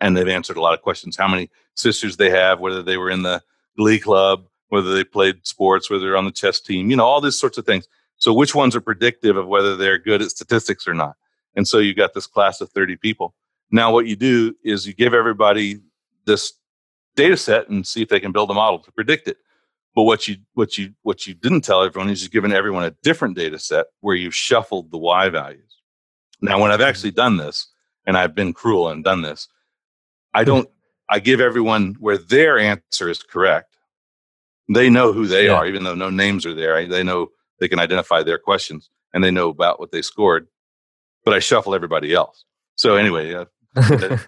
and 0.00 0.16
they've 0.16 0.28
answered 0.28 0.56
a 0.56 0.60
lot 0.60 0.74
of 0.74 0.82
questions. 0.82 1.16
How 1.16 1.28
many 1.28 1.50
sisters 1.74 2.16
they 2.16 2.30
have, 2.30 2.60
whether 2.60 2.82
they 2.82 2.96
were 2.96 3.10
in 3.10 3.22
the 3.22 3.42
glee 3.76 3.98
club, 3.98 4.46
whether 4.68 4.94
they 4.94 5.04
played 5.04 5.46
sports, 5.46 5.90
whether 5.90 6.04
they're 6.04 6.16
on 6.16 6.24
the 6.24 6.30
chess 6.30 6.60
team, 6.60 6.90
you 6.90 6.96
know, 6.96 7.04
all 7.04 7.20
these 7.20 7.38
sorts 7.38 7.58
of 7.58 7.66
things. 7.66 7.86
So 8.16 8.32
which 8.32 8.54
ones 8.54 8.74
are 8.74 8.80
predictive 8.80 9.36
of 9.36 9.46
whether 9.46 9.76
they're 9.76 9.98
good 9.98 10.22
at 10.22 10.30
statistics 10.30 10.86
or 10.86 10.94
not? 10.94 11.16
And 11.54 11.66
so 11.66 11.78
you've 11.78 11.96
got 11.96 12.14
this 12.14 12.26
class 12.26 12.60
of 12.60 12.70
30 12.70 12.96
people. 12.96 13.34
Now 13.70 13.92
what 13.92 14.06
you 14.06 14.16
do 14.16 14.54
is 14.64 14.86
you 14.86 14.94
give 14.94 15.14
everybody 15.14 15.80
this 16.24 16.52
data 17.16 17.36
set 17.36 17.68
and 17.68 17.86
see 17.86 18.02
if 18.02 18.08
they 18.08 18.20
can 18.20 18.32
build 18.32 18.50
a 18.50 18.54
model 18.54 18.78
to 18.80 18.92
predict 18.92 19.28
it. 19.28 19.38
But 19.94 20.04
what 20.04 20.28
you 20.28 20.36
what 20.54 20.78
you 20.78 20.94
what 21.02 21.26
you 21.26 21.34
didn't 21.34 21.62
tell 21.62 21.82
everyone 21.82 22.10
is 22.10 22.22
you've 22.22 22.30
given 22.30 22.52
everyone 22.52 22.84
a 22.84 22.92
different 23.02 23.36
data 23.36 23.58
set 23.58 23.86
where 24.00 24.14
you've 24.14 24.34
shuffled 24.34 24.90
the 24.92 24.98
y 24.98 25.28
values. 25.28 25.78
Now, 26.40 26.60
when 26.60 26.70
I've 26.70 26.80
actually 26.80 27.10
done 27.10 27.36
this, 27.36 27.66
and 28.06 28.16
I've 28.16 28.34
been 28.34 28.52
cruel 28.52 28.88
and 28.88 29.02
done 29.02 29.22
this, 29.22 29.48
I 30.34 30.44
don't. 30.44 30.68
I 31.10 31.18
give 31.18 31.40
everyone 31.40 31.96
where 31.98 32.18
their 32.18 32.58
answer 32.58 33.08
is 33.08 33.22
correct. 33.22 33.77
They 34.68 34.90
know 34.90 35.12
who 35.12 35.26
they 35.26 35.46
Yeah. 35.46 35.54
are, 35.54 35.66
even 35.66 35.84
though 35.84 35.94
no 35.94 36.10
names 36.10 36.44
are 36.46 36.54
there. 36.54 36.86
They 36.86 37.02
know 37.02 37.30
they 37.58 37.68
can 37.68 37.78
identify 37.78 38.22
their 38.22 38.38
questions 38.38 38.90
and 39.14 39.24
they 39.24 39.30
know 39.30 39.48
about 39.48 39.80
what 39.80 39.90
they 39.92 40.02
scored. 40.02 40.46
But 41.24 41.34
I 41.34 41.38
shuffle 41.38 41.74
everybody 41.74 42.14
else. 42.14 42.44
So 42.76 42.96
anyway, 42.96 43.34
uh, 43.34 43.46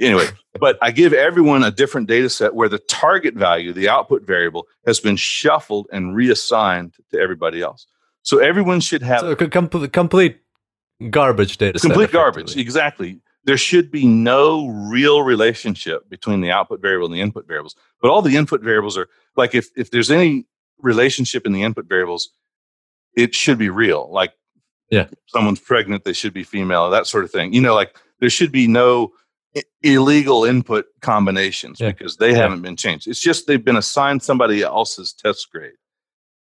anyway, 0.00 0.26
but 0.58 0.78
I 0.82 0.90
give 0.90 1.12
everyone 1.12 1.64
a 1.64 1.70
different 1.70 2.08
data 2.08 2.28
set 2.30 2.54
where 2.54 2.68
the 2.68 2.78
target 2.78 3.34
value, 3.34 3.72
the 3.72 3.88
output 3.88 4.22
variable, 4.22 4.66
has 4.86 5.00
been 5.00 5.16
shuffled 5.16 5.86
and 5.92 6.14
reassigned 6.14 6.94
to 7.10 7.18
everybody 7.18 7.60
else. 7.62 7.86
So 8.22 8.38
everyone 8.38 8.80
should 8.80 9.02
have 9.02 9.20
so, 9.20 9.34
co- 9.34 9.48
complete, 9.48 9.92
complete 9.92 10.38
garbage 11.10 11.56
data. 11.56 11.78
set, 11.78 11.88
complete 11.88 12.12
garbage. 12.12 12.56
Exactly. 12.56 13.20
There 13.44 13.56
should 13.56 13.90
be 13.90 14.06
no 14.06 14.68
real 14.68 15.22
relationship 15.22 16.08
between 16.10 16.40
the 16.42 16.50
output 16.50 16.80
variable 16.82 17.06
and 17.06 17.14
the 17.14 17.20
input 17.22 17.46
variables. 17.48 17.74
But 18.02 18.10
all 18.10 18.20
the 18.22 18.36
input 18.36 18.60
variables 18.62 18.98
are 18.98 19.08
like 19.36 19.54
if 19.54 19.68
if 19.76 19.90
there's 19.90 20.10
any 20.10 20.46
relationship 20.78 21.46
in 21.46 21.52
the 21.52 21.62
input 21.62 21.86
variables, 21.88 22.30
it 23.16 23.34
should 23.34 23.58
be 23.58 23.70
real. 23.70 24.10
Like 24.12 24.32
Yeah. 24.90 25.08
someone's 25.26 25.60
pregnant, 25.60 26.04
they 26.04 26.12
should 26.12 26.34
be 26.34 26.44
female, 26.44 26.90
that 26.90 27.06
sort 27.06 27.24
of 27.24 27.30
thing. 27.30 27.52
You 27.54 27.60
know, 27.62 27.74
like 27.74 27.96
there 28.20 28.30
should 28.30 28.52
be 28.52 28.66
no 28.66 29.12
illegal 29.82 30.44
input 30.44 30.86
combinations 31.00 31.80
Yeah. 31.80 31.90
because 31.92 32.16
they 32.18 32.30
Yeah. 32.30 32.36
haven't 32.38 32.62
been 32.62 32.76
changed. 32.76 33.08
It's 33.08 33.20
just 33.20 33.46
they've 33.46 33.64
been 33.64 33.76
assigned 33.76 34.22
somebody 34.22 34.62
else's 34.62 35.12
test 35.12 35.50
grade. 35.50 35.72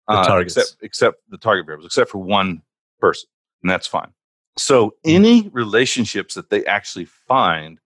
The 0.09 0.14
Uh, 0.14 0.24
targets. 0.24 0.56
except 0.56 0.82
except 0.82 1.16
the 1.30 1.38
target 1.38 1.64
variables, 1.66 1.86
except 1.86 2.10
for 2.10 2.18
one 2.18 2.62
person, 2.98 3.28
and 3.62 3.70
that's 3.70 3.86
fine. 3.86 4.12
So 4.56 4.94
hmm. 5.04 5.10
any 5.10 5.48
relationships 5.48 6.34
that 6.34 6.50
they 6.50 6.64
actually 6.66 7.06
find 7.06 7.78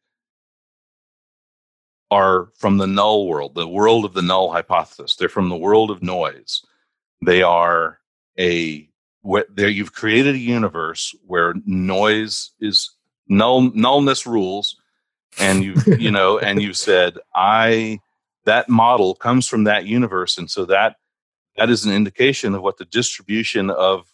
are 2.11 2.49
from 2.55 2.79
the 2.79 2.87
null 2.87 3.27
world, 3.27 3.55
the 3.55 3.67
world 3.67 4.05
of 4.05 4.15
the 4.15 4.23
null 4.23 4.53
hypothesis. 4.53 5.17
They're 5.17 5.29
from 5.29 5.49
the 5.49 5.57
world 5.57 5.91
of 5.91 6.03
noise. 6.03 6.63
They 7.25 7.43
are 7.43 7.99
a 8.39 8.89
where 9.23 9.47
there 9.53 9.69
you've 9.69 9.93
created 9.93 10.37
a 10.37 10.39
universe 10.39 11.15
where 11.27 11.55
noise 11.65 12.53
is 12.61 12.91
null 13.29 13.73
nullness 13.73 14.27
rules, 14.27 14.77
and 15.39 15.65
you 15.65 15.75
you 15.99 16.11
know, 16.13 16.39
and 16.39 16.63
you've 16.63 16.77
said 16.77 17.19
I 17.35 17.99
that 18.45 18.69
model 18.69 19.15
comes 19.15 19.49
from 19.49 19.65
that 19.65 19.87
universe, 19.87 20.39
and 20.39 20.49
so 20.51 20.65
that 20.67 20.97
that 21.57 21.71
is 21.71 21.85
an 21.85 21.93
indication 21.93 22.55
of 22.55 22.63
what 22.63 22.77
the 22.77 22.85
distribution 22.85 23.71
of 23.71 24.07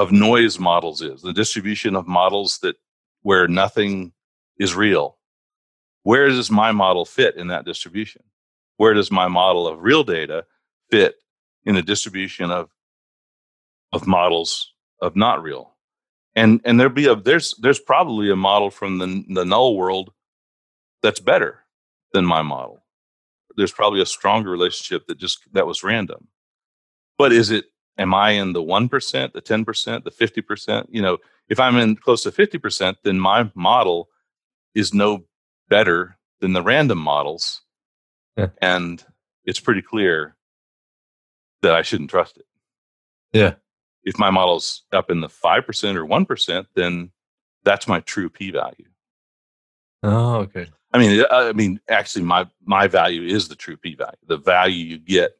of 0.00 0.12
noise 0.12 0.58
models 0.58 1.02
is 1.02 1.20
the 1.20 1.32
distribution 1.32 1.94
of 1.94 2.06
models 2.08 2.58
that 2.62 2.76
where 3.22 3.46
nothing 3.46 4.12
is 4.58 4.74
real. 4.74 5.18
Where 6.04 6.28
does 6.28 6.50
my 6.50 6.72
model 6.72 7.04
fit 7.04 7.36
in 7.36 7.48
that 7.48 7.66
distribution? 7.66 8.22
Where 8.78 8.94
does 8.94 9.10
my 9.10 9.28
model 9.28 9.68
of 9.68 9.82
real 9.82 10.02
data 10.02 10.46
fit 10.90 11.16
in 11.66 11.74
the 11.74 11.82
distribution 11.82 12.50
of 12.50 12.70
of 13.92 14.06
models 14.06 14.72
of 15.02 15.16
not 15.16 15.42
real? 15.42 15.74
And 16.34 16.62
and 16.64 16.80
there'll 16.80 16.94
be 16.94 17.06
a 17.06 17.14
there's 17.14 17.54
there's 17.58 17.80
probably 17.80 18.30
a 18.30 18.36
model 18.36 18.70
from 18.70 18.98
the 18.98 19.24
the 19.28 19.44
null 19.44 19.76
world 19.76 20.12
that's 21.02 21.20
better 21.20 21.60
than 22.14 22.24
my 22.24 22.40
model. 22.40 22.82
There's 23.56 23.72
probably 23.72 24.00
a 24.00 24.06
stronger 24.06 24.50
relationship 24.50 25.06
that 25.08 25.18
just 25.18 25.40
that 25.52 25.66
was 25.66 25.82
random. 25.82 26.28
But 27.18 27.32
is 27.32 27.50
it 27.50 27.66
am 28.00 28.12
i 28.14 28.30
in 28.30 28.52
the 28.52 28.62
1% 28.62 29.32
the 29.32 29.42
10% 29.42 30.04
the 30.04 30.10
50% 30.10 30.86
you 30.90 31.02
know 31.02 31.18
if 31.48 31.60
i'm 31.60 31.76
in 31.76 31.96
close 31.96 32.22
to 32.24 32.30
50% 32.30 32.96
then 33.04 33.18
my 33.20 33.50
model 33.54 34.08
is 34.74 34.92
no 34.92 35.24
better 35.68 36.18
than 36.40 36.52
the 36.52 36.62
random 36.62 36.98
models 36.98 37.62
Yeah. 38.36 38.48
and 38.60 39.04
it's 39.44 39.60
pretty 39.60 39.82
clear 39.82 40.36
that 41.62 41.74
i 41.74 41.82
shouldn't 41.82 42.10
trust 42.10 42.38
it 42.38 42.46
Yeah. 43.32 43.54
if 44.04 44.18
my 44.18 44.30
model's 44.30 44.82
up 44.92 45.10
in 45.10 45.20
the 45.20 45.28
5% 45.28 45.94
or 45.96 46.06
1% 46.06 46.66
then 46.74 47.12
that's 47.62 47.86
my 47.86 48.00
true 48.00 48.30
p 48.30 48.50
value 48.50 48.86
Oh, 50.02 50.36
okay. 50.36 50.66
I 50.94 50.98
mean, 50.98 51.20
uh, 51.20 51.26
I 51.30 51.52
mean, 51.52 51.78
actually, 51.88 52.24
my 52.24 52.46
my 52.64 52.86
value 52.86 53.22
is 53.22 53.48
the 53.48 53.54
true 53.54 53.76
p 53.76 53.94
value. 53.94 54.16
The 54.26 54.38
value 54.38 54.82
you 54.82 54.98
get 54.98 55.32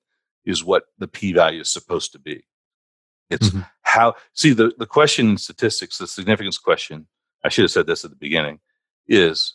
is 0.45 0.63
what 0.63 0.85
the 0.99 1.09
p 1.09 1.33
value 1.33 1.63
is 1.63 1.73
supposed 1.73 2.13
to 2.13 2.19
be. 2.19 2.45
It's 3.31 3.51
Mhm. 3.51 3.69
how. 3.83 4.15
See, 4.35 4.53
the 4.53 4.73
the 4.79 4.87
question 4.87 5.31
in 5.31 5.39
statistics, 5.39 5.99
the 5.99 6.07
significance 6.07 6.59
question. 6.59 7.07
I 7.45 7.49
should 7.49 7.63
have 7.65 7.71
said 7.71 7.87
this 7.87 8.05
at 8.05 8.11
the 8.11 8.17
beginning. 8.17 8.61
Is 9.07 9.55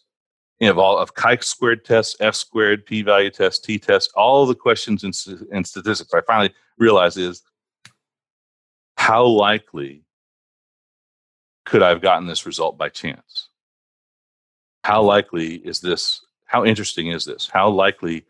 you 0.60 0.68
know, 0.68 0.72
of 0.72 0.80
all 0.80 0.98
of 0.98 1.14
chi 1.14 1.36
squared 1.38 1.84
tests, 1.84 2.16
f 2.22 2.34
squared, 2.36 2.86
p 2.86 3.02
value 3.02 3.30
tests, 3.30 3.60
t 3.66 3.78
tests, 3.78 4.12
all 4.16 4.46
the 4.46 4.56
questions 4.56 5.04
in, 5.04 5.12
in 5.52 5.64
statistics. 5.66 6.14
I 6.14 6.22
finally 6.22 6.54
realized 6.78 7.18
is 7.18 7.44
how 8.98 9.26
likely 9.26 10.04
could 11.66 11.82
I 11.84 11.90
have 11.90 12.02
gotten 12.02 12.28
this 12.28 12.46
result 12.46 12.78
by 12.78 12.90
chance? 12.90 13.50
how 14.84 15.02
likely 15.02 15.56
is 15.56 15.82
this 15.82 16.24
how 16.46 16.64
interesting 16.64 17.08
is 17.08 17.26
this 17.26 17.50
how 17.52 17.68
likely 17.68 18.24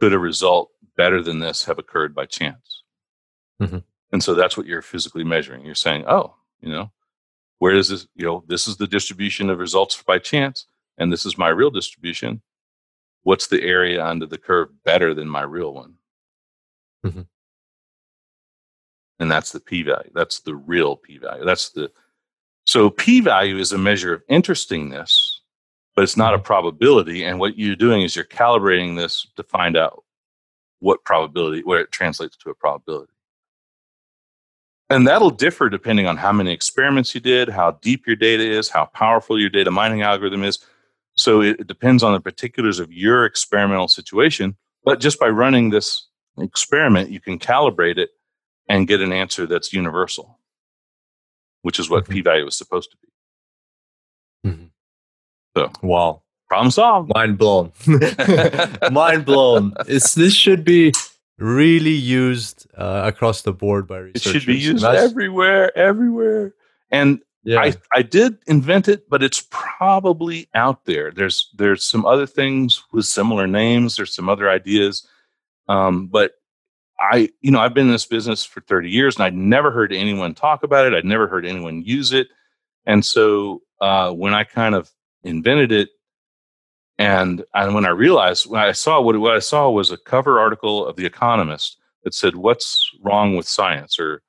could 0.00 0.12
a 0.12 0.18
result 0.18 0.72
better 0.96 1.22
than 1.22 1.38
this 1.38 1.64
have 1.64 1.78
occurred 1.78 2.12
by 2.16 2.26
chance 2.26 2.82
Mhm. 3.62 3.84
And 4.12 4.22
so 4.22 4.34
that's 4.34 4.56
what 4.56 4.66
you're 4.66 4.82
physically 4.82 5.24
measuring 5.24 5.64
you're 5.64 5.74
saying 5.74 6.04
oh 6.08 6.34
you 6.60 6.70
know 6.70 6.90
where 7.58 7.74
is 7.74 7.88
this 7.88 8.06
you 8.14 8.24
know 8.24 8.44
this 8.46 8.66
is 8.66 8.76
the 8.76 8.86
distribution 8.86 9.50
of 9.50 9.58
results 9.58 10.02
by 10.02 10.18
chance 10.18 10.66
and 10.98 11.12
this 11.12 11.24
is 11.26 11.38
my 11.38 11.48
real 11.48 11.70
distribution 11.70 12.40
what's 13.22 13.46
the 13.48 13.62
area 13.62 14.04
under 14.04 14.26
the 14.26 14.38
curve 14.38 14.68
better 14.84 15.14
than 15.14 15.28
my 15.28 15.42
real 15.42 15.72
one 15.74 15.94
Mhm. 17.04 17.26
and 19.18 19.30
that's 19.30 19.52
the 19.52 19.60
p 19.60 19.82
value 19.82 20.10
that's 20.14 20.40
the 20.40 20.54
real 20.54 20.96
p 20.96 21.18
value 21.18 21.44
that's 21.44 21.70
the 21.70 21.90
so 22.66 22.90
p 22.90 23.20
value 23.20 23.56
is 23.58 23.72
a 23.72 23.78
measure 23.78 24.12
of 24.12 24.22
interestingness 24.28 25.40
but 25.96 26.04
it's 26.04 26.16
not 26.16 26.34
a 26.34 26.38
probability. 26.38 27.24
And 27.24 27.38
what 27.38 27.58
you're 27.58 27.76
doing 27.76 28.02
is 28.02 28.14
you're 28.14 28.24
calibrating 28.24 28.96
this 28.96 29.26
to 29.36 29.42
find 29.42 29.76
out 29.76 30.04
what 30.78 31.04
probability, 31.04 31.62
where 31.62 31.80
it 31.80 31.92
translates 31.92 32.36
to 32.38 32.50
a 32.50 32.54
probability. 32.54 33.09
And 34.90 35.06
that'll 35.06 35.30
differ 35.30 35.68
depending 35.70 36.06
on 36.08 36.16
how 36.16 36.32
many 36.32 36.52
experiments 36.52 37.14
you 37.14 37.20
did, 37.20 37.48
how 37.48 37.72
deep 37.80 38.06
your 38.06 38.16
data 38.16 38.42
is, 38.42 38.68
how 38.68 38.86
powerful 38.86 39.38
your 39.40 39.48
data 39.48 39.70
mining 39.70 40.02
algorithm 40.02 40.42
is. 40.42 40.58
So 41.14 41.42
it, 41.42 41.66
depends 41.66 42.02
on 42.02 42.12
the 42.12 42.20
particulars 42.20 42.80
of 42.80 42.92
your 42.92 43.24
experimental 43.24 43.88
situation. 43.88 44.56
But 44.84 44.98
just 45.00 45.20
by 45.20 45.28
running 45.28 45.70
this 45.70 46.06
experiment, 46.38 47.10
you 47.10 47.20
can 47.20 47.38
calibrate 47.38 47.98
it 47.98 48.10
and 48.68 48.88
get 48.88 49.00
an 49.00 49.12
answer 49.12 49.46
that's 49.46 49.72
universal, 49.72 50.38
which 51.62 51.78
is 51.78 51.88
what 51.88 52.04
Mhm. 52.06 52.10
p 52.12 52.20
value 52.22 52.46
is 52.46 52.56
supposed 52.56 52.90
to 52.90 52.96
be. 52.96 54.70
So, 55.56 55.70
Wow. 55.82 56.22
Problem 56.48 56.70
solved. 56.72 57.12
Mind 57.14 57.38
blown. 57.38 57.72
Mind 58.90 59.24
blown. 59.24 59.72
It's 59.86 60.14
this 60.14 60.34
should 60.34 60.64
be 60.64 60.92
really 61.40 61.90
used 61.90 62.66
uh, 62.76 63.02
across 63.04 63.42
the 63.42 63.52
board 63.52 63.86
by 63.86 63.98
researchers. 63.98 64.26
It 64.26 64.40
should 64.40 64.46
be 64.46 64.58
used 64.58 64.84
everywhere, 64.84 65.76
everywhere. 65.76 66.54
And 66.90 67.20
Yeah. 67.44 67.60
I, 67.60 67.74
I 67.92 68.02
did 68.02 68.38
invent 68.46 68.88
it, 68.88 69.08
but 69.08 69.22
it's 69.22 69.46
probably 69.50 70.48
out 70.54 70.84
there. 70.84 71.10
There's 71.10 71.50
there's 71.56 71.84
some 71.84 72.04
other 72.04 72.26
things 72.26 72.82
with 72.92 73.06
similar 73.06 73.46
names. 73.46 73.96
There's 73.96 74.14
some 74.14 74.28
other 74.28 74.50
ideas, 74.50 75.06
um, 75.66 76.08
but 76.08 76.32
I 77.00 77.30
you 77.40 77.50
know 77.50 77.60
I've 77.60 77.72
been 77.72 77.86
in 77.86 77.92
this 77.92 78.06
business 78.06 78.44
for 78.44 78.60
30 78.60 78.90
years, 78.90 79.16
and 79.16 79.24
I'd 79.24 79.34
never 79.34 79.70
heard 79.70 79.92
anyone 79.92 80.34
talk 80.34 80.62
about 80.62 80.86
it. 80.86 80.92
I'd 80.92 81.06
never 81.06 81.26
heard 81.26 81.46
anyone 81.46 81.82
use 81.82 82.12
it, 82.12 82.28
and 82.84 83.02
so 83.04 83.62
uh, 83.80 84.12
when 84.12 84.34
I 84.34 84.44
kind 84.44 84.74
of 84.74 84.90
invented 85.24 85.72
it, 85.72 85.88
and 87.00 87.42
and 87.54 87.74
when 87.74 87.86
I 87.86 87.90
realized 87.90 88.44
when 88.44 88.60
I 88.60 88.72
saw 88.72 89.00
what 89.00 89.18
what 89.18 89.34
I 89.34 89.38
saw 89.38 89.70
was 89.70 89.90
a 89.90 89.96
cover 89.96 90.38
article 90.38 90.86
of 90.86 90.96
The 90.96 91.06
Economist 91.06 91.78
that 92.04 92.12
said 92.12 92.36
"What's 92.36 92.90
wrong 93.02 93.36
with 93.36 93.48
science?" 93.48 93.98
or 93.98 94.22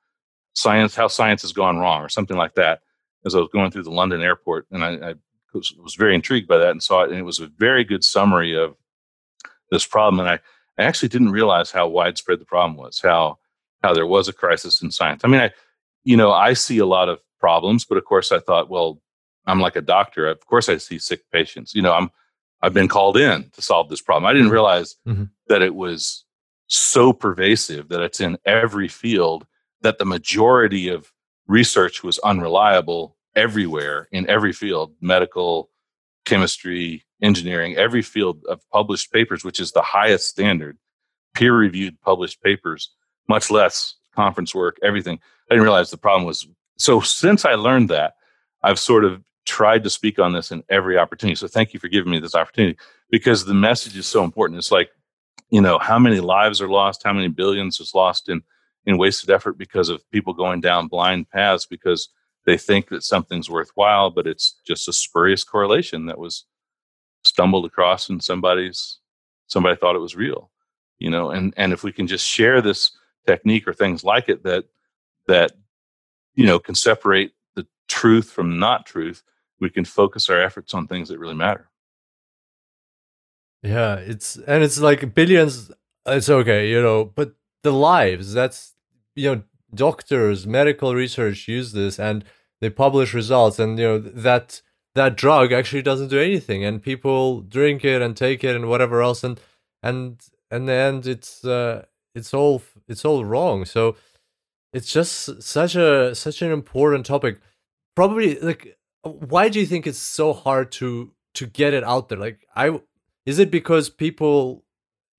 "Science 0.54 0.96
how 0.96 1.08
science 1.08 1.42
has 1.42 1.52
gone 1.52 1.76
wrong" 1.76 2.00
or 2.00 2.08
something 2.08 2.36
like 2.36 2.54
that 2.54 2.80
as 3.26 3.34
I 3.34 3.40
was 3.40 3.50
going 3.52 3.70
through 3.70 3.82
the 3.82 3.90
London 3.90 4.22
airport, 4.22 4.66
and 4.70 4.82
I, 4.82 5.10
I 5.10 5.14
was, 5.52 5.72
was 5.82 5.96
very 5.96 6.14
intrigued 6.14 6.48
by 6.48 6.56
that 6.56 6.70
and 6.70 6.82
saw 6.82 7.02
it, 7.02 7.10
and 7.10 7.18
it 7.18 7.24
was 7.24 7.40
a 7.40 7.50
very 7.58 7.84
good 7.84 8.02
summary 8.02 8.56
of 8.56 8.74
this 9.70 9.86
problem. 9.86 10.18
And 10.18 10.28
I, 10.30 10.38
I 10.82 10.86
actually 10.86 11.10
didn't 11.10 11.30
realize 11.30 11.70
how 11.70 11.88
widespread 11.88 12.40
the 12.40 12.46
problem 12.46 12.78
was, 12.78 13.00
how 13.02 13.38
how 13.82 13.92
there 13.92 14.06
was 14.06 14.28
a 14.28 14.32
crisis 14.32 14.80
in 14.80 14.90
science. 14.90 15.22
I 15.24 15.28
mean, 15.28 15.42
I, 15.42 15.50
you 16.04 16.16
know, 16.16 16.32
I 16.32 16.54
see 16.54 16.78
a 16.78 16.86
lot 16.86 17.10
of 17.10 17.20
problems, 17.38 17.84
but 17.84 17.98
of 17.98 18.06
course, 18.06 18.32
I 18.32 18.38
thought, 18.38 18.70
well, 18.70 19.02
I'm 19.44 19.60
like 19.60 19.76
a 19.76 19.82
doctor. 19.82 20.26
Of 20.26 20.46
course, 20.46 20.70
I 20.70 20.78
see 20.78 20.98
sick 20.98 21.30
patients. 21.30 21.74
You 21.74 21.82
know, 21.82 21.92
I'm 21.92 22.10
I've 22.62 22.74
been 22.74 22.88
called 22.88 23.16
in 23.16 23.50
to 23.50 23.62
solve 23.62 23.88
this 23.88 24.00
problem. 24.00 24.26
I 24.28 24.32
didn't 24.32 24.50
realize 24.50 24.96
Mhm. 25.06 25.30
that 25.48 25.62
it 25.62 25.74
was 25.74 26.24
so 26.68 27.12
pervasive 27.12 27.88
that 27.88 28.00
it's 28.00 28.20
in 28.20 28.38
every 28.46 28.88
field 28.88 29.46
that 29.82 29.98
the 29.98 30.04
majority 30.04 30.88
of 30.88 31.12
research 31.48 32.02
was 32.02 32.18
unreliable 32.20 33.16
everywhere 33.34 34.08
in 34.12 34.28
every 34.30 34.52
field 34.52 34.94
medical 35.00 35.70
chemistry 36.24 37.04
engineering 37.20 37.76
every 37.76 38.00
field 38.02 38.42
of 38.48 38.60
published 38.70 39.12
papers 39.12 39.44
which 39.44 39.58
is 39.60 39.72
the 39.72 39.82
highest 39.82 40.28
standard 40.28 40.78
peer 41.34 41.54
reviewed 41.56 42.00
published 42.00 42.40
papers 42.42 42.90
much 43.28 43.50
less 43.50 43.96
conference 44.14 44.54
work 44.54 44.76
everything 44.82 45.18
i 45.50 45.54
didn't 45.54 45.64
realize 45.64 45.90
the 45.90 45.96
problem 45.96 46.24
was 46.24 46.46
so 46.78 47.00
since 47.00 47.44
i 47.44 47.54
learned 47.54 47.88
that 47.88 48.14
i've 48.62 48.78
sort 48.78 49.04
of 49.04 49.22
tried 49.44 49.84
to 49.84 49.90
speak 49.90 50.18
on 50.18 50.32
this 50.32 50.52
in 50.52 50.62
every 50.68 50.98
opportunity. 50.98 51.36
So 51.36 51.48
thank 51.48 51.74
you 51.74 51.80
for 51.80 51.88
giving 51.88 52.12
me 52.12 52.18
this 52.18 52.34
opportunity 52.34 52.78
because 53.10 53.44
the 53.44 53.54
message 53.54 53.96
is 53.96 54.06
so 54.06 54.24
important. 54.24 54.58
It's 54.58 54.72
like 54.72 54.90
you 55.50 55.60
know 55.60 55.78
how 55.78 55.98
many 55.98 56.20
lives 56.20 56.60
are 56.60 56.68
lost? 56.68 57.02
How 57.04 57.12
many 57.12 57.28
billions 57.28 57.78
is 57.78 57.94
lost 57.94 58.28
in 58.28 58.42
in 58.86 58.98
wasted 58.98 59.30
effort 59.30 59.58
because 59.58 59.88
of 59.88 60.08
people 60.10 60.32
going 60.32 60.60
down 60.60 60.88
blind 60.88 61.28
paths 61.30 61.66
because 61.66 62.08
they 62.46 62.56
think 62.56 62.88
that 62.88 63.04
something's 63.04 63.48
worthwhile, 63.48 64.10
but 64.10 64.26
it's 64.26 64.60
just 64.66 64.88
a 64.88 64.92
spurious 64.92 65.44
correlation 65.44 66.06
that 66.06 66.18
was 66.18 66.44
stumbled 67.22 67.64
across 67.64 68.08
and 68.08 68.22
somebody's 68.22 68.98
somebody 69.46 69.76
thought 69.76 69.94
it 69.94 70.00
was 70.00 70.16
real. 70.16 70.50
You 70.98 71.10
know, 71.10 71.30
and 71.30 71.52
and 71.56 71.72
if 71.72 71.82
we 71.82 71.92
can 71.92 72.06
just 72.06 72.26
share 72.26 72.60
this 72.60 72.90
technique 73.26 73.68
or 73.68 73.72
things 73.72 74.02
like 74.02 74.28
it 74.28 74.42
that 74.44 74.64
that 75.26 75.52
you 76.34 76.46
know 76.46 76.58
can 76.58 76.74
separate 76.74 77.32
the 77.54 77.66
truth 77.88 78.30
from 78.30 78.58
not 78.58 78.86
truth, 78.86 79.22
we 79.62 79.70
can 79.70 79.84
focus 79.84 80.28
our 80.28 80.42
efforts 80.42 80.74
on 80.74 80.86
things 80.86 81.08
that 81.08 81.18
really 81.18 81.36
matter. 81.46 81.70
Yeah, 83.62 83.94
it's 83.94 84.36
and 84.36 84.64
it's 84.64 84.80
like 84.80 85.14
billions. 85.14 85.70
It's 86.04 86.28
okay, 86.28 86.68
you 86.68 86.82
know, 86.82 87.04
but 87.04 87.34
the 87.62 87.72
lives. 87.72 88.34
That's 88.34 88.74
you 89.14 89.34
know, 89.34 89.42
doctors, 89.72 90.46
medical 90.46 90.94
research 90.94 91.46
use 91.46 91.72
this, 91.72 92.00
and 92.00 92.24
they 92.60 92.70
publish 92.70 93.14
results, 93.14 93.60
and 93.60 93.78
you 93.78 93.86
know 93.86 93.98
that 93.98 94.62
that 94.96 95.16
drug 95.16 95.52
actually 95.52 95.82
doesn't 95.82 96.08
do 96.08 96.20
anything, 96.20 96.64
and 96.64 96.82
people 96.82 97.40
drink 97.42 97.84
it 97.84 98.02
and 98.02 98.16
take 98.16 98.42
it 98.42 98.56
and 98.56 98.68
whatever 98.68 99.00
else, 99.00 99.22
and 99.22 99.40
and 99.80 100.20
in 100.50 100.66
the 100.66 100.72
end, 100.72 101.06
it's 101.06 101.44
uh, 101.44 101.84
it's 102.16 102.34
all 102.34 102.62
it's 102.88 103.04
all 103.04 103.24
wrong. 103.24 103.64
So 103.64 103.94
it's 104.72 104.92
just 104.92 105.42
such 105.42 105.76
a 105.76 106.14
such 106.16 106.42
an 106.42 106.50
important 106.50 107.06
topic. 107.06 107.40
Probably 107.94 108.40
like, 108.40 108.76
why 109.02 109.48
do 109.48 109.60
you 109.60 109.66
think 109.66 109.86
it's 109.86 109.98
so 109.98 110.32
hard 110.32 110.72
to 110.72 111.12
to 111.34 111.46
get 111.46 111.74
it 111.74 111.84
out 111.84 112.08
there? 112.08 112.18
Like 112.18 112.46
I 112.54 112.80
is 113.26 113.38
it 113.38 113.50
because 113.50 113.88
people 113.90 114.64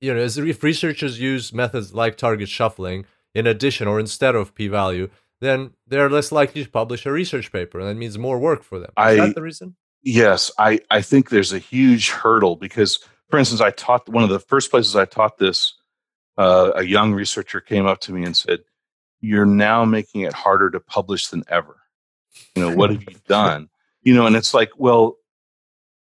you 0.02 0.14
know 0.14 0.20
as 0.20 0.38
if 0.38 0.64
researchers 0.64 1.20
use 1.20 1.54
methods 1.54 1.94
like 1.94 2.18
target 2.18 2.50
shuffling 2.50 3.06
in 3.34 3.48
addition 3.48 3.88
or 3.88 4.00
instead 4.00 4.36
of 4.36 4.54
p-value 4.54 5.10
then 5.42 5.72
they're 5.88 6.10
less 6.10 6.32
likely 6.32 6.64
to 6.64 6.70
publish 6.70 7.06
a 7.06 7.12
research 7.12 7.52
paper, 7.52 7.78
and 7.78 7.90
that 7.90 7.96
means 7.96 8.18
more 8.18 8.40
work 8.40 8.64
for 8.64 8.80
them. 8.80 8.92
Is 8.92 8.94
I- 8.96 9.16
that 9.16 9.36
the 9.36 9.42
reason? 9.42 9.76
Yes, 10.06 10.52
I, 10.58 10.80
I 10.90 11.02
think 11.02 11.30
there's 11.30 11.54
a 11.54 11.60
huge 11.60 12.10
hurdle 12.10 12.58
because, 12.58 13.00
for 13.30 13.40
instance, 13.40 13.62
I 13.62 13.72
taught 13.72 14.08
one 14.10 14.24
of 14.24 14.30
the 14.30 14.40
first 14.40 14.70
places 14.70 14.96
I 14.98 15.06
taught 15.06 15.38
this. 15.38 15.74
Uh, 16.38 16.72
a 16.76 16.84
young 16.84 17.14
researcher 17.14 17.62
came 17.62 17.86
up 17.86 18.00
to 18.02 18.12
me 18.12 18.24
and 18.26 18.36
said, 18.36 18.60
"You're 19.22 19.46
now 19.46 19.86
making 19.86 20.22
it 20.22 20.34
harder 20.34 20.70
to 20.72 20.80
publish 20.82 21.28
than 21.28 21.44
ever. 21.48 21.78
You 22.56 22.64
know 22.64 22.76
what 22.76 22.90
have 22.90 23.02
you 23.02 23.16
done? 23.28 23.70
You 24.04 24.14
know." 24.14 24.26
And 24.28 24.36
it's 24.36 24.54
like, 24.54 24.72
well, 24.78 25.18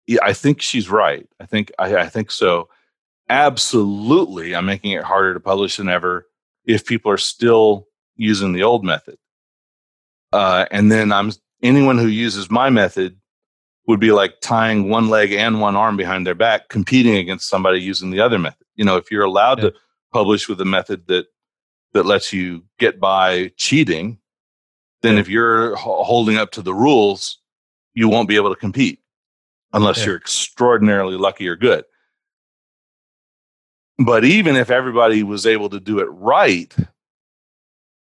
yeah, 0.06 0.18
I 0.22 0.32
think 0.32 0.60
she's 0.60 0.88
right. 0.90 1.26
I 1.40 1.46
think 1.46 1.72
I, 1.78 1.96
I 1.96 2.08
think 2.08 2.30
so. 2.30 2.68
Absolutely, 3.28 4.54
I'm 4.54 4.66
making 4.66 4.92
it 4.92 5.02
harder 5.04 5.34
to 5.34 5.40
publish 5.40 5.76
than 5.76 5.88
ever 5.88 6.26
if 6.66 6.84
people 6.86 7.10
are 7.10 7.18
still 7.18 7.86
using 8.16 8.52
the 8.52 8.62
old 8.62 8.84
method. 8.84 9.16
Uh, 10.32 10.66
and 10.70 10.90
then 10.90 11.12
I'm 11.12 11.32
anyone 11.62 11.98
who 11.98 12.06
uses 12.06 12.50
my 12.50 12.70
method 12.70 13.18
would 13.86 14.00
be 14.00 14.12
like 14.12 14.40
tying 14.40 14.88
one 14.88 15.08
leg 15.08 15.32
and 15.32 15.60
one 15.60 15.76
arm 15.76 15.96
behind 15.96 16.26
their 16.26 16.34
back, 16.34 16.68
competing 16.70 17.16
against 17.16 17.48
somebody 17.48 17.78
using 17.80 18.10
the 18.10 18.20
other 18.20 18.38
method. 18.38 18.66
You 18.76 18.84
know, 18.84 18.96
if 18.96 19.10
you're 19.10 19.24
allowed 19.24 19.62
Yeah. 19.62 19.70
to 19.70 19.74
publish 20.12 20.48
with 20.48 20.60
a 20.60 20.64
method 20.64 21.06
that 21.08 21.26
that 21.92 22.06
lets 22.06 22.32
you 22.32 22.64
get 22.78 22.98
by 22.98 23.52
cheating, 23.56 24.18
then 25.02 25.14
Yeah. 25.14 25.20
if 25.20 25.28
you're 25.28 25.76
ho- 25.76 26.02
holding 26.02 26.36
up 26.38 26.50
to 26.52 26.62
the 26.62 26.74
rules, 26.74 27.38
you 27.94 28.08
won't 28.08 28.28
be 28.28 28.36
able 28.36 28.52
to 28.54 28.60
compete 28.60 29.00
unless 29.72 29.98
Yeah. 29.98 30.06
you're 30.06 30.16
extraordinarily 30.16 31.16
lucky 31.16 31.48
or 31.48 31.56
good. 31.56 31.84
But 33.98 34.24
even 34.24 34.56
if 34.56 34.70
everybody 34.70 35.22
was 35.22 35.46
able 35.46 35.68
to 35.70 35.80
do 35.80 36.00
it 36.00 36.06
right, 36.06 36.74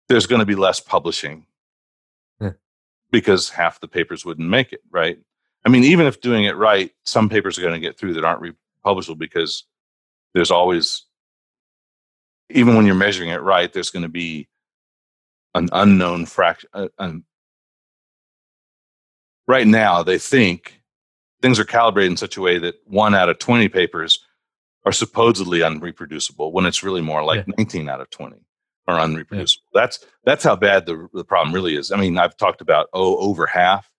there's 0.07 0.27
going 0.27 0.39
to 0.39 0.45
be 0.45 0.55
less 0.55 0.79
publishing 0.79 1.45
Yeah. 2.39 2.51
because 3.11 3.49
half 3.49 3.79
the 3.79 3.87
papers 3.87 4.23
wouldn't 4.23 4.47
make 4.47 4.73
it, 4.73 4.81
right? 4.91 5.17
I 5.65 5.69
mean, 5.69 5.83
even 5.83 6.05
if 6.05 6.21
doing 6.21 6.45
it 6.45 6.55
right, 6.55 6.91
some 7.05 7.29
papers 7.29 7.57
are 7.57 7.61
going 7.61 7.73
to 7.73 7.79
get 7.79 7.97
through 7.97 8.13
that 8.13 8.25
aren't 8.25 8.41
republishable 8.85 9.17
because 9.17 9.65
there's 10.33 10.51
always, 10.51 11.05
even 12.49 12.75
when 12.75 12.85
you're 12.85 12.95
measuring 12.95 13.29
it 13.29 13.41
right, 13.41 13.71
there's 13.71 13.91
going 13.91 14.03
to 14.03 14.09
be 14.09 14.47
an 15.55 15.69
unknown 15.71 16.25
fraction. 16.25 16.69
Uh, 16.73 16.87
right 19.51 19.67
now, 19.67 20.01
they 20.01 20.17
think 20.17 20.81
things 21.41 21.59
are 21.59 21.65
calibrated 21.65 22.11
in 22.11 22.17
such 22.17 22.37
a 22.37 22.41
way 22.41 22.57
that 22.57 22.75
one 22.85 23.13
out 23.13 23.29
of 23.29 23.37
20 23.37 23.67
papers 23.67 24.25
are 24.85 24.93
supposedly 24.93 25.59
unreproducible 25.59 26.51
when 26.53 26.65
it's 26.65 26.83
really 26.83 27.01
more 27.01 27.23
like 27.23 27.45
19 27.57 27.89
out 27.89 28.01
of 28.01 28.09
20 28.09 28.37
are 28.87 28.97
unreproducible. 28.97 29.57
That's 29.73 29.99
that's 30.23 30.43
how 30.43 30.55
bad 30.55 30.85
the 30.85 31.07
the 31.13 31.25
problem 31.25 31.53
really 31.53 31.75
is. 31.75 31.91
I 31.91 31.97
mean, 31.97 32.17
I've 32.17 32.37
talked 32.37 32.61
about 32.61 32.87
oh 32.93 33.17
over 33.17 33.45
half. 33.45 33.91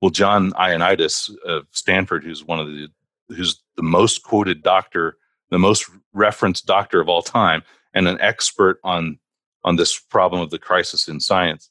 Well, 0.00 0.10
John 0.10 0.52
Ioannidis 0.52 1.34
of 1.44 1.66
Stanford, 1.72 2.24
who's 2.24 2.44
one 2.44 2.60
of 2.60 2.68
the 2.68 2.88
who's 3.28 3.60
the 3.76 3.82
most 3.82 4.22
quoted 4.22 4.62
doctor, 4.62 5.16
the 5.50 5.58
most 5.58 5.90
referenced 6.12 6.66
doctor 6.66 7.00
of 7.00 7.08
all 7.08 7.22
time, 7.22 7.62
and 7.92 8.06
an 8.06 8.20
expert 8.20 8.78
on 8.84 9.18
on 9.64 9.76
this 9.76 9.98
problem 9.98 10.40
of 10.40 10.50
the 10.50 10.58
crisis 10.58 11.08
in 11.08 11.20
science. 11.20 11.70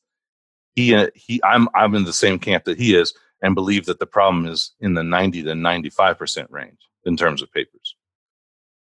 He 0.76 0.96
uh, 0.96 1.08
he 1.16 1.42
I'm 1.44 1.68
I'm 1.76 1.96
in 1.96 2.06
the 2.06 2.14
same 2.14 2.40
camp 2.40 2.66
that 2.66 2.80
he 2.80 2.96
is 2.96 3.14
and 3.44 3.56
believe 3.56 3.86
that 3.86 4.00
the 4.00 4.06
problem 4.06 4.46
is 4.46 4.72
in 4.80 4.94
the 4.94 5.04
90 5.04 5.44
to 5.44 5.52
95% 5.52 6.48
range 6.50 6.80
in 7.06 7.18
terms 7.18 7.42
of 7.42 7.52
papers. 7.52 7.96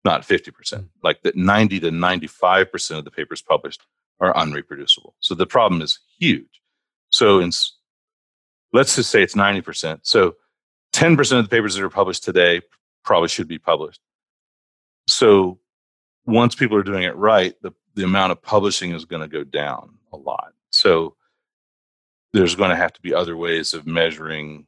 Not 0.04 0.22
50%. 0.22 0.88
Like 1.02 1.22
that 1.22 1.36
90 1.36 1.80
to 1.80 1.90
95% 1.90 2.98
of 2.98 3.04
the 3.04 3.10
papers 3.10 3.42
published 3.42 3.82
are 4.18 4.32
unreproducible. 4.32 5.12
So 5.20 5.34
the 5.34 5.46
problem 5.46 5.82
is 5.82 5.98
huge. 6.18 6.62
So 7.10 7.40
in, 7.40 7.50
let's 8.72 8.96
just 8.96 9.10
say 9.10 9.22
it's 9.22 9.34
90%. 9.34 10.00
So 10.02 10.36
10% 10.94 11.38
of 11.38 11.44
the 11.44 11.50
papers 11.50 11.74
that 11.74 11.84
are 11.84 11.90
published 11.90 12.24
today 12.24 12.62
probably 13.04 13.28
should 13.28 13.48
be 13.48 13.58
published. 13.58 14.00
So 15.06 15.58
once 16.24 16.54
people 16.54 16.78
are 16.78 16.82
doing 16.82 17.02
it 17.02 17.14
right, 17.16 17.54
the, 17.60 17.72
the 17.94 18.04
amount 18.04 18.32
of 18.32 18.42
publishing 18.42 18.92
is 18.92 19.04
going 19.04 19.22
to 19.22 19.28
go 19.28 19.44
down 19.44 19.98
a 20.12 20.16
lot. 20.16 20.52
So 20.70 21.14
there's 22.36 22.54
going 22.54 22.70
to 22.70 22.76
have 22.76 22.92
to 22.92 23.00
be 23.00 23.14
other 23.14 23.36
ways 23.36 23.74
of 23.74 23.86
measuring 23.86 24.66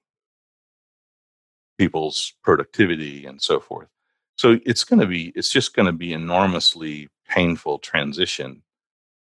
people's 1.77 2.33
productivity 2.43 3.27
and 3.27 3.43
so 3.43 3.61
forth. 3.61 3.89
So 4.37 4.59
it's 4.65 4.85
going 4.85 5.01
to 5.01 5.07
be, 5.07 5.33
it's 5.35 5.51
just 5.51 5.75
going 5.75 5.87
to 5.87 5.93
be 5.93 6.13
enormously 6.13 7.09
painful 7.29 7.79
transition, 7.79 8.63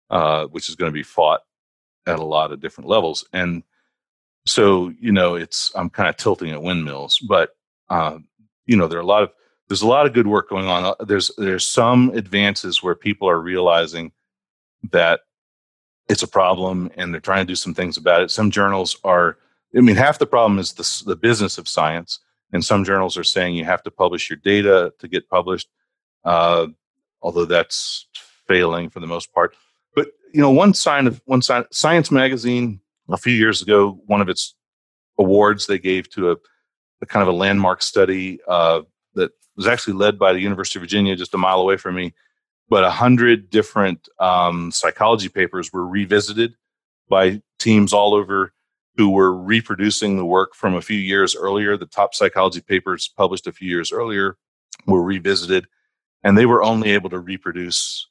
uh, 0.09 0.47
which 0.47 0.69
is 0.69 0.75
going 0.75 0.91
to 0.91 0.93
be 0.93 1.03
fought 1.03 1.41
at 2.07 2.19
a 2.19 2.23
lot 2.23 2.51
of 2.51 2.59
different 2.59 2.89
levels. 2.89 3.23
And 3.31 3.63
so, 4.45 4.91
you 4.99 5.11
know, 5.11 5.35
it's, 5.35 5.71
I'm 5.75 5.89
kind 5.89 6.09
of 6.09 6.17
tilting 6.17 6.51
at 6.51 6.63
windmills, 6.63 7.19
but, 7.19 7.55
um, 7.89 8.27
you 8.65 8.75
know, 8.75 8.87
there 8.87 8.97
are 8.97 9.03
a 9.03 9.05
lot 9.05 9.23
of, 9.23 9.31
there's 9.67 9.83
a 9.83 9.87
lot 9.87 10.07
of 10.07 10.13
good 10.13 10.27
work 10.27 10.49
going 10.49 10.65
on. 10.65 10.83
Uh, 10.83 11.05
There's, 11.05 11.31
there's 11.37 11.67
some 11.67 12.09
advances 12.09 12.81
where 12.81 12.95
people 12.95 13.29
are 13.29 13.39
realizing 13.39 14.11
that 14.91 15.21
it's 16.11 16.23
a 16.23 16.27
problem 16.27 16.91
and 16.97 17.13
they're 17.13 17.21
trying 17.21 17.45
to 17.45 17.51
do 17.51 17.55
some 17.55 17.73
things 17.73 17.95
about 17.95 18.21
it. 18.21 18.29
Some 18.29 18.51
journals 18.51 18.97
are, 19.05 19.37
I 19.75 19.79
mean, 19.79 19.95
half 19.95 20.19
the 20.19 20.27
problem 20.27 20.59
is 20.59 20.73
the, 20.73 21.03
the 21.05 21.15
business 21.15 21.57
of 21.57 21.69
science, 21.69 22.19
and 22.51 22.63
some 22.65 22.83
journals 22.83 23.15
are 23.15 23.23
saying 23.23 23.55
you 23.55 23.63
have 23.63 23.81
to 23.83 23.91
publish 23.91 24.29
your 24.29 24.35
data 24.35 24.93
to 24.99 25.07
get 25.07 25.29
published, 25.29 25.69
uh, 26.25 26.67
although 27.21 27.45
that's 27.45 28.07
failing 28.45 28.89
for 28.89 28.99
the 28.99 29.07
most 29.07 29.33
part. 29.33 29.55
But 29.95 30.07
you 30.33 30.41
know, 30.41 30.51
one 30.51 30.73
sign 30.73 31.07
of 31.07 31.21
one 31.25 31.41
sign, 31.41 31.63
Science 31.71 32.11
Magazine 32.11 32.81
a 33.09 33.15
few 33.15 33.33
years 33.33 33.61
ago, 33.61 34.01
one 34.05 34.19
of 34.19 34.27
its 34.27 34.53
awards 35.17 35.65
they 35.65 35.79
gave 35.79 36.09
to 36.09 36.31
a, 36.31 36.35
a 37.01 37.05
kind 37.05 37.21
of 37.21 37.33
a 37.33 37.37
landmark 37.37 37.81
study 37.81 38.41
uh, 38.49 38.81
that 39.15 39.31
was 39.55 39.65
actually 39.65 39.93
led 39.93 40.19
by 40.19 40.33
the 40.33 40.39
University 40.39 40.77
of 40.77 40.81
Virginia, 40.81 41.15
just 41.15 41.33
a 41.33 41.37
mile 41.37 41.61
away 41.61 41.77
from 41.77 41.95
me 41.95 42.13
but 42.71 42.85
a 42.85 42.89
hundred 42.89 43.49
different 43.49 44.07
um, 44.17 44.71
psychology 44.71 45.27
papers 45.27 45.73
were 45.73 45.85
revisited 45.85 46.55
by 47.09 47.41
teams 47.59 47.91
all 47.91 48.13
over 48.13 48.53
who 48.95 49.09
were 49.09 49.35
reproducing 49.35 50.15
the 50.15 50.23
work 50.23 50.55
from 50.55 50.73
a 50.73 50.81
few 50.81 50.97
years 50.97 51.35
earlier. 51.35 51.75
The 51.75 51.85
top 51.85 52.15
psychology 52.15 52.61
papers 52.61 53.11
published 53.17 53.45
a 53.45 53.51
few 53.51 53.67
years 53.67 53.91
earlier 53.91 54.37
were 54.87 55.03
revisited, 55.03 55.67
and 56.23 56.37
they 56.37 56.45
were 56.45 56.63
only 56.63 56.91
able 56.91 57.09
to 57.09 57.19
reproduce 57.19 58.07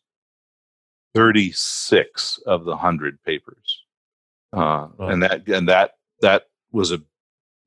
36 1.15 2.39
of 2.47 2.66
the 2.66 2.73
100 2.73 3.23
papers. 3.24 3.82
Uh, 4.53 4.89
Wow. 4.99 5.09
And 5.09 5.23
that 5.23 5.49
and 5.49 5.69
that 5.70 5.93
that 6.20 6.49
was 6.70 6.93
a 6.93 7.01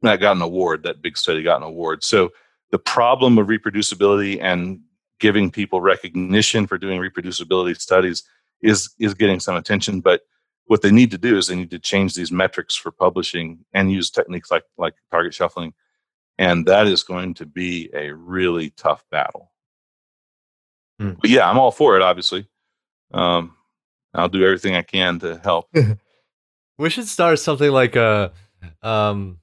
that 0.03 0.19
got 0.19 0.35
an 0.35 0.43
award. 0.43 0.83
That 0.83 1.01
big 1.01 1.17
study 1.17 1.41
got 1.41 1.57
an 1.57 1.63
award. 1.63 2.03
So 2.03 2.29
the 2.69 2.77
problem 2.77 3.39
of 3.39 3.47
reproducibility 3.47 4.39
and 4.39 4.81
giving 5.23 5.49
people 5.49 5.79
recognition 5.79 6.67
for 6.67 6.77
doing 6.77 6.99
reproducibility 6.99 7.79
studies 7.79 8.23
is 8.61 8.89
is 8.99 9.13
getting 9.13 9.39
some 9.39 9.55
attention. 9.55 10.01
But 10.01 10.23
what 10.65 10.81
they 10.81 10.91
need 10.91 11.11
to 11.11 11.17
do 11.17 11.37
is 11.37 11.47
they 11.47 11.55
need 11.55 11.71
to 11.71 11.79
change 11.79 12.13
these 12.13 12.29
metrics 12.29 12.75
for 12.75 12.91
publishing 12.91 13.59
and 13.71 13.89
use 13.89 14.11
techniques 14.11 14.51
like 14.51 14.65
like 14.77 14.95
target 15.11 15.33
shuffling, 15.33 15.73
and 16.37 16.65
that 16.65 16.87
is 16.87 17.03
going 17.03 17.35
to 17.35 17.45
be 17.45 17.89
a 17.93 18.13
really 18.13 18.71
tough 18.71 19.05
battle. 19.11 19.49
Hmm. 20.99 21.13
But 21.21 21.29
yeah, 21.29 21.49
I'm 21.49 21.57
all 21.57 21.71
for 21.71 21.95
it. 21.95 22.01
Obviously, 22.01 22.45
um, 23.13 23.55
I'll 24.13 24.27
do 24.27 24.43
everything 24.43 24.75
I 24.75 24.81
can 24.81 25.19
to 25.19 25.39
help. 25.41 25.69
We 26.79 26.89
should 26.89 27.07
start 27.07 27.37
something 27.37 27.71
like 27.71 27.95
a 27.95 28.33
um 28.81 29.37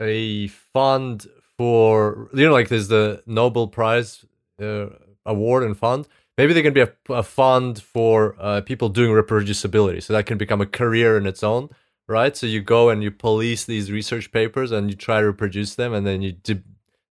a 0.00 0.48
fund 0.48 1.26
for 1.58 2.30
you 2.32 2.46
know 2.46 2.52
like 2.52 2.68
there's 2.70 2.88
the 2.88 3.22
Nobel 3.26 3.68
Prize 3.68 4.24
uh, 4.60 4.86
award 5.26 5.62
and 5.62 5.76
fund. 5.76 6.08
Maybe 6.36 6.52
there 6.52 6.62
can 6.62 6.74
be 6.74 6.80
a, 6.80 6.92
a 7.10 7.22
fund 7.22 7.80
for 7.80 8.34
uh, 8.40 8.60
people 8.62 8.88
doing 8.88 9.10
reproducibility, 9.10 10.02
so 10.02 10.12
that 10.12 10.26
can 10.26 10.38
become 10.38 10.60
a 10.60 10.66
career 10.66 11.16
in 11.16 11.26
its 11.26 11.42
own, 11.42 11.68
right? 12.08 12.36
So 12.36 12.46
you 12.46 12.60
go 12.60 12.90
and 12.90 13.02
you 13.02 13.10
police 13.10 13.64
these 13.64 13.92
research 13.92 14.32
papers 14.32 14.72
and 14.72 14.90
you 14.90 14.96
try 14.96 15.20
to 15.20 15.26
reproduce 15.26 15.76
them, 15.76 15.92
and 15.92 16.06
then 16.06 16.22
you 16.22 16.32
di- 16.32 16.62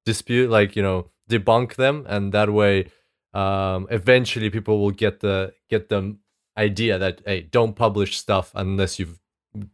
dispute, 0.05 0.51
like 0.51 0.75
you 0.75 0.83
know, 0.83 1.11
debunk 1.31 1.77
them, 1.77 2.05
and 2.09 2.33
that 2.33 2.53
way, 2.53 2.91
um, 3.33 3.87
eventually 3.91 4.51
people 4.51 4.81
will 4.81 4.91
get 4.91 5.21
the 5.21 5.55
get 5.71 5.89
the 5.89 6.17
idea 6.59 6.99
that 6.99 7.23
hey, 7.25 7.43
don't 7.43 7.77
publish 7.77 8.19
stuff 8.19 8.51
unless 8.55 8.99
you've 8.99 9.21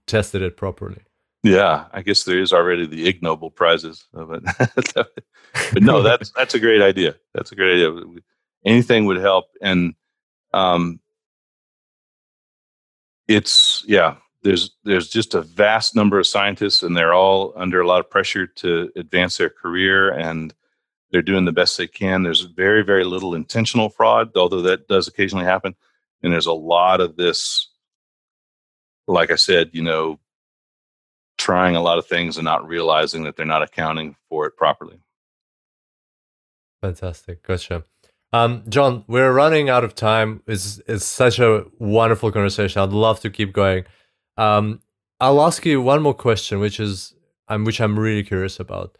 tested 0.06 0.42
it 0.42 0.56
properly. 0.56 1.02
Yeah, 1.42 1.86
I 1.92 2.02
guess 2.02 2.24
there 2.24 2.40
is 2.40 2.52
already 2.52 2.86
the 2.86 3.06
Ig 3.06 3.22
Nobel 3.22 3.50
prizes, 3.50 4.04
it, 4.12 4.94
but 4.94 5.82
no, 5.82 6.02
that's 6.02 6.30
that's 6.32 6.54
a 6.54 6.60
great 6.60 6.82
idea. 6.82 7.14
That's 7.32 7.52
a 7.52 7.54
great 7.54 7.74
idea. 7.74 7.92
Anything 8.64 9.06
would 9.06 9.18
help, 9.18 9.46
and 9.62 9.94
um, 10.52 11.00
it's 13.28 13.84
yeah. 13.86 14.16
There's 14.42 14.76
there's 14.84 15.08
just 15.08 15.34
a 15.34 15.42
vast 15.42 15.94
number 15.94 16.18
of 16.18 16.26
scientists, 16.26 16.82
and 16.82 16.96
they're 16.96 17.14
all 17.14 17.52
under 17.56 17.80
a 17.80 17.86
lot 17.86 18.00
of 18.00 18.10
pressure 18.10 18.46
to 18.46 18.90
advance 18.96 19.36
their 19.36 19.50
career, 19.50 20.10
and 20.10 20.54
they're 21.10 21.22
doing 21.22 21.44
the 21.44 21.52
best 21.52 21.76
they 21.76 21.86
can. 21.88 22.22
There's 22.22 22.42
very 22.42 22.82
very 22.84 23.04
little 23.04 23.34
intentional 23.34 23.90
fraud, 23.90 24.36
although 24.36 24.62
that 24.62 24.88
does 24.88 25.06
occasionally 25.06 25.44
happen, 25.44 25.74
and 26.22 26.32
there's 26.32 26.46
a 26.46 26.52
lot 26.52 27.00
of 27.00 27.16
this 27.16 27.68
like 29.08 29.30
I 29.30 29.36
said, 29.36 29.70
you 29.72 29.82
know, 29.82 30.20
trying 31.38 31.76
a 31.76 31.80
lot 31.80 31.98
of 31.98 32.06
things 32.06 32.36
and 32.36 32.44
not 32.44 32.66
realizing 32.66 33.22
that 33.22 33.36
they're 33.36 33.46
not 33.46 33.62
accounting 33.62 34.16
for 34.28 34.46
it 34.46 34.56
properly. 34.56 35.00
Fantastic. 36.82 37.42
Gotcha. 37.42 37.84
Um, 38.32 38.62
John, 38.68 39.04
we're 39.06 39.32
running 39.32 39.70
out 39.70 39.84
of 39.84 39.94
time. 39.94 40.42
It's, 40.46 40.80
it's 40.86 41.06
such 41.06 41.38
a 41.38 41.64
wonderful 41.78 42.30
conversation. 42.30 42.82
I'd 42.82 42.90
love 42.90 43.20
to 43.20 43.30
keep 43.30 43.52
going. 43.52 43.84
Um, 44.36 44.80
I'll 45.20 45.40
ask 45.42 45.64
you 45.64 45.80
one 45.80 46.02
more 46.02 46.14
question, 46.14 46.60
which 46.60 46.78
is 46.78 47.14
um, 47.48 47.64
which 47.64 47.80
I'm 47.80 47.98
really 47.98 48.22
curious 48.22 48.60
about. 48.60 48.96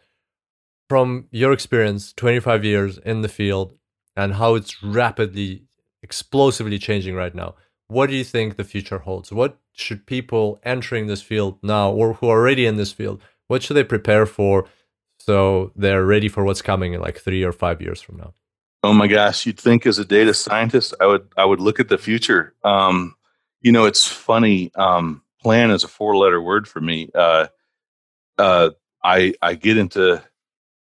From 0.89 1.27
your 1.31 1.53
experience, 1.53 2.13
25 2.13 2.65
years 2.65 2.97
in 2.97 3.21
the 3.21 3.29
field, 3.29 3.75
and 4.15 4.33
how 4.33 4.55
it's 4.55 4.81
rapidly, 4.83 5.63
explosively 6.01 6.79
changing 6.79 7.15
right 7.15 7.33
now, 7.33 7.55
what 7.87 8.09
do 8.09 8.15
you 8.15 8.23
think 8.23 8.55
the 8.55 8.63
future 8.63 8.99
holds? 8.99 9.31
What 9.31 9.57
should 9.79 10.05
people 10.05 10.59
entering 10.63 11.07
this 11.07 11.21
field 11.21 11.57
now, 11.61 11.91
or 11.91 12.13
who 12.13 12.29
are 12.29 12.39
already 12.39 12.65
in 12.65 12.75
this 12.75 12.91
field, 12.91 13.21
what 13.47 13.63
should 13.63 13.75
they 13.75 13.83
prepare 13.83 14.25
for 14.25 14.65
so 15.17 15.71
they're 15.75 16.05
ready 16.05 16.29
for 16.29 16.43
what's 16.43 16.61
coming 16.61 16.93
in 16.93 17.01
like 17.01 17.19
three 17.19 17.43
or 17.43 17.51
five 17.51 17.81
years 17.81 18.01
from 18.01 18.17
now? 18.17 18.33
Oh 18.83 18.93
my 18.93 19.07
gosh, 19.07 19.45
you'd 19.45 19.59
think 19.59 19.85
as 19.85 19.99
a 19.99 20.05
data 20.05 20.33
scientist, 20.33 20.93
I 21.01 21.05
would 21.05 21.27
I 21.35 21.45
would 21.45 21.59
look 21.59 21.79
at 21.79 21.89
the 21.89 21.97
future. 21.97 22.55
Um, 22.63 23.15
you 23.61 23.71
know, 23.71 23.85
it's 23.85 24.07
funny. 24.07 24.71
Um, 24.75 25.21
plan 25.41 25.71
is 25.71 25.83
a 25.83 25.87
four 25.87 26.15
letter 26.15 26.41
word 26.41 26.67
for 26.67 26.79
me. 26.79 27.09
Uh, 27.13 27.47
uh, 28.37 28.69
I 29.03 29.33
I 29.41 29.55
get 29.55 29.77
into 29.77 30.23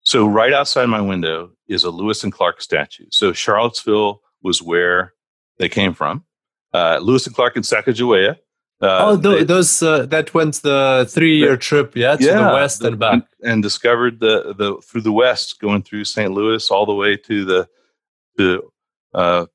so 0.01 0.27
right 0.27 0.53
outside 0.53 0.87
my 0.87 1.01
window 1.01 1.51
is 1.67 1.83
a 1.83 1.89
Lewis 1.89 2.23
and 2.23 2.33
Clark 2.33 2.61
statue. 2.61 3.05
So 3.11 3.33
Charlottesville 3.33 4.21
was 4.41 4.61
where 4.61 5.13
they 5.57 5.69
came 5.69 5.93
from. 5.93 6.23
Uh, 6.73 6.99
Lewis 7.01 7.25
and 7.25 7.35
Clark 7.35 7.55
in 7.55 7.63
Sacagawea. 7.63 8.37
Uh, 8.81 8.99
oh, 9.01 9.21
th- 9.21 9.39
they, 9.39 9.43
those 9.45 9.81
uh, 9.81 10.05
that 10.07 10.33
went 10.33 10.55
the 10.55 11.07
three-year 11.09 11.55
trip, 11.55 11.95
yeah, 11.95 12.15
to 12.17 12.23
yeah, 12.23 12.49
the 12.49 12.53
west 12.53 12.81
the, 12.81 12.87
and 12.87 12.99
back, 12.99 13.13
and, 13.13 13.53
and, 13.53 13.63
discovered 13.63 14.19
the 14.19 14.53
the 14.57 14.75
through 14.81 15.01
the 15.01 15.13
west, 15.13 15.61
going 15.61 15.81
through 15.81 16.03
St. 16.03 16.31
Louis 16.31 16.69
all 16.69 16.85
the 16.85 16.93
way 16.93 17.15
to 17.15 17.45
the 17.45 17.69
to 18.37 18.71
uh, 19.13 19.45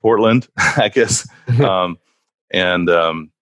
Portland, 0.00 0.48
I 0.56 0.90
guess, 0.94 1.28
um, 1.60 1.98
and 2.52 2.88
um, 2.88 3.32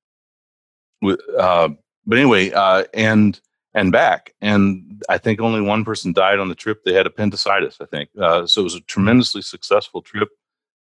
with, 1.02 1.20
uh, 1.39 1.69
but 2.06 2.19
anyway, 2.19 2.51
uh, 2.51 2.85
and 2.94 3.39
and 3.74 3.93
back, 3.93 4.35
and 4.40 5.02
I 5.10 5.19
think 5.19 5.39
only 5.40 5.60
one 5.60 5.85
person 5.85 6.15
died 6.15 6.39
on 6.39 6.48
the 6.48 6.55
trip. 6.55 6.82
They 6.85 6.94
had 6.94 7.06
appendicitis, 7.06 7.77
I 7.81 7.85
think, 7.85 8.09
uh, 8.19 8.47
so 8.47 8.62
it 8.62 8.65
was 8.65 8.74
a 8.74 8.81
tremendously 8.81 9.43
successful 9.43 10.01
trip. 10.01 10.31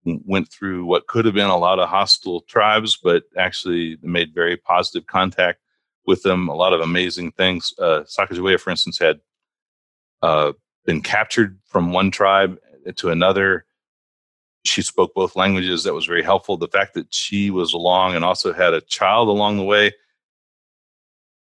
Went 0.05 0.51
through 0.51 0.85
what 0.85 1.07
could 1.07 1.25
have 1.25 1.33
been 1.33 1.49
a 1.49 1.57
lot 1.57 1.79
of 1.79 1.89
hostile 1.89 2.41
tribes, 2.41 2.97
but 3.01 3.23
actually 3.37 3.97
made 4.01 4.33
very 4.33 4.55
positive 4.55 5.07
contact 5.07 5.59
with 6.05 6.21
them. 6.23 6.47
A 6.47 6.55
lot 6.55 6.73
of 6.73 6.81
amazing 6.81 7.31
things. 7.31 7.73
Uh, 7.79 8.01
Sacagawea, 8.03 8.59
for 8.59 8.69
instance, 8.69 8.99
had 8.99 9.19
uh, 10.21 10.53
been 10.85 11.01
captured 11.01 11.59
from 11.65 11.91
one 11.91 12.11
tribe 12.11 12.59
to 12.97 13.09
another. 13.09 13.65
She 14.63 14.81
spoke 14.81 15.13
both 15.15 15.35
languages. 15.35 15.83
That 15.83 15.93
was 15.93 16.05
very 16.05 16.23
helpful. 16.23 16.57
The 16.57 16.67
fact 16.67 16.93
that 16.93 17.13
she 17.13 17.49
was 17.49 17.73
along 17.73 18.15
and 18.15 18.23
also 18.23 18.53
had 18.53 18.73
a 18.73 18.81
child 18.81 19.27
along 19.27 19.57
the 19.57 19.63
way 19.63 19.91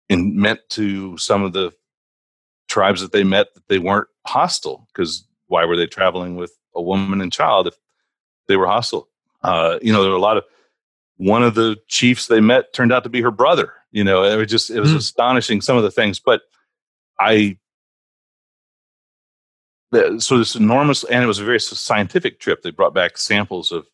and 0.08 0.34
meant 0.34 0.60
to 0.70 1.16
some 1.16 1.42
of 1.42 1.52
the 1.54 1.72
tribes 2.68 3.00
that 3.00 3.12
they 3.12 3.24
met 3.24 3.54
that 3.54 3.66
they 3.68 3.78
weren't 3.78 4.08
hostile 4.26 4.86
because 4.92 5.26
why 5.46 5.64
were 5.64 5.76
they 5.76 5.86
traveling 5.86 6.36
with 6.36 6.58
a 6.74 6.82
woman 6.82 7.20
and 7.20 7.32
child 7.32 7.66
if 7.66 7.74
they 8.48 8.56
were 8.56 8.66
hostile? 8.66 9.08
Uh, 9.42 9.78
you 9.82 9.92
know, 9.92 10.02
there 10.02 10.10
were 10.10 10.16
a 10.16 10.20
lot 10.20 10.36
of 10.36 10.44
one 11.16 11.42
of 11.42 11.54
the 11.54 11.76
chiefs 11.88 12.26
they 12.26 12.40
met 12.40 12.72
turned 12.72 12.92
out 12.92 13.04
to 13.04 13.10
be 13.10 13.22
her 13.22 13.30
brother. 13.30 13.72
You 13.90 14.04
know, 14.04 14.24
it 14.24 14.36
was 14.36 14.50
just 14.50 14.70
it 14.70 14.80
was 14.80 14.92
mm. 14.92 14.96
astonishing 14.96 15.60
some 15.60 15.76
of 15.76 15.82
the 15.82 15.90
things, 15.90 16.18
but 16.18 16.42
I 17.20 17.58
so 20.18 20.38
this 20.38 20.54
enormous, 20.54 21.04
and 21.04 21.22
it 21.22 21.26
was 21.26 21.38
a 21.38 21.44
very 21.44 21.60
scientific 21.60 22.40
trip. 22.40 22.62
They 22.62 22.70
brought 22.70 22.94
back 22.94 23.18
samples 23.18 23.72
of. 23.72 23.86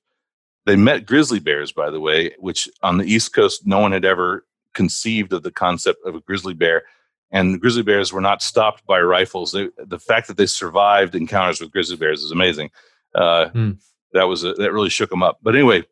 They 0.66 0.76
met 0.76 1.06
grizzly 1.06 1.38
bears, 1.38 1.72
by 1.72 1.88
the 1.88 1.98
way, 1.98 2.34
which 2.38 2.68
on 2.82 2.98
the 2.98 3.06
East 3.06 3.32
Coast 3.32 3.66
no 3.66 3.78
one 3.78 3.92
had 3.92 4.04
ever 4.04 4.44
conceived 4.74 5.32
of 5.32 5.42
the 5.42 5.50
concept 5.50 6.04
of 6.04 6.14
a 6.14 6.20
grizzly 6.20 6.52
bear. 6.52 6.82
And 7.30 7.58
grizzly 7.58 7.82
bears 7.82 8.12
were 8.12 8.20
not 8.20 8.42
stopped 8.42 8.86
by 8.86 9.00
rifles. 9.00 9.52
They, 9.52 9.70
the 9.78 9.98
fact 9.98 10.28
that 10.28 10.36
they 10.36 10.44
survived 10.44 11.14
encounters 11.14 11.60
with 11.60 11.72
grizzly 11.72 11.96
bears 11.96 12.22
is 12.22 12.32
amazing. 12.32 12.70
Uh, 13.14 13.48
mm. 13.48 13.78
That 14.12 14.24
was 14.24 14.44
a, 14.44 14.55
that 14.55 14.72
really 14.72 14.90
shook 14.90 15.10
them 15.10 15.22
up. 15.22 15.39
But 15.43 15.55
anyway, 15.55 15.85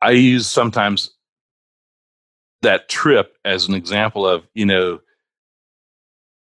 I 0.00 0.12
use 0.12 0.46
sometimes 0.46 1.10
that 2.62 2.88
trip 2.88 3.36
as 3.44 3.68
an 3.68 3.74
example 3.74 4.26
of 4.26 4.46
you 4.54 4.66
know 4.66 5.00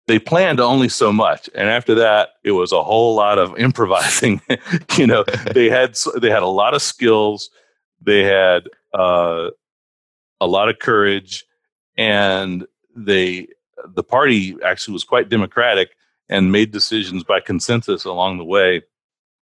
they 0.08 0.20
planned 0.20 0.60
only 0.60 0.90
so 0.90 1.12
much 1.12 1.49
and 1.56 1.70
after 1.70 1.95
that 1.95 2.30
it 2.44 2.52
was 2.52 2.72
a 2.72 2.84
whole 2.84 3.16
lot 3.16 3.38
of 3.38 3.58
improvising 3.58 4.41
you 4.98 5.08
know 5.08 5.24
they 5.53 5.70
had 5.70 5.98
they 6.20 6.30
had 6.30 6.44
a 6.44 6.48
lot 6.48 6.74
of 6.74 6.82
skills 6.82 7.49
they 8.02 8.24
had 8.24 8.68
uh, 8.94 9.49
a 10.41 10.48
lot 10.48 10.70
of 10.70 10.80
courage 10.80 11.45
and 11.98 12.66
they 12.95 13.48
the 13.95 14.03
party 14.03 14.58
actually 14.66 14.94
was 14.94 15.03
quite 15.03 15.30
democratic 15.30 15.95
and 16.30 16.52
made 16.52 16.72
decisions 16.72 17.24
by 17.24 17.40
consensus 17.40 18.06
along 18.06 18.38
the 18.38 18.44
way 18.44 18.82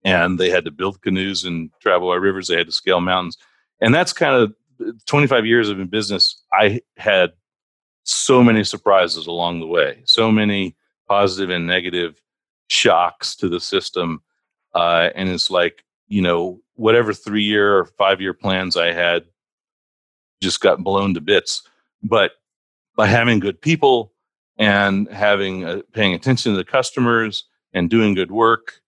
and 0.06 0.40
they 0.40 0.49
had 0.49 0.64
to 0.64 0.72
build 0.72 1.02
canoes 1.02 1.44
and 1.44 1.69
travel 1.82 2.07
by 2.10 2.15
rivers 2.15 2.48
they 2.48 2.57
had 2.57 2.68
to 2.68 2.72
scale 2.72 3.02
mountains 3.02 3.38
and 3.82 3.94
that's 3.94 4.14
kind 4.14 4.36
of 4.36 4.53
25 5.07 5.45
years 5.45 5.68
of 5.68 5.80
in 5.80 5.88
business 5.88 6.41
i 6.53 6.80
had 6.95 7.32
so 8.06 8.44
many 8.44 8.64
surprises 8.64 9.27
along 9.27 9.60
the 9.60 9.68
way, 9.68 10.02
so 10.06 10.32
many 10.32 10.76
positive 11.10 11.49
and 11.49 11.68
negative 11.68 12.22
shocks 12.68 13.36
to 13.36 13.49
the 13.49 13.60
system. 13.60 14.22
Uh, 14.73 15.10
and 15.15 15.30
it's 15.30 15.49
like, 15.49 15.84
you 16.07 16.22
know, 16.22 16.61
whatever 16.76 17.14
three 17.14 17.44
year 17.44 17.77
or 17.77 17.86
five 17.86 18.22
year 18.22 18.34
plans 18.34 18.77
I 18.77 18.91
had 18.91 19.26
just 20.41 20.61
got 20.61 20.84
blown 20.84 21.15
to 21.15 21.22
bits. 21.22 21.64
But 22.03 22.34
by 22.95 23.07
having 23.07 23.40
good 23.40 23.60
people 23.60 24.14
and 24.57 25.10
having 25.10 25.65
uh, 25.65 25.82
paying 25.91 26.14
attention 26.14 26.52
to 26.53 26.57
the 26.57 26.64
customers 26.64 27.45
and 27.73 27.90
doing 27.90 28.14
good 28.14 28.32
work, 28.32 28.82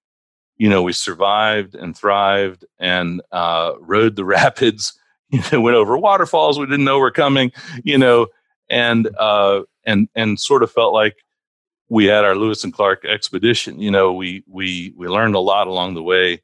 you 0.58 0.70
know, 0.70 0.82
we 0.82 0.94
survived 0.94 1.76
and 1.76 1.96
thrived 1.96 2.66
and 2.80 3.22
uh, 3.32 3.74
rode 3.80 4.16
the 4.16 4.26
rapids. 4.38 4.98
You 5.30 5.42
know, 5.52 5.60
went 5.60 5.76
over 5.76 5.98
waterfalls 5.98 6.58
we 6.58 6.66
didn't 6.68 6.86
know 6.86 7.00
were 7.00 7.12
coming. 7.12 7.52
You 7.84 7.98
know, 7.98 8.28
and 8.70 9.10
uh, 9.18 9.64
and 9.86 10.08
and 10.16 10.40
sort 10.40 10.64
of 10.64 10.72
felt 10.72 10.94
like 10.94 11.18
we 11.90 12.06
had 12.06 12.24
our 12.24 12.36
Lewis 12.36 12.64
and 12.64 12.74
Clark 12.74 13.06
expedition. 13.06 13.80
You 13.80 13.92
know, 13.92 14.14
we 14.14 14.44
we 14.48 14.94
we 14.96 15.08
learned 15.08 15.36
a 15.36 15.40
lot 15.40 15.68
along 15.68 15.96
the 15.96 16.04
way. 16.04 16.42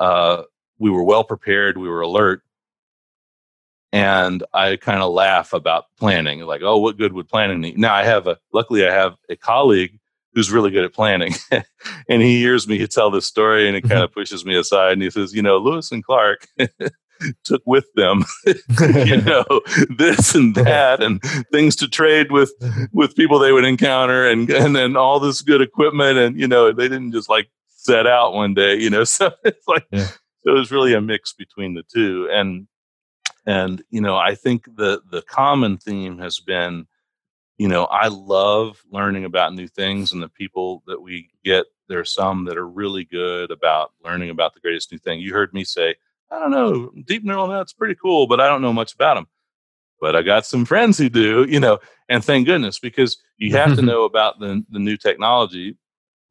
Uh, 0.00 0.42
we 0.78 0.90
were 0.90 1.04
well 1.04 1.24
prepared. 1.24 1.78
We 1.78 1.88
were 1.88 2.00
alert, 2.00 2.42
and 3.92 4.42
I 4.52 4.76
kind 4.76 5.00
of 5.00 5.12
laugh 5.12 5.52
about 5.52 5.84
planning. 5.96 6.40
Like, 6.40 6.62
oh, 6.62 6.78
what 6.78 6.98
good 6.98 7.12
would 7.12 7.28
planning 7.28 7.60
need? 7.60 7.78
Now 7.78 7.94
I 7.94 8.04
have 8.04 8.26
a 8.26 8.38
luckily 8.52 8.86
I 8.86 8.92
have 8.92 9.16
a 9.28 9.36
colleague 9.36 9.98
who's 10.38 10.52
really 10.52 10.70
good 10.70 10.84
at 10.84 10.92
planning, 10.92 11.34
and 12.08 12.22
he 12.22 12.38
hears 12.38 12.68
me 12.68 12.86
tell 12.86 13.10
this 13.10 13.26
story, 13.26 13.66
and 13.66 13.76
it 13.76 13.80
mm-hmm. 13.80 13.90
kind 13.90 14.04
of 14.04 14.12
pushes 14.12 14.44
me 14.44 14.56
aside, 14.56 14.92
and 14.92 15.02
he 15.02 15.10
says, 15.10 15.34
you 15.34 15.42
know, 15.42 15.58
Lewis 15.58 15.90
and 15.90 16.04
Clark 16.04 16.46
took 17.42 17.62
with 17.66 17.92
them 17.96 18.24
you 19.04 19.20
know 19.22 19.44
this 19.96 20.36
and 20.36 20.54
that 20.54 21.02
and 21.02 21.20
things 21.50 21.74
to 21.74 21.88
trade 21.88 22.30
with 22.30 22.52
with 22.92 23.16
people 23.16 23.40
they 23.40 23.50
would 23.50 23.64
encounter 23.64 24.24
and 24.24 24.48
and 24.50 24.76
then 24.76 24.96
all 24.96 25.18
this 25.18 25.42
good 25.42 25.60
equipment 25.60 26.16
and 26.16 26.38
you 26.38 26.46
know 26.46 26.70
they 26.70 26.88
didn't 26.88 27.10
just 27.10 27.28
like 27.28 27.50
set 27.66 28.06
out 28.06 28.34
one 28.34 28.54
day 28.54 28.76
you 28.76 28.88
know 28.88 29.02
so 29.02 29.32
it's 29.42 29.66
like 29.66 29.84
yeah. 29.90 30.06
so 30.06 30.52
it 30.52 30.52
was 30.52 30.70
really 30.70 30.94
a 30.94 31.00
mix 31.00 31.32
between 31.32 31.74
the 31.74 31.82
two. 31.92 32.28
And 32.30 32.68
and 33.46 33.82
you 33.90 34.00
know 34.00 34.16
i 34.16 34.36
think 34.36 34.64
the 34.76 35.00
the 35.10 35.22
common 35.22 35.76
theme 35.76 36.18
has 36.18 36.38
been 36.38 36.86
you 37.58 37.68
know 37.68 37.84
i 37.86 38.08
love 38.08 38.82
learning 38.90 39.24
about 39.24 39.54
new 39.54 39.68
things 39.68 40.12
and 40.12 40.22
the 40.22 40.28
people 40.28 40.82
that 40.86 41.00
we 41.00 41.28
get 41.44 41.66
there 41.88 42.00
are 42.00 42.04
some 42.04 42.44
that 42.44 42.56
are 42.56 42.68
really 42.68 43.04
good 43.04 43.50
about 43.50 43.92
learning 44.04 44.30
about 44.30 44.54
the 44.54 44.60
greatest 44.60 44.90
new 44.90 44.98
thing 44.98 45.20
you 45.20 45.32
heard 45.32 45.52
me 45.52 45.64
say 45.64 45.94
I 46.30 46.38
don't 46.38 46.50
know, 46.50 46.92
deep 47.06 47.24
neural 47.24 47.48
net's 47.48 47.72
pretty 47.72 47.94
cool, 47.94 48.26
but 48.26 48.40
I 48.40 48.48
don't 48.48 48.62
know 48.62 48.72
much 48.72 48.94
about 48.94 49.14
them. 49.14 49.26
But 50.00 50.14
I 50.14 50.22
got 50.22 50.46
some 50.46 50.64
friends 50.64 50.98
who 50.98 51.08
do, 51.08 51.44
you 51.48 51.58
know, 51.58 51.78
and 52.08 52.24
thank 52.24 52.46
goodness 52.46 52.78
because 52.78 53.20
you 53.36 53.56
have 53.56 53.74
to 53.76 53.82
know 53.82 54.04
about 54.04 54.38
the 54.38 54.64
the 54.70 54.78
new 54.78 54.96
technology, 54.96 55.76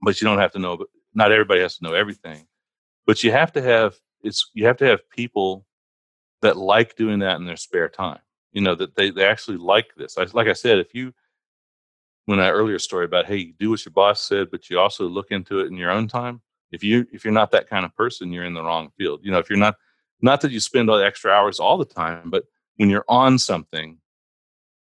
but 0.01 0.21
you 0.21 0.25
don't 0.25 0.37
have 0.37 0.53
to 0.53 0.59
know. 0.59 0.85
Not 1.13 1.31
everybody 1.31 1.61
has 1.61 1.77
to 1.77 1.83
know 1.83 1.93
everything, 1.93 2.47
but 3.05 3.23
you 3.23 3.31
have 3.31 3.51
to 3.53 3.61
have 3.61 3.95
it's 4.21 4.49
you 4.53 4.65
have 4.67 4.77
to 4.77 4.85
have 4.85 5.09
people 5.09 5.65
that 6.41 6.55
like 6.55 6.95
doing 6.95 7.19
that 7.19 7.37
in 7.37 7.45
their 7.45 7.57
spare 7.57 7.89
time. 7.89 8.19
You 8.57 8.63
know 8.63 8.73
that 8.73 8.95
they 8.95 9.11
they 9.11 9.23
actually 9.23 9.57
like 9.57 9.93
this. 9.97 10.17
I, 10.17 10.25
like 10.33 10.47
I 10.47 10.53
said, 10.53 10.79
if 10.79 10.95
you 10.95 11.13
when 12.25 12.39
I 12.39 12.49
earlier 12.49 12.79
story 12.79 13.05
about 13.05 13.27
hey, 13.27 13.53
do 13.59 13.69
what 13.69 13.85
your 13.85 13.91
boss 13.91 14.19
said, 14.19 14.49
but 14.49 14.67
you 14.67 14.79
also 14.79 15.07
look 15.07 15.29
into 15.29 15.59
it 15.59 15.67
in 15.67 15.77
your 15.77 15.91
own 15.91 16.07
time. 16.07 16.41
If 16.71 16.83
you 16.83 17.05
if 17.13 17.23
you're 17.23 17.35
not 17.35 17.51
that 17.51 17.69
kind 17.69 17.85
of 17.85 17.95
person, 17.95 18.33
you're 18.33 18.45
in 18.45 18.55
the 18.55 18.63
wrong 18.63 18.89
field. 18.97 19.19
You 19.21 19.29
know, 19.29 19.37
if 19.37 19.47
you're 19.47 19.59
not 19.59 19.75
not 20.23 20.41
that 20.41 20.49
you 20.49 20.59
spend 20.59 20.89
all 20.89 20.97
the 20.97 21.05
extra 21.05 21.31
hours 21.31 21.59
all 21.59 21.77
the 21.77 21.85
time, 21.85 22.31
but 22.31 22.45
when 22.77 22.89
you're 22.89 23.05
on 23.07 23.37
something, 23.37 23.99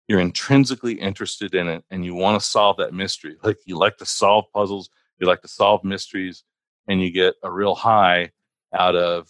you're 0.09 0.19
intrinsically 0.19 0.95
interested 0.95 1.55
in 1.55 1.69
it 1.69 1.85
and 1.89 2.03
you 2.03 2.13
want 2.13 2.41
to 2.41 2.45
solve 2.45 2.75
that 2.75 2.93
mystery. 2.93 3.37
Like 3.41 3.59
you 3.65 3.77
like 3.77 3.95
to 3.99 4.05
solve 4.05 4.51
puzzles, 4.53 4.89
you 5.17 5.27
like 5.27 5.43
to 5.43 5.47
solve 5.47 5.85
mysteries, 5.85 6.43
and 6.89 7.01
you 7.01 7.09
get 7.09 7.35
a 7.41 7.49
real 7.49 7.75
high 7.75 8.31
out 8.73 8.97
of 8.97 9.29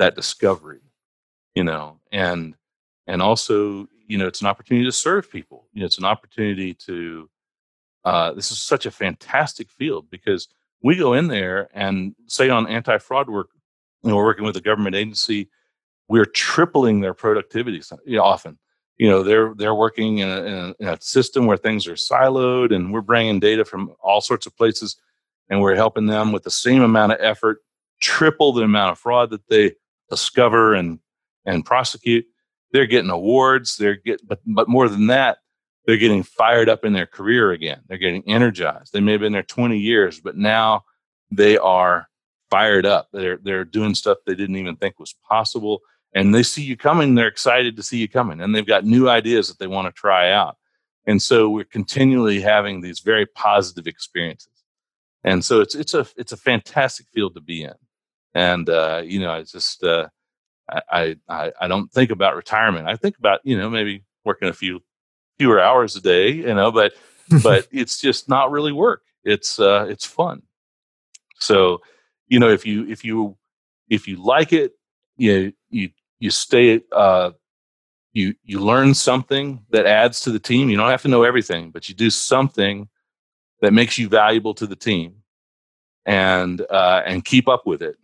that 0.00 0.16
discovery, 0.16 0.80
you 1.54 1.62
know, 1.62 2.00
and 2.10 2.56
and 3.08 3.22
also, 3.22 3.88
you 4.06 4.18
know, 4.18 4.26
it's 4.26 4.42
an 4.42 4.46
opportunity 4.46 4.84
to 4.84 4.92
serve 4.92 5.32
people. 5.32 5.66
You 5.72 5.80
know, 5.80 5.86
it's 5.86 5.98
an 5.98 6.04
opportunity 6.04 6.74
to 6.74 7.28
uh, 8.04 8.32
this 8.32 8.52
is 8.52 8.62
such 8.62 8.86
a 8.86 8.90
fantastic 8.90 9.70
field 9.70 10.08
because 10.08 10.46
we 10.82 10.94
go 10.94 11.14
in 11.14 11.26
there 11.26 11.68
and 11.74 12.14
say 12.26 12.48
on 12.48 12.68
anti-fraud 12.68 13.28
work, 13.28 13.48
you 14.02 14.10
know, 14.10 14.16
we're 14.16 14.24
working 14.24 14.44
with 14.44 14.56
a 14.56 14.60
government 14.60 14.94
agency, 14.94 15.50
we're 16.08 16.24
tripling 16.24 17.00
their 17.00 17.14
productivity 17.14 17.82
often. 18.18 18.58
You 18.98 19.08
know, 19.08 19.22
they're 19.22 19.54
they're 19.54 19.74
working 19.74 20.18
in, 20.18 20.28
a, 20.28 20.74
in 20.78 20.88
a 20.88 21.00
system 21.00 21.46
where 21.46 21.56
things 21.56 21.86
are 21.86 21.94
siloed, 21.94 22.74
and 22.74 22.92
we're 22.92 23.00
bringing 23.00 23.40
data 23.40 23.64
from 23.64 23.94
all 24.00 24.20
sorts 24.20 24.46
of 24.46 24.56
places, 24.56 24.96
and 25.48 25.60
we're 25.60 25.76
helping 25.76 26.06
them 26.06 26.32
with 26.32 26.42
the 26.42 26.50
same 26.50 26.82
amount 26.82 27.12
of 27.12 27.18
effort, 27.20 27.60
triple 28.00 28.52
the 28.52 28.62
amount 28.62 28.92
of 28.92 28.98
fraud 28.98 29.30
that 29.30 29.48
they 29.48 29.72
discover 30.10 30.74
and 30.74 30.98
and 31.44 31.64
prosecute. 31.64 32.26
They're 32.72 32.86
getting 32.86 33.10
awards. 33.10 33.76
They're 33.76 33.96
get, 33.96 34.26
but 34.26 34.40
but 34.46 34.68
more 34.68 34.88
than 34.88 35.06
that, 35.08 35.38
they're 35.86 35.96
getting 35.96 36.22
fired 36.22 36.68
up 36.68 36.84
in 36.84 36.92
their 36.92 37.06
career 37.06 37.52
again. 37.52 37.80
They're 37.86 37.98
getting 37.98 38.28
energized. 38.28 38.92
They 38.92 39.00
may 39.00 39.12
have 39.12 39.22
been 39.22 39.32
there 39.32 39.42
20 39.42 39.78
years, 39.78 40.20
but 40.20 40.36
now 40.36 40.84
they 41.30 41.56
are 41.56 42.08
fired 42.50 42.86
up. 42.86 43.08
They're 43.12 43.38
they're 43.42 43.64
doing 43.64 43.94
stuff 43.94 44.18
they 44.26 44.34
didn't 44.34 44.56
even 44.56 44.76
think 44.76 44.98
was 44.98 45.14
possible. 45.28 45.80
And 46.14 46.34
they 46.34 46.42
see 46.42 46.62
you 46.62 46.76
coming, 46.76 47.14
they're 47.14 47.26
excited 47.26 47.76
to 47.76 47.82
see 47.82 47.98
you 47.98 48.08
coming. 48.08 48.40
And 48.40 48.54
they've 48.54 48.66
got 48.66 48.84
new 48.84 49.08
ideas 49.08 49.48
that 49.48 49.58
they 49.58 49.66
want 49.66 49.86
to 49.86 49.92
try 49.92 50.30
out. 50.30 50.56
And 51.06 51.22
so 51.22 51.48
we're 51.48 51.64
continually 51.64 52.40
having 52.40 52.80
these 52.80 53.00
very 53.00 53.26
positive 53.26 53.86
experiences. 53.86 54.52
And 55.24 55.44
so 55.44 55.60
it's 55.60 55.74
it's 55.74 55.94
a 55.94 56.06
it's 56.16 56.32
a 56.32 56.36
fantastic 56.36 57.06
field 57.08 57.34
to 57.34 57.40
be 57.40 57.62
in. 57.62 57.74
And 58.34 58.68
uh, 58.68 59.02
you 59.04 59.20
know, 59.20 59.30
I 59.30 59.42
just 59.42 59.82
uh, 59.82 60.08
I, 60.68 61.16
I 61.28 61.52
I 61.60 61.68
don't 61.68 61.90
think 61.92 62.10
about 62.10 62.36
retirement. 62.36 62.88
I 62.88 62.96
think 62.96 63.18
about, 63.18 63.40
you 63.44 63.56
know, 63.56 63.70
maybe 63.70 64.04
working 64.24 64.48
a 64.48 64.52
few 64.52 64.80
fewer 65.38 65.60
hours 65.60 65.96
a 65.96 66.00
day, 66.00 66.30
you 66.30 66.54
know, 66.54 66.70
but 66.70 66.92
but 67.42 67.66
it's 67.72 68.00
just 68.00 68.28
not 68.28 68.50
really 68.50 68.72
work. 68.72 69.02
It's 69.24 69.58
uh, 69.58 69.86
it's 69.88 70.04
fun. 70.04 70.42
So, 71.38 71.80
you 72.26 72.38
know, 72.38 72.50
if 72.50 72.66
you 72.66 72.86
if 72.88 73.04
you 73.04 73.36
if 73.88 74.08
you 74.08 74.22
like 74.22 74.52
it, 74.52 74.72
you 75.16 75.52
you 75.70 75.90
you 76.18 76.30
stay 76.30 76.80
uh, 76.92 77.30
you 78.12 78.34
you 78.44 78.60
learn 78.60 78.94
something 78.94 79.64
that 79.70 79.86
adds 79.86 80.20
to 80.22 80.30
the 80.30 80.38
team. 80.38 80.68
You 80.68 80.76
don't 80.76 80.90
have 80.90 81.02
to 81.02 81.08
know 81.08 81.22
everything, 81.22 81.70
but 81.70 81.88
you 81.88 81.94
do 81.94 82.10
something 82.10 82.88
that 83.60 83.72
makes 83.72 83.98
you 83.98 84.08
valuable 84.08 84.54
to 84.54 84.66
the 84.66 84.76
team, 84.76 85.22
and 86.06 86.60
uh, 86.70 87.02
and 87.06 87.24
keep 87.24 87.48
up 87.48 87.66
with 87.66 87.82
it, 87.82 87.96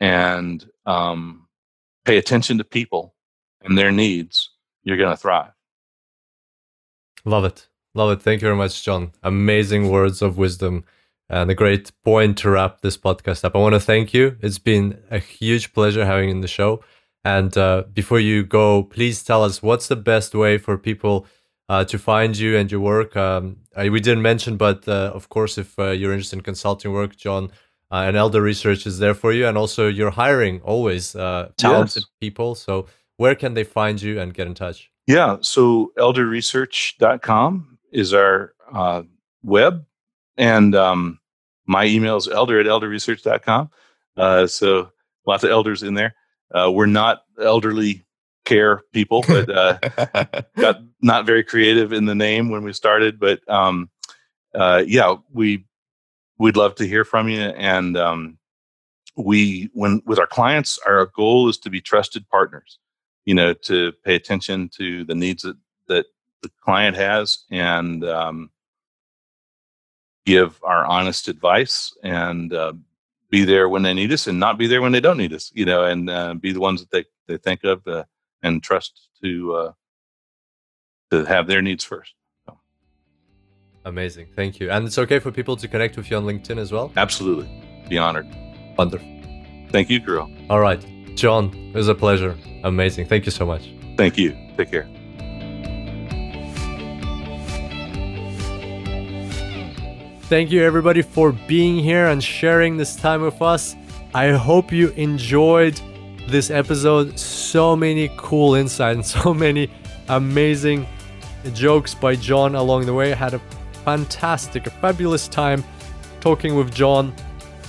and 0.00 0.68
um, 0.86 1.43
pay 2.04 2.18
attention 2.18 2.58
to 2.58 2.64
people 2.64 3.14
and 3.62 3.76
their 3.76 3.90
needs. 3.92 4.50
You're 4.82 4.96
going 4.96 5.10
to 5.10 5.16
thrive. 5.16 5.52
Love 7.24 7.44
it. 7.44 7.68
Love 7.94 8.10
it. 8.10 8.22
Thank 8.22 8.42
you 8.42 8.46
very 8.46 8.56
much, 8.56 8.84
John. 8.84 9.12
Amazing 9.22 9.90
words 9.90 10.20
of 10.20 10.36
wisdom 10.36 10.84
and 11.28 11.50
a 11.50 11.54
great 11.54 11.90
point 12.02 12.36
to 12.38 12.50
wrap 12.50 12.80
this 12.80 12.98
podcast 12.98 13.44
up. 13.44 13.56
I 13.56 13.58
want 13.58 13.74
to 13.74 13.80
thank 13.80 14.12
you. 14.12 14.36
It's 14.40 14.58
been 14.58 14.98
a 15.10 15.18
huge 15.18 15.72
pleasure 15.72 16.04
having 16.04 16.28
you 16.28 16.34
in 16.34 16.40
the 16.42 16.48
show. 16.48 16.84
And 17.24 17.56
uh, 17.56 17.84
before 17.92 18.20
you 18.20 18.44
go, 18.44 18.82
please 18.82 19.22
tell 19.22 19.42
us 19.42 19.62
what's 19.62 19.88
the 19.88 19.96
best 19.96 20.34
way 20.34 20.58
for 20.58 20.76
people 20.76 21.26
uh, 21.70 21.84
to 21.84 21.98
find 21.98 22.36
you 22.36 22.56
and 22.58 22.70
your 22.70 22.80
work. 22.80 23.16
Um, 23.16 23.56
I, 23.74 23.88
we 23.88 24.00
didn't 24.00 24.22
mention, 24.22 24.58
but 24.58 24.86
uh, 24.86 25.10
of 25.14 25.30
course, 25.30 25.56
if 25.56 25.78
uh, 25.78 25.90
you're 25.90 26.12
interested 26.12 26.36
in 26.36 26.42
consulting 26.42 26.92
work, 26.92 27.16
John 27.16 27.50
uh, 27.94 28.02
and 28.08 28.16
Elder 28.16 28.42
Research 28.42 28.86
is 28.86 28.98
there 28.98 29.14
for 29.14 29.32
you. 29.32 29.46
And 29.46 29.56
also, 29.56 29.86
you're 29.86 30.10
hiring 30.10 30.60
always 30.62 31.14
uh, 31.14 31.50
talented 31.56 32.02
yes. 32.02 32.10
people. 32.20 32.56
So, 32.56 32.86
where 33.18 33.36
can 33.36 33.54
they 33.54 33.62
find 33.62 34.02
you 34.02 34.20
and 34.20 34.34
get 34.34 34.48
in 34.48 34.54
touch? 34.54 34.90
Yeah. 35.06 35.36
So 35.42 35.92
elderresearch.com 35.98 37.78
is 37.92 38.12
our 38.12 38.54
uh, 38.72 39.02
web. 39.42 39.84
And 40.36 40.74
um, 40.74 41.20
my 41.66 41.84
email 41.84 42.16
is 42.16 42.26
elder 42.26 42.58
at 42.58 42.66
elderresearch.com. 42.66 43.70
Uh, 44.16 44.46
so 44.46 44.90
lots 45.26 45.44
of 45.44 45.50
elders 45.50 45.82
in 45.82 45.94
there. 45.94 46.14
Uh, 46.52 46.70
we're 46.72 46.86
not 46.86 47.22
elderly 47.40 48.04
care 48.44 48.82
people, 48.92 49.24
but 49.28 49.50
uh, 49.50 49.78
got 50.56 50.80
not 51.00 51.26
very 51.26 51.44
creative 51.44 51.92
in 51.92 52.06
the 52.06 52.14
name 52.14 52.50
when 52.50 52.64
we 52.64 52.72
started. 52.72 53.20
But 53.20 53.48
um, 53.48 53.90
uh, 54.54 54.82
yeah, 54.86 55.16
we 55.32 55.64
we'd 56.44 56.56
love 56.56 56.74
to 56.76 56.86
hear 56.86 57.04
from 57.04 57.28
you. 57.28 57.40
And 57.40 57.96
um, 57.96 58.38
we, 59.16 59.70
when 59.72 60.02
with 60.06 60.18
our 60.18 60.26
clients, 60.26 60.78
our 60.86 61.06
goal 61.06 61.48
is 61.48 61.58
to 61.58 61.70
be 61.70 61.80
trusted 61.80 62.28
partners 62.28 62.78
you 63.24 63.34
know, 63.34 63.54
to 63.54 63.92
pay 64.04 64.14
attention 64.14 64.68
to 64.76 65.04
the 65.04 65.14
needs 65.14 65.42
that, 65.42 65.56
that 65.88 66.06
the 66.42 66.50
client 66.62 66.96
has 66.96 67.44
and 67.50 68.04
um, 68.04 68.50
give 70.26 70.60
our 70.62 70.84
honest 70.84 71.28
advice 71.28 71.96
and 72.02 72.52
uh, 72.52 72.72
be 73.30 73.44
there 73.44 73.68
when 73.68 73.82
they 73.82 73.94
need 73.94 74.12
us 74.12 74.26
and 74.26 74.38
not 74.38 74.58
be 74.58 74.66
there 74.66 74.82
when 74.82 74.92
they 74.92 75.00
don't 75.00 75.16
need 75.16 75.32
us, 75.32 75.50
you 75.54 75.64
know, 75.64 75.84
and 75.84 76.10
uh, 76.10 76.34
be 76.34 76.52
the 76.52 76.60
ones 76.60 76.80
that 76.80 76.90
they, 76.90 77.04
they 77.26 77.38
think 77.38 77.64
of 77.64 77.86
uh, 77.86 78.04
and 78.42 78.62
trust 78.62 79.08
to 79.22 79.54
uh, 79.54 79.72
to 81.10 81.24
have 81.24 81.46
their 81.46 81.62
needs 81.62 81.84
first. 81.84 82.14
Amazing. 83.84 84.28
Thank 84.34 84.60
you. 84.60 84.70
And 84.70 84.86
it's 84.86 84.98
okay 84.98 85.18
for 85.18 85.30
people 85.30 85.56
to 85.56 85.68
connect 85.68 85.96
with 85.96 86.10
you 86.10 86.16
on 86.16 86.24
LinkedIn 86.24 86.58
as 86.58 86.72
well? 86.72 86.90
Absolutely. 86.96 87.48
Be 87.88 87.98
honored. 87.98 88.26
Wonderful. 88.78 89.06
Thank 89.70 89.90
you, 89.90 90.00
Kirill. 90.00 90.30
All 90.48 90.60
right. 90.60 90.84
John, 91.16 91.52
it 91.54 91.76
was 91.76 91.88
a 91.88 91.94
pleasure. 91.94 92.36
Amazing. 92.64 93.06
Thank 93.06 93.26
you 93.26 93.32
so 93.32 93.44
much. 93.44 93.70
Thank 93.96 94.16
you. 94.16 94.36
Take 94.56 94.70
care. 94.70 94.88
Thank 100.28 100.50
you, 100.50 100.62
everybody, 100.62 101.02
for 101.02 101.32
being 101.32 101.78
here 101.78 102.06
and 102.06 102.24
sharing 102.24 102.78
this 102.78 102.96
time 102.96 103.20
with 103.20 103.42
us. 103.42 103.76
I 104.14 104.30
hope 104.30 104.72
you 104.72 104.88
enjoyed 104.90 105.78
this 106.28 106.50
episode. 106.50 107.18
So 107.18 107.76
many 107.76 108.10
cool 108.16 108.54
insights 108.54 108.94
and 108.96 109.06
so 109.22 109.34
many 109.34 109.70
amazing 110.08 110.86
jokes 111.52 111.94
by 111.94 112.16
John 112.16 112.54
along 112.54 112.86
the 112.86 112.94
way. 112.94 113.12
I 113.12 113.16
had 113.16 113.34
a 113.34 113.38
fantastic, 113.84 114.66
a 114.66 114.70
fabulous 114.70 115.28
time 115.28 115.62
talking 116.20 116.54
with 116.54 116.74
John 116.74 117.14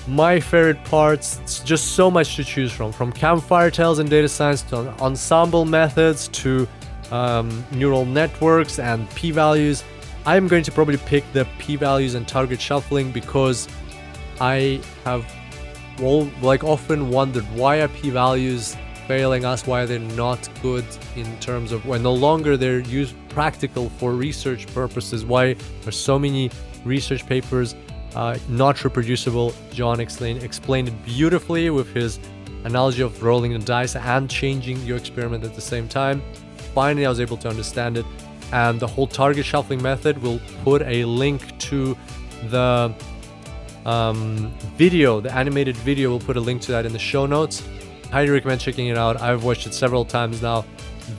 my 0.08 0.40
favorite 0.40 0.84
parts. 0.86 1.40
It's 1.42 1.60
just 1.62 1.94
so 1.96 2.12
much 2.12 2.36
to 2.36 2.44
choose 2.44 2.72
from, 2.72 2.92
from 2.92 3.12
campfire 3.12 3.72
tales 3.72 4.00
and 4.00 4.10
data 4.10 4.30
science 4.30 4.62
to 4.64 4.90
ensemble 5.02 5.66
methods 5.66 6.28
to 6.30 6.68
um, 7.12 7.66
neural 7.72 8.06
networks 8.06 8.80
and 8.80 9.10
p-values. 9.12 9.84
I'm 10.26 10.48
going 10.48 10.64
to 10.64 10.72
probably 10.72 10.98
pick 10.98 11.24
the 11.34 11.48
p-values 11.60 12.16
and 12.16 12.28
target 12.28 12.60
shuffling 12.60 13.12
because 13.12 13.68
I 14.40 14.82
have 15.04 15.26
well, 16.00 16.30
like 16.42 16.64
often 16.64 17.10
wondered 17.10 17.46
why 17.56 17.78
are 17.78 17.88
p-values 17.88 18.76
failing 19.08 19.46
us? 19.46 19.66
Why 19.66 19.86
they're 19.86 20.00
they 20.00 20.16
not 20.16 20.50
good 20.62 20.86
in 21.16 21.40
terms 21.40 21.72
of 21.72 21.86
when 21.86 22.04
no 22.04 22.14
longer 22.14 22.58
they're 22.58 22.80
used 22.80 23.16
practical 23.36 23.90
for 24.00 24.14
research 24.14 24.66
purposes? 24.74 25.26
Why 25.26 25.56
are 25.86 25.92
so 25.92 26.18
many 26.18 26.50
research 26.86 27.26
papers 27.28 27.76
uh, 28.16 28.38
not 28.48 28.84
reproducible. 28.84 29.54
John 29.72 30.00
explained, 30.00 30.42
explained 30.42 30.88
it 30.88 31.06
beautifully 31.06 31.70
with 31.70 31.94
his 31.94 32.20
analogy 32.64 33.02
of 33.02 33.22
rolling 33.22 33.52
the 33.54 33.60
dice 33.60 33.96
and 33.96 34.30
changing 34.30 34.78
your 34.84 34.98
experiment 34.98 35.44
at 35.44 35.54
the 35.54 35.62
same 35.62 35.88
time. 35.88 36.24
Finally, 36.74 37.06
I 37.06 37.10
was 37.10 37.20
able 37.20 37.38
to 37.38 37.50
understand 37.50 37.98
it. 37.98 38.06
And 38.54 38.80
the 38.80 38.88
whole 38.88 39.08
target 39.08 39.46
shuffling 39.46 39.82
method 39.82 40.18
will 40.22 40.40
put 40.64 40.82
a 40.84 41.04
link 41.04 41.58
to 41.60 41.98
the 42.50 42.94
um, 43.86 44.54
video, 44.78 45.20
the 45.20 45.34
animated 45.34 45.76
video. 45.78 46.10
We'll 46.10 46.20
put 46.20 46.38
a 46.38 46.42
link 46.42 46.62
to 46.64 46.72
that 46.72 46.86
in 46.86 46.94
the 46.94 47.00
show 47.00 47.26
notes. 47.26 47.64
Highly 48.12 48.30
recommend 48.30 48.62
checking 48.62 48.88
it 48.88 48.98
out. 48.98 49.20
I've 49.22 49.44
watched 49.44 49.68
it 49.68 49.74
several 49.74 50.06
times 50.06 50.42
now. 50.42 50.64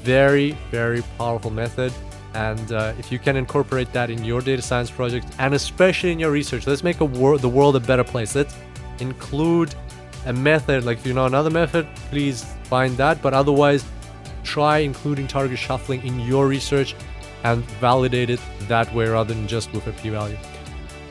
Very, 0.03 0.53
very 0.71 1.03
powerful 1.19 1.51
method. 1.51 1.93
And 2.37 2.71
uh, 2.71 2.93
if 2.99 3.11
you 3.11 3.19
can 3.19 3.35
incorporate 3.35 3.91
that 3.95 4.11
in 4.11 4.23
your 4.23 4.43
data 4.43 4.61
science 4.61 4.91
project 4.91 5.27
and 5.39 5.55
especially 5.55 6.13
in 6.13 6.19
your 6.19 6.31
research, 6.31 6.67
let's 6.67 6.85
make 6.85 7.01
wor- 7.01 7.39
the 7.39 7.49
world 7.49 7.77
a 7.77 7.81
better 7.81 8.05
place. 8.05 8.35
Let's 8.35 8.55
include 9.01 9.75
a 10.27 10.35
method. 10.35 10.85
Like 10.85 10.99
if 10.99 11.07
you 11.07 11.15
know 11.15 11.25
another 11.25 11.49
method, 11.49 11.87
please 12.11 12.45
find 12.65 12.95
that. 12.99 13.23
But 13.23 13.33
otherwise, 13.33 13.87
try 14.45 14.79
including 14.79 15.27
target 15.27 15.59
shuffling 15.59 16.07
in 16.07 16.21
your 16.21 16.47
research 16.47 16.95
and 17.43 17.65
validate 17.81 18.29
it 18.29 18.41
that 18.69 18.93
way 18.95 19.09
rather 19.09 19.33
than 19.33 19.49
just 19.49 19.73
with 19.73 19.87
a 19.87 19.93
p-value. 19.93 20.37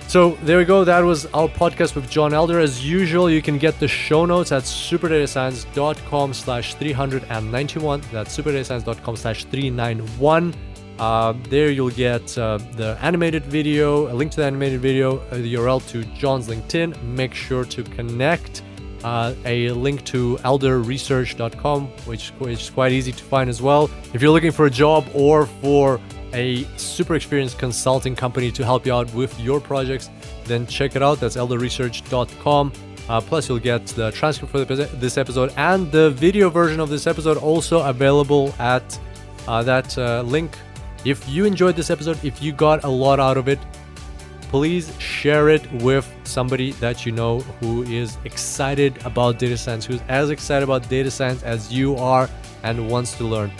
So 0.07 0.37
there 0.43 0.59
we 0.59 0.65
go. 0.65 0.83
That 0.83 0.99
was 0.99 1.25
our 1.27 1.47
podcast 1.47 1.95
with 1.95 2.07
John 2.07 2.35
Elder. 2.35 2.59
As 2.59 2.87
usual, 2.87 3.31
you 3.31 3.41
can 3.41 3.57
get 3.57 3.79
the 3.79 3.87
show 3.87 4.25
notes 4.25 4.51
at 4.51 4.61
superdatascience.com 4.61 6.33
slash 6.35 6.75
391. 6.75 8.01
That's 8.11 8.37
superdatascience.com 8.37 9.15
slash 9.15 9.45
391. 9.45 10.53
Uh, 10.99 11.33
there 11.49 11.71
you'll 11.71 11.89
get 11.89 12.37
uh, 12.37 12.57
the 12.77 12.97
animated 13.01 13.43
video, 13.43 14.11
a 14.11 14.13
link 14.13 14.31
to 14.31 14.37
the 14.37 14.45
animated 14.45 14.79
video, 14.79 15.19
uh, 15.19 15.35
the 15.35 15.53
URL 15.55 15.85
to 15.89 16.05
John's 16.17 16.47
LinkedIn. 16.47 17.01
Make 17.03 17.33
sure 17.33 17.65
to 17.65 17.83
connect. 17.83 18.61
Uh, 19.03 19.35
a 19.45 19.69
link 19.71 20.03
to 20.05 20.35
elderresearch.com, 20.37 21.87
which, 22.05 22.29
which 22.39 22.61
is 22.61 22.69
quite 22.71 22.91
easy 22.91 23.11
to 23.11 23.23
find 23.23 23.49
as 23.51 23.61
well. 23.61 23.89
If 24.13 24.21
you're 24.21 24.31
looking 24.31 24.51
for 24.51 24.65
a 24.65 24.69
job 24.69 25.05
or 25.13 25.45
for 25.45 25.99
a 26.33 26.63
super 26.77 27.13
experienced 27.13 27.59
consulting 27.59 28.15
company 28.15 28.51
to 28.53 28.65
help 28.65 28.85
you 28.85 28.93
out 28.93 29.13
with 29.13 29.37
your 29.39 29.59
projects, 29.59 30.09
then 30.45 30.65
check 30.65 30.95
it 30.95 31.03
out. 31.03 31.19
That's 31.19 31.35
elderresearch.com. 31.35 32.73
Uh, 33.07 33.21
plus, 33.21 33.47
you'll 33.47 33.59
get 33.59 33.85
the 33.87 34.09
transcript 34.11 34.51
for 34.51 34.65
this 34.65 35.17
episode 35.19 35.53
and 35.57 35.91
the 35.91 36.09
video 36.11 36.49
version 36.49 36.79
of 36.79 36.89
this 36.89 37.05
episode 37.05 37.37
also 37.37 37.83
available 37.83 38.55
at 38.57 38.97
that 39.45 39.95
link. 40.25 40.57
If 41.05 41.29
you 41.29 41.45
enjoyed 41.45 41.75
this 41.75 41.91
episode, 41.91 42.17
if 42.23 42.41
you 42.41 42.51
got 42.51 42.83
a 42.83 42.89
lot 42.89 43.19
out 43.19 43.37
of 43.37 43.47
it, 43.47 43.59
please 44.49 44.91
share 44.99 45.49
it 45.49 45.71
with 45.73 46.11
somebody 46.23 46.71
that 46.73 47.05
you 47.05 47.11
know 47.11 47.41
who 47.59 47.83
is 47.83 48.17
excited 48.25 49.05
about 49.05 49.37
data 49.37 49.55
science, 49.55 49.85
who's 49.85 50.01
as 50.07 50.31
excited 50.31 50.63
about 50.63 50.89
data 50.89 51.11
science 51.11 51.43
as 51.43 51.71
you 51.71 51.95
are 51.95 52.27
and 52.63 52.89
wants 52.89 53.13
to 53.17 53.23
learn. 53.23 53.51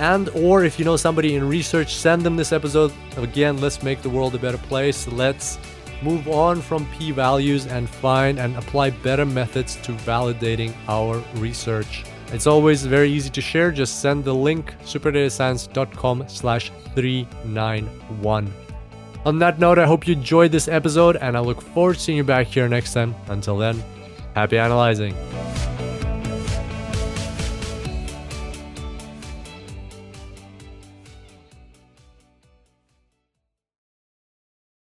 And 0.00 0.28
or 0.30 0.64
if 0.64 0.78
you 0.78 0.84
know 0.84 0.98
somebody 0.98 1.34
in 1.34 1.48
research, 1.48 1.94
send 1.94 2.22
them 2.22 2.36
this 2.36 2.52
episode. 2.52 2.92
Again, 3.16 3.58
let's 3.58 3.82
make 3.82 4.02
the 4.02 4.10
world 4.10 4.34
a 4.34 4.38
better 4.38 4.58
place. 4.58 5.08
Let's 5.08 5.58
move 6.02 6.28
on 6.28 6.60
from 6.60 6.86
p 6.92 7.10
values 7.10 7.66
and 7.66 7.88
find 7.88 8.38
and 8.38 8.54
apply 8.56 8.90
better 8.90 9.24
methods 9.24 9.76
to 9.76 9.92
validating 9.92 10.74
our 10.88 11.22
research. 11.36 12.04
It's 12.32 12.46
always 12.46 12.84
very 12.84 13.10
easy 13.10 13.30
to 13.30 13.40
share. 13.40 13.70
Just 13.70 14.00
send 14.00 14.24
the 14.24 14.34
link 14.34 14.74
superdatascience.com 14.84 16.24
slash 16.28 16.72
391. 16.94 18.52
On 19.24 19.38
that 19.38 19.58
note, 19.58 19.78
I 19.78 19.86
hope 19.86 20.06
you 20.06 20.14
enjoyed 20.14 20.50
this 20.50 20.66
episode 20.66 21.16
and 21.16 21.36
I 21.36 21.40
look 21.40 21.60
forward 21.60 21.94
to 21.94 22.00
seeing 22.00 22.18
you 22.18 22.24
back 22.24 22.46
here 22.48 22.68
next 22.68 22.92
time. 22.94 23.14
Until 23.28 23.56
then, 23.56 23.82
happy 24.34 24.58
analyzing. 24.58 25.14